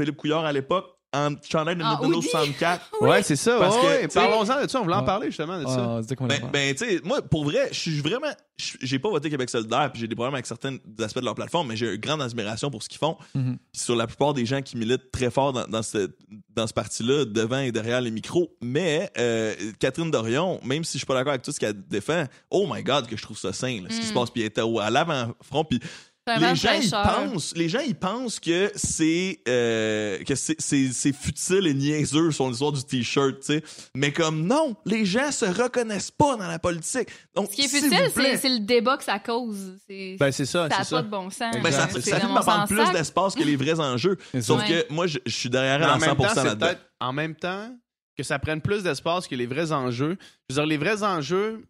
[0.00, 2.28] Philippe Couillard, à l'époque, en chandail de Ah, Nintendo Audi.
[2.30, 2.80] 64.
[3.02, 3.58] Ouais, c'est ça.
[3.58, 4.80] Parce ouais, que, Parlons-en de ça.
[4.80, 6.00] On voulait en parler justement de ça.
[6.00, 8.30] Ah, qu'on Ben, ben tu sais, moi, pour vrai, je suis vraiment.
[8.58, 11.34] je- J'ai pas voté Québec solidaire, puis j'ai des problèmes avec certains aspects de leur
[11.34, 13.16] plateforme, mais j'ai une grande admiration pour ce qu'ils font.
[13.34, 13.56] Mhm.
[13.72, 16.10] Puis sur la plupart des gens qui militent très fort dans, dans ce,
[16.54, 18.54] dans ce parti-là, devant et derrière les micros.
[18.62, 22.24] Mais euh, Catherine Dorion, même si je suis pas d'accord avec tout ce qu'elle défend,
[22.50, 24.08] oh my God, que je trouve ça sain, là, ce qui Mm.
[24.08, 24.30] se passe.
[24.30, 25.80] Puis elle était à l'avant-front, puis
[26.28, 31.12] les gens, ils pensent, les gens, ils pensent que c'est euh, que c'est, c'est, c'est
[31.12, 33.62] futile et niaiseux sur l'histoire du t-shirt, tu sais.
[33.94, 37.08] Mais comme non, les gens se reconnaissent pas dans la politique.
[37.34, 39.76] Donc, Ce qui est futile, c'est c'est le débat que ça cause.
[39.88, 40.96] C'est- Ben, c'est ça, ça c'est n'a ça.
[40.96, 41.56] pas de bon sens.
[41.62, 44.16] ben, ça, ça par prendre plus d'espace que les vrais enjeux.
[44.40, 46.66] Sauf que moi, je, je suis derrière à même 100% temps, c'est là-dedans.
[46.66, 47.76] peut-être en même temps
[48.16, 50.16] que ça prenne plus d'espace que les vrais enjeux.
[50.48, 51.64] Je veux dire, les vrais enjeux,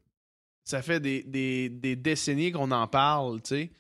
[0.65, 3.71] ça fait des, des, des décennies qu'on en parle, tu sais.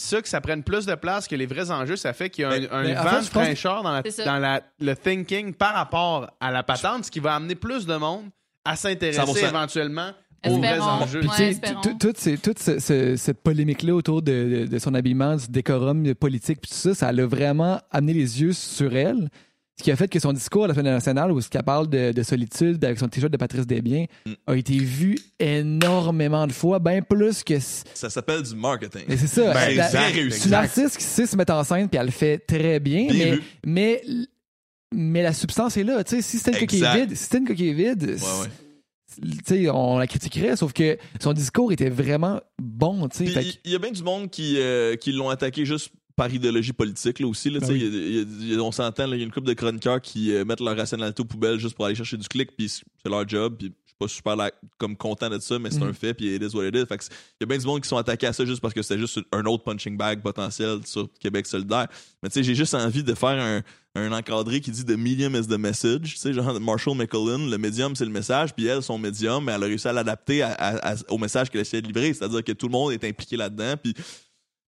[0.00, 2.44] Ça, que ça prenne plus de place que les vrais enjeux, ça fait qu'il y
[2.44, 4.24] a un, un en vent de fraîcheur dans, la, C'est ça.
[4.24, 7.96] dans la- le thinking par rapport à la patente, ce qui va amener plus de
[7.96, 8.26] monde
[8.64, 9.48] à s'intéresser 100%.
[9.48, 10.10] éventuellement
[10.46, 11.22] aux vrais enjeux.
[11.98, 16.94] Toute cette polémique-là autour de, de- de son habillement, du décorum politique, puis tout ça,
[16.94, 19.28] ça l'a vraiment amené les yeux sur elle.
[19.78, 22.22] Ce qui a fait que son discours à l'Assemblée nationale, où elle parle de, de
[22.24, 24.32] solitude avec son t-shirt de Patrice Desbiens, Mm.
[24.48, 27.58] a été vu énormément de fois, bien plus que.
[27.60, 29.02] Ça s'appelle du marketing.
[29.08, 29.52] Mais c'est ça.
[29.52, 30.40] Ben, c'est réussi.
[30.40, 33.06] c'est une artiste qui sait se mettre en scène, puis elle le fait très bien,
[33.06, 34.24] Bien mais, mais,
[34.94, 36.02] mais la substance est là.
[36.04, 39.28] Tu sais, si c'était une coquille vide, si c'était une coquille vide, Ouais, ouais.
[39.38, 43.22] tu sais, on la critiquerait, sauf que son discours était vraiment bon, que-
[43.64, 47.20] il y, a bien du monde qui, euh, qui l'ont attaqué juste par idéologie politique
[47.20, 47.78] là aussi là, Ben oui.
[47.78, 48.18] y
[48.50, 50.60] a- y a- on s'entend il y a une couple de chroniqueurs qui euh, mettent
[50.60, 53.68] leur rationalité aux poubelles juste pour aller chercher du clic puis c'est leur job puis
[53.68, 56.42] je suis pas super là, comme content de ça mais c'est un fait puis it
[56.42, 57.08] is what it is fait
[57.40, 58.98] il y a bien du monde qui sont attaqués à ça juste parce que c'était
[58.98, 61.86] juste un autre punching bag potentiel sur Québec solidaire
[62.22, 63.62] mais tu sais j'ai juste envie de faire un
[63.94, 66.02] un encadré qui dit The medium is the message.
[66.12, 69.50] Tu sais, genre Marshall McLuhan, le médium, c'est le message, puis elle, son médium, mais
[69.52, 70.46] elle a réussi à l'adapter
[71.08, 72.14] au message qu'elle essayait de livrer.
[72.14, 73.94] C'est-à-dire que tout le monde est impliqué là-dedans, puis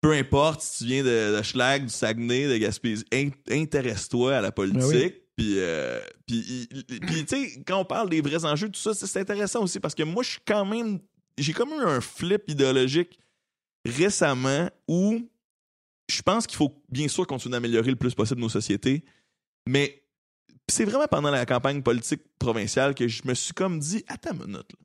[0.03, 4.41] peu importe si tu viens de, de Schlag, du Saguenay, de Gaspésie, in- intéresse-toi à
[4.41, 4.81] la politique.
[4.81, 5.19] Ben oui.
[5.35, 6.45] Puis, euh, puis,
[7.25, 9.95] tu sais, quand on parle des vrais enjeux, tout ça, c'est c'est intéressant aussi parce
[9.95, 10.99] que moi, je suis quand même.
[11.39, 13.17] J'ai comme eu un flip idéologique
[13.85, 15.27] récemment où
[16.09, 19.03] je pense qu'il faut bien sûr continuer d'améliorer le plus possible nos sociétés,
[19.67, 20.03] mais
[20.69, 24.41] c'est vraiment pendant la campagne politique provinciale que je me suis comme dit, attends une
[24.45, 24.71] minute.
[24.73, 24.79] là.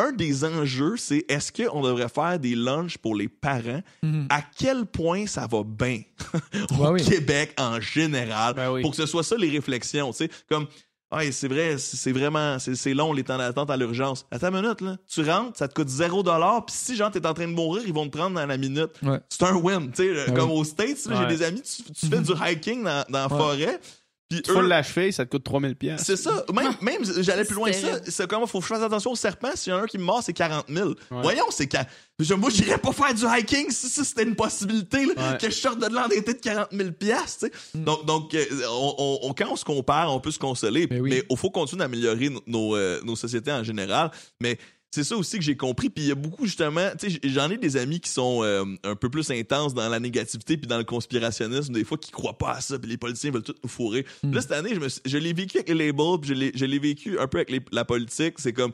[0.00, 3.82] Un des enjeux, c'est est-ce qu'on devrait faire des lunchs pour les parents?
[4.02, 4.28] Mhm.
[4.30, 6.02] À quel point ça va bien
[6.78, 7.04] au oui.
[7.04, 8.54] Québec en général?
[8.54, 8.80] Ben oui.
[8.80, 10.66] pour que ce soit ça les réflexions, tu sais, comme
[11.12, 14.26] Ouais, c'est vrai, c'est vraiment, c'est long les temps d'attente à l'urgence.
[14.30, 14.96] Attends une minute, là.
[15.08, 16.32] Tu rentres, ça te coûte 0 puis
[16.68, 18.92] si, genre, t'es en train de mourir, ils vont te prendre dans la minute.
[19.02, 19.18] Ouais.
[19.28, 20.24] C'est un win, tu sais.
[20.28, 23.28] Ah comme aux States, j'ai des amis, tu, tu fais du hiking dans, dans la
[23.28, 23.80] forêt,
[24.30, 26.02] puis Tu eux- la cheville, ça te coûte 3000 pièces.
[26.04, 26.44] c'est ça.
[26.54, 28.00] Même, même j'allais plus loin que ça.
[28.08, 29.50] C'est comme, faut que je fasse attention aux serpents.
[29.54, 30.88] S'il y en a un qui me mord, c'est 40 000.
[30.88, 30.94] Ouais.
[31.10, 31.84] Voyons, c'est quand.
[32.18, 35.38] Je- Moi, j'irais pas faire du hiking si, si c'était une possibilité, là, Ouais.
[35.38, 37.78] que je sorte de l'endetté de 40 000 piastres, tu sais.
[37.78, 40.86] Donc, donc euh, on, on- on- quand on se compare, on peut se consoler.
[40.90, 41.10] Mais oui.
[41.10, 44.10] Mais il faut continuer d'améliorer nos, nos, euh, nos sociétés en général.
[44.40, 44.58] Mais
[44.90, 45.88] c'est ça aussi que j'ai compris.
[45.90, 48.64] Puis il y a beaucoup, justement, tu sais, j'en ai des amis qui sont euh,
[48.82, 52.36] un peu plus intenses dans la négativité puis dans le conspirationnisme, des fois, qui croient
[52.38, 52.78] pas à ça.
[52.78, 54.04] Puis les politiciens veulent tout nous fourrer.
[54.22, 54.32] Mm.
[54.34, 56.78] Là, cette année, je, me suis- je l'ai vécu avec les labels, puis je l'ai-
[56.78, 58.34] vécu un peu avec les- la politique.
[58.38, 58.72] C'est comme,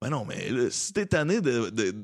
[0.00, 1.94] ben non, mais là, si t'es tanné de, de,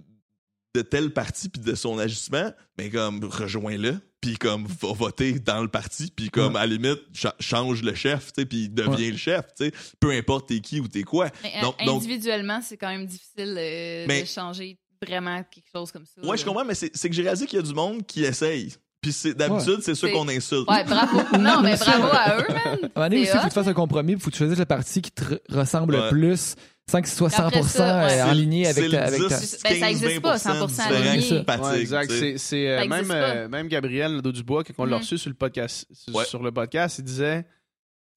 [0.74, 3.97] de tel parti puis de son agissement, mais comme, rejoins-le.
[4.23, 6.11] Puis comme, va voter dans le parti.
[6.15, 6.61] Puis comme, Ouais.
[6.61, 9.11] à la limite, cha- change le chef, tu sais, puis deviens Ouais.
[9.11, 9.73] le chef, tu sais.
[10.01, 11.28] Peu importe t'es qui ou t'es quoi.
[11.43, 15.90] Mais, euh, Donc- individuellement, c'est quand même difficile euh, Mais- de changer vraiment quelque chose
[15.93, 16.24] comme ça.
[16.27, 18.23] Ouais, je comprends, mais c'est c'est que j'ai réalisé qu'il y a du monde qui
[18.24, 18.73] essaye.
[19.01, 20.70] Puis c'est- d'habitude, c'est ceux qu'on insulte.
[20.70, 21.19] Ouais, bravo.
[21.40, 22.59] Non, mais bravo à eux, man.
[22.65, 24.36] À un moment donné aussi, il faut que tu fasses un compromis, il faut que
[24.36, 26.03] tu choisisses le parti qui te re- ressemble Ouais.
[26.05, 26.55] le plus,
[26.90, 28.20] sans que ce soit 100% Après ça, ouais.
[28.20, 29.04] euh, en ligne C'est avec le ta.
[29.04, 29.38] Avec ta...
[29.38, 31.44] 10, Ben, ça existe pas, 15, 100% différent aligné.
[31.72, 32.10] Ouais, exact.
[32.12, 35.02] C'est, c'est, euh, même, euh, même Gabriel Nadeau-Dubois, quand on l'a Mhm.
[35.02, 36.24] reçu sur le podcast, sur, Ouais.
[36.24, 37.44] sur le podcast, il disait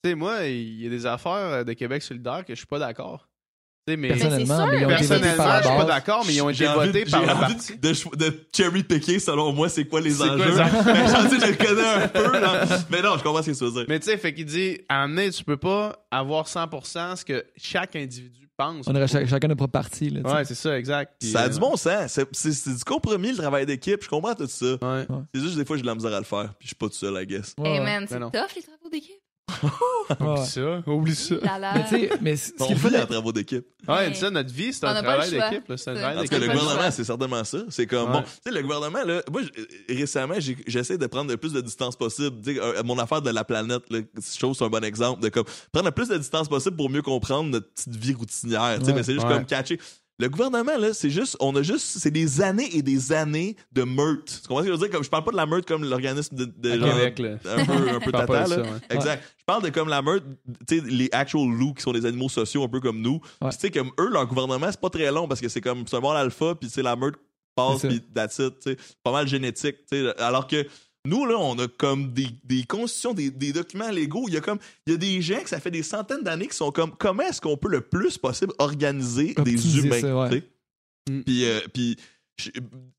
[0.03, 2.67] Tu sais, moi, il y a des affaires euh, de Québec solidaire que je suis
[2.67, 3.27] pas d'accord.
[3.87, 5.85] Tu sais, mais Personnellement, mais ils ont été votés personnellement, par la je suis pas
[5.85, 7.77] d'accord, mais ils ont été J'ai envie- votés j'ai par le envie parti.
[7.77, 10.43] de, de, de cherry-picker, selon moi, c'est quoi les quoi enjeux?
[10.85, 12.65] Mais j'en sais, je le connais un peu, là.
[12.89, 13.85] Mais non, je comprends ce que tu veux dire.
[13.87, 17.15] Mais tu sais, fait qu'il dit à un moment donné, tu peux pas avoir 100%
[17.15, 18.87] ce que chaque individu pense.
[18.87, 20.09] On aurait cha- chacun notre propre parti.
[20.09, 20.21] Là.
[20.21, 21.13] Ouais, c'est ça, exact.
[21.19, 22.11] Puis, ça a euh, du bon sens.
[22.11, 24.03] C'est- C'est c'est du compromis, le travail d'équipe.
[24.03, 24.65] Je comprends tout ça.
[24.81, 25.05] Ouais.
[25.33, 26.53] C'est juste des fois, j'ai de la misère à le faire.
[26.59, 27.53] Puis je suis pas tout seul, I guess.
[27.57, 27.85] Ouais, Hey, ouais.
[27.85, 29.15] man, c'est tough, les travaux d'équipe.
[30.09, 30.27] Ouais.
[30.27, 31.35] Oublie ça, oublie ça.
[31.73, 33.65] Mais tu sais, mais ce On en travaux d'équipe.
[33.87, 35.73] Ouais, ça, notre vie, c'est un travail d'équipe.
[35.77, 36.39] C'est un travail d'équipe.
[36.39, 37.57] le gouvernement, c'est certainement ça.
[37.69, 38.17] C'est comme, Ouais.
[38.17, 39.41] bon, tu sais, le gouvernement, là, moi,
[39.89, 40.35] récemment,
[40.67, 42.39] j'essaie de prendre le plus de distance possible.
[42.43, 44.83] Tu sais, euh, mon affaire de la planète, là, je trouve que c'est un bon
[44.83, 48.13] exemple de comme, prendre le plus de distance possible pour mieux comprendre notre petite vie
[48.13, 48.77] routinière.
[48.79, 48.97] Tu sais, Ouais.
[48.97, 49.33] mais c'est juste Ouais.
[49.33, 49.79] comme catcher.
[50.17, 53.83] Le gouvernement, là, c'est juste, on a juste, c'est des années et des années de
[53.83, 54.23] meurtre.
[54.25, 54.89] Tu comprends ce que je veux dire?
[54.89, 57.37] Comme, je parle pas de la meurtre comme l'organisme de, de genre, Québec, là.
[57.57, 58.45] un peu, un peu tata, de là.
[58.47, 58.79] ça, ouais.
[58.91, 59.23] Exact.
[59.37, 60.23] Je parle de comme la meute,
[60.67, 63.19] tu sais, les actual loups qui sont des animaux sociaux un peu comme nous.
[63.41, 63.49] Ouais.
[63.51, 65.97] Tu sais, comme eux, leur gouvernement, c'est pas très long parce que c'est comme, c'est
[65.97, 67.15] un mâle alpha, puis tu sais, la meute
[67.53, 68.77] passe, C'est puis that's it, tu sais.
[69.03, 70.21] Pas mal génétique, tu sais.
[70.21, 70.65] Alors que
[71.05, 74.25] nous, là, on a comme des, des constitutions, des, des documents légaux.
[74.27, 76.47] Il y a comme, il y a des gens que ça fait des centaines d'années
[76.47, 80.29] qui sont comme, comment est-ce qu'on peut le plus possible organiser des humains?
[81.07, 81.21] Mm.
[81.21, 81.97] Puis, euh, puis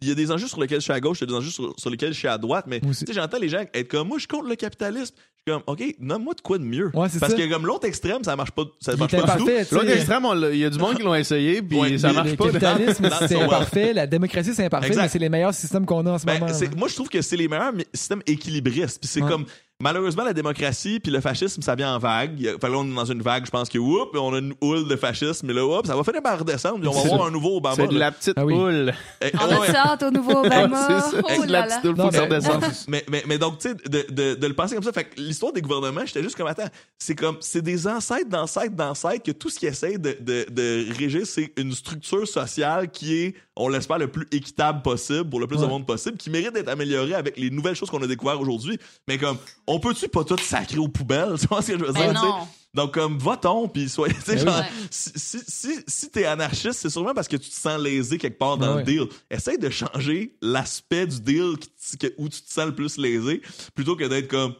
[0.00, 1.34] il y a des enjeux sur lesquels je suis à gauche, il y a des
[1.34, 2.80] enjeux sur, sur lesquels je suis à droite, mais
[3.10, 5.14] j'entends les gens être comme moi, je contre le capitalisme.
[5.46, 6.86] Je suis comme, OK, nomme-moi de quoi de mieux.
[6.86, 7.36] Ouais, Parce ça.
[7.38, 9.74] que comme l'autre extrême, ça marche pas, ça marche pas du tout.
[9.76, 12.36] L'autre extrême, il y a du monde qui l'ont essayé, puis Ouais, ça marche Le
[12.36, 12.46] pas.
[12.46, 13.92] capitalisme, Dans c'est imparfait.
[13.92, 15.02] La démocratie, c'est imparfait, Exact.
[15.02, 16.52] mais c'est les meilleurs systèmes qu'on a en ce Ben, moment.
[16.76, 18.98] moi, je trouve que c'est les meilleurs systèmes équilibristes.
[19.00, 19.28] Puis c'est Ouais.
[19.30, 19.44] comme,
[19.81, 22.40] malheureusement, la démocratie puis le fascisme, ça vient en vague.
[22.61, 24.89] Fait là, on est dans une vague, je pense que, oups, on a une houle
[24.89, 27.31] de fascisme, mais là, oups, ça va finir par redescendre, puis on va avoir un
[27.31, 27.77] nouveau Obama.
[27.77, 28.55] C'est de la petite Ah oui.
[28.55, 28.94] poule.
[29.20, 29.77] Eh, On ouais.
[29.77, 30.89] a au nouveau Obama.
[30.89, 31.23] Ouais, c'est ça.
[31.40, 32.65] Oh de la petite faut que ça mais- redescende.
[32.89, 35.20] mais, mais, mais donc, tu sais, de, de, de le penser comme ça, fait que
[35.20, 39.32] l'histoire des gouvernements, j'étais juste comme, attends, c'est comme, c'est des ancêtres d'ancêtres d'ancêtres que
[39.32, 43.69] tout ce qui essaie de, de, de régir, c'est une structure sociale qui est, on
[43.69, 45.69] l'espère, le plus équitable possible pour le plus de Ouais.
[45.69, 48.78] monde possible, qui mérite d'être améliorée avec les nouvelles choses qu'on a découvertes aujourd'hui.
[49.09, 51.35] Mais comme, on peut-tu pas tout sacrer aux poubelles?
[51.41, 52.23] Tu vois ce que je veux Ben dire?
[52.23, 52.47] non.
[52.74, 54.53] Donc, comme, votons, puis soyez, tu sais, Ben oui.
[54.53, 58.19] genre, si, si, si, si t'es anarchiste, c'est sûrement parce que tu te sens lésé
[58.19, 59.07] quelque part dans Ben le deal.
[59.31, 63.41] Essaye de changer l'aspect du deal qui que- où tu te sens le plus lésé,
[63.74, 64.55] plutôt que d'être comme,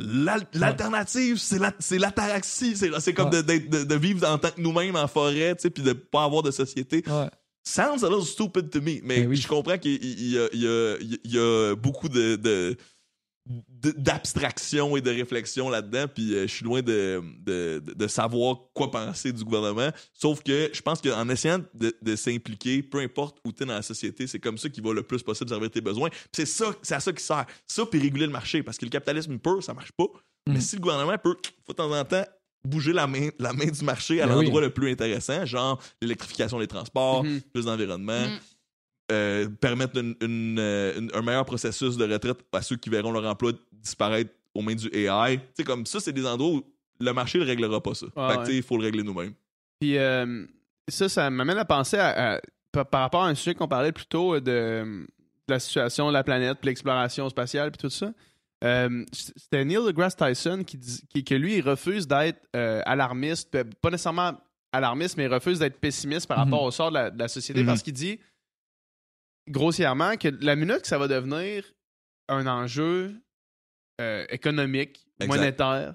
[0.00, 3.36] l'al- l'alternative, c'est la, c'est l'ataraxie, c'est, c'est comme Ouais.
[3.36, 5.92] de, d'être- de, de vivre en tant que nous-mêmes en forêt, tu sais, puis de
[5.92, 7.04] pas avoir de société.
[7.06, 7.28] Ouais.
[7.66, 9.36] Sounds a little stupid to me, mais Ben oui.
[9.36, 10.48] je comprends qu'il il y a,
[11.00, 12.36] y y beaucoup de,
[13.46, 19.32] d'abstraction et de réflexion là-dedans, puis euh, je suis loin de, de, savoir quoi penser
[19.32, 19.90] du gouvernement.
[20.14, 23.74] Sauf que je pense qu'en essayant de, de s'impliquer, peu importe où tu es dans
[23.74, 26.08] la société, c'est comme ça qu'il va le plus possible servir tes besoins.
[26.08, 27.44] Puis c'est ça, c'est à ça qui sert.
[27.66, 30.06] Ça, puis réguler le marché, parce que le capitalisme pur, ça marche pas.
[30.46, 30.60] Mais Mhm.
[30.60, 31.36] si le gouvernement peut,
[31.66, 32.24] faut de temps en temps,
[32.64, 34.66] bouger la main, la main du marché à Ben l'endroit oui.
[34.66, 37.40] le plus intéressant, genre l'électrification des transports, Mhm.
[37.52, 38.38] plus d'environnement, Mhm.
[39.12, 43.12] euh, permettre une- une, euh, une- un meilleur processus de retraite à ceux qui verront
[43.12, 45.36] leur emploi disparaître aux mains du AI.
[45.38, 46.64] Tu sais, comme ça, c'est des endroits où
[47.00, 48.06] le marché ne réglera pas ça.
[48.16, 48.56] Ah ouais.
[48.56, 49.34] il faut le régler nous-mêmes.
[49.80, 50.46] Puis euh,
[50.88, 52.40] ça, ça m'amène à penser à, à-
[52.84, 55.06] par, rapport à un sujet qu'on parlait plus tôt de, de
[55.48, 58.12] la situation de la planète, puis l'exploration spatiale, puis tout ça.
[58.64, 63.62] Euh, C'était Neil deGrasse Tyson qui, dit, qui que lui, il refuse d'être euh, alarmiste,
[63.80, 64.40] pas nécessairement
[64.72, 66.44] alarmiste, mais il refuse d'être pessimiste par Mhm.
[66.44, 67.66] rapport au sort de la, de la société Mhm.
[67.66, 68.18] parce qu'il dit
[69.50, 71.64] grossièrement que la minute que ça va devenir
[72.28, 73.14] un enjeu
[74.00, 75.36] euh, économique, Exact.
[75.36, 75.94] monétaire,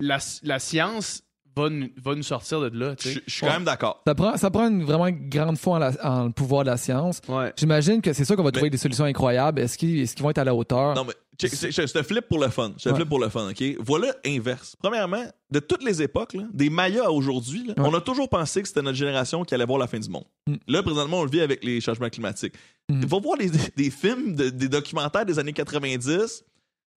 [0.00, 1.22] la, la science
[1.56, 2.94] va, nous- va nous sortir de là.
[2.98, 4.02] Je suis quand même d'accord.
[4.06, 6.76] Ça prend, ça prend une vraiment grande foi en, la- en le pouvoir de la
[6.76, 7.20] science.
[7.28, 7.52] Ouais.
[7.56, 9.60] J'imagine que c'est sûr qu'on va trouver Mais- des solutions incroyables.
[9.60, 10.94] Est-ce qu'ils vont être à la hauteur?
[10.94, 12.72] Non, mais je te flippe pour le fun.
[12.78, 12.94] Je te Ouais.
[12.96, 13.62] flippe pour le fun, OK?
[13.80, 14.76] Voilà inverse.
[14.80, 17.74] Premièrement, de toutes les époques, là, des Mayas à aujourd'hui, Ouais.
[17.78, 20.24] on a toujours pensé que c'était notre génération qui allait voir la fin du monde.
[20.46, 20.54] Mm.
[20.68, 22.54] Là, présentement, on le vit avec les changements climatiques.
[22.88, 23.04] Mm.
[23.04, 26.44] Va voir les- des films, de- des documentaires des années 90.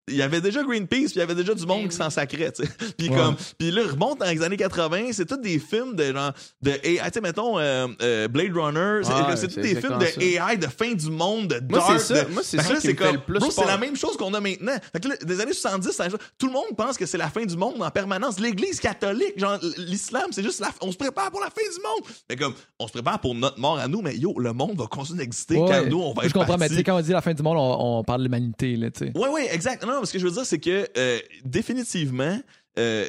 [0.10, 2.10] Il y avait déjà Greenpeace, puis il y avait déjà du monde Ben qui s'en
[2.10, 2.70] sacrait, tu sais.
[2.98, 3.16] Puis Ouais.
[3.16, 6.72] comme, puis là, remonte dans les années 80, c'est tous des films de genre, de
[6.84, 10.22] AI, tu sais, mettons, euh, euh, Blade Runner, c'est Ouais, c'est tous des films de
[10.22, 12.00] AI, de fin du monde, de Moi, dark.
[12.02, 12.24] c'est ça.
[12.26, 14.18] de- Moi, c'est ça c'est me fait comme, le plus bro, c'est la même chose
[14.18, 14.74] qu'on a maintenant.
[14.92, 17.46] Fait que là, des années 70, ça- tout le monde pense que c'est la fin
[17.46, 18.42] du monde en permanence.
[18.42, 22.14] L'Église catholique, genre l'islam, c'est juste la, on se prépare pour la fin du monde.
[22.30, 24.88] Mais comme, on se prépare pour notre mort à nous, mais yo, le monde va
[24.88, 25.70] continuer d'exister Ouais.
[25.70, 27.34] quand nous, on va Je être comprends, mais tu sais, quand on dit la fin
[27.34, 29.12] du monde, on, on parle de l'humanité, là, tu sais.
[29.16, 29.86] Oui, oui, exact.
[29.86, 32.40] Non, non, ce que je veux dire, c'est que euh, définitivement,
[32.80, 33.08] euh,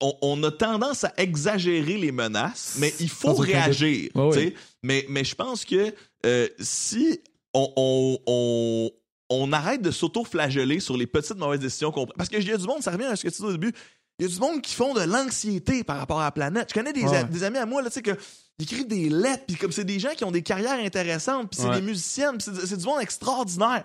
[0.00, 4.10] on, on a tendance à exagérer les menaces, mais il faut réagir.
[4.82, 5.94] Mais, mais je pense que
[6.26, 7.20] euh, si
[7.54, 8.90] on, on, on,
[9.30, 12.14] on arrête de s'auto-flageller sur les petites mauvaises décisions qu'on prend.
[12.16, 13.52] Parce que il y a du monde, ça revient à ce que tu dis au
[13.52, 13.72] début,
[14.18, 16.68] il y a du monde qui font de l'anxiété par rapport à la planète.
[16.70, 17.16] Je connais des, Ouais.
[17.18, 18.12] a- des amis à moi, là, tu sais, que.
[18.60, 21.60] Ils écrivent des lettres, puis comme c'est des gens qui ont des carrières intéressantes, puis
[21.60, 21.80] c'est Ouais.
[21.80, 23.82] des musiciennes, c'est du monde extraordinaire.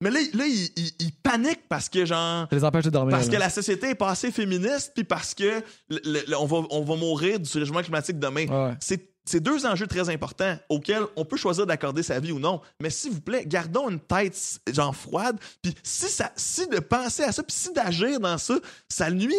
[0.00, 3.14] Mais là, là ils, paniquent parce que, genre, Ça les empêche de dormir.
[3.16, 6.46] parce que la société est pas assez féministe, puis parce que le- le- le- on,
[6.46, 8.46] va, on va mourir du changement climatique demain.
[8.46, 8.76] Ouais, ouais.
[8.80, 12.60] C'est c'est deux enjeux très importants auxquels on peut choisir d'accorder sa vie ou non.
[12.82, 14.36] Mais s'il vous plaît, gardons une tête
[14.72, 15.38] genre froide.
[15.62, 18.54] Puis si, ça, si de penser à ça, puis si d'agir dans ça,
[18.88, 19.36] ça nuit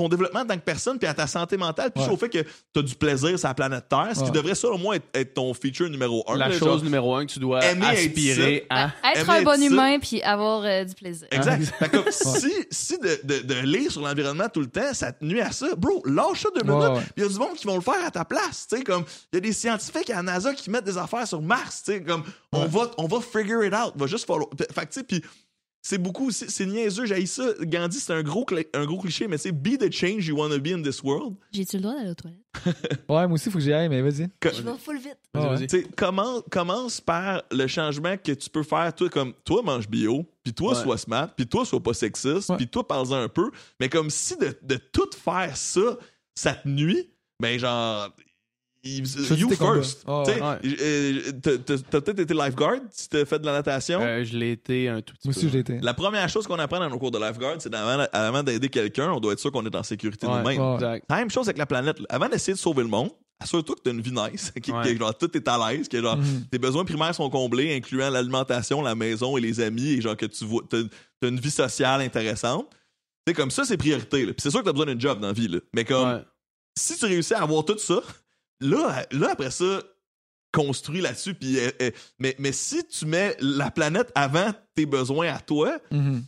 [0.00, 2.10] ton développement en tant que personne, puis à ta santé mentale, puis Ouais.
[2.10, 4.30] au fait que tu as du plaisir sur la planète Terre, ce qui Ouais.
[4.30, 6.36] devrait ça au moins être, être ton feature numéro un.
[6.36, 6.82] La là, chose genre.
[6.84, 8.86] numéro un que tu dois Aimer être aspirer à.
[8.86, 11.28] Être aimer un être bon humain puis avoir euh, du plaisir.
[11.30, 11.70] Exact.
[11.90, 15.40] Que si si de, de, de lire sur l'environnement tout le temps, ça te nuit
[15.42, 16.96] à ça, bro, lâche ça deux Ouais, minutes.
[16.96, 17.02] ouais.
[17.18, 18.66] Il y a du monde qui vont le faire à ta place.
[18.70, 21.26] Tu sais, comme il y a des scientifiques à la NASA qui mettent des affaires
[21.28, 21.82] sur Mars.
[21.84, 22.22] Tu sais, comme
[22.52, 23.92] on, va, on va figure it out.
[23.96, 24.48] Va juste follow.
[24.58, 25.22] Fait que, tu sais, puis
[25.82, 27.44] c'est beaucoup aussi, c'est niaiseux, j'ai ça.
[27.62, 28.44] Gandhi, c'est un gros,
[28.74, 31.02] un gros cliché, mais tu sais, be the change you want to be in this
[31.02, 31.36] world.
[31.52, 32.38] J'ai-tu le droit d'aller aux toilettes?
[33.08, 34.28] Ouais, moi aussi, il faut que j'y aille, mais vas-y.
[34.40, 35.16] Que- Je vais full vite.
[35.32, 35.50] Vas-y, Ouais.
[35.56, 35.66] vas-y.
[35.66, 39.88] Tu sais, commence, commence par le changement que tu peux faire, toi, comme toi, mange
[39.88, 40.82] bio, puis toi, Ouais.
[40.82, 43.50] sois smart, puis toi, sois pas sexiste, puis toi, parle-en un peu.
[43.80, 45.80] Mais comme si de, de tout faire ça,
[46.34, 48.10] ça te nuit, ben genre.
[48.82, 50.04] You first.
[50.08, 50.60] Ouais.
[50.80, 54.00] euh, t'as- peut-être été lifeguard si t'as fait de la natation?
[54.00, 55.38] Euh, je l'ai été un tout petit Moi peu.
[55.40, 55.78] aussi, je l'ai été.
[55.80, 59.20] La première chose qu'on apprend dans nos cours de lifeguard, c'est avant d'aider quelqu'un, on
[59.20, 60.60] doit être sûr qu'on est en sécurité Ouais, nous-mêmes.
[60.82, 61.02] Ouais.
[61.08, 61.98] La même chose avec la planète.
[62.08, 64.92] Avant d'essayer de sauver le monde, assure-toi que t'as une vie nice, que, Ouais.
[64.94, 66.46] que, genre, tout est à l'aise, que genre, Mhm.
[66.50, 70.26] tes besoins primaires sont comblés, incluant l'alimentation, la maison et les amis, et genre que
[70.26, 70.78] tu vois, t'as,
[71.28, 72.66] une vie sociale intéressante.
[73.26, 74.24] C'est comme ça, c'est priorité.
[74.24, 75.58] Puis c'est sûr que t'as besoin d'un job dans la vie, là.
[75.74, 76.22] mais comme Ouais.
[76.78, 78.00] si tu réussis à avoir tout ça,
[78.60, 79.82] là, là après ça,
[80.52, 81.34] construis là-dessus.
[81.34, 85.78] Puis, euh, euh, mais, mais si tu mets la planète avant tes besoins à toi,
[85.90, 86.22] Mhm.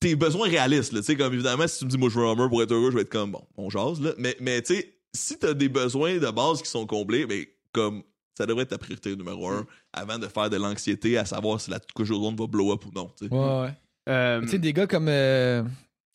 [0.00, 0.92] tes besoins réalistes.
[0.92, 2.62] Là, Tu sais, comme évidemment, si tu me dis, moi, je veux un Hummer pour
[2.62, 4.00] être heureux, je vais être comme, bon, on jase.
[4.00, 4.12] Là.
[4.18, 8.02] Mais, mais tu sais, si t'as des besoins de base qui sont comblés, ben, comme
[8.36, 11.70] ça devrait être ta priorité numéro un avant de faire de l'anxiété à savoir si
[11.70, 13.10] la couche d'ozone va blow up ou non.
[13.18, 13.32] tu sais.
[13.34, 13.74] Ouais, ouais.
[14.08, 15.62] Euh, Tu sais, des gars comme euh,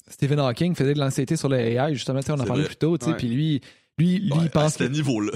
[0.09, 2.75] Stephen Hawking faisaient de l'anxiété sur le AI, justement, tu sais, on en parlait plus
[2.75, 3.17] tôt, tu sais, Ouais.
[3.17, 3.61] puis lui,
[3.97, 4.83] lui, lui Ouais, il à pense ce que...
[4.85, 5.31] niveau-là.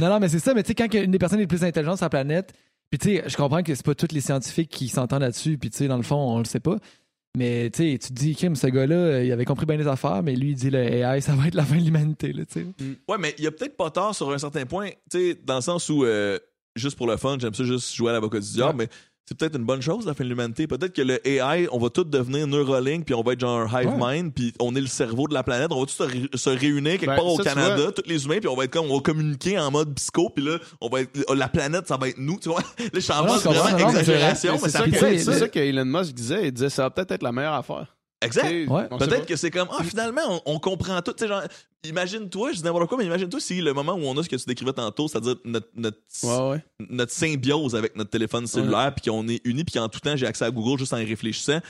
[0.00, 1.96] Non, non, mais c'est ça, mais tu sais, quand une des personnes les plus intelligentes
[1.96, 2.52] sur la planète,
[2.90, 5.70] puis tu sais, je comprends que c'est pas tous les scientifiques qui s'entendent là-dessus, puis
[5.70, 6.76] tu sais, dans le fond, on le sait pas.
[7.36, 9.86] Mais tu sais, tu te dis, Kim, ce gars-là, euh, il avait compris bien les
[9.86, 12.44] affaires, mais lui, il dit le AI, ça va être la fin de l'humanité, là,
[12.46, 12.66] tu sais.
[13.08, 15.56] ouais, mais il y a peut-être pas tort sur un certain point, tu sais, dans
[15.56, 16.38] le sens où, euh,
[16.76, 18.88] juste pour le fun, j'aime ça juste jouer à l'avocat du diable, mais
[19.28, 20.66] c'est peut-être une bonne chose la fin de l'humanité.
[20.68, 23.82] Peut-être que le AI, on va tous devenir Neuralink, puis on va être genre un
[23.82, 25.68] hive mind, puis on est le cerveau de la planète.
[25.72, 27.92] On va tous se, ré- se réunir quelque Ben, part au ça, Canada, vois.
[27.92, 30.44] tous les humains, puis on va être comme on va communiquer en mode psycho, puis
[30.44, 32.38] là, on va être la planète, ça va être nous.
[32.38, 32.60] Tu vois?
[32.78, 35.38] Là, je suis en mode vraiment Non, exagération, Mais mais C'est ça ça, que- c'est
[35.54, 36.46] ça Elon Musk disait.
[36.46, 37.96] Il disait ça va peut-être être la meilleure affaire.
[38.22, 38.46] Exact.
[38.68, 38.88] Ouais.
[38.98, 41.12] Peut-être que c'est comme, ah, finalement, on, on comprend tout.
[41.12, 41.42] Tu sais, genre,
[41.88, 44.36] imagine-toi, je dis n'importe quoi, mais imagine-toi si le moment où on a ce que
[44.36, 46.64] tu décrivais tantôt, c'est-à-dire notre, notre, Ouais, ouais.
[46.90, 50.26] notre symbiose avec notre téléphone cellulaire, puis qu'on est unis, puis qu'en tout temps, j'ai
[50.26, 51.60] accès à Google juste en y réfléchissant.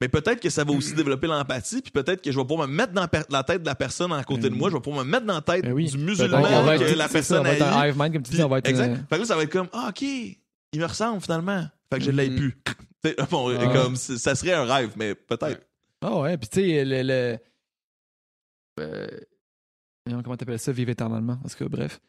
[0.00, 2.74] Mais peut-être que ça va aussi développer l'empathie, puis peut-être que je vais pouvoir me
[2.74, 5.10] mettre dans la tête de la personne à côté de moi, je vais pouvoir me
[5.10, 5.86] mettre dans la tête Ben oui.
[5.86, 7.92] du musulman que être, la ça, personne on être a eu.
[7.96, 8.68] mind, comme tu dis, on va être.
[8.68, 8.96] exact.
[9.08, 11.64] Fait que là, ça va être comme, ah, ok, il me ressemble finalement.
[11.90, 12.30] Fait que je l'ai.
[13.04, 15.60] Tu sais, bon, comme, ça serait un rêve, mais peut-être.
[16.02, 17.02] Ah ouais, puis tu sais, le.
[17.02, 17.38] le
[18.80, 19.06] euh,
[20.22, 21.38] comment t'appelles ça, vivre éternellement?
[21.44, 22.00] En tout cas, bref.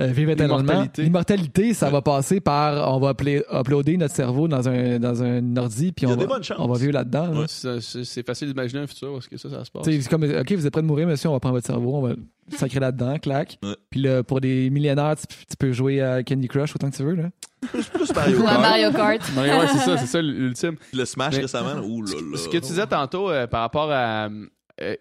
[0.00, 0.86] Euh, vivre éternellement.
[0.96, 1.74] L'immortalité.
[1.74, 1.92] Ça Ouais.
[1.92, 2.90] va passer par.
[2.94, 3.10] On va
[3.52, 6.34] uploader notre cerveau dans un, dans un ordi, puis Il y a on, des va,
[6.36, 6.56] bonnes chances.
[6.58, 7.26] on va vivre là-dedans.
[7.26, 7.40] là.
[7.40, 7.46] Ouais.
[7.80, 9.84] C'est facile d'imaginer un futur parce que ça, ça se passe.
[9.84, 12.00] C'est comme, OK, vous êtes prêt de mourir, monsieur, on va prendre votre cerveau, on
[12.00, 13.58] va le sacrer là-dedans, clac.
[13.62, 13.76] Ouais.
[13.90, 17.02] Puis là, pour des millionnaires, tu, tu peux jouer à Candy Crush autant que tu
[17.02, 17.28] veux, là.
[17.70, 18.60] Plus, plus Mario Ou à Kart.
[18.62, 19.20] Mario Kart.
[19.36, 20.76] Ouais, ouais, c'est ça, c'est ça l'ultime.
[20.94, 22.38] Le Smash Mais- récemment, ouh là là.
[22.38, 24.46] Ce que tu disais tantôt euh, par rapport à euh,
[24.80, 24.94] euh,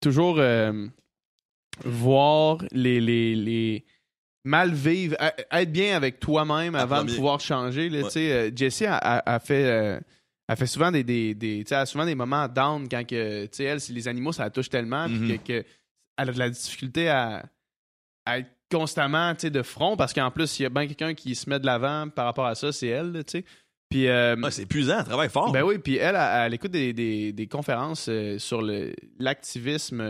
[0.00, 0.86] toujours euh,
[1.84, 3.84] voir les, les, les
[4.44, 5.16] mal vivre,
[5.50, 7.88] être bien avec toi-même avant de pouvoir changer.
[7.88, 8.10] Là, Ouais.
[8.32, 9.64] euh, Jessie a, a- a fait.
[9.64, 10.00] euh,
[10.56, 13.46] fait souvent des, des, des- tu sais, elle a souvent des moments down quand que,
[13.64, 15.36] elle, les animaux, ça la touche tellement, Mhm.
[15.38, 15.64] que, que
[16.16, 17.44] elle a de la difficulté à,
[18.24, 21.48] à être constamment, de front, parce qu'en plus, il y a bien quelqu'un qui se
[21.50, 23.44] met de l'avant par rapport à ça, c'est elle, sais.
[23.90, 25.52] Puis, euh, Ah, c'est épuisant, elle travaille fort.
[25.52, 28.60] ben oui, puis elle, elle, elle écoute des, des, des conférences euh, sur
[29.18, 30.00] l'activisme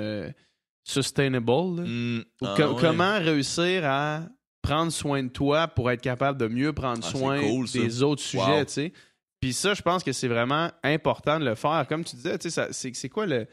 [0.88, 1.50] sustainable.
[1.50, 2.76] Ou ah, ouais.
[2.80, 4.22] Comment réussir à
[4.62, 8.22] prendre soin de toi pour être capable de mieux prendre Ah, soin cool, des autres
[8.22, 8.42] Wow.
[8.44, 8.92] sujets, tu sais.
[9.40, 11.86] Puis ça, je pense que c'est vraiment important de le faire.
[11.88, 13.46] Comme tu disais, tu sais, c'est quoi le...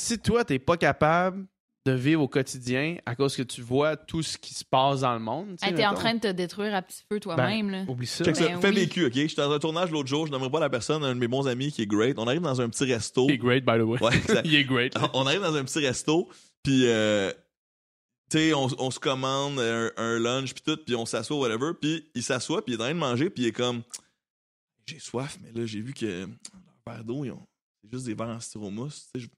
[0.00, 1.46] Si toi, t'es pas capable
[1.86, 5.14] de vivre au quotidien à cause que tu vois tout ce qui se passe dans
[5.14, 7.70] le monde, tu sais, Hey, T'es en train de te détruire à petit feu toi-même.
[7.70, 7.84] là.
[7.88, 8.24] Oublie ça.
[8.24, 8.48] Check ça.
[8.48, 8.74] Ben Fais oui.
[8.74, 9.12] vécu, OK?
[9.14, 11.48] J'étais dans un tournage l'autre jour, je n'aimerais pas la personne, un de mes bons
[11.48, 12.18] amis qui est great.
[12.18, 13.26] On arrive dans un petit resto.
[13.28, 14.02] Il est great, by the way.
[14.02, 14.12] Ouais.
[14.44, 14.94] Il est great.
[15.14, 16.28] on arrive dans un petit resto,
[16.62, 17.32] puis euh,
[18.30, 21.72] tu sais, on, on se commande un, un lunch puis tout, puis on s'assoit whatever,
[21.80, 23.82] puis il s'assoit, puis il est en train de manger, puis il est comme
[24.86, 26.28] j'ai soif, mais là j'ai vu que leur
[26.86, 27.46] verre d'eau, ils ont
[27.82, 29.28] c'est juste des verres en styromousse, tu sais,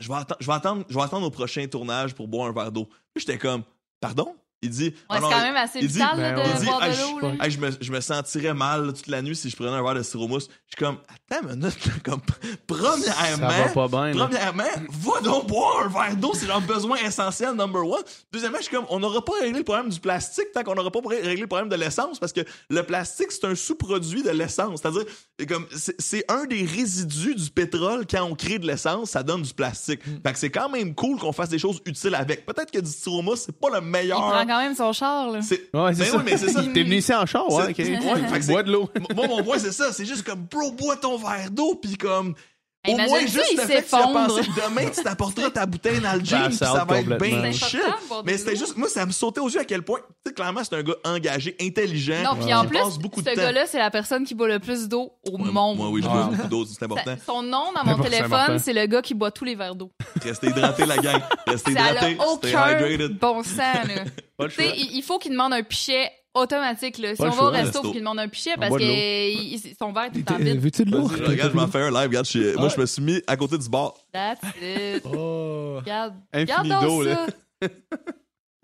[0.00, 0.04] je,
[0.40, 2.88] je vais- attendre, au prochain tournage pour boire un verre d'eau.
[3.16, 3.62] J'étais comme
[4.00, 6.42] pardon, il dit Ouais, Ah c'est non, quand même assez il dit- vital là, ben,
[6.44, 7.32] de il dit, boire de je- l'eau.
[7.50, 9.94] je, me, je me sentirais mal là, toute la nuit si je prenais un verre
[9.94, 10.48] de styromousse.
[10.68, 10.98] Je suis comme,
[11.30, 14.26] attends une minute, là, comme, Ça va premièrement, pas bien.
[14.26, 18.02] premièrement, va donc boire un verre d'eau, c'est leur besoin essentiel number one.
[18.32, 20.90] Deuxièmement, je suis comme, on n'aura pas réglé le problème du plastique tant qu'on n'aura
[20.90, 22.40] pas ré- réglé le problème de l'essence parce que
[22.70, 24.80] le plastique, c'est un sous-produit de l'essence.
[24.80, 25.04] C'est-à-dire,
[25.38, 25.66] c'est comme,
[25.98, 30.06] c'est un des résidus du pétrole quand on crée de l'essence, ça donne du plastique.
[30.06, 30.20] Mm.
[30.24, 32.46] Fait que c'est quand même cool qu'on fasse des choses utiles avec.
[32.46, 34.20] Peut-être que du styromousse, c'est pas le Il meilleur.
[34.52, 35.30] Quand même son char.
[35.30, 35.40] Là.
[35.42, 36.16] C'est- Ouais, c'est Ben ça.
[36.18, 36.62] oui, mais c'est ça.
[36.62, 37.74] T'es venu ici en char, ouais, ok.
[37.76, 38.88] C'est- ouais, fait que c'est- Bois de l'eau.
[39.16, 39.92] Moi, mon point, c'est ça.
[39.92, 42.34] C'est juste comme, bro, bois ton verre d'eau, puis comme.
[42.84, 44.26] Au Imagine moins, ça, juste il le fait que tu as s'effondre.
[44.26, 46.88] pensé que demain, tu t'apporteras ta bouteille dans le gym, Ben, puis ça ça out
[46.90, 47.40] va être complètement.
[47.42, 47.78] bien C'est chill.
[47.80, 49.82] important de boire de Mais c'était juste, moi, ça me sautait aux yeux à quel
[49.82, 52.22] point, tu sais, clairement, c'est un gars engagé, intelligent.
[52.24, 53.40] Non, puis qui en plus, passe beaucoup de ce temps.
[53.40, 55.76] gars-là, c'est la personne qui boit le plus d'eau au Ouais, monde.
[55.76, 57.04] Moi, oui, je bois beaucoup d'eau, c'est important.
[57.16, 59.92] Ça- Son nom dans mon téléphone, c'est le gars qui boit tous les verres d'eau.
[60.20, 61.20] Restez hydraté, la gang.
[61.46, 62.14] Restez Ça hydraté.
[62.16, 63.18] n'a Stay aucun hydrated.
[63.18, 63.56] bon sens.
[63.58, 64.02] Là.
[64.36, 66.98] Pas le Tu sais, il il faut qu'il demande un pichet automatique.
[66.98, 67.14] Là.
[67.14, 70.10] Si on va au resto, faut qu'il demande un pichet parce que son verre est
[70.12, 70.60] tout T'es- vide.
[70.60, 71.06] Veux-tu de l'eau?
[71.06, 72.08] Vas-y, Regarde, je vais en faire un live.
[72.08, 73.94] Regarde, je suis- moi, je me suis mis à côté du bar.
[74.12, 75.02] That's it.
[75.04, 75.76] Oh.
[75.80, 77.26] Regarde, regarde là.
[77.60, 77.68] ça.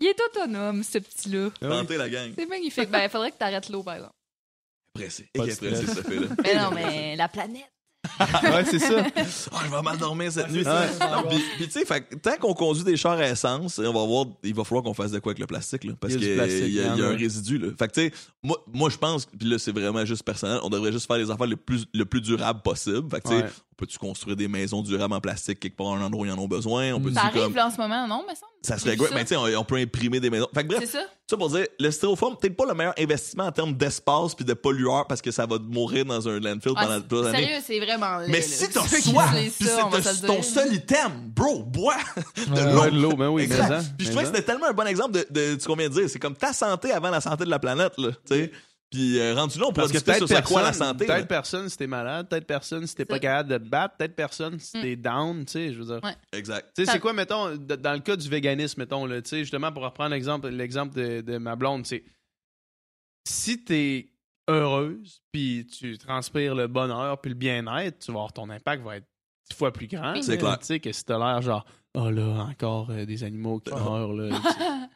[0.01, 1.49] Il est autonome, ce petit-là.
[1.61, 2.31] La gang.
[2.37, 2.89] C'est magnifique.
[2.89, 4.13] Ben, il faudrait que t'arrêtes l'eau, par exemple.
[4.93, 5.29] Pressé.
[5.33, 6.27] Pas Et pressé, ça fait, là.
[6.43, 7.69] Mais non, mais la planète.
[8.43, 9.03] Ouais, c'est ça.
[9.51, 10.63] Ah, je vais mal dormir cette nuit.
[10.63, 10.83] ça.
[11.29, 14.05] Puis, puis tu sais, fait que tant qu'on conduit des chars à essence, on va
[14.05, 16.39] voir, il va falloir qu'on fasse de quoi avec le plastique, là, parce Il y
[16.39, 17.57] a qu'il y, a- il y en il y a un résidu.
[17.57, 17.67] Là.
[17.77, 18.13] Fait que tu sais,
[18.43, 21.31] moi, moi je pense, puis là c'est vraiment juste personnel, on devrait juste faire les
[21.31, 23.09] affaires le plus, le plus durable possible.
[23.09, 23.49] Fait que tu sais, Ouais.
[23.73, 26.31] on peut-tu construire des maisons durables en plastique quelque part à un endroit où ils
[26.31, 26.93] en ont besoin?
[26.93, 27.55] On peut Ça arrive comme...
[27.55, 28.35] là en ce moment, non, semble?
[28.61, 29.09] Ça J'ai serait great.
[29.09, 29.15] ça.
[29.15, 30.47] Mais tu sais, on, on peut imprimer des maisons.
[30.53, 30.99] Fait que C'est bref, ça?
[31.29, 34.53] Ça pour dire, le styrofoam, peut-être pas le meilleur investissement en termes d'espace puis de
[34.53, 37.43] pollueur parce que ça va mourir dans un landfill Ah, pendant plusieurs années.
[37.45, 38.45] sérieux, c'est vraiment laid, Mais là.
[38.45, 39.03] si t'as soif,
[40.01, 41.95] ça, c'est ton- seul item, bro, bois
[42.35, 42.73] de Ouais.
[42.73, 42.81] l'eau.
[42.81, 43.67] Ouais, de l'eau, ben oui, Exact.
[43.97, 45.75] Puis je mais trouvais que c'était tellement un bon exemple de, de, de ce qu'on
[45.75, 46.09] vient de dire.
[46.09, 48.51] C'est comme ta santé avant la santé de la planète, là, tu sais.
[48.91, 51.05] Puis euh, rendu là, on pourra Parce que discuter peut-être quoi la personne, santé.
[51.05, 54.15] peut-être personne si t'es malade, peut-être personne si t'es pas capable de te battre, peut-être
[54.15, 54.81] personne si Mm.
[54.81, 56.03] t'es down, tu sais, je veux dire.
[56.03, 56.15] Ouais.
[56.33, 56.71] Exact.
[56.75, 59.71] Tu sais, c'est quoi, mettons, dans le cas du véganisme, mettons, là, tu sais, justement,
[59.71, 62.03] pour reprendre l'exemple, l'exemple de, de ma blonde, c'est
[63.27, 64.09] si t'es
[64.49, 68.97] heureuse, puis tu transpires le bonheur, puis le bien-être, tu vas voir ton impact va
[68.97, 69.05] être
[69.49, 70.19] dix fois plus grand.
[70.21, 70.57] C'est clair.
[70.59, 74.13] Tu sais, que si t'as l'air genre, oh là, encore euh, des animaux qui meurent,
[74.13, 74.35] là.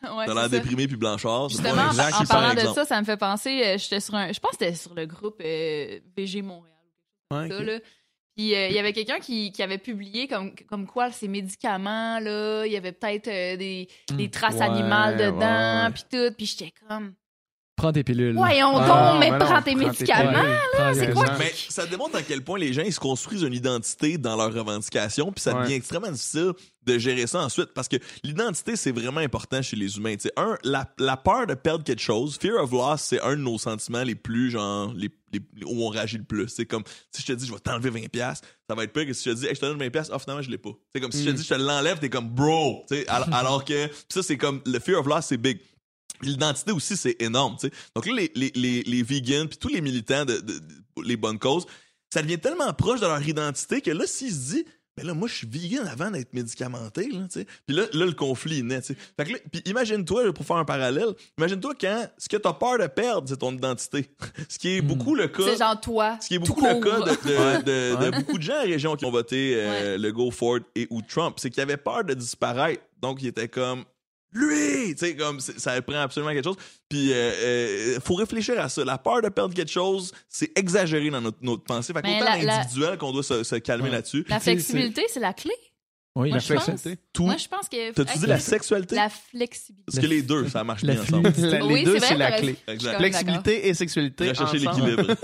[0.03, 0.49] Ouais, T'as l'air ça.
[0.49, 1.48] déprimé puis blanchard.
[1.49, 4.32] Justement, pas en, exact, parlant de ça, ça me fait penser, euh, j'étais sur un,
[4.34, 6.76] je pense que c'était sur le groupe euh, VG Montréal.
[7.32, 7.65] Ouais, ça, ok.
[7.65, 7.80] là.
[8.36, 12.20] Puis euh, il y avait quelqu'un qui, qui avait publié comme, comme quoi ces médicaments,
[12.20, 16.34] là, il y avait peut-être euh, des, des traces Ouais, animales dedans, puis tout.
[16.36, 17.14] Puis j'étais comme,
[17.75, 18.35] Prends tes pilules.
[18.35, 20.31] voyons Ah, donc, mais mais non, prends tes médicaments.
[20.73, 21.25] Prends- c'est quoi?
[21.39, 24.53] Mais ça démontre à quel point les gens ils se construisent une identité dans leurs
[24.53, 25.63] revendications, puis ça Ouais.
[25.63, 26.51] devient extrêmement difficile
[26.85, 30.13] de gérer ça ensuite parce que l'identité c'est vraiment important chez les humains.
[30.15, 33.31] Tu sais, un, la, la peur de perdre quelque chose, fear of loss, c'est un
[33.31, 36.49] de nos sentiments les plus genre les, les- où on réagit le plus.
[36.49, 39.05] C'est comme si je te dis je vais t'enlever 20 pièces, ça va être pire
[39.07, 40.57] que si je te dis hey, je te donne 20 pièces, oh finalement je l'ai
[40.57, 40.71] pas.
[40.93, 41.35] C'est comme si je te Mm.
[41.37, 42.83] dis je te l'enlève, t'es comme bro.
[42.89, 45.59] Tu sais, alors, alors que pis ça c'est comme le fear of loss c'est big.
[46.22, 47.57] L'identité aussi, c'est énorme.
[47.60, 47.73] tu sais.
[47.95, 51.18] Donc là, les, les, les, les vegans, puis tous les militants de, de- de- les
[51.18, 51.65] bonnes causes,
[52.14, 54.65] ça devient tellement proche de leur identité que là, s'ils se disent,
[54.95, 57.48] ben là, moi, je suis vegan avant d'être médicamenté, là, tu sais.
[57.65, 58.98] Puis là, là, le conflit est né, tu sais.
[59.18, 61.07] Fait que là, puis imagine-toi, pour faire un parallèle,
[61.40, 64.11] imagine-toi quand ce que t'as peur de perdre, c'est ton identité.
[64.49, 65.44] ce qui est beaucoup le cas.
[65.48, 66.19] C'est genre toi.
[66.22, 68.11] Ce qui est beaucoup le cas de, de- de- de Ouais.
[68.11, 71.38] beaucoup de gens en région qui ont voté euh, le Go Ford et ou Trump,
[71.40, 72.84] c'est qu'ils avaient peur de disparaître.
[73.02, 73.84] Donc, ils étaient comme
[74.34, 76.57] lui, tu sais, comme ça prend absolument quelque chose.
[76.89, 77.15] Puis, euh,
[77.95, 78.84] euh, faut réfléchir à ça.
[78.84, 81.93] La peur de perdre quelque chose, c'est exagéré dans notre, notre pensée.
[81.93, 83.89] Fait qu'autant la- la- individuel qu'on doit se, se calmer Ouais.
[83.91, 84.26] là-dessus.
[84.30, 85.53] La flexibilité, c'est la clé.
[86.15, 86.64] Oui, Moi, la je pense.
[86.65, 87.02] flexibilité.
[87.11, 87.23] Tout.
[87.26, 87.91] Moi, je pense que.
[87.91, 88.95] T'as-tu dit la sexualité?
[88.95, 89.84] La flexibilité.
[89.88, 91.31] Parce que les deux, ça marche bien ensemble.
[91.64, 92.56] Oui, les deux, c'est la clé.
[92.68, 92.98] Exact.
[92.98, 94.30] Flexibilité et sexualité.
[94.30, 94.90] Rechercher ensemble.
[94.91, 95.15] l'équilibre.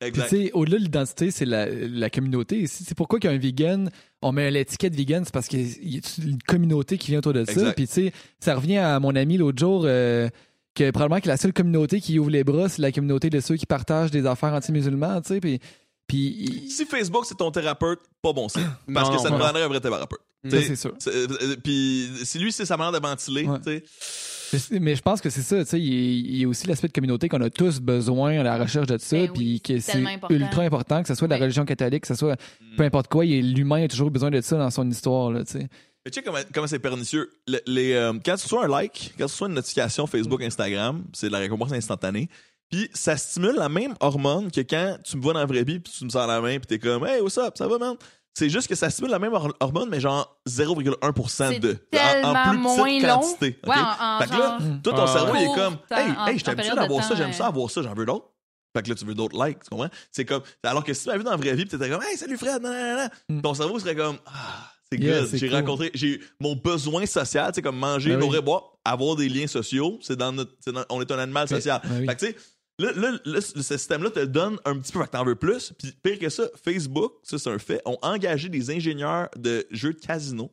[0.00, 0.28] Puis, exact.
[0.28, 2.66] tu sais, au-delà de l'identité, c'est la, la communauté.
[2.66, 3.90] C'est c'est pourquoi qu'un vegan,
[4.22, 7.44] on met l'étiquette vegan, c'est parce qu'il y a une communauté qui vient autour de
[7.44, 7.52] ça.
[7.52, 7.74] Exact.
[7.74, 10.28] Puis, tu sais, ça revient à mon ami l'autre jour, euh,
[10.74, 13.56] que probablement que la seule communauté qui ouvre les bras, c'est la communauté de ceux
[13.56, 15.40] qui partagent des affaires anti-musulmans, tu sais.
[15.40, 15.58] Puis,
[16.08, 18.62] puis Si Facebook, c'est ton thérapeute, pas bon signe.
[18.92, 19.38] Parce Non, que ça te ouais.
[19.38, 20.18] prendrait un vrai thérapeute.
[20.44, 20.94] Ça, T'sais, c'est sûr.
[20.98, 23.58] c'est- euh, Puis si lui, c'est sa manière de ventiler, Ouais.
[23.60, 23.82] tu
[24.60, 24.78] sais.
[24.80, 26.66] Mais je pense que c'est ça, tu sais, il y a- il y, a aussi
[26.66, 29.60] l'aspect de communauté qu'on a tous besoin à la recherche de ça, Ben puis oui,
[29.60, 30.34] que c'est c'est tellement important.
[30.34, 32.76] ultra important, que ce soit de la religion catholique, que ce soit Mm.
[32.76, 35.52] peu importe quoi, il- l'humain a toujours besoin de ça dans son histoire, là, tu
[35.52, 35.68] sais.
[36.06, 37.28] Mais tu sais comment, comment c'est pernicieux.
[37.48, 41.04] Le- les, euh, quand tu reçois un like, quand tu reçois une notification Facebook, Instagram,
[41.12, 42.28] c'est de la récompense instantanée.
[42.70, 45.78] Puis ça stimule la même hormone que quand tu me vois dans la vraie vie,
[45.80, 47.96] puis tu me sers la main, puis t'es comme Hey, what's up, ça va, man?
[48.34, 51.72] C'est juste que ça stimule la même hor- hormone, mais genre 0,1% C'est de.
[51.90, 53.20] tellement en, en plus moins petite long.
[53.20, 53.58] quantité.
[53.64, 53.68] ok?
[53.74, 56.38] Ouais, en- en fait que là, genre- toi, ton cerveau, il est comme Hey, hey,
[56.38, 58.26] je t'aime période ça de d'avoir ça, j'aime ça, avoir ça, j'en veux d'autres.
[58.76, 59.88] Fait que là, tu veux d'autres likes, tu comprends?
[60.12, 60.42] C'est comme.
[60.62, 62.36] Alors que si tu m'avais vu dans la vraie vie, pis t'étais comme Hey, salut
[62.36, 63.40] Fred, nan, nan, nan, Mm.
[63.42, 65.30] ton cerveau serait comme Ah, c'est Yeah, good.
[65.34, 65.56] J'ai cool.
[65.56, 68.24] rencontré, j'ai mon besoin social, tu sais, comme manger, Ben oui.
[68.26, 70.52] nourrir, boire, avoir des liens sociaux, c'est dans notre.
[70.70, 71.80] dans- on est un animal social.
[71.82, 72.06] Ben oui.
[72.06, 72.36] Fait que tu sais,
[72.78, 75.72] là, là, là, ce système-là te donne un petit peu, fait que t'en veux plus.
[75.78, 79.92] Puis pire que ça, Facebook, ça c'est un fait, ont engagé des ingénieurs de jeux
[79.94, 80.50] de casino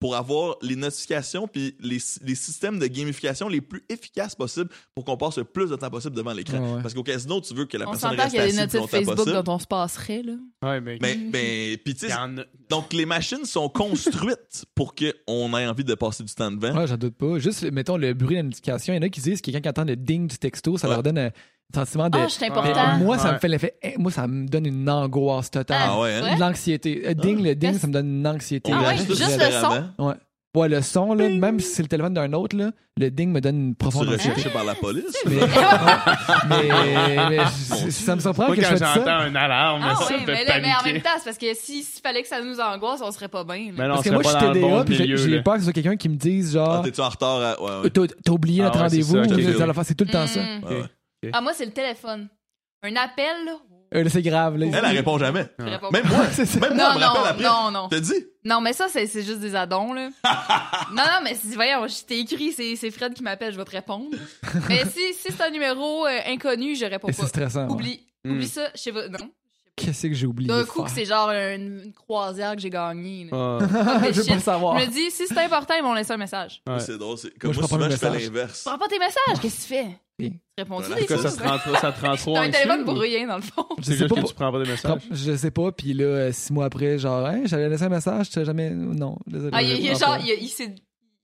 [0.00, 5.04] pour avoir les notifications puis les, les systèmes de gamification les plus efficaces possibles pour
[5.04, 6.58] qu'on passe le plus de temps possible devant l'écran.
[6.58, 6.82] Ouais, ouais.
[6.82, 8.58] Parce qu'au casino, tu veux que la On personne s'entend reste qu'il y a des
[8.58, 9.42] assise le plus notifs longtemps Facebook possible.
[9.44, 10.32] dont on se passerait, là.
[10.64, 12.28] Ouais, mais, Mais, mais puis a-
[12.68, 16.76] donc les machines sont construites pour qu'on ait envie de passer du temps devant.
[16.76, 17.38] Ouais, j'en doute pas.
[17.38, 18.94] Juste, mettons, le bruit de la notification.
[18.94, 20.88] Il y en a qui disent que quelqu'un qui entend le ding du texto, ça
[20.88, 20.94] Ouais.
[20.94, 21.30] leur donne un
[21.74, 22.18] sentiment de.
[22.18, 22.96] Ah, c'est Mais important.
[22.98, 23.74] moi, ça me fait l'effet.
[23.82, 25.78] eh, Moi, ça me donne une angoisse totale.
[25.82, 26.22] Ah ouais, hein?
[26.24, 26.34] Ouais?
[26.36, 27.02] De l'anxiété.
[27.06, 28.72] Euh, Ding, le ding, ça me donne une anxiété.
[28.74, 29.84] Ah ouais, juste le différemment.
[29.98, 30.14] Ouais.
[30.54, 33.40] Ouais, le son, là, même si c'est le téléphone d'un autre, là, le ding me
[33.40, 34.28] donne une profonde anxiété.
[34.34, 35.16] recherché par la police.
[35.26, 35.36] Mais,
[36.48, 37.38] mais, mais
[37.86, 39.16] je- ça me surprend que je quand j'entends ça.
[39.20, 41.82] un alarme, Ah ça ouais, mais, là, mais en même temps, c'est parce que si-
[41.82, 43.56] s'il fallait que ça nous angoisse, on serait pas bien.
[43.68, 43.72] là.
[43.78, 45.42] Mais non, Parce que moi, je suis TDA, bon puis j'ai- milieu, j'ai là.
[45.42, 47.62] peur que ce soit quelqu'un qui me dise, Ah, genre, t'es-tu en retard à...
[47.62, 47.90] ouais, ouais.
[47.90, 49.24] t'as t'as oublié Ah notre c'est rendez-vous,
[49.74, 50.40] ça, c'est tout le temps ça.
[51.32, 52.28] Ah, moi, c'est le téléphone.
[52.82, 53.58] Un appel, là.
[53.94, 54.66] Euh, là, c'est grave, là.
[54.66, 55.46] Elle, elle répond jamais.
[55.58, 56.08] je réponds Même pas.
[56.16, 56.58] moi, C'est ça.
[56.60, 57.44] même moi, Non, rappelle après.
[57.44, 57.88] non, non.
[57.88, 58.26] T'as dit?
[58.44, 60.08] Non, mais ça, c'est c'est juste des addons, là.
[60.90, 63.64] non, non, mais si, voyons, je t'ai écrit, c'est c'est Fred qui m'appelle, je vais
[63.64, 64.08] te répondre.
[64.68, 67.28] mais si, si c'est un numéro euh, inconnu, je réponds Et c'est pas.
[67.28, 67.66] stressant.
[67.66, 67.72] ouais.
[67.72, 68.30] Oublie, Mm.
[68.32, 69.30] oublie ça, je sais pas, non.
[69.74, 73.26] Qu'est-ce que j'ai oublié D'un coup, que c'est genre une, une croisière que j'ai gagnée.
[73.32, 73.58] là.
[73.60, 74.78] Ah, je veux pas le savoir.
[74.78, 76.62] Je me dis, si c'est important, ils vont laisser un message.
[76.68, 76.78] ouais.
[76.78, 77.16] C'est drôle.
[77.16, 78.24] c'est- Comme je moi, prends pas souvent, je fais message.
[78.28, 78.62] l'inverse.
[78.62, 79.86] Tu prends pas tes messages, qu'est-ce que tu fais?
[80.18, 80.32] Oui.
[80.58, 81.00] Réponds-tu Voilà.
[81.00, 81.34] des Pourquoi choses?
[81.36, 83.26] ça te rend trop, ça te rend trop T'as un anxieux, téléphone ou- pour rien,
[83.26, 83.66] dans le fond.
[83.78, 85.00] Je C'est sais juste pas que tu prends pas de message.
[85.10, 88.28] Je sais pas, puis là, euh, six mois après, genre, hein, j'avais laissé un message,
[88.28, 88.70] tu jamais.
[88.70, 89.50] Non, désolé.
[89.54, 90.20] Ah, il, il, je est prends genre, pas.
[90.22, 90.74] il, il s'est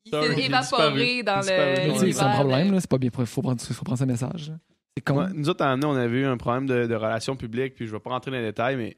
[0.06, 1.22] il Sorry, s'est il est évaporé disparu.
[1.22, 1.60] dans Disparu.
[1.60, 1.66] le.
[1.66, 2.80] Mais tu sais, l'univers c'est un problème, de- là.
[2.80, 4.48] C'est pas bien, faut, faut prendre, faut prendre ce message.
[4.48, 4.54] là.
[5.34, 8.00] Nous autres, moment, on avait eu un problème de, de relations publiques, puis je vais
[8.00, 8.96] pas rentrer dans les détails, mais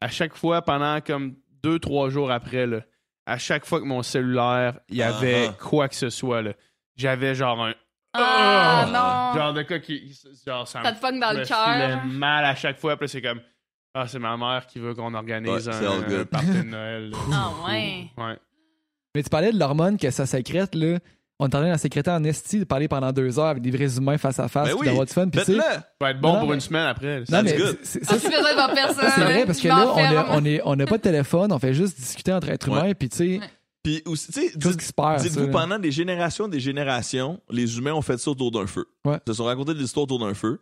[0.00, 2.80] à chaque fois, pendant comme deux, trois jours après, là,
[3.26, 5.62] à chaque fois que mon cellulaire, il y avait Ah ah.
[5.62, 6.52] quoi que ce soit, là,
[6.96, 7.74] j'avais genre un
[8.14, 8.90] Ah, Oh!
[8.90, 9.40] non.
[9.40, 10.12] Genre de quoi qui.
[10.46, 12.04] Genre, ça, Ça te pogne dans me le cœur.
[12.04, 12.96] mal à chaque fois.
[12.96, 13.40] Puis là, c'est comme.
[13.94, 17.12] Ah, c'est ma mère qui veut qu'on organise Ouais, un, un party de Noël.
[17.32, 18.10] Ah, ouais.
[18.18, 18.36] Ouais.
[19.14, 20.98] Mais tu parlais de l'hormone que ça sécrète, là.
[21.42, 23.62] On est en train de la sécréter en esti, de parler pendant deux heures avec
[23.64, 25.28] des vrais humains face à face, Ben oui, d'avoir du fun.
[25.28, 25.54] Puis tu
[26.00, 27.18] va être bon Non, pour mais- une semaine après.
[27.18, 27.78] Non, That's mais good.
[27.82, 28.28] c'est- Ah, c'est-
[29.24, 31.58] vrai parce que là, on est est- on est- on n'a pas de téléphone, on
[31.58, 33.40] fait juste discuter entre êtres humains, puis tu sais, Ouais.
[33.82, 34.50] Puis aussi, tu sais,
[35.30, 35.52] dites-vous, là.
[35.52, 38.86] pendant des générations des générations, les humains ont fait ça autour d'un feu.
[39.04, 39.18] Ouais.
[39.26, 40.60] Ils se sont racontés des histoires autour d'un feu.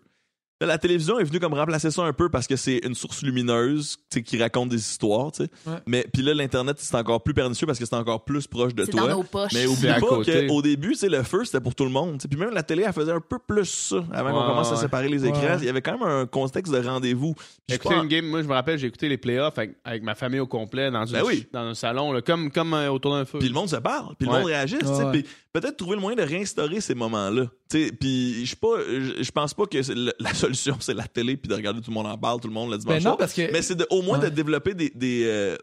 [0.62, 3.96] La télévision est venue comme remplacer ça un peu parce que c'est une source lumineuse
[4.10, 5.32] tu sais, qui raconte des histoires.
[5.32, 5.50] tu sais.
[5.66, 5.76] Ouais.
[5.86, 8.84] Mais puis là, l'Internet, c'est encore plus pernicieux parce que c'est encore plus proche de
[8.84, 9.08] C'est toi.
[9.08, 9.52] dans nos poches.
[9.54, 12.18] Mais oublie pas qu'au début, tu sais, le feu, c'était pour tout le monde.
[12.18, 12.28] tu sais.
[12.28, 15.08] Puis même la télé, elle faisait un peu plus ça avant qu'on commence à séparer
[15.08, 15.40] les écrans.
[15.40, 15.56] Ouais.
[15.60, 17.34] Il y avait quand même un contexte de rendez-vous.
[17.66, 20.40] Écouter une game, moi je me rappelle, j'ai écouté les playoffs avec, avec ma famille
[20.40, 21.46] au complet dans, une- Ben oui.
[21.54, 23.38] dans un salon, là, comme, comme euh, autour d'un feu.
[23.38, 24.76] Puis le monde se parle, puis le monde réagit,
[25.12, 27.46] puis peut-être trouver le moyen de réinstaurer ces moments-là.
[27.68, 28.78] Puis je pas
[29.20, 31.94] je pense pas que le- la solution c'est la télé puis de regarder tout le
[31.94, 33.50] monde en parle, tout le monde le dimanche Ben non, parce que.
[33.52, 34.30] Mais c'est au moins Ouais.
[34.30, 35.56] de développer des des, euh,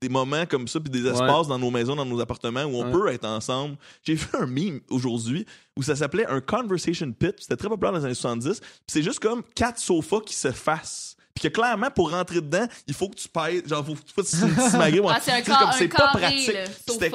[0.00, 2.86] des moments comme ça puis des espaces dans nos maisons, dans nos appartements où on
[2.86, 2.90] Ouais.
[2.92, 3.76] peut être ensemble.
[4.02, 5.46] J'ai vu un meme aujourd'hui
[5.76, 9.02] où ça s'appelait un conversation pit, c'était très populaire dans les années 70, puis c'est
[9.02, 11.11] juste comme quatre sofas qui se fassent.
[11.34, 14.28] Puis que clairement pour rentrer dedans, il faut que tu payes, genre faut, faut que
[14.70, 15.02] tu magasines.
[15.08, 16.56] Ah, c'est un, comme c'est pas carré, pratique.
[16.86, 17.10] C'était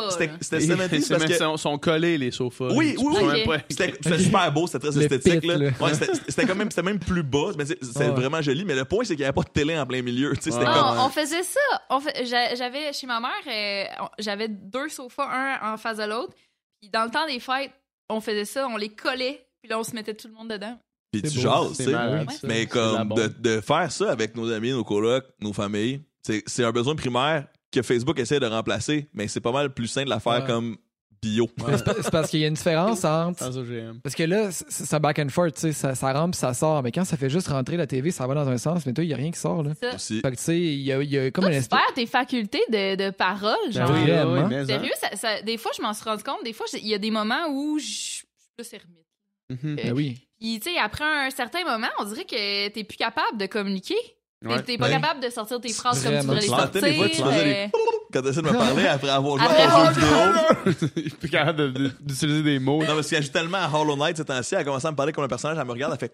[1.01, 2.69] c'est parce que sont, sont collés les sofas.
[2.73, 3.15] oui, oui,
[3.47, 3.57] oui.
[3.69, 5.41] C'était c'était super beau, c'était très esthétique.
[5.41, 5.57] pit, là.
[5.57, 5.69] là.
[5.79, 8.09] Ouais, c'était- c'était quand même, c'était même plus bas, mais c'est- c'était Ouais.
[8.09, 8.65] vraiment joli.
[8.65, 10.33] Mais le point, c'est qu'il n'y avait pas de télé en plein milieu.
[10.35, 10.63] comme.
[10.63, 11.99] Non, on faisait ça.
[12.01, 16.33] Fait- J'avais chez ma mère, euh, j'avais deux sofas, un en face de l'autre.
[16.81, 17.71] Puis dans le temps des fêtes,
[18.09, 20.77] on faisait ça, on les collait, puis là on se mettait tout le monde dedans.
[21.11, 21.95] Puis tu jases, tu sais.
[21.95, 22.25] Oui.
[22.33, 22.47] ça.
[22.47, 26.63] Mais comme de, de faire ça avec nos amis, nos colocs, nos familles, c'est c'est
[26.63, 30.09] un besoin primaire que Facebook essaie de remplacer, mais c'est pas mal plus sain de
[30.09, 30.45] la faire Ouais.
[30.47, 30.77] comme
[31.21, 31.49] bio.
[32.03, 33.39] C'est parce qu'il y a une différence entre.
[33.39, 33.99] Sans OGM.
[34.03, 34.49] Parce que là,
[34.91, 36.83] un back and forth, tu sais, ça, ça rentre puis ça sort.
[36.83, 39.03] Mais quand ça fait juste rentrer la TV, ça va dans un sens, mais toi,
[39.03, 39.71] il n'y a rien qui sort, là.
[39.81, 39.95] Ça.
[39.95, 40.21] Aussi.
[40.21, 41.79] Fait que tu sais, il y a, il y a comme Toi, un tu espèce.
[41.79, 43.89] perds tes facultés de, de parole, genre.
[43.89, 44.33] Ben oui, Vraiment?
[44.33, 44.65] oui, mais, hein.
[44.67, 46.43] Sérieux, ça, ça- des fois, je m'en suis rendu compte.
[46.43, 49.06] Des fois, il y a des moments où je je suis plus ermite.
[49.49, 49.75] Mhm.
[49.75, 50.17] Ben oui.
[50.39, 53.95] Puis, tu sais, après un certain moment, on dirait que t'es plus capable de communiquer.
[53.95, 54.61] T'es- Ouais.
[54.61, 54.91] T'es pas Ouais.
[54.91, 56.81] capable de sortir tes phrases comme tu voudrais les Tu sentais sortir.
[56.83, 57.67] des fois, tu faisais des- euh,
[58.13, 60.89] Quand tu essaies de me parler après avoir joué Après à ton jeu vidéo.
[60.95, 62.81] Il est plus capable de- de- d'utiliser des mots.
[62.81, 64.95] Non, parce qu'elle joue tellement à Hollow Knight ces temps-ci, elle a commencé à me
[64.95, 66.13] parler comme un personnage, elle me regarde, elle fait.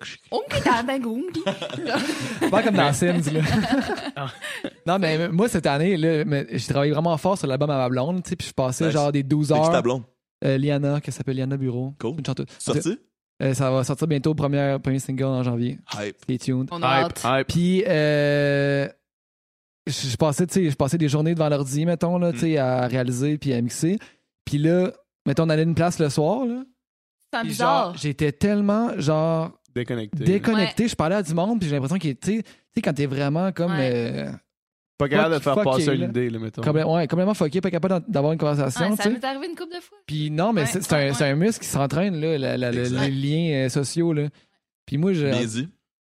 [0.63, 1.41] Dandangoumdi.
[2.49, 3.41] Pas comme dans Sims, là.
[4.87, 7.89] Non, mais moi, cette année, là, mais j'ai travaillé vraiment fort sur l'album à ma
[7.89, 8.93] blonde, tu sais, puis je passais Nice.
[8.93, 9.83] genre des 12 C'est qui ta heures.
[9.83, 10.03] blonde?
[10.45, 11.93] Euh, Liana, qui s'appelle Liana Bureau.
[11.99, 12.15] Cool.
[12.19, 12.47] Une chanteuse.
[12.57, 12.97] Sorti?
[13.41, 15.79] Euh, ça va sortir bientôt, premier, premier single en janvier.
[15.97, 16.15] Hype.
[16.23, 16.67] Stay tuned.
[16.71, 17.39] On a Hype, hâte.
[17.41, 17.47] hype.
[17.47, 18.87] Puis, euh,
[19.87, 22.57] je je passais, tu sais, je passais des journées devant l'ordi, mettons, là, tu sais,
[22.57, 23.97] à réaliser puis à mixer.
[24.45, 24.91] Puis là,
[25.25, 26.63] mettons, on allait une place le soir, là.
[27.33, 27.85] C'est puis bizarre.
[27.87, 30.23] genre, j'étais tellement, genre, Déconnecté.
[30.23, 30.87] déconnecté.
[30.87, 33.07] Je parlais à du monde, puis j'ai l'impression qu'il tu sais, tu sais, quand t'es
[33.07, 33.71] vraiment comme.
[33.71, 33.91] Ouais.
[33.93, 34.31] euh,
[34.97, 36.07] Pas capable de faire passer une là.
[36.07, 36.61] idée, là, mettons.
[36.61, 39.81] ouais, complètement fucké, pas capable d'avoir une conversation, Ouais, ça m'est arrivé une couple de
[39.81, 39.97] fois.
[40.05, 42.57] Puis non, mais Ouais, c'est c'est un, ouais, c'est un muscle qui s'entraîne, là, la-
[42.57, 44.27] la- les liens euh, sociaux, là.
[44.85, 45.21] Puis moi, dit.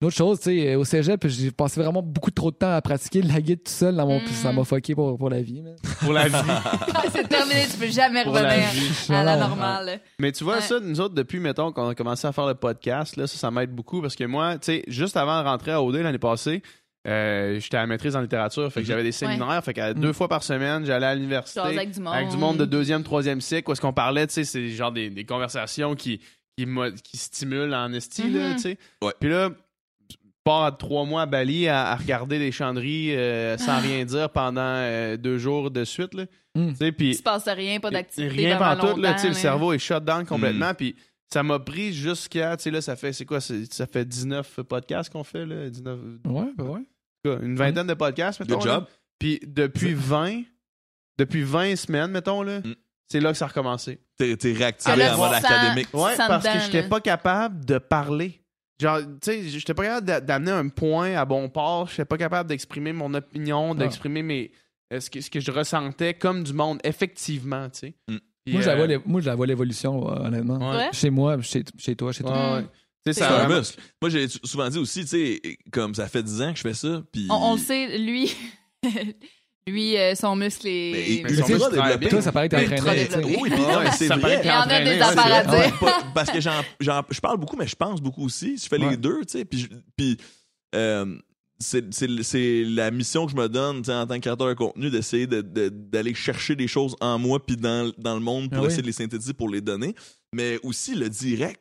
[0.01, 2.81] une autre chose, tu sais, au cégep, j'ai passé vraiment beaucoup trop de temps à
[2.81, 4.19] pratiquer la guide tout seul dans mon.
[4.19, 4.25] Mm.
[4.25, 5.75] Puis ça m'a fucké pour, pour la vie, man.
[6.01, 6.35] Pour la vie.
[7.13, 10.01] c'est terminé, tu peux jamais la revenir à la normale.
[10.19, 10.61] Mais tu vois, Ouais.
[10.61, 13.49] ça, nous autres, depuis, mettons, qu'on a commencé à faire le podcast, là, ça, ça
[13.49, 16.61] m'aide beaucoup parce que moi, tu sais, juste avant de rentrer à OD l'année passée,
[17.07, 18.87] euh, j'étais à la maîtrise en littérature, fait que Mhm.
[18.87, 21.59] j'avais des séminaires, fait que deux fois par semaine, j'allais à l'université.
[21.59, 22.13] Avec du monde.
[22.13, 24.91] Avec du monde de deuxième, troisième cycle, où est-ce qu'on parlait, tu sais, c'est genre
[24.91, 26.21] des, des conversations qui,
[26.57, 28.55] qui, stimulent en esti, là, Mhm.
[28.55, 28.77] tu sais.
[29.01, 29.13] Ouais.
[29.19, 29.49] Puis là,
[30.09, 34.05] je pars à trois mois à Bali à, à regarder les chandries euh, sans rien
[34.05, 36.25] dire pendant euh, deux jours de suite, là.
[36.55, 36.69] Mm.
[36.71, 38.33] Tu sais, Il puis se passe rien, pas d'activité.
[38.33, 40.75] rien pendant pantoute, là, tu sais, le cerveau est shut down complètement, Mm.
[40.75, 40.95] puis
[41.33, 45.11] ça m'a pris jusqu'à, tu sais, là, ça fait, c'est quoi, ça fait 19 podcasts
[45.11, 46.81] qu'on fait, là, 19, Ouais, ben ouais.
[47.25, 48.55] Une vingtaine de podcasts, mettons.
[48.59, 48.85] Good job.
[49.19, 50.41] Puis depuis 20,
[51.17, 52.75] depuis 20 semaines, mettons, là, Mm.
[53.07, 53.99] c'est là que ça a recommencé.
[54.17, 55.87] T'es réactivé Ah, là, en mode académique.
[55.93, 58.41] Ouais, parce que j'étais pas capable de parler.
[58.81, 61.87] Genre, tu sais, j'étais pas capable d'a- d'amener un point à bon port.
[61.89, 64.51] J'étais pas capable d'exprimer mon opinion, d'exprimer mes,
[64.91, 67.93] euh, ce, que, ce que je ressentais comme du monde, effectivement, tu sais.
[68.09, 68.17] Mm.
[68.45, 70.71] Puis, Moi, je la euh, moi, je la vois l'évolution, euh, honnêtement.
[70.75, 70.89] Ouais.
[70.91, 72.55] Chez moi, chez, chez toi, chez Ouais, toi.
[72.57, 72.65] ouais.
[73.05, 73.79] C'est ça C'est a un vraiment- muscle.
[74.01, 76.73] Moi, j'ai souvent dit aussi, tu sais, comme ça fait 10 ans que je fais
[76.73, 77.27] ça, puis...
[77.29, 78.33] On, on le sait, lui,
[79.67, 81.13] lui, euh, son muscle Mais est.
[81.15, 82.09] il- Mais il son muscle développé.
[82.09, 83.07] Toi, ça paraît que t'es entraîné.
[83.25, 84.41] Oui, puis non, mais c'est vrai.
[84.43, 85.79] Il y en a des affaires à dire.
[86.13, 88.57] Parce que j'en, j'en- je parle beaucoup, mais je pense beaucoup aussi.
[88.57, 88.91] Je fais Ouais.
[88.91, 89.45] les deux, tu sais.
[89.45, 89.67] Puis,
[89.97, 90.17] puis
[90.75, 91.17] euh,
[91.59, 94.47] c'est, c'est- c'est la mission que je me donne tu sais, en tant que créateur
[94.47, 98.21] de contenu d'essayer de- de- d'aller chercher des choses en moi puis dans, dans le
[98.21, 98.67] monde pour Ah oui.
[98.67, 99.95] essayer de les synthétiser pour les donner.
[100.33, 101.59] Mais aussi le direct.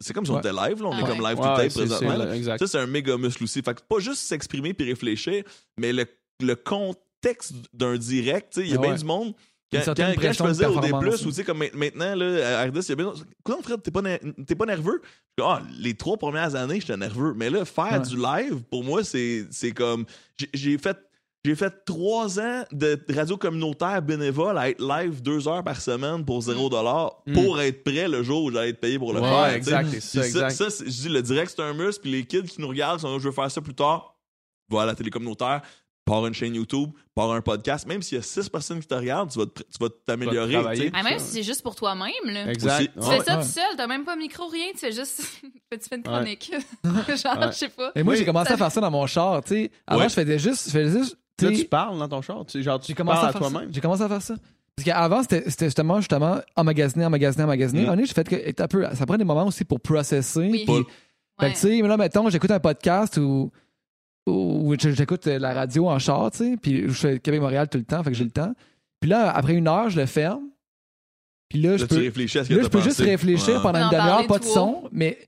[0.00, 0.40] C'est comme si on Ouais.
[0.40, 0.88] était live, là.
[0.88, 1.30] On est Ah comme ouais.
[1.30, 2.10] live to Ouais, présentement.
[2.10, 2.36] c'est- là.
[2.36, 2.58] exact.
[2.58, 3.62] Ça, c'est un méga muscle aussi.
[3.62, 5.44] Fait que pas juste s'exprimer puis réfléchir,
[5.78, 6.06] mais le,
[6.42, 9.34] le contexte d'un direct, tu sais, il y a bien du monde.
[9.72, 12.64] Quand, quand- quand je faisais au D+, ou tu sais, comme ma- maintenant, là, à
[12.66, 13.12] RDS, il y a bien...
[13.40, 15.02] Écoute, Fred, t'es pas, ne- t'es pas nerveux?
[15.40, 17.34] Ah, les trois premières années, j'étais nerveux.
[17.34, 18.00] Mais là, faire Ouais.
[18.00, 20.04] du live, pour moi, c'est c'est comme...
[20.36, 20.96] j'ai- J'ai fait...
[21.44, 26.24] J'ai fait trois ans de radio communautaire bénévole à être live deux heures par semaine
[26.24, 27.32] pour zéro dollar Mm.
[27.34, 29.52] pour être prêt le jour où j'allais être payé pour le Ouais, faire.
[29.54, 30.84] exact, c'est ça, exact.
[30.86, 33.28] je dis, le direct, c'est un muscle, puis les kids qui nous regardent, sont, je
[33.28, 34.16] veux faire ça plus tard,
[34.70, 35.60] va à la télé communautaire,
[36.06, 37.86] par une chaîne YouTube, par un podcast.
[37.86, 40.56] Même s'il y a six personnes qui te regardent, tu vas te- tu vas t'améliorer.
[40.92, 42.50] Ah, même si c'est juste pour toi-même, là.
[42.50, 42.90] Exact.
[42.92, 43.18] Tu Ouais.
[43.18, 43.42] fais ça Ouais.
[43.42, 45.20] tout seul, t'as même pas micro, rien, tu fais juste.
[45.72, 46.50] tu fais une chronique.
[46.84, 47.46] Genre, Ouais.
[47.52, 47.92] je sais pas.
[47.94, 49.70] Et moi, j'ai commencé à faire ça dans mon char, tu sais.
[49.86, 50.08] Avant, Ouais.
[50.10, 52.44] je faisais juste, je faisais juste, Là, tu parles dans ton char.
[52.46, 53.38] Tu, genre, tu parles à à faire ça.
[53.50, 53.72] toi-même.
[53.72, 54.34] J'ai commencé à faire ça.
[54.76, 57.80] Parce qu'avant, c'était c'était justement, justement, emmagasiner, emmagasiner, emmagasiner.
[57.80, 57.84] Mm.
[57.84, 60.48] Moment donné, j'ai fait que, un peu, ça prend des moments aussi pour processer.
[60.50, 60.64] Oui.
[61.40, 63.50] Fait que, tu sais, mais là, mettons, j'écoute un podcast ou,
[64.78, 68.10] j'écoute la radio en char, tu sais, puis je fais Québec-Montréal tout le temps, fait
[68.10, 68.52] que j'ai le temps.
[69.00, 70.44] Puis là, après une heure, je le ferme.
[71.48, 73.56] Puis là, je Là, tu peux, réfléchis à ce que là, je peux juste réfléchir
[73.56, 73.62] Ouais.
[73.62, 75.18] pendant En une demi-heure, pas de son, mais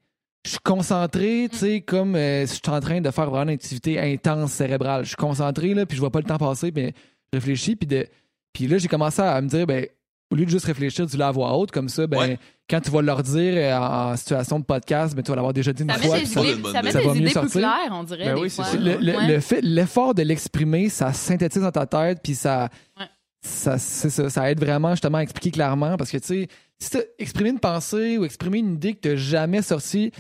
[0.46, 3.44] je suis concentré, tu sais, comme euh, si je suis en train de faire vraiment
[3.50, 5.02] une activité intense cérébrale.
[5.04, 6.92] Je suis concentré, là, puis je vois pas le temps passer, mais
[7.32, 8.06] je réfléchis, puis de...
[8.52, 9.86] Puis là, j'ai commencé à me dire, ben,
[10.30, 12.38] au lieu de juste réfléchir, dis-le à voix haute, comme ça, ben, Ouais.
[12.70, 15.52] quand tu vas leur dire euh, en, en situation de podcast, ben, tu vas l'avoir
[15.52, 16.16] déjà dit une Ça fois.
[16.16, 16.72] puis ça- idées, ça.
[16.72, 17.60] Ça va des mieux idées plus sortir.
[17.60, 18.24] claires, on dirait.
[18.24, 18.64] Ben des oui, c'est fois.
[18.72, 18.76] ça.
[18.78, 19.26] le, le- Ouais.
[19.28, 22.68] le fait- l'effort de l'exprimer, ça synthétise dans ta tête, puis ça,
[22.98, 23.06] Ouais.
[23.42, 25.96] ça, ça, ça aide vraiment justement à expliquer clairement.
[25.96, 26.48] Parce que, tu sais,
[26.78, 30.12] si tu exprimer une pensée ou exprimer une idée que tu n'as jamais sortie,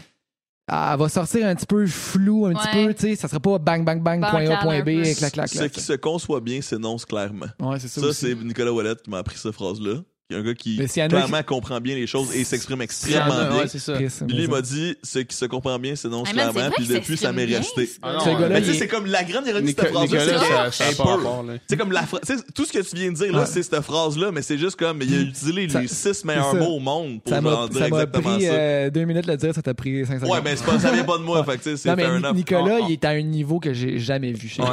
[0.68, 2.86] elle va sortir un petit peu floue, un petit Ouais.
[2.86, 5.02] peu, tu sais, ça sera pas bang, bang, bang, point A, point B, peu.
[5.14, 5.70] clac, clac, Ce clac.
[5.72, 7.46] qui se conçoit bien s'énonce clairement.
[7.60, 8.00] Ouais, c'est ça.
[8.00, 10.00] Ça, c'est Nicolas Ouellet qui m'a appris cette phrase-là.
[10.28, 13.26] Il y a un gars qui Mais clairement comprend bien les choses et s'exprime extrêmement
[13.48, 13.58] bien.
[13.58, 13.92] ouais, c'est ça.
[13.94, 16.46] Chris, Puis lui, il mais m'a dit, ce qui se comprend bien s'énonce Ah, man,
[16.48, 16.74] c'est clairement.
[16.76, 17.86] Puis depuis, ça m'est resté.
[17.86, 20.20] ce Ah non, Mais il- c'est comme la grande ironie de cette phrase-là.
[20.20, 21.60] C'est ça, ça Hey.
[21.68, 22.22] C'est comme la phrase.
[22.56, 23.46] Tout ce que tu viens de dire, là, Ouais.
[23.46, 26.58] c'est cette phrase-là, mais c'est juste comme, il a utilisé Ça- les six meilleurs c'est
[26.58, 26.64] ça.
[26.64, 28.52] mots au monde pour ça m'a en dire ça m'a exactement pris ça.
[28.52, 30.32] euh, deux minutes de le dire, ça t'a pris cinq secondes.
[30.32, 32.32] Ouais, mais c'est pas, ça vient pas de moi, fait que c'est non, mais.
[32.32, 34.68] Nicolas, Ah, il est à un niveau que j'ai jamais vu chez lui.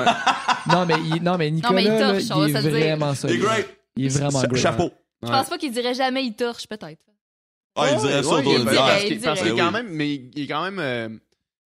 [0.71, 3.15] Non, mais, il, non, mais Nicolas, mais il est vraiment ah.
[3.15, 3.45] solide.
[3.95, 4.41] Il est est vraiment.
[4.55, 4.91] Chapeau.
[5.25, 7.01] Je pense pas qu'il dirait jamais il torche, peut-être.
[7.75, 8.75] Ah, il dirait ça il dirait,
[9.23, 11.09] parce qu'il- est quand même, mais il est quand même euh,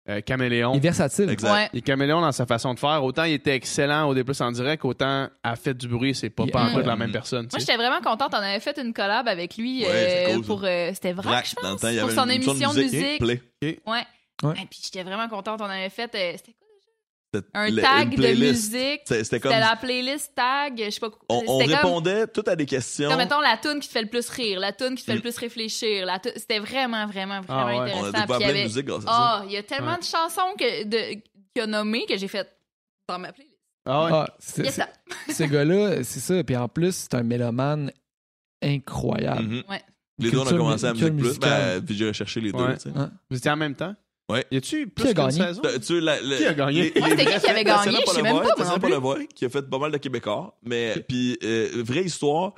[0.08, 0.74] euh, caméléon.
[0.74, 1.30] Il est versatile.
[1.32, 1.52] Exact.
[1.52, 1.70] Ouais.
[1.74, 3.04] Il est caméléon dans sa façon de faire.
[3.04, 6.46] Autant il était excellent au D+, en direct, autant à fait du bruit, c'est pas
[6.46, 6.90] pas en incroyable.
[6.90, 7.48] la même personne.
[7.52, 8.30] Moi, j'étais vraiment contente.
[8.34, 9.90] On avait fait une collab avec lui Ouais,
[10.30, 10.64] euh, cool, pour.
[10.64, 11.82] euh, C'était Vrac, je pense.
[11.82, 13.18] temps, il y pour avait son une émission de musique.
[13.20, 13.42] Play.
[13.64, 14.04] Ouais.
[14.44, 14.54] Ouais.
[14.62, 15.60] Et puis j'étais vraiment contente.
[15.62, 16.14] On avait fait.
[16.14, 16.65] euh, C'était quoi
[17.54, 19.02] Un le- tag de musique.
[19.06, 19.52] C'était comme.
[19.52, 20.82] C'était la playlist tag.
[20.86, 21.10] Je sais pas.
[21.30, 23.10] On, on comme- répondait tout à des questions.
[23.10, 25.14] Comme, mettons, la tune qui te fait le plus rire, la tune qui te fait
[25.14, 25.16] Mm.
[25.16, 26.06] le plus réfléchir.
[26.06, 27.76] la C'était vraiment, vraiment, vraiment Ah ouais.
[27.76, 28.12] On a intéressant.
[28.12, 29.12] découvert Puis il y plein de avait- musique grâce à ça.
[29.14, 29.98] Ah, il y a tellement Ouais.
[30.00, 31.14] de chansons que, de,
[31.54, 32.48] qu'il a nommées que j'ai fait
[33.08, 33.56] dans ma playlist.
[33.88, 34.10] Ah ouais.
[34.14, 34.72] Ah, c'est-
[35.32, 36.44] ce gars-là, c'est ça.
[36.44, 37.92] Puis en plus, c'est un mélomane
[38.64, 39.44] incroyable.
[39.44, 39.64] Mhm.
[39.70, 39.82] Ouais.
[40.18, 41.40] Les deux, on a commencé à Musique Plus.
[41.40, 42.64] Ben, puis j'ai recherché les deux.
[42.96, 43.12] Hein?
[43.30, 43.94] Vous étiez en même temps?
[44.28, 44.44] Ouais.
[44.52, 45.32] Y a-tu Qui plus a qu'une gagné?
[45.46, 45.62] saison?
[45.86, 46.92] Tu la- Qui a gagné?
[46.96, 47.98] les- Ouais, c'était qui qui avait gagné?
[48.08, 48.80] Je sais même pas, moi non plus.
[48.82, 50.58] Polevoy, qui a fait pas mal de Québécois.
[50.64, 52.54] Mais, puis, euh, vraie histoire,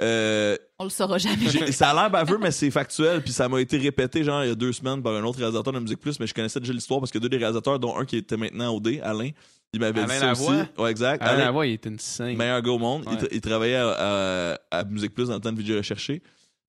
[0.00, 1.72] euh, On le saura jamais.
[1.72, 3.22] ça a l'air baveux, mais c'est factuel.
[3.22, 5.72] Puis ça m'a été répété, genre, il y a deux semaines par un autre réalisateur
[5.72, 8.04] de Musique Plus, mais je connaissais déjà l'histoire parce que deux des réalisateurs, dont un
[8.04, 9.30] qui était maintenant au D, Alain,
[9.72, 10.60] il m'avait Alain dit ça aussi.
[10.78, 11.22] Ouais, exact.
[11.22, 12.36] Alain Alain, Lavoie, il était une scène.
[12.36, 13.04] meilleur gars au monde.
[13.06, 13.16] Il Ouais.
[13.22, 16.20] tra- Il, travaillait à, à- à Musique Plus dans le temps de vidéo recherché.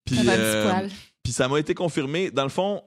[0.05, 0.89] Puis, euh, poil.
[1.23, 2.31] puis ça m'a été confirmé.
[2.31, 2.81] Dans le fond,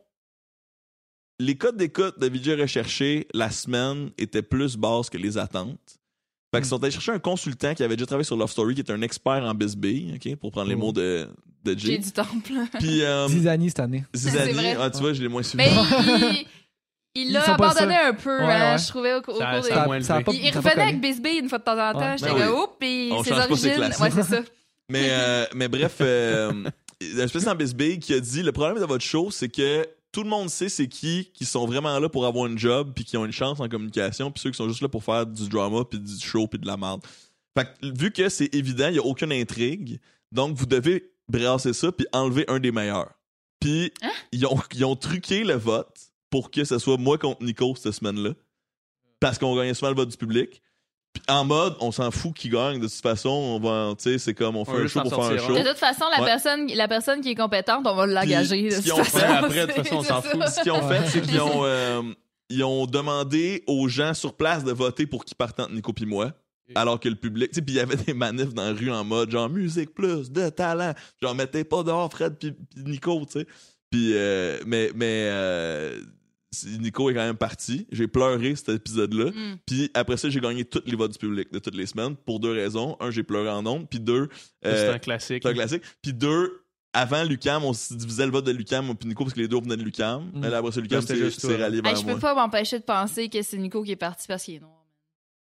[1.40, 5.98] les codes d'écoute de vidéo recherché la semaine étaient plus basses que les attentes.
[6.54, 8.80] Fait qu'ils sont allés chercher un consultant qui avait déjà travaillé sur Love Story, qui
[8.80, 10.78] est un expert en bisbee, OK, pour prendre les Oh.
[10.78, 11.28] mots de,
[11.64, 11.98] de J'ai Jay.
[11.98, 12.52] du temple.
[12.78, 14.04] Puis euh, Zizani cette année.
[14.14, 14.76] Zizani, vrai.
[14.80, 15.64] ah, tu vois, je l'ai moins suivi.
[15.64, 15.70] Mais
[17.14, 18.78] il- l'a sont pas abandonné un peu, Ouais, hein, ouais.
[18.78, 19.70] je trouvais, au, au Ça- cours ça des...
[19.72, 20.24] a moins Ça a levé.
[20.24, 20.82] pas- Il, il ça a pas revenait collé.
[20.88, 22.00] avec Bisbee une fois de temps en temps.
[22.00, 22.18] Ouais.
[22.18, 22.60] J'étais Ben comme, oui.
[22.64, 23.74] oh, puis On ses change pas ses origines.
[23.76, 24.00] classes.
[24.00, 24.40] Ouais, c'est ça.
[24.90, 26.52] Mais, euh, mais bref, euh,
[27.00, 29.30] il y a un spécialiste en Bisbee qui a dit le problème de votre show,
[29.30, 32.58] c'est que tout le monde sait c'est qui qui sont vraiment là pour avoir une
[32.58, 35.04] job puis qui ont une chance en communication puis ceux qui sont juste là pour
[35.04, 37.02] faire du drama puis du show puis de la merde.
[37.56, 40.00] Fait que, vu que c'est évident, il y a aucune intrigue,
[40.32, 43.12] donc vous devez brasser ça puis enlever un des meilleurs.
[43.60, 44.10] Puis Hein?
[44.32, 47.92] ils, ont, ils ont truqué le vote pour que ce soit moi contre Nico cette
[47.92, 48.34] semaine-là
[49.20, 50.62] parce qu'on gagnait souvent le vote du public.
[51.12, 52.78] Puis en mode, on s'en fout qui gagne.
[52.80, 55.26] De toute façon, on va, tu sais, c'est comme on fait un juste show pour
[55.26, 55.54] faire un show.
[55.54, 56.26] De toute façon, la, Ouais.
[56.26, 58.70] personne, la personne qui est compétente, on va l'engager.
[58.70, 59.18] Ce qu'ils ont façon.
[59.18, 60.48] fait après, de toute façon, on C'est s'en fout.
[60.48, 62.02] Ce qu'ils ont fait, c'est qu'ils ont, euh,
[62.48, 66.06] ils ont demandé aux gens sur place de voter pour qui partent entre Nico puis
[66.06, 66.32] moi.
[66.76, 68.92] Alors que le public, tu sais, puis il y avait des manifs dans la rue
[68.92, 70.94] en mode genre musique plus, de talent.
[71.20, 73.46] Genre mettez pas dehors Fred puis Nico, tu sais.
[73.90, 76.00] Puis, euh, mais, mais euh,
[76.81, 77.86] Nico est quand même parti.
[77.93, 79.27] J'ai pleuré cet épisode-là.
[79.31, 79.59] Mm.
[79.66, 82.40] Puis après ça, j'ai gagné toutes les votes du public de toutes les semaines pour
[82.40, 82.97] deux raisons.
[83.01, 83.86] Un, j'ai pleuré en nombre.
[83.89, 84.28] Puis deux,
[84.62, 85.43] C'est euh, un classique.
[85.43, 85.82] c'est un classique.
[86.02, 89.40] Puis deux, avant Lucam, on se divisait le vote de Lucam, puis Nico, parce que
[89.40, 90.24] les deux venaient de Lucam.
[90.35, 90.40] Mm.
[90.40, 91.14] Mais là, après ça, Lucam s'est
[91.56, 92.14] rallié Hey, vers je moi.
[92.14, 94.72] peux pas m'empêcher de penser que c'est Nico qui est parti parce qu'il est noir.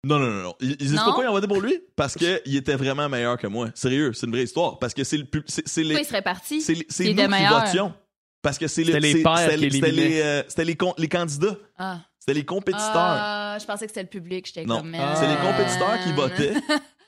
[0.05, 0.55] Non, non, non, non.
[0.61, 1.03] Ils, ils disent Non?
[1.05, 1.77] pourquoi ils ont voté pour lui?
[1.97, 3.69] Parce qu'il était vraiment meilleur que moi.
[3.75, 4.79] Sérieux, c'est une vraie histoire.
[4.79, 6.61] Parce que c'est le pub- c'est Pourquoi il serait parti?
[6.61, 7.59] c'est nous qui meilleur?
[7.65, 7.93] votions.
[8.41, 10.75] Parce que c'est C'était les c'est- pairs c'était qui les- C'était les, euh, c'était les,
[10.75, 11.57] con- les candidats.
[11.77, 11.99] Ah.
[12.19, 12.87] C'était les compétiteurs.
[12.95, 14.45] Ah, je pensais que c'était le public.
[14.47, 14.77] J'étais Non.
[14.79, 14.95] comme.
[14.97, 15.15] Ah.
[15.15, 16.53] C'est les compétiteurs qui votaient.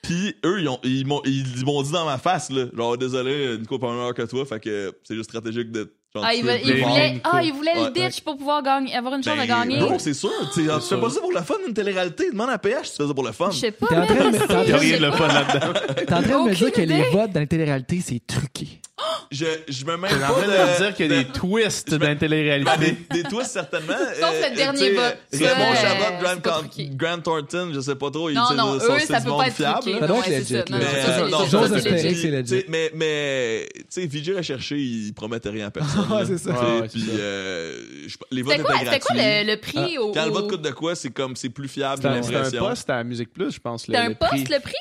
[0.02, 3.56] Puis eux, ils, ont- ils m'ont ils m'ont dit dans ma face, là, genre, désolé,
[3.58, 5.94] Nico pas meilleur que toi, fait que c'est juste stratégique de.
[6.14, 9.22] Ah, tu il, voulait, ah, il voulait Ouais, le ditch pour pouvoir gagner, avoir une
[9.24, 9.78] chance Ben, de gagner.
[9.78, 10.28] Bro, c'est sûr.
[10.52, 12.30] Tu sais, tu fais pas ça pour le fun, une télé-réalité.
[12.30, 13.50] Demande à PH si tu fais ça pour le fun.
[13.50, 13.86] Je sais pas.
[13.86, 14.64] T'es en train de me- pas.
[16.54, 18.68] dire que les votes dans les téléréalités, c'est truqué.
[19.32, 21.22] Je, je me mets T'es en pas train de me dire qu'il y a de-
[21.22, 22.70] des twists dans me- la télé-réalité.
[22.78, 23.94] Ben, des, des twists certainement.
[24.20, 25.16] Sauf Euh, le dernier tu sais, vote.
[25.34, 26.04] euh, Raymond euh, Chabot,
[26.70, 28.30] c'est Grant, pas Thornton, je sais pas trop.
[28.30, 29.98] Non, c'est- non, eux, ça peut pas être fiable, truqué.
[30.00, 30.54] Ça doit Non, être legit.
[30.54, 31.38] Non, non, euh, non,
[32.94, 36.01] mais tu sais, VJ recherché, il promettait rien à personne.
[36.10, 36.50] Ouais, c'est ça.
[36.50, 37.12] Ouais, ouais, c'est Puis ça.
[37.12, 39.44] euh, je- les votes étaient c'était quoi gratuits.
[39.46, 40.12] le, le prix au.
[40.12, 42.42] Quand le vote coûte de quoi, c'est comme c'est plus fiable, j'ai un- c'était un
[42.42, 42.64] l'impression.
[42.68, 43.86] poste à Musique Plus, je pense.
[43.88, 44.74] le- C'était un poste, le prix?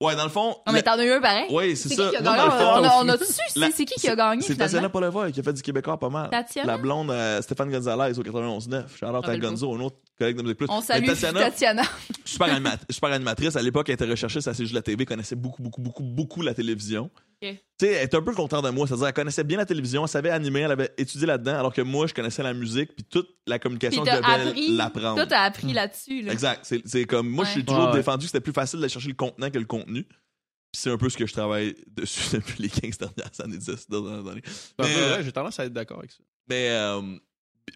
[0.00, 0.54] Ouais, dans le fond.
[0.64, 1.52] Non, mais t'en as eu un pareil.
[1.52, 2.04] Ouais, c'est C'est ça.
[2.04, 2.38] qui qui a gagné?
[2.38, 4.88] fond, On a- on a-tu su c'est c'est qui qui a gagné C'est Tatiana?
[4.88, 6.30] Polevoy qui a fait du Québécois pas mal.
[6.30, 6.70] Tatiana?
[6.74, 8.84] La blonde euh, Stéphane Gonzalez au 91.9.
[8.96, 9.48] Charlotte rappelle pas.
[9.48, 10.66] Gonzo, un autre collègue de Musique Plus.
[10.70, 11.82] On Mais salue Tatiana, Tatiana.
[12.24, 13.56] super, animat- super animatrice.
[13.56, 16.04] À l'époque, elle était recherchée sur la CG de la TV, connaissait beaucoup, beaucoup, beaucoup,
[16.04, 17.10] beaucoup la télévision.
[17.40, 18.86] Tu sais, elle était un peu contraire de moi.
[18.88, 21.82] C'est-à-dire, elle connaissait bien la télévision, elle savait animer, elle avait étudié là-dedans, alors que
[21.82, 24.76] moi, je connaissais la musique, puis toute la communication, je devais appris.
[24.76, 25.14] l'apprendre.
[25.14, 26.22] Toi, t'as appris là-dessus.
[26.22, 26.32] Là.
[26.32, 26.60] Exact.
[26.64, 27.50] C'est, c'est comme moi, Ouais.
[27.50, 27.96] je suis toujours Ouais, ouais.
[27.98, 30.02] défendu que c'était plus facile de chercher le contenant que le contenu.
[30.04, 33.86] Puis c'est un peu ce que je travaille dessus depuis les 15 dernières années, 10
[33.88, 34.42] dernières années.
[34.44, 36.18] C'est un Mais, peu euh, J'ai tendance à être d'accord avec ça.
[36.50, 37.00] Mais euh,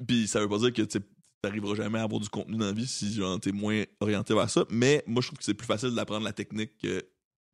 [0.07, 0.99] puis ça veut pas dire que tu
[1.43, 4.51] t'arriveras jamais à avoir du contenu dans la vie si genre, t'es moins orienté vers
[4.51, 4.65] ça.
[4.71, 7.03] Mais moi, je trouve que c'est plus facile d'apprendre la technique que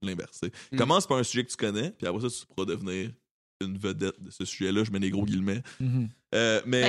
[0.03, 0.41] l'inverse.
[0.41, 0.53] tu sais.
[0.73, 0.77] Mm.
[0.77, 3.11] Commence par un sujet que tu connais, puis après ça, tu pourras devenir
[3.61, 4.85] une vedette de ce sujet-là.
[4.85, 5.63] Je mets des gros guillemets.
[5.81, 6.09] Mhm.
[6.35, 6.89] Euh, mais Ben,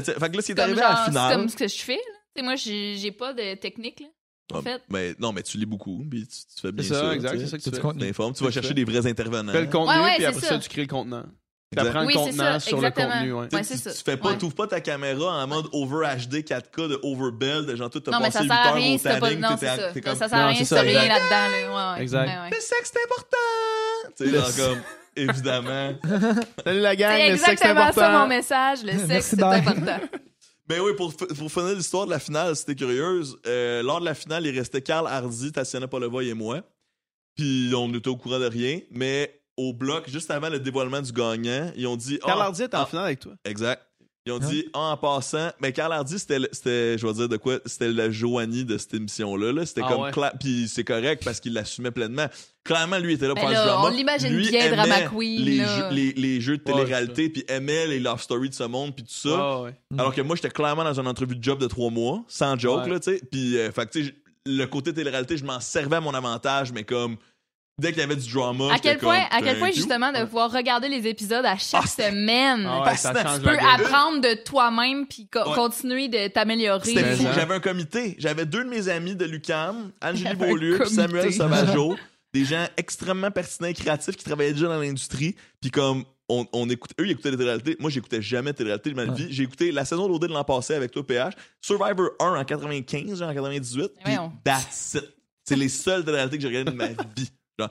[0.02, 1.36] fait que là, c'est arrivé genre, à la c'est finale.
[1.36, 1.96] comme ce que je fais.
[2.36, 2.42] là.
[2.42, 4.00] Moi, j'ai pas de technique.
[4.00, 4.06] Là.
[4.54, 4.82] En Ah, fait.
[4.88, 7.14] mais, non, mais tu lis beaucoup, puis tu, tu fais bien C'est ça, ça.
[7.14, 7.38] exact.
[7.38, 8.60] C'est ça que C'est tu t'informes, tu C'est vas ça.
[8.62, 9.52] chercher des vrais intervenants.
[9.52, 10.48] Tu fais le contenu, Ouais, ouais, puis c'est après ça.
[10.48, 11.24] ça, tu crées le contenant.
[11.70, 11.90] Tu Exact.
[11.90, 13.12] apprends Oui, le contenant sur le exactement.
[13.12, 13.32] contenu.
[13.34, 13.48] Ouais.
[13.48, 13.90] Tu sais, Ouais, tu, ça.
[13.92, 14.38] tu fais pas, Ouais.
[14.38, 18.10] t'ouvres pas ta caméra en mode over HD 4K de overbuild, de genre tout t'as
[18.10, 19.34] Non, mais passé ça 8 sert à heures au pas.
[19.34, 19.56] Non,
[19.92, 21.08] t'es comme, Ça sert à rien c'est rien exact.
[21.30, 21.76] là-dedans.
[21.76, 21.94] là.
[21.96, 22.26] Ouais, Exact.
[22.26, 22.50] ouais, ouais.
[22.50, 24.16] le sexe c'est important!
[24.16, 24.82] Tu sais, genre comme,
[25.14, 25.94] évidemment.
[26.64, 28.28] Salut la gang, C'est le sexe c'est exactement ça mon important.
[28.28, 28.78] message.
[28.84, 30.00] Le sexe, c'est important.
[30.70, 33.36] Mais oui, pour, pour finir l'histoire de la finale, c'était curieuse.
[33.46, 36.62] euh, lors de la finale, il restait Carl Hardy, Tatiana Polevoy et moi.
[37.36, 38.80] Puis on était au courant de rien.
[38.90, 42.18] Mais au bloc, juste avant le dévoilement du gagnant, ils ont dit.
[42.20, 43.32] Carl Ah, Hardy est en ah, finale avec toi.
[43.44, 43.82] Exact.
[44.26, 44.48] Ils ont Hein?
[44.50, 47.60] dit, ah, en passant, mais Carl Hardy, c'était, le- c'était, je vais dire de quoi,
[47.64, 49.52] c'était la Joanie de cette émission-là.
[49.52, 49.64] Là.
[49.64, 50.30] C'était Ah comme, ouais.
[50.38, 52.26] puis c'est correct parce qu'il l'assumait pleinement.
[52.62, 53.88] Clairement, lui était là pour Ben faire du là, drama.
[53.88, 57.42] on l'imagine Lui bien, drama aimait queen, Les, jeux, les, les jeux de télé-réalité, puis
[57.48, 59.62] aimait les love stories de ce monde, puis tout ça.
[59.62, 59.74] Ouais.
[59.96, 62.84] Alors que moi, j'étais clairement dans une entrevue de job de trois mois, sans joke,
[62.84, 62.90] Ouais.
[62.90, 63.22] là, tu sais.
[63.30, 64.14] Puis, euh, fait que, tu sais,
[64.44, 67.16] le côté télé-réalité, je m'en servais à mon avantage, mais comme,
[67.78, 69.82] dès qu'il y avait du drama, À quel point, comme, à quel point thank you.
[69.82, 72.66] justement de pouvoir regarder les épisodes à chaque Ah, semaine.
[72.68, 75.54] Ah ouais, ça Tu peux apprendre de toi-même puis co- Ouais.
[75.54, 76.84] continuer de t'améliorer.
[76.84, 77.26] C'était fou.
[77.26, 77.32] hein?
[77.34, 78.16] J'avais un comité.
[78.18, 80.90] J'avais deux de mes amis de l'UCAM, Angélie Beaulieu, puis.
[80.90, 81.96] Samuel Sauvageau.
[82.34, 85.34] des gens extrêmement pertinents et créatifs qui travaillaient déjà dans l'industrie.
[85.60, 87.76] Puis comme on, on écoute, eux, ils écoutaient les télé-réalités.
[87.80, 89.14] Moi, j'écoutais jamais de télé-réalité de ma Ouais.
[89.14, 89.28] vie.
[89.30, 91.32] J'ai écouté la saison d'OD de l'an passé avec toi, PH.
[91.62, 93.92] Survivor 1 en 95, genre en 98.
[94.04, 94.14] Puis
[94.44, 95.04] that's it.
[95.48, 97.30] C'est les seules télé-réalités que j'ai regardées de ma vie.
[97.58, 97.70] Genre,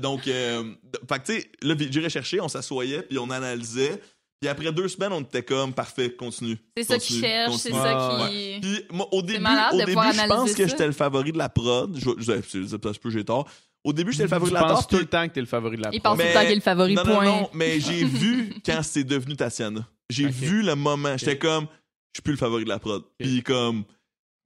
[0.00, 0.72] donc, euh,
[1.08, 4.00] fait que, tu sais, là, j'ai recherché, on s'assoyait, puis on analysait.
[4.40, 6.58] Puis après deux semaines, on était comme, parfait, continue.
[6.76, 8.58] C'est ça Continue, cherchent, c'est ça Ouais, qui.
[8.60, 11.96] Puis moi, au début, au début je pense que j'étais le favori de la prod.
[11.96, 13.48] Je, je, je, je- j'ai tort.
[13.84, 14.88] Au début, j'étais le favori de la pense prod.
[14.90, 16.16] tout puis- le temps que t'es le favori de la Il prod.
[16.16, 17.24] pense tout le temps qu'il est le favori, non, point.
[17.24, 19.86] Non, non, mais j'ai vu quand c'est devenu Tatiana.
[20.10, 21.16] J'ai vu le moment.
[21.16, 21.64] J'étais comme,
[22.12, 23.04] je suis plus le favori de la prod.
[23.18, 23.84] Puis comme,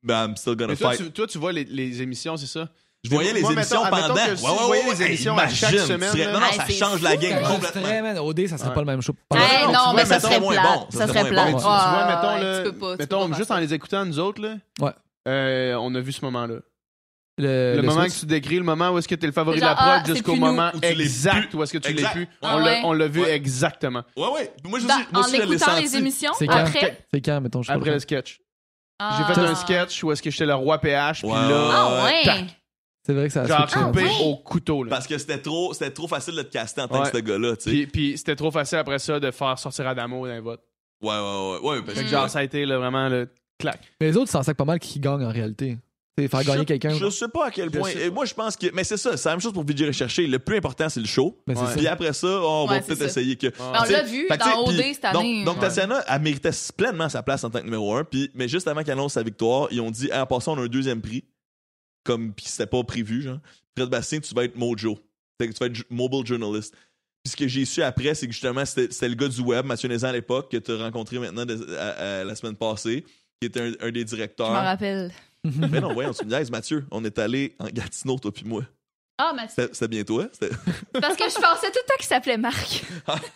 [0.04, 1.04] ben, I'm still gonna Mais toi, fight.
[1.06, 2.68] tu, toi, tu vois les, les émissions, c'est ça?
[3.02, 4.14] Je voyais les émissions mettons- pendant.
[4.14, 6.18] Ouais, ouais, ouais, les émissions à chaque imagine, semaine, tu.
[6.22, 7.48] Non, non, ça change la game hein.
[7.54, 8.20] complètement.
[8.26, 8.74] OD, ça serait Ouais.
[8.74, 9.14] pas le même show.
[9.32, 9.38] Non,
[9.90, 10.50] tu mais ça serait bon,
[10.90, 11.28] ça serait bon.
[11.28, 12.32] Tu vois, Ah,
[12.62, 14.92] mettons, tu tu mettons juste en les écoutant, nous autres, là,
[15.28, 16.56] euh, on a vu ce moment-là.
[17.38, 17.46] Le,
[17.76, 18.14] Le, le moment switch.
[18.16, 20.02] que tu décris, le moment où est-ce que t'es le favori de la prod ah,
[20.06, 22.28] jusqu'au moment Où tu l'es exact où est-ce que tu l'es plus.
[22.42, 22.80] Ah On l'a- ouais.
[22.84, 23.30] on l'a vu Ouais.
[23.34, 24.02] exactement.
[24.14, 24.52] Ouais, ouais.
[24.64, 26.56] Moi, je Dans- dis, moi en je écoutant les émissions, C'est quand?
[26.58, 26.98] après.
[27.14, 28.40] C'est quand, mettons, je Après le sketch.
[28.98, 29.24] Ah.
[29.26, 31.38] J'ai fait un sketch où est-ce que j'étais le roi PH, puis là...
[31.72, 32.22] Ah ouais.
[32.24, 32.44] tac.
[33.06, 33.84] C'est vrai que ça a Genre switché.
[33.86, 34.84] coupé Ah au couteau.
[34.84, 34.90] Là.
[34.90, 37.10] Parce que c'était trop, c'était trop facile de te caster en tant Ouais.
[37.10, 37.70] que ce gars-là, tu sais.
[37.70, 40.60] Puis, puis c'était trop facile après ça de faire sortir Adamo d'un vote.
[41.02, 41.68] Ouais, ouais, ouais.
[41.76, 43.28] ouais parce Fait que que genre, ça a été là, vraiment le
[43.58, 43.80] clac.
[44.00, 45.78] Mais les autres s'en sacent pas mal qui gagnent en réalité.
[46.18, 46.90] C'est faire gagner quelqu'un.
[46.90, 47.88] Je sais pas à quel Je point.
[47.88, 48.14] sais Et pas.
[48.14, 48.66] moi, je pense que.
[48.74, 50.26] Mais c'est ça, c'est la même chose pour VJ Recherché.
[50.26, 51.38] Le plus important, c'est le show.
[51.46, 51.66] Mais c'est Ouais.
[51.68, 51.74] ça.
[51.76, 53.20] Puis après ça, oh, on va Ouais, c'est peut-être ça.
[53.20, 53.46] essayer que.
[53.46, 53.52] Ouais.
[53.58, 55.44] Ben, on l'a vu fait que, dans OD puis- cette année.
[55.44, 55.68] Donc, donc Ouais.
[55.68, 58.04] Tatiana, elle méritait pleinement sa place en tant que numéro un.
[58.04, 60.64] Puis, mais juste avant qu'elle annonce sa victoire, ils ont dit en passant, on a
[60.64, 61.24] un deuxième prix.
[62.10, 63.38] Comme, puis c'était pas prévu, genre.
[63.76, 64.98] Fred Bastien, tu vas être Mojo.
[65.40, 66.74] Tu vas être mobile journalist.
[67.22, 69.88] Puis ce que j'ai su après, c'est que justement, c'était le gars du web, Mathieu
[69.88, 73.04] Nézan à l'époque, que tu as rencontré maintenant de- à- à la semaine passée,
[73.40, 74.48] qui était un, un des Je directeurs.
[74.50, 75.12] m'en rappelle.
[75.44, 76.84] Mais non, voyons, tu me niaises, Mathieu.
[76.90, 78.64] On est allé en Gatineau, toi puis moi.
[79.22, 79.52] Ah, Mathieu.
[79.56, 80.26] C'était c'était bien toi?
[80.32, 80.54] C'était-
[81.00, 82.82] Parce que je pensais tout le temps qu'il s'appelait Marc.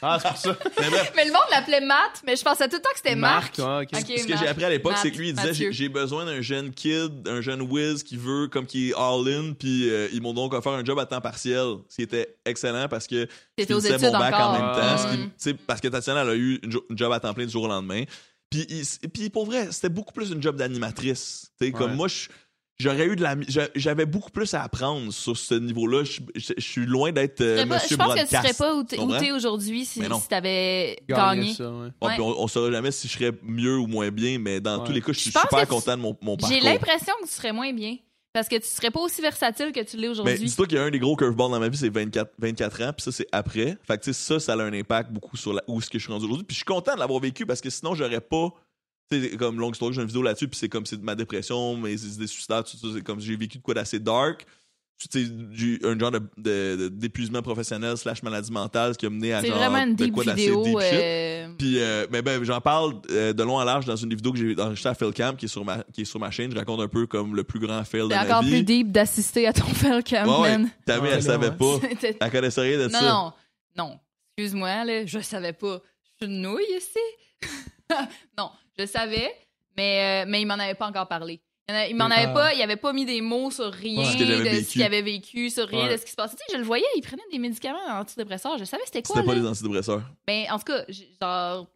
[0.01, 0.57] Ah, c'est pour ça.
[0.81, 3.17] Mais bref, Mais le monde l'appelait Matt, mais je pensais tout le temps que c'était
[3.17, 3.59] Marc.
[3.59, 3.89] ouais, ok.
[3.93, 4.19] Ok.
[4.19, 5.67] ce que j'ai appris à l'époque, c'est que lui, il disait Mathieu.
[5.67, 9.53] j'ai- j'ai besoin d'un jeune kid, un jeune whiz qui veut, comme qui est all-in,
[9.53, 12.89] puis euh, ils m'ont donc offert un job à temps partiel, ce qui était excellent
[12.89, 14.49] parce que je T'étais aux finissais mon études bac encore.
[14.49, 14.99] en même temps.
[14.99, 15.25] ce qui- Mm.
[15.27, 17.45] tu sais, parce que Tatiana, elle a eu une jo- un job à temps plein
[17.45, 18.05] du jour au lendemain.
[18.51, 21.51] Puis, il- puis pour vrai, c'était beaucoup plus une job d'animatrice.
[21.61, 21.97] Tu sais, Comme Ouais.
[21.97, 22.29] moi, je-
[22.79, 23.37] j'aurais eu de la.
[23.49, 26.05] j'a- J'avais beaucoup plus à apprendre sur ce niveau-là.
[26.05, 28.83] Je, je- je suis loin d'être euh, Je monsieur pense que tu serais pas où
[28.85, 31.55] t'es- aujourd'hui si, Mais si t'avais gagné.
[31.55, 31.89] ça, ouais.
[32.01, 32.13] Bon, Ouais.
[32.15, 34.87] puis on, on saura jamais si je serais mieux ou moins bien, mais dans Ouais.
[34.87, 36.57] tous les cas, je suis super que tu- content de mon, mon parcours.
[36.57, 37.97] J'ai l'impression que tu serais moins bien.
[38.33, 40.39] Parce que tu serais pas aussi versatile que tu l'es Mais aujourd'hui.
[40.45, 42.93] dis-toi qu'il y a un des gros curveballs dans ma vie, c'est 24, 24 ans,
[42.93, 43.79] puis ça, c'est après.
[43.87, 46.01] Fait que, tu sais, ça, ça a un impact beaucoup sur la, où est-ce que
[46.01, 46.45] je suis rendu aujourd'hui.
[46.45, 48.49] Puis je suis content de l'avoir vécu parce que sinon, j'aurais pas.
[49.23, 51.77] Sais, comme longue histoire, j'ai une vidéo là-dessus, puis c'est comme c'est de ma dépression,
[51.77, 52.87] mes idées suicidaires, tout ça.
[52.95, 54.47] C'est comme j'ai vécu de quoi d'assez dark.
[54.97, 55.29] Tu sais,
[55.85, 59.49] un genre de- de- de- d'épuisement professionnel slash maladie mentale qui a mené à c'est
[59.49, 60.63] genre vraiment une de deep quoi d'assez vidéo.
[60.63, 60.93] deep shit.
[60.93, 64.15] euh, Puis, euh, mais ben, j'en parle euh, de long en large dans une des
[64.15, 66.53] vidéos que j'ai enregistrée à Philcamp, qui est sur ma, qui est sur ma chaîne.
[66.53, 68.51] Je raconte un peu comme le plus grand fail de C'est ma encore vie.
[68.51, 70.71] plus deep d'assister à ton Falcam, Ouais, man.
[70.87, 71.79] T'as vu, Ouais, elle savait pas.
[72.21, 73.03] Elle connaissait rien de Non, ça.
[73.13, 73.33] non,
[73.77, 73.99] non.
[74.39, 75.81] Excuse-moi, là, je savais pas.
[76.21, 77.51] Je suis une nouille ici.
[78.39, 79.35] non, je savais,
[79.77, 81.41] mais, euh, mais il m'en avait pas encore parlé.
[81.89, 82.15] Il, m'en Ah.
[82.17, 84.05] avait pas, il avait pas mis des mots sur rien Ouais.
[84.05, 85.93] De ce qu'il avait vécu, sur rien Ouais.
[85.95, 86.37] de ce qui se passait.
[86.37, 88.59] Tu sais, je le voyais, il prenait des médicaments antidépresseurs.
[88.59, 89.17] Je savais c'était quoi.
[89.17, 90.03] C'était pas des antidépresseurs.
[90.27, 90.85] Ben, en tout cas,
[91.23, 91.67] genre,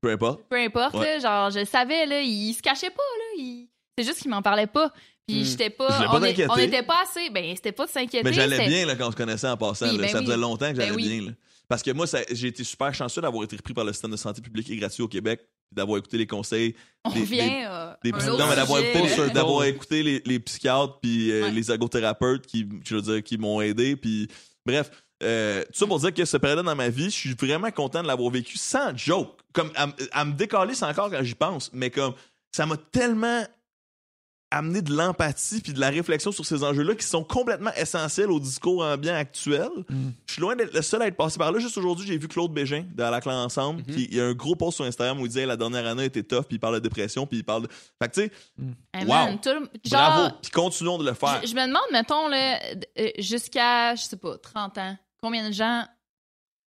[0.00, 0.42] Peu importe.
[0.48, 1.04] peu importe, Ouais.
[1.04, 3.24] là, genre, je savais, là, il, se cachait pas, là.
[3.42, 4.90] il- C'est juste qu'il m'en parlait pas.
[5.28, 5.44] Puis Hmm.
[5.44, 5.86] j'étais pas.
[5.86, 7.30] Pas on, est- on était pas assez.
[7.30, 8.24] Ben, c'était pas de s'inquiéter.
[8.24, 9.88] Mais j'allais bien là, quand on se connaissait en passant.
[9.88, 10.24] Oui, ben ça oui.
[10.24, 11.08] faisait longtemps que j'allais Ben oui.
[11.20, 11.28] bien.
[11.28, 11.32] là.
[11.68, 14.42] Parce que moi, j'ai été super chanceux d'avoir été repris par le système de santé
[14.42, 16.74] publique et gratuit au Québec, d'avoir écouté les conseils
[17.04, 17.64] On des- revient.
[17.68, 19.30] euh, des psy- autre non, mais d'avoir écouté, sujet.
[19.30, 21.50] d'avoir écouté les, les psychiatres puis euh, Ouais.
[21.50, 23.96] les ergothérapeutes qui, je veux dire, qui m'ont aidé.
[23.96, 24.28] Puis,
[24.66, 24.90] bref,
[25.22, 28.02] euh, tout ça pour dire que cette période dans ma vie, je suis vraiment content
[28.02, 29.38] de l'avoir vécu sans joke.
[29.52, 32.14] Comme, à me décaler, c'est encore quand j'y pense, mais comme,
[32.50, 33.44] ça m'a tellement
[34.52, 38.38] amené de l'empathie puis de la réflexion sur ces enjeux-là qui sont complètement essentiels au
[38.38, 39.68] discours ambiant actuel.
[39.88, 40.10] Mm.
[40.26, 41.58] Je suis loin d'être le seul à être passé par là.
[41.58, 43.82] Juste aujourd'hui, j'ai vu Claude Bégin de la clan ensemble.
[43.86, 43.94] Mhm.
[43.94, 46.04] qui, il y a un gros post sur Instagram où il disait la dernière année
[46.04, 47.68] était tough, puis il parle de dépression, puis il parle de.
[48.00, 48.32] Fait que tu sais,
[48.94, 49.38] Hey, Wow.
[49.44, 51.40] le- bravo, puis continuons de le faire.
[51.42, 52.58] je, je me demande, mettons, là,
[52.98, 55.84] euh, jusqu'à, je sais pas, 30 ans, combien de gens.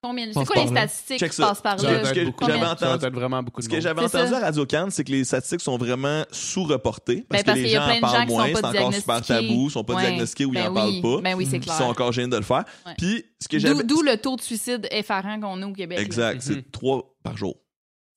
[0.03, 0.27] Combien.
[0.33, 2.05] C'est quoi les statistiques qui passent par là?
[2.05, 5.05] ce que j'avais entendu- vraiment beaucoup de Ce que j'avais entendu à Radio Cannes, c'est
[5.05, 8.51] que les statistiques sont vraiment sous-reportées parce, Ben, parce que les gens en parlent moins,
[8.53, 9.49] pas c'est encore super diagnostiqués.
[9.49, 10.03] tabou, sont pas Ouais.
[10.07, 11.21] diagnostiqués ou ils Ben en oui, parlent pas.
[11.23, 11.77] Ben oui, c'est Ils clair.
[11.77, 12.65] sont encore gênés de le faire.
[12.87, 12.95] Ouais.
[12.97, 13.83] Puis, ce que D'où j'avais.
[13.85, 15.99] d'où le taux de suicide effarant qu'on a au Québec.
[15.99, 16.41] Exact, Mhm.
[16.41, 17.57] c'est trois par jour.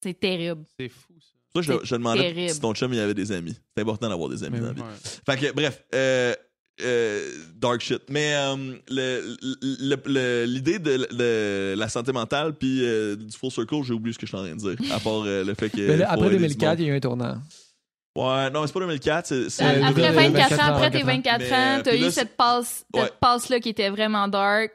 [0.02, 0.64] C'est terrible.
[0.80, 1.62] C'est fou, ça.
[1.62, 2.50] Ça, je, demandais terrible.
[2.50, 3.56] si ton chum il avait des amis.
[3.76, 4.82] C'est important d'avoir des amis Mais dans la vie.
[4.82, 4.88] Ouais.
[5.26, 5.84] Fait que, bref,
[6.82, 8.02] euh, dark shit.
[8.10, 8.56] Mais euh,
[8.90, 13.94] le- le- le- l'idée de, de la santé mentale puis euh, du full circle, j'ai
[13.94, 14.94] oublié ce que je suis en train de dire.
[14.94, 15.78] À part euh, le fait que.
[15.88, 17.38] Mais là, faut après aider du 2004, il y a eu un tournant.
[18.16, 19.26] Ouais, non, mais c'est pas 2004.
[19.28, 21.82] c'est- c'est- Euh, Après de- 24 24 ans, ans, après tes 24 24 Mais, ans,
[21.84, 23.02] t'as eu là, cette passe, Ouais.
[23.04, 24.72] cette passe-là qui était vraiment dark.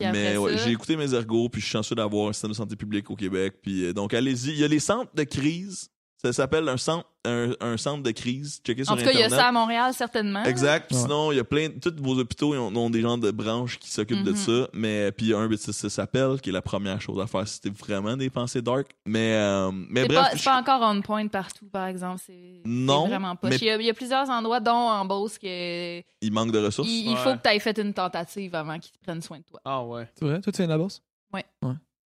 [0.00, 2.76] Mais ouais, j'ai écouté mes ergots, puis je suis chanceux d'avoir un système de santé
[2.76, 3.54] publique au Québec.
[3.62, 4.50] Puis euh, donc, allez-y.
[4.50, 5.88] Il y a les centres de crise.
[6.22, 8.60] Ça s'appelle un centre, un, un centre de crise.
[8.64, 10.42] Checkez sur En tout cas, il y a ça à Montréal, certainement.
[10.44, 10.86] Exact.
[10.88, 11.02] Puis Ouais.
[11.02, 11.68] Sinon, il y a plein.
[11.80, 14.36] Tous vos hôpitaux ils ont, ont des gens de branches qui s'occupent de Mhm.
[14.36, 14.68] ça.
[14.72, 17.26] Mais puis il y a un ça, ça s'appelle, qui est la première chose à
[17.26, 18.88] faire si t'es vraiment des pensées dark.
[19.04, 20.28] Mais euh, mais bref.
[20.36, 22.22] c'est pas encore on point partout, par exemple.
[22.26, 23.50] C'est Non, vraiment pas.
[23.50, 26.50] mais- Il, y a, il y a plusieurs endroits, dont en Beauce, que il manque
[26.52, 26.88] de ressources.
[26.88, 27.16] il, il Ouais.
[27.16, 29.60] faut que tu aies fait une tentative avant qu'ils prennent soin de toi.
[29.64, 30.08] Ah ouais.
[30.18, 30.40] C'est vrai?
[30.40, 31.02] Toi, tu viens de la bourse?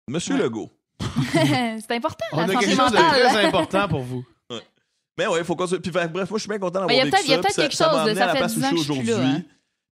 [0.09, 0.43] Monsieur Ouais.
[0.45, 0.71] Legault.
[1.33, 3.21] c'est important, On la a santé quelque chose de mentale.
[3.29, 4.25] très important pour vous.
[5.19, 5.77] Mais ouais, il faut qu'on se.
[5.77, 7.27] Puis fait, bref, moi je suis bien content d'avoir Mais il y a vécu peut-être-
[7.27, 8.39] il y a ça, peut-être puis quelque ça, chose, m'a amené ça à la fait
[8.39, 9.37] place où 10 je ans suis que je suis là, aujourd'hui.
[9.39, 9.45] hein.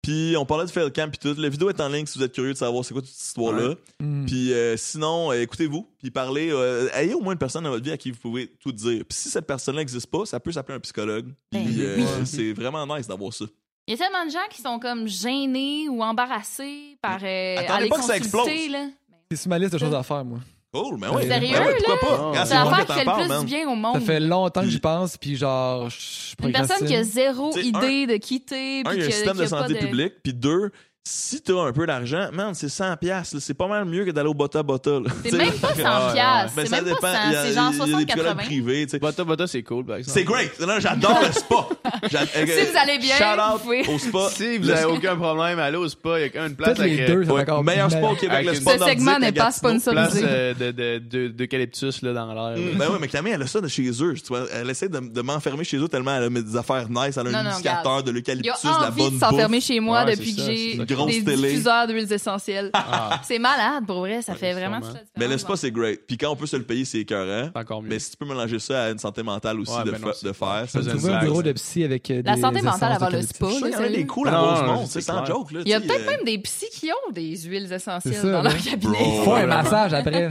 [0.02, 1.40] Puis on parlait de Fail Camp puis tout.
[1.40, 3.28] La vidéo est en ligne si vous êtes curieux de savoir c'est quoi toute cette
[3.28, 3.76] histoire-là.
[4.00, 4.26] Hmm.
[4.26, 6.50] Puis euh, sinon, euh, écoutez-vous, puis parlez.
[6.52, 9.04] euh, ayez au moins une personne dans votre vie à qui vous pouvez tout dire.
[9.08, 11.28] Puis si cette personne-là n'existe pas, ça peut s'appeler un psychologue.
[11.52, 12.26] Puis Ben euh, oui.
[12.26, 13.46] c'est vraiment nice d'avoir ça.
[13.88, 17.72] Il y a tellement de gens qui sont comme gênés ou embarrassés par euh, Attendez
[17.72, 18.72] aller pas que ça consulter, explose.
[18.72, 18.88] là.
[19.30, 20.40] C'est sur ma liste de choses à faire, moi.
[20.74, 21.28] Cool, mais ouais.
[21.28, 22.34] Sérieux, Ben ouais, pourquoi là?
[22.34, 22.46] pas?
[22.46, 23.40] C'est l'affaire que qui fait le plus man.
[23.42, 23.94] du bien au monde.
[23.96, 27.66] Ça fait longtemps que j'y pense, puis genre, je Une personne qui a zéro T'sais,
[27.66, 28.80] idée de quitter.
[28.86, 30.14] Un, puis il y a un système de santé de- publique.
[30.24, 30.72] Puis deux,
[31.04, 33.36] si t'as un peu d'argent, man, c'est 100 piastres.
[33.36, 33.42] là.
[33.42, 34.92] C'est pas mal mieux que d'aller au Bota Bota.
[34.92, 35.10] là.
[35.24, 35.74] C'est même pas 100
[36.08, 36.56] ouais, piastres.
[36.56, 36.98] Ben, C'est ça même dépend.
[37.02, 37.20] pas 100.
[37.28, 38.46] Il y a- C'est genre il y a des psychologues 60-80.
[38.46, 38.86] privés.
[39.02, 40.14] Bota Bota, c'est cool, par exemple.
[40.20, 40.60] C'est great.
[40.60, 41.68] Non, j'adore le spa.
[42.04, 44.30] Si vous allez bien, Shout out au spa.
[44.32, 46.74] Si vous avez aucun problème, allez au spa, il y a quand même une place
[46.76, 48.16] Peut-être les avec, euh, deux, va Ouais, encore meilleur spa au.
[48.16, 49.92] Québec, le spa Ce segment n'est pas sponsorisé.
[49.92, 52.58] place euh, de, de, de, d'eucalyptus là, dans l'air.
[52.58, 54.14] Mm, Ben oui, mais Camille, elle a ça de chez eux.
[54.16, 56.88] Tu vois, elle essaie de, de m'enfermer chez eux tellement elle a mis des affaires
[56.90, 57.18] nice.
[57.18, 59.30] Elle a un non, humidificateur, de l'eucalyptus, a de la envie bonne de bouffe.
[59.30, 61.02] s'enfermer chez moi Ouais, depuis que j'ai c'est ça.
[61.04, 61.50] Grosse des télé.
[61.50, 62.70] diffuseurs d'huiles essentielles.
[62.74, 64.22] Ah, C'est malade, pour vrai.
[64.22, 65.12] Ça Ouais, fait vraiment toute la différence.
[65.18, 66.02] Mais le spa, c'est great.
[66.08, 67.50] Puis quand on peut se le payer, c'est écœurant.
[67.56, 67.90] encore mieux.
[67.90, 70.12] Mais si tu peux mélanger ça à une santé mentale aussi Ouais, de, ben non,
[70.14, 72.92] c'est de faire, ça Trouver un bureau de psy avec euh, La des santé mentale
[72.94, 73.48] avant le spa.
[73.48, 75.52] Qu'il y a des cool à Rosemont, tu c'est sans joke.
[75.52, 78.22] Là, Il y a tu peut-être euh, même des psys qui ont des huiles essentielles
[78.22, 78.98] dans leur cabinet.
[79.24, 80.30] Faut un Ouais, massage après.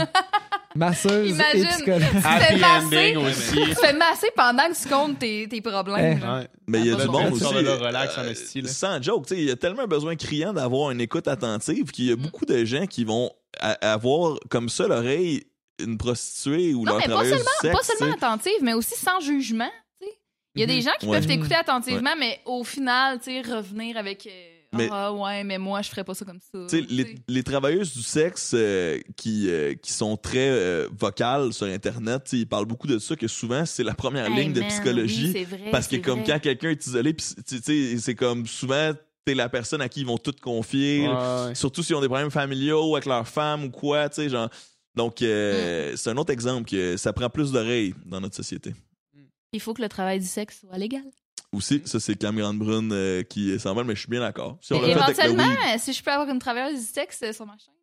[0.76, 1.64] Masseuse Imagine.
[1.64, 2.02] et psychologue.
[2.24, 2.86] Happy masser.
[2.86, 3.54] ending aussi.
[3.56, 6.20] Tu fais masser pendant que tu comptes tes, tes problèmes.
[6.22, 6.26] Eh.
[6.26, 6.48] Ouais.
[6.68, 7.54] Mais il y a du bon, monde tu aussi.
[7.54, 8.68] de là, relax, euh, esti, là.
[8.68, 11.90] sans joke, tu sais, il y a tellement un besoin criant d'avoir une écoute attentive
[11.90, 12.20] qu'il y a Mm.
[12.20, 13.30] beaucoup de gens qui vont
[13.80, 15.44] avoir comme ça l'oreille
[15.82, 17.44] une prostituée ou Non, leur mais pas du sexe.
[17.62, 19.70] Pas seulement tu attentive, mais aussi sans jugement.
[20.00, 20.12] tu sais.
[20.54, 21.16] Il y a des gens qui Ouais.
[21.18, 24.30] peuvent t'écouter attentivement, mais au final, tu sais, revenir avec euh,
[24.72, 26.66] Mais- Ah ouais, mais moi, je ferais pas ça comme ça.
[26.68, 31.52] Tu sais, tu les, travailleuses du sexe euh, qui, euh, qui sont très euh, vocales
[31.52, 34.62] sur Internet, ils parlent beaucoup de ça, que souvent, c'est la première Hey, ligne de
[34.62, 35.26] psychologie.
[35.26, 36.34] oui, c'est vrai, parce que comme vrai.
[36.34, 38.92] quand quelqu'un est isolé, pis tu sais, c'est comme souvent,
[39.24, 41.08] t'es la personne à qui ils vont tout confier.
[41.08, 41.14] Ouais,
[41.48, 41.54] ouais.
[41.56, 44.48] Surtout s'ils ont des problèmes familiaux avec leur femme ou quoi, tu sais, genre.
[44.94, 45.96] Donc, Mm.
[45.96, 48.72] c'est un autre exemple que ça prend plus d'oreilles dans notre société.
[49.52, 51.02] Il faut que le travail du sexe soit légal.
[51.52, 54.58] Aussi, ça, c'est Cam Grande-Brune euh, qui s'en va, mais je suis bien d'accord.
[54.62, 57.44] Fait avec le éventuellement, weed, si je peux avoir une travailleuse du sexe euh, sur
[57.44, 57.74] ma chaîne.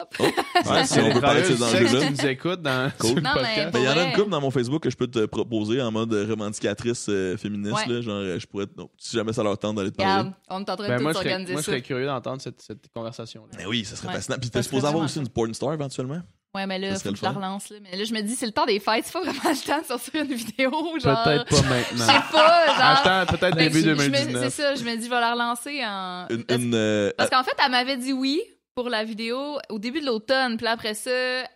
[0.00, 0.66] euh, hop.
[0.72, 2.06] ouais, si on veut parler de ces enjeux-là.
[2.06, 3.06] qui nous écoutent dans Cool.
[3.10, 3.72] sur le Non, mais podcast.
[3.72, 4.10] Ben, il y en a Ouais.
[4.10, 7.74] une couple dans mon Facebook que je peux te proposer en mode revendicatrice euh, féministe.
[7.86, 7.86] Ouais.
[7.94, 10.12] Là, genre, euh, je pourrais, non, si jamais ça leur tente d'aller te parler.
[10.12, 11.62] Regarde, on est en train Ben, de moi, tout je serais, moi, je ça.
[11.62, 13.56] serais curieux d'entendre cette, cette conversation-là.
[13.56, 14.14] Ben oui, ça serait Ouais.
[14.14, 14.36] fascinant.
[14.38, 16.22] Puis Ça t'es serait supposé avoir vraiment aussi une porn star éventuellement?
[16.54, 17.70] Ouais, mais là, faut que je la relance.
[17.70, 17.76] Là.
[17.80, 19.04] Mais là, je me dis, c'est le temps des fêtes.
[19.06, 20.70] C'est pas vraiment le temps de sortir une vidéo.
[20.98, 22.06] Genre, Peut-être pas Je maintenant.
[22.06, 23.06] sais pas, genre.
[23.06, 24.42] Attends, peut-être début je- je me- 2019.
[24.52, 26.26] C'est ça, je me dis, je vais la relancer en.
[26.30, 28.42] Une, Parce, une, euh, parce qu'en fait, elle m'avait dit oui
[28.74, 30.56] pour la vidéo au début de l'automne.
[30.56, 31.10] Puis là, après ça,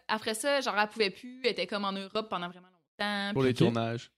[0.07, 1.41] après ça, genre, elle pouvait plus.
[1.45, 3.33] Elle était comme en Europe pendant vraiment longtemps.
[3.33, 4.11] Pour les tournages.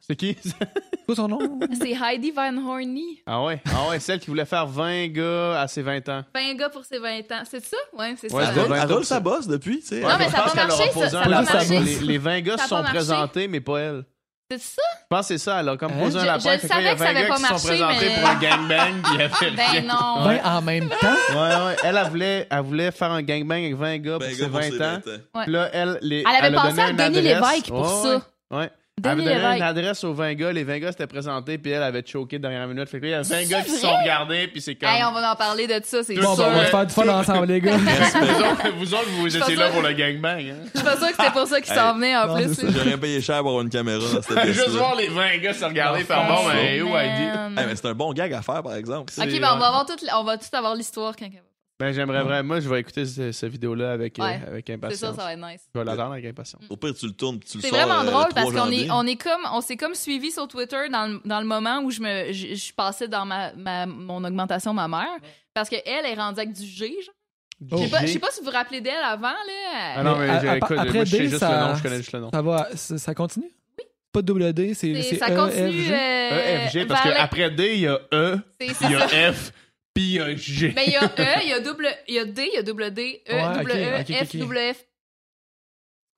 [0.00, 0.36] C'est qui?
[0.42, 0.54] C'est
[1.06, 1.38] quoi son nom?
[1.80, 3.22] C'est Heidi Van Horny.
[3.26, 3.60] ah ouais?
[3.66, 6.24] Ah ouais, celle qui voulait faire 20 gars à ses 20 ans.
[6.34, 7.42] 20 gars pour ses 20 ans.
[7.48, 7.76] C'est ça?
[7.96, 8.48] Ouais, c'est Ouais, ça.
[8.50, 9.20] elle, de roule, 20 elle roule sa ça.
[9.20, 10.00] bosse depuis, tu sais.
[10.00, 11.78] Non, mais je ça a pense pas qu'elle marché, aura ça, ça marché.
[11.80, 12.92] Les, les 20 gars se sont marché.
[12.94, 14.04] présentés, mais pas elle.
[14.52, 14.82] C'est ça?
[15.02, 16.00] Je pense que c'est ça, elle a comme Hein?
[16.00, 16.40] posé un Je- lapin.
[16.40, 18.20] je a savais que ça 20 avait gars pas qui se sont marché, présentés mais-
[18.20, 20.24] pour un gangbang, puis il y avait Ben non.
[20.24, 20.96] 20 en même temps?
[21.30, 21.36] Ouais,
[21.66, 21.76] ouais.
[21.84, 24.48] Elle, elle voulait, elle voulait faire un gangbang avec 20 gars pour Ben, ses gars,
[24.48, 24.78] pour 20 ses ans.
[24.78, 25.18] 20 ans.
[25.36, 25.42] Ouais.
[25.44, 27.22] Puis là, elle, les, Elle avait a pensé donné à Denis.
[27.22, 28.22] Lévesque pour Ouais, ça.
[28.56, 28.70] Ouais.
[29.04, 30.52] Elle avait donné une adresse aux 20 gars.
[30.52, 32.88] Les 20 gars s'étaient présentés, puis elle avait choqué de dernière minute.
[32.88, 34.74] Fait que là, il y a 20 C'est gars qui se sont regardés, puis c'est
[34.74, 34.88] comme.
[34.88, 36.44] Hey, on va en parler de ça, c'est Tout Bon, sûr.
[36.44, 37.76] ben, on va se faire du fun ensemble, les gars.
[37.76, 40.38] vous, autres, vous autres, vous étiez là pour le gangbang.
[40.38, 40.56] Hein?
[40.74, 42.72] Je suis pas sûre que c'était pour ça qu'ils s'en venaient en non, plus.
[42.72, 44.00] J'aurais payé cher pour avoir une caméra
[44.46, 47.76] Juste voir les 20 gars se regarder, Non, faire bon, mais où Heidi?
[47.76, 49.12] C'est un bon gag à faire, par exemple.
[49.18, 51.30] Ok, ben on va avoir toute, on va tout avoir l'histoire quand.
[51.80, 52.46] Ben, j'aimerais vraiment.
[52.46, 54.40] Moi, je vais écouter ce- cette vidéo-là avec, euh, Ouais.
[54.46, 55.00] avec C'est impatience.
[55.00, 55.62] ça, ça va être nice.
[55.74, 56.62] Je vais l'attendre avec impatience.
[56.68, 57.78] Au pire, tu le tournes puis tu le C'est sors.
[57.78, 58.88] vraiment euh, le drôle 3 parce qu'on est, janvier.
[58.92, 61.90] on est comme, on s'est comme suivi sur Twitter dans le, dans le moment où
[61.90, 65.08] je me, je, je passais dans ma, ma- mon augmentation ma mère
[65.54, 66.94] parce que elle est rendue avec du G.
[67.02, 67.78] Genre.
[67.78, 69.94] Je sais pas, je sais pas si vous vous rappelez d'elle avant là.
[69.96, 71.66] Ah non, mais Mais à- à- écoute, après moi, je sais D, juste ça- le
[71.68, 72.30] nom, je connais juste le nom.
[72.30, 73.50] Ça va, ça, ça continue?
[73.78, 73.84] Oui.
[74.12, 75.82] Pas de WD, c'est C'est- c'est ça E, continue.
[75.82, 75.92] F, G?
[75.94, 79.32] euh, EFG, parce vers qu'après D, il y a E, c'est- c'est il y a.
[79.32, 79.52] F,
[79.94, 80.72] puis il y a G.
[80.74, 82.58] Mais il y a E, il y a double, il y a D, il y
[82.58, 84.40] a double D, E, Ouais, double ok, E, ok, ok, F, ok.
[84.40, 84.84] double F.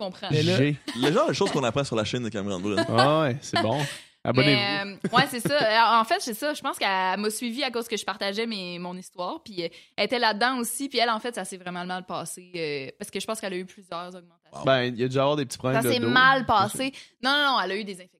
[0.00, 0.28] Je comprends.
[0.30, 0.76] Mais là- G.
[0.96, 2.84] Le genre de choses qu'on apprend sur la chaîne de Cameron Brune.
[2.88, 3.80] Ah ouais, c'est bon.
[4.24, 4.56] Abonnez-vous.
[4.56, 5.58] Mais, euh, ouais, c'est ça.
[5.58, 6.54] Alors, En fait, c'est ça.
[6.54, 6.88] Je pense qu'elle
[7.18, 9.42] m'a suivi à cause que je partageais mes, mon histoire.
[9.42, 10.88] Puis euh, elle était là-dedans aussi.
[10.88, 12.52] Puis elle, en fait, ça s'est vraiment mal passé.
[12.54, 14.64] euh, parce que je pense qu'elle a eu plusieurs augmentations.
[14.64, 16.08] Ben, il y a dû avoir des petits problèmes ça de s'est dos.
[16.08, 16.92] mal passé.
[17.20, 18.18] Non, non, non, elle a eu des infections.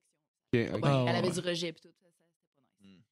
[0.53, 0.75] Ok, ok.
[0.75, 1.35] Ouais, Ah, elle avait ouais.
[1.41, 1.73] du rejet.
[1.73, 1.89] Puis tout.
[1.97, 2.35] Ça, ça, c'était
[2.81, 2.97] pas nice.
[2.97, 3.03] Hmm.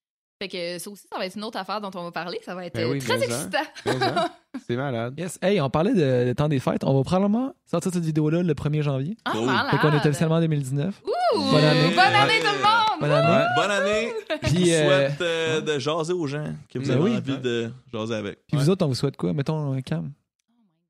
[0.41, 2.39] Fait que ça aussi, ça va être une autre affaire dont on va parler.
[2.43, 3.59] Ça va être Ben euh, oui, très excitant.
[4.67, 5.12] C'est malade.
[5.19, 5.39] Yes.
[5.43, 6.83] Hey, on parlait de, de temps des fêtes.
[6.83, 9.19] On va probablement sortir cette vidéo-là le 1er janvier.
[9.27, 9.67] Ah, malade.
[9.71, 11.03] Fait qu'on est officiellement en 2019.
[11.05, 11.11] Ouh,
[11.51, 11.89] Bonne année.
[11.91, 13.01] Bonne année, tout le monde!
[13.01, 13.37] Bonne année.
[13.37, 13.47] Ouais.
[13.55, 14.12] Bonne année!
[14.31, 17.17] Je vous Puis, euh, souhaite euh, de jaser aux gens que vous Ben avez oui.
[17.19, 18.39] envie de jaser avec.
[18.47, 19.35] Puis vous autres, on vous souhaite quoi?
[19.35, 20.11] Mettons, euh, Cam.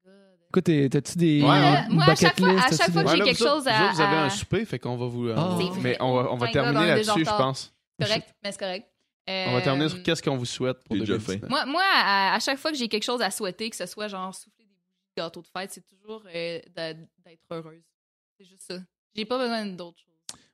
[0.07, 0.11] Oh
[0.51, 3.67] Écoute, t'as-tu des Ouais, Moi, à chaque fois, à chaque fois que j'ai quelque chose
[3.67, 3.91] à.
[3.93, 5.29] Vous avez un souper, fait qu'on va vous.
[5.37, 5.59] Ah.
[5.83, 7.75] mais on va, terminer là-dessus, je pense.
[8.01, 8.90] Correct, mais c'est correct.
[9.49, 11.49] On va terminer sur Euh, qu'est-ce qu'on vous souhaite pour déjà 2019.
[11.51, 14.09] Moi, moi à, à chaque fois que j'ai quelque chose à souhaiter, que ce soit
[14.09, 16.99] genre souffler des bougies de gâteau de fête, c'est toujours euh, d'être
[17.51, 17.83] heureuse.
[18.39, 18.75] C'est juste ça.
[19.15, 20.07] J'ai pas besoin d'autre chose.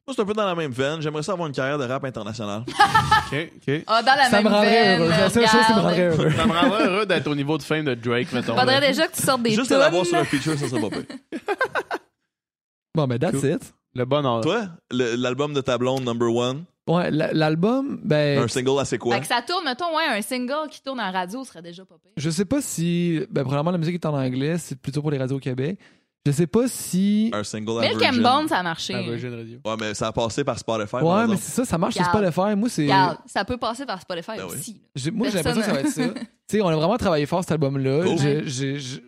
[0.06, 1.00] Moi, c'est un peu dans la même veine.
[1.02, 2.62] J'aimerais ça avoir une carrière de rap international.
[2.68, 3.82] OK, OK.
[3.88, 5.08] Ah, dans la Ça même me rendrait veine, heureux.
[5.10, 6.30] La seule chose qui me rendrait heureux.
[6.30, 8.56] Ça me rendrait heureux d'être au niveau de fame de Drake, mettons.
[8.56, 11.16] Faudrait déjà que tu sortes des Juste l'avoir sur un feature, ça serait pas pire.
[12.94, 13.50] Bon, ben, that's Cool.
[13.50, 13.74] it.
[13.94, 14.44] Le bon ordre.
[14.44, 18.98] Toi, l'album de ta blonde, number one, Ouais, la- l'album, ben, un single, là, c'est
[18.98, 19.14] quoi?
[19.16, 21.96] Fait que ça tourne, mettons, ouais, un single qui tourne en radio serait déjà pas
[22.00, 22.12] pire.
[22.16, 23.20] je sais pas si.
[23.30, 25.78] Ben, probablement, la musique est en anglais, c'est plutôt pour les radios au Québec.
[26.24, 27.30] Je sais pas si.
[27.32, 28.22] Un single à Milk and Virgin.
[28.22, 28.92] Bone, ça a marché.
[28.94, 29.58] La Virgin Radio.
[29.64, 30.90] Ouais, mais ça a passé par Spotify.
[30.92, 31.40] par Ouais, mais exemple.
[31.42, 32.32] c'est ça, ça marche sur Regarde.
[32.32, 32.56] Spotify.
[32.56, 32.82] Moi, c'est.
[32.82, 34.54] Regarde, ça peut passer par Spotify Ben oui.
[34.56, 34.80] aussi.
[34.96, 36.02] j'ai- Moi, j'ai l'impression que ça va être ça.
[36.08, 38.04] Tu sais, on a vraiment travaillé fort cet album-là.
[38.04, 38.18] Cool.
[38.18, 39.02] J'ai- j'ai- j'ai-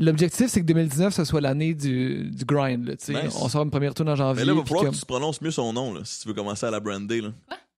[0.00, 2.86] L'objectif, c'est que 2019, ce soit l'année du, du grind.
[2.86, 2.94] Là.
[3.22, 3.36] Nice.
[3.40, 4.42] On sort une première tourne en janvier.
[4.42, 6.28] Mais là, il va falloir comme- que tu prononces mieux son nom, là, si tu
[6.28, 7.20] veux commencer à la brander.
[7.20, 7.28] Là.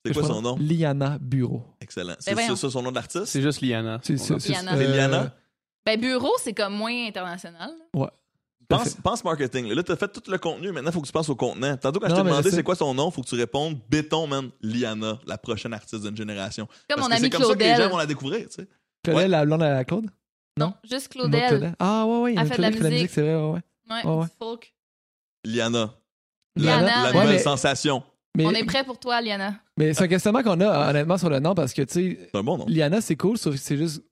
[0.04, 0.56] C'est quoi son nom?
[0.58, 1.62] Liana Bureau.
[1.80, 2.14] Excellent.
[2.18, 2.56] C'est voyons.
[2.56, 3.26] c'est ça son nom d'artiste?
[3.26, 4.00] C'est juste Liana.
[4.02, 4.72] C'est On a- Liana.
[4.74, 5.34] euh, Liana?
[5.84, 7.70] Ben, bureau, c'est comme moins international.
[8.68, 9.66] Pense, pense marketing.
[9.74, 10.72] Là, tu as fait tout le contenu.
[10.72, 11.76] Maintenant, il faut que tu penses au contenant.
[11.76, 14.26] Tantôt, quand Non, je t'ai demandé c'est quoi son nom, faut que tu répondes béton,
[14.26, 16.66] man, Liana, la prochaine artiste d'une génération.
[16.66, 18.62] Comme Parce mon que ami c'est comme ça que les gens vont la découvrir, tu
[18.62, 18.68] sais.
[19.04, 19.28] Claudel, Ouais.
[19.28, 20.06] la blonde à Claude?
[20.58, 21.48] Non, juste Claudel.
[21.48, 21.74] Claudel?
[21.78, 22.32] Ah, ouais, ouais.
[22.34, 22.92] Il y a fait de la fait la musique.
[23.02, 23.60] musique, c'est vrai, ouais, ouais.
[24.04, 24.74] Ouais, Ouais, folk.
[25.44, 25.94] Liana.
[26.56, 26.80] Liana?
[26.82, 28.02] La, la Ouais, nouvelle mais- sensation.
[28.36, 29.56] Mais, On est prêt pour toi, Liana.
[29.76, 32.38] mais c'est un questionnement qu'on a, honnêtement, sur le nom, parce que, tu sais, C'est
[32.38, 32.64] un bon nom.
[32.66, 34.02] Liana, c'est cool, sauf que c'est juste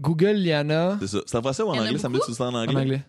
[0.00, 1.18] Google Liana C'est ça.
[1.26, 1.98] C'est en français ou en anglais?
[1.98, 2.32] Ça me dit beaucoup?
[2.32, 2.76] c'est en en anglais.
[2.80, 3.02] anglais.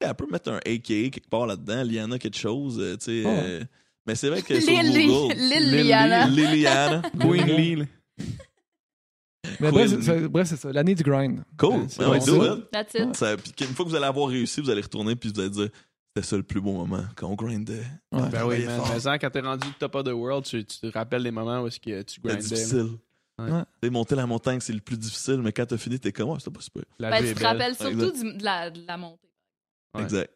[0.00, 3.22] Elle peut mettre un AKA quelque part là-dedans, Liana quelque chose, euh, tu sais.
[3.26, 3.28] Oh.
[3.28, 3.64] euh,
[4.06, 5.34] mais c'est vrai que sur Lil Google...
[5.34, 6.26] Lil Lil Liana.
[6.28, 7.02] Liliana.
[7.20, 7.84] Queen Lee.
[9.60, 10.72] Mais bref, c'est- c'est- bref, c'est ça.
[10.72, 11.42] L'année du grind.
[11.58, 11.84] Cool.
[11.88, 12.54] C'est Ouais, bon, do ça.
[12.56, 12.70] it.
[12.70, 13.16] That's it.
[13.16, 15.50] Ça- puis une fois que vous allez avoir réussi, vous allez retourner puis vous allez
[15.50, 15.68] dire
[16.14, 17.84] c'était ça le plus beau moment quand on grindait.
[18.12, 18.28] Ouais.
[18.30, 18.80] Ben oui, man.
[18.92, 21.62] Mais ça, quand t'es rendu top of the world, tu, tu te rappelles les moments
[21.62, 22.42] où est-ce que tu C'était grindais.
[22.42, 22.88] difficile.
[23.38, 23.50] Ouais.
[23.82, 23.90] Ouais.
[23.90, 26.50] Monter la montagne, c'est le plus difficile, mais quand t'as fini, t'es comme, ouais, c'était
[26.50, 26.82] pas super.
[26.98, 27.46] La Ben, vie tu est te belle.
[27.48, 29.28] rappelles surtout du- de, la, de la montée.
[29.96, 30.02] Ouais.
[30.02, 30.30] Exact.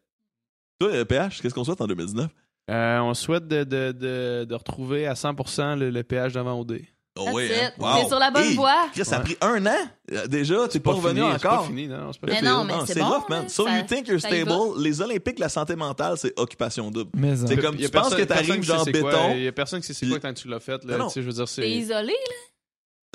[0.80, 2.30] Toi, euh, PH, qu'est-ce qu'on souhaite en 2019?
[2.70, 6.80] Euh, on souhaite de, de, de, de retrouver à 100% le, le péage devant OD.
[7.16, 7.52] Oh ouais, it.
[7.52, 7.70] hein?
[7.78, 8.02] Wow.
[8.02, 8.88] T'es sur la bonne Hey, voie.
[8.92, 9.24] Chris, ça a Ouais.
[9.24, 11.60] pris un an euh, déjà, t'es pas, revenu fini, c'est encore.
[11.62, 12.48] pas fini, non, c'est pas Mais fini.
[12.48, 13.48] non, mais c'est bon, rough, man.
[13.48, 14.52] So ça- you think you're stable?
[14.82, 17.10] Les Olympiques, la santé mentale, c'est occupation double.
[17.14, 17.36] Mais.
[17.36, 19.32] C'est comme, tu penses que t'arrives dans c'est béton.
[19.36, 20.82] Il y a personne qui sait c'est quoi quand tu l'as fait.
[20.84, 21.06] Là.
[21.12, 21.70] Tu je veux dire, T'es c'est.
[21.70, 22.14] isolé,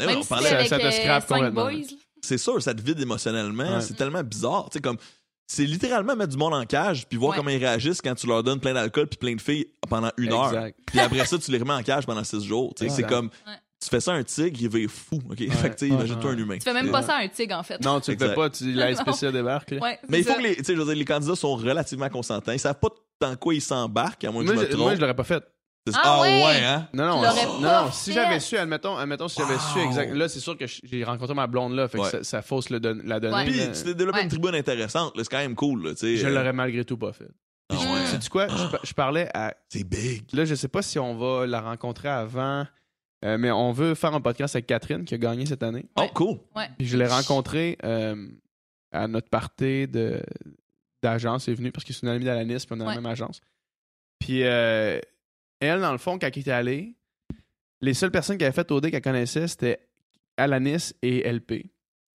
[0.02, 1.64] Eh, même on parlait- Ça- te euh, scrape complètement.
[1.66, 1.72] boys.
[1.74, 1.84] là.
[2.22, 3.76] c'est sûr, ça te vide émotionnellement.
[3.76, 3.82] Ouais.
[3.82, 4.70] C'est tellement bizarre.
[4.72, 4.98] Tu sais, comme,
[5.46, 7.38] c'est littéralement mettre du monde en cage puis voir Ouais.
[7.38, 10.32] comment ils réagissent quand tu leur donnes plein d'alcool puis plein de filles pendant une
[10.32, 10.54] heure.
[10.86, 12.74] Puis après ça, tu les remets en cage pendant six jours.
[12.76, 13.54] Tu sais, c'est comme, Ouais.
[13.82, 15.20] Tu fais ça à un tigre, il va être fou.
[15.30, 15.38] OK?
[15.52, 16.36] Fait que, imagine-toi ouais.
[16.36, 16.56] un humain.
[16.58, 17.84] Tu fais même pas ça à un tigre, en fait.
[17.84, 18.50] Non, tu le fais pas.
[18.50, 19.72] Tu, la SPCA débarque.
[19.72, 19.80] là.
[19.82, 20.38] Ouais, Mais il faut ça.
[20.38, 22.52] que les, tu sais, je veux dire, les candidats sont relativement consentants.
[22.52, 22.90] Ils savve pas
[23.22, 24.82] dans quoi ils s'embarquent, à moins que Moi, je me trompe.
[24.82, 25.44] moi, je l'aurais pas fait.
[25.94, 26.44] Ah ah ouais?
[26.46, 26.88] ouais, hein?
[26.94, 30.14] Non, non, non, non, si j'avais su, admettons, admettons si j'avais su exact.
[30.14, 32.10] Là, c'est sûr que j'ai rencontré ma blonde là, fait que Ouais.
[32.12, 33.34] ça, ça fausse le don- la donnée.
[33.34, 33.46] Ouais.
[33.46, 34.24] Puis tu t'es développé Ouais.
[34.26, 35.18] une tribune intéressante.
[35.18, 35.86] là, C'est quand même cool.
[35.88, 37.30] Là, je Euh, l'aurais malgré tout pas fait.
[37.72, 38.06] ah ouais.
[38.06, 38.48] sais-tu quoi?
[38.84, 39.56] Je parlais à.
[39.70, 40.26] C'est big.
[40.34, 42.68] Là, je sais pas si on va la rencontrer avant,
[43.26, 45.86] euh, mais on veut faire un podcast avec Catherine qui a gagné cette année.
[45.96, 46.12] Oh, Ouais.
[46.14, 46.38] cool.
[46.78, 48.28] Puis je l'ai rencontrée euh,
[48.92, 50.22] à notre party de
[51.02, 51.48] d'agence.
[51.48, 52.96] Elle est venue parce que c'est une amie d'Alanis, puis on est dans Ouais.
[52.96, 53.40] la même agence.
[54.20, 55.00] Puis euh,
[55.62, 56.96] elle, dans le fond, quand elle était allée,
[57.82, 59.80] les seules personnes qui avaient fait OD qu'elle connaissait, c'était
[60.38, 61.66] Alanis et LP,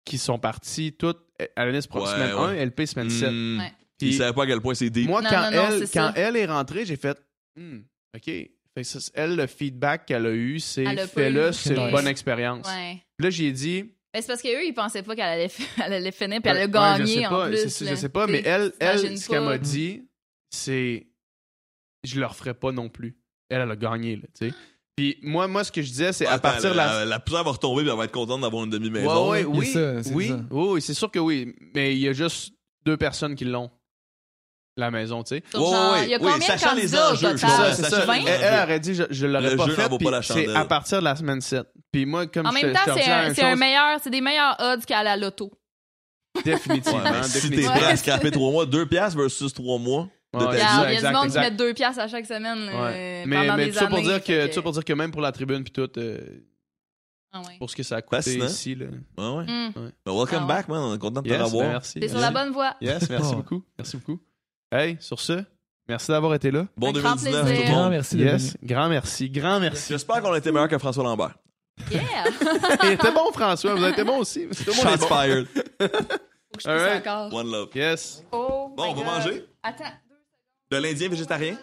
[0.05, 1.19] qui sont partis toutes.
[1.55, 2.61] Alanis Ouais, semaine ouais.
[2.61, 3.29] 1, LP semaine 7.
[3.31, 3.59] Hmm.
[3.59, 3.71] Ouais.
[4.01, 5.07] Ils Puis savaient pas à quel point c'est deep.
[5.07, 6.13] moi, Non, quand, non, non, elle, c'est quand ça.
[6.17, 7.17] elle est rentrée, j'ai fait
[7.55, 7.79] Hmm,
[8.15, 8.31] OK.
[8.75, 11.53] Fait que ça, elle, le feedback qu'elle a eu, c'est Elle a pas fais-le, eu.
[11.53, 12.67] c'est une bonne expérience.
[12.67, 12.97] Ouais.
[13.17, 13.83] Puis là, j'ai dit
[14.13, 15.51] Ben, c'est parce qu'eux, ils pensaient pas qu'elle allait,
[15.85, 17.69] elle allait finir, puis elle a Ouais, gagné je sais en pas, plus.
[17.69, 17.91] c'est- là.
[17.91, 19.45] je sais pas, mais T'sais, elle, elle t'imagines ce qu'elle pas.
[19.45, 20.03] m'a dit,
[20.49, 21.07] c'est
[22.03, 23.15] je le referai pas non plus.
[23.49, 24.55] Elle, elle a gagné, là, tu sais.
[24.95, 26.85] Puis moi, moi, ce que je disais, c'est à Attends, partir de la.
[26.99, 29.31] la, la poussière va retomber et elle va être contente d'avoir une demi-maison.
[29.31, 30.35] Ouais, oui, ça, c'est oui, ça.
[30.51, 31.55] oui, oui, c'est sûr que oui.
[31.73, 32.53] Mais il y a juste
[32.85, 33.71] deux personnes qui l'ont.
[34.75, 35.43] La maison, tu sais.
[35.53, 37.31] Ouais, genre, ouais, il y a ouais, combien de sachant les candidats au je ça,
[37.33, 37.73] total?
[37.75, 38.13] c'est sachant ça.
[38.15, 38.43] les Elle, enjeux.
[38.43, 39.89] elle aurait dit, je, je l'aurais Le pas jeu fait.
[39.97, 40.55] puis la C'est chandelle.
[40.57, 41.67] à partir de la semaine 7.
[41.91, 43.43] Puis moi, comme En je, même te- je temps, te c'est la un, même c'est
[43.43, 45.51] un chose, meilleur, c'est des meilleurs odds qu'à la loto.
[46.43, 47.03] Définitivement.
[47.03, 47.75] Ouais, mais si t'es définitivement.
[47.75, 50.09] prêt à scraper trois mois, deux piastres versus trois mois.
[50.33, 50.61] de Ouais, ta c'est vie.
[50.63, 51.41] ça, Regarde, il y a exact, du monde qui exact.
[51.51, 52.73] met deux piastres à chaque semaine Ouais.
[52.73, 54.71] euh, Mais, pendant mais des tout ça pour années, dire que, fait tout ça pour
[54.71, 56.19] dire que même pour la tribune puis tout, euh,
[57.31, 57.57] Ah ouais.
[57.59, 58.45] pour ce que ça a coûté Fascinant.
[58.47, 58.85] ici là.
[59.19, 59.43] Ouais, ouais.
[59.45, 59.71] Hmm.
[60.03, 60.47] Ben, welcome Ah ouais.
[60.47, 60.79] back, man.
[60.79, 61.65] On est content de te Yes, revoir.
[61.65, 61.99] ben merci.
[61.99, 62.75] T'es sur la bonne voie.
[62.81, 63.35] Yes, merci Oh.
[63.35, 63.63] beaucoup.
[63.77, 64.19] Merci beaucoup.
[64.75, 65.43] Hey, sur ce,
[65.87, 66.65] merci d'avoir été là.
[66.75, 67.65] Bon Un grand 2019 tout plaisir.
[67.65, 67.91] le Grand monde.
[67.91, 69.93] merci de Yes, grand merci, grand merci.
[69.93, 71.35] J'espère qu'on a été meilleur que François Lambert.
[71.91, 72.01] Yeah!
[72.83, 74.47] Il était bon François, vous avez été bon aussi.
[74.47, 75.15] Tout le monde est Shots bon.
[75.15, 75.47] fired.
[75.79, 77.03] Faut que je Alright.
[77.03, 77.33] pisse encore.
[77.33, 77.69] One love.
[77.75, 78.23] Yes.
[78.31, 79.05] Oh Bon, my on va God.
[79.05, 79.45] manger?
[79.63, 79.83] Attends.
[80.71, 81.57] De l'Indien végétarien?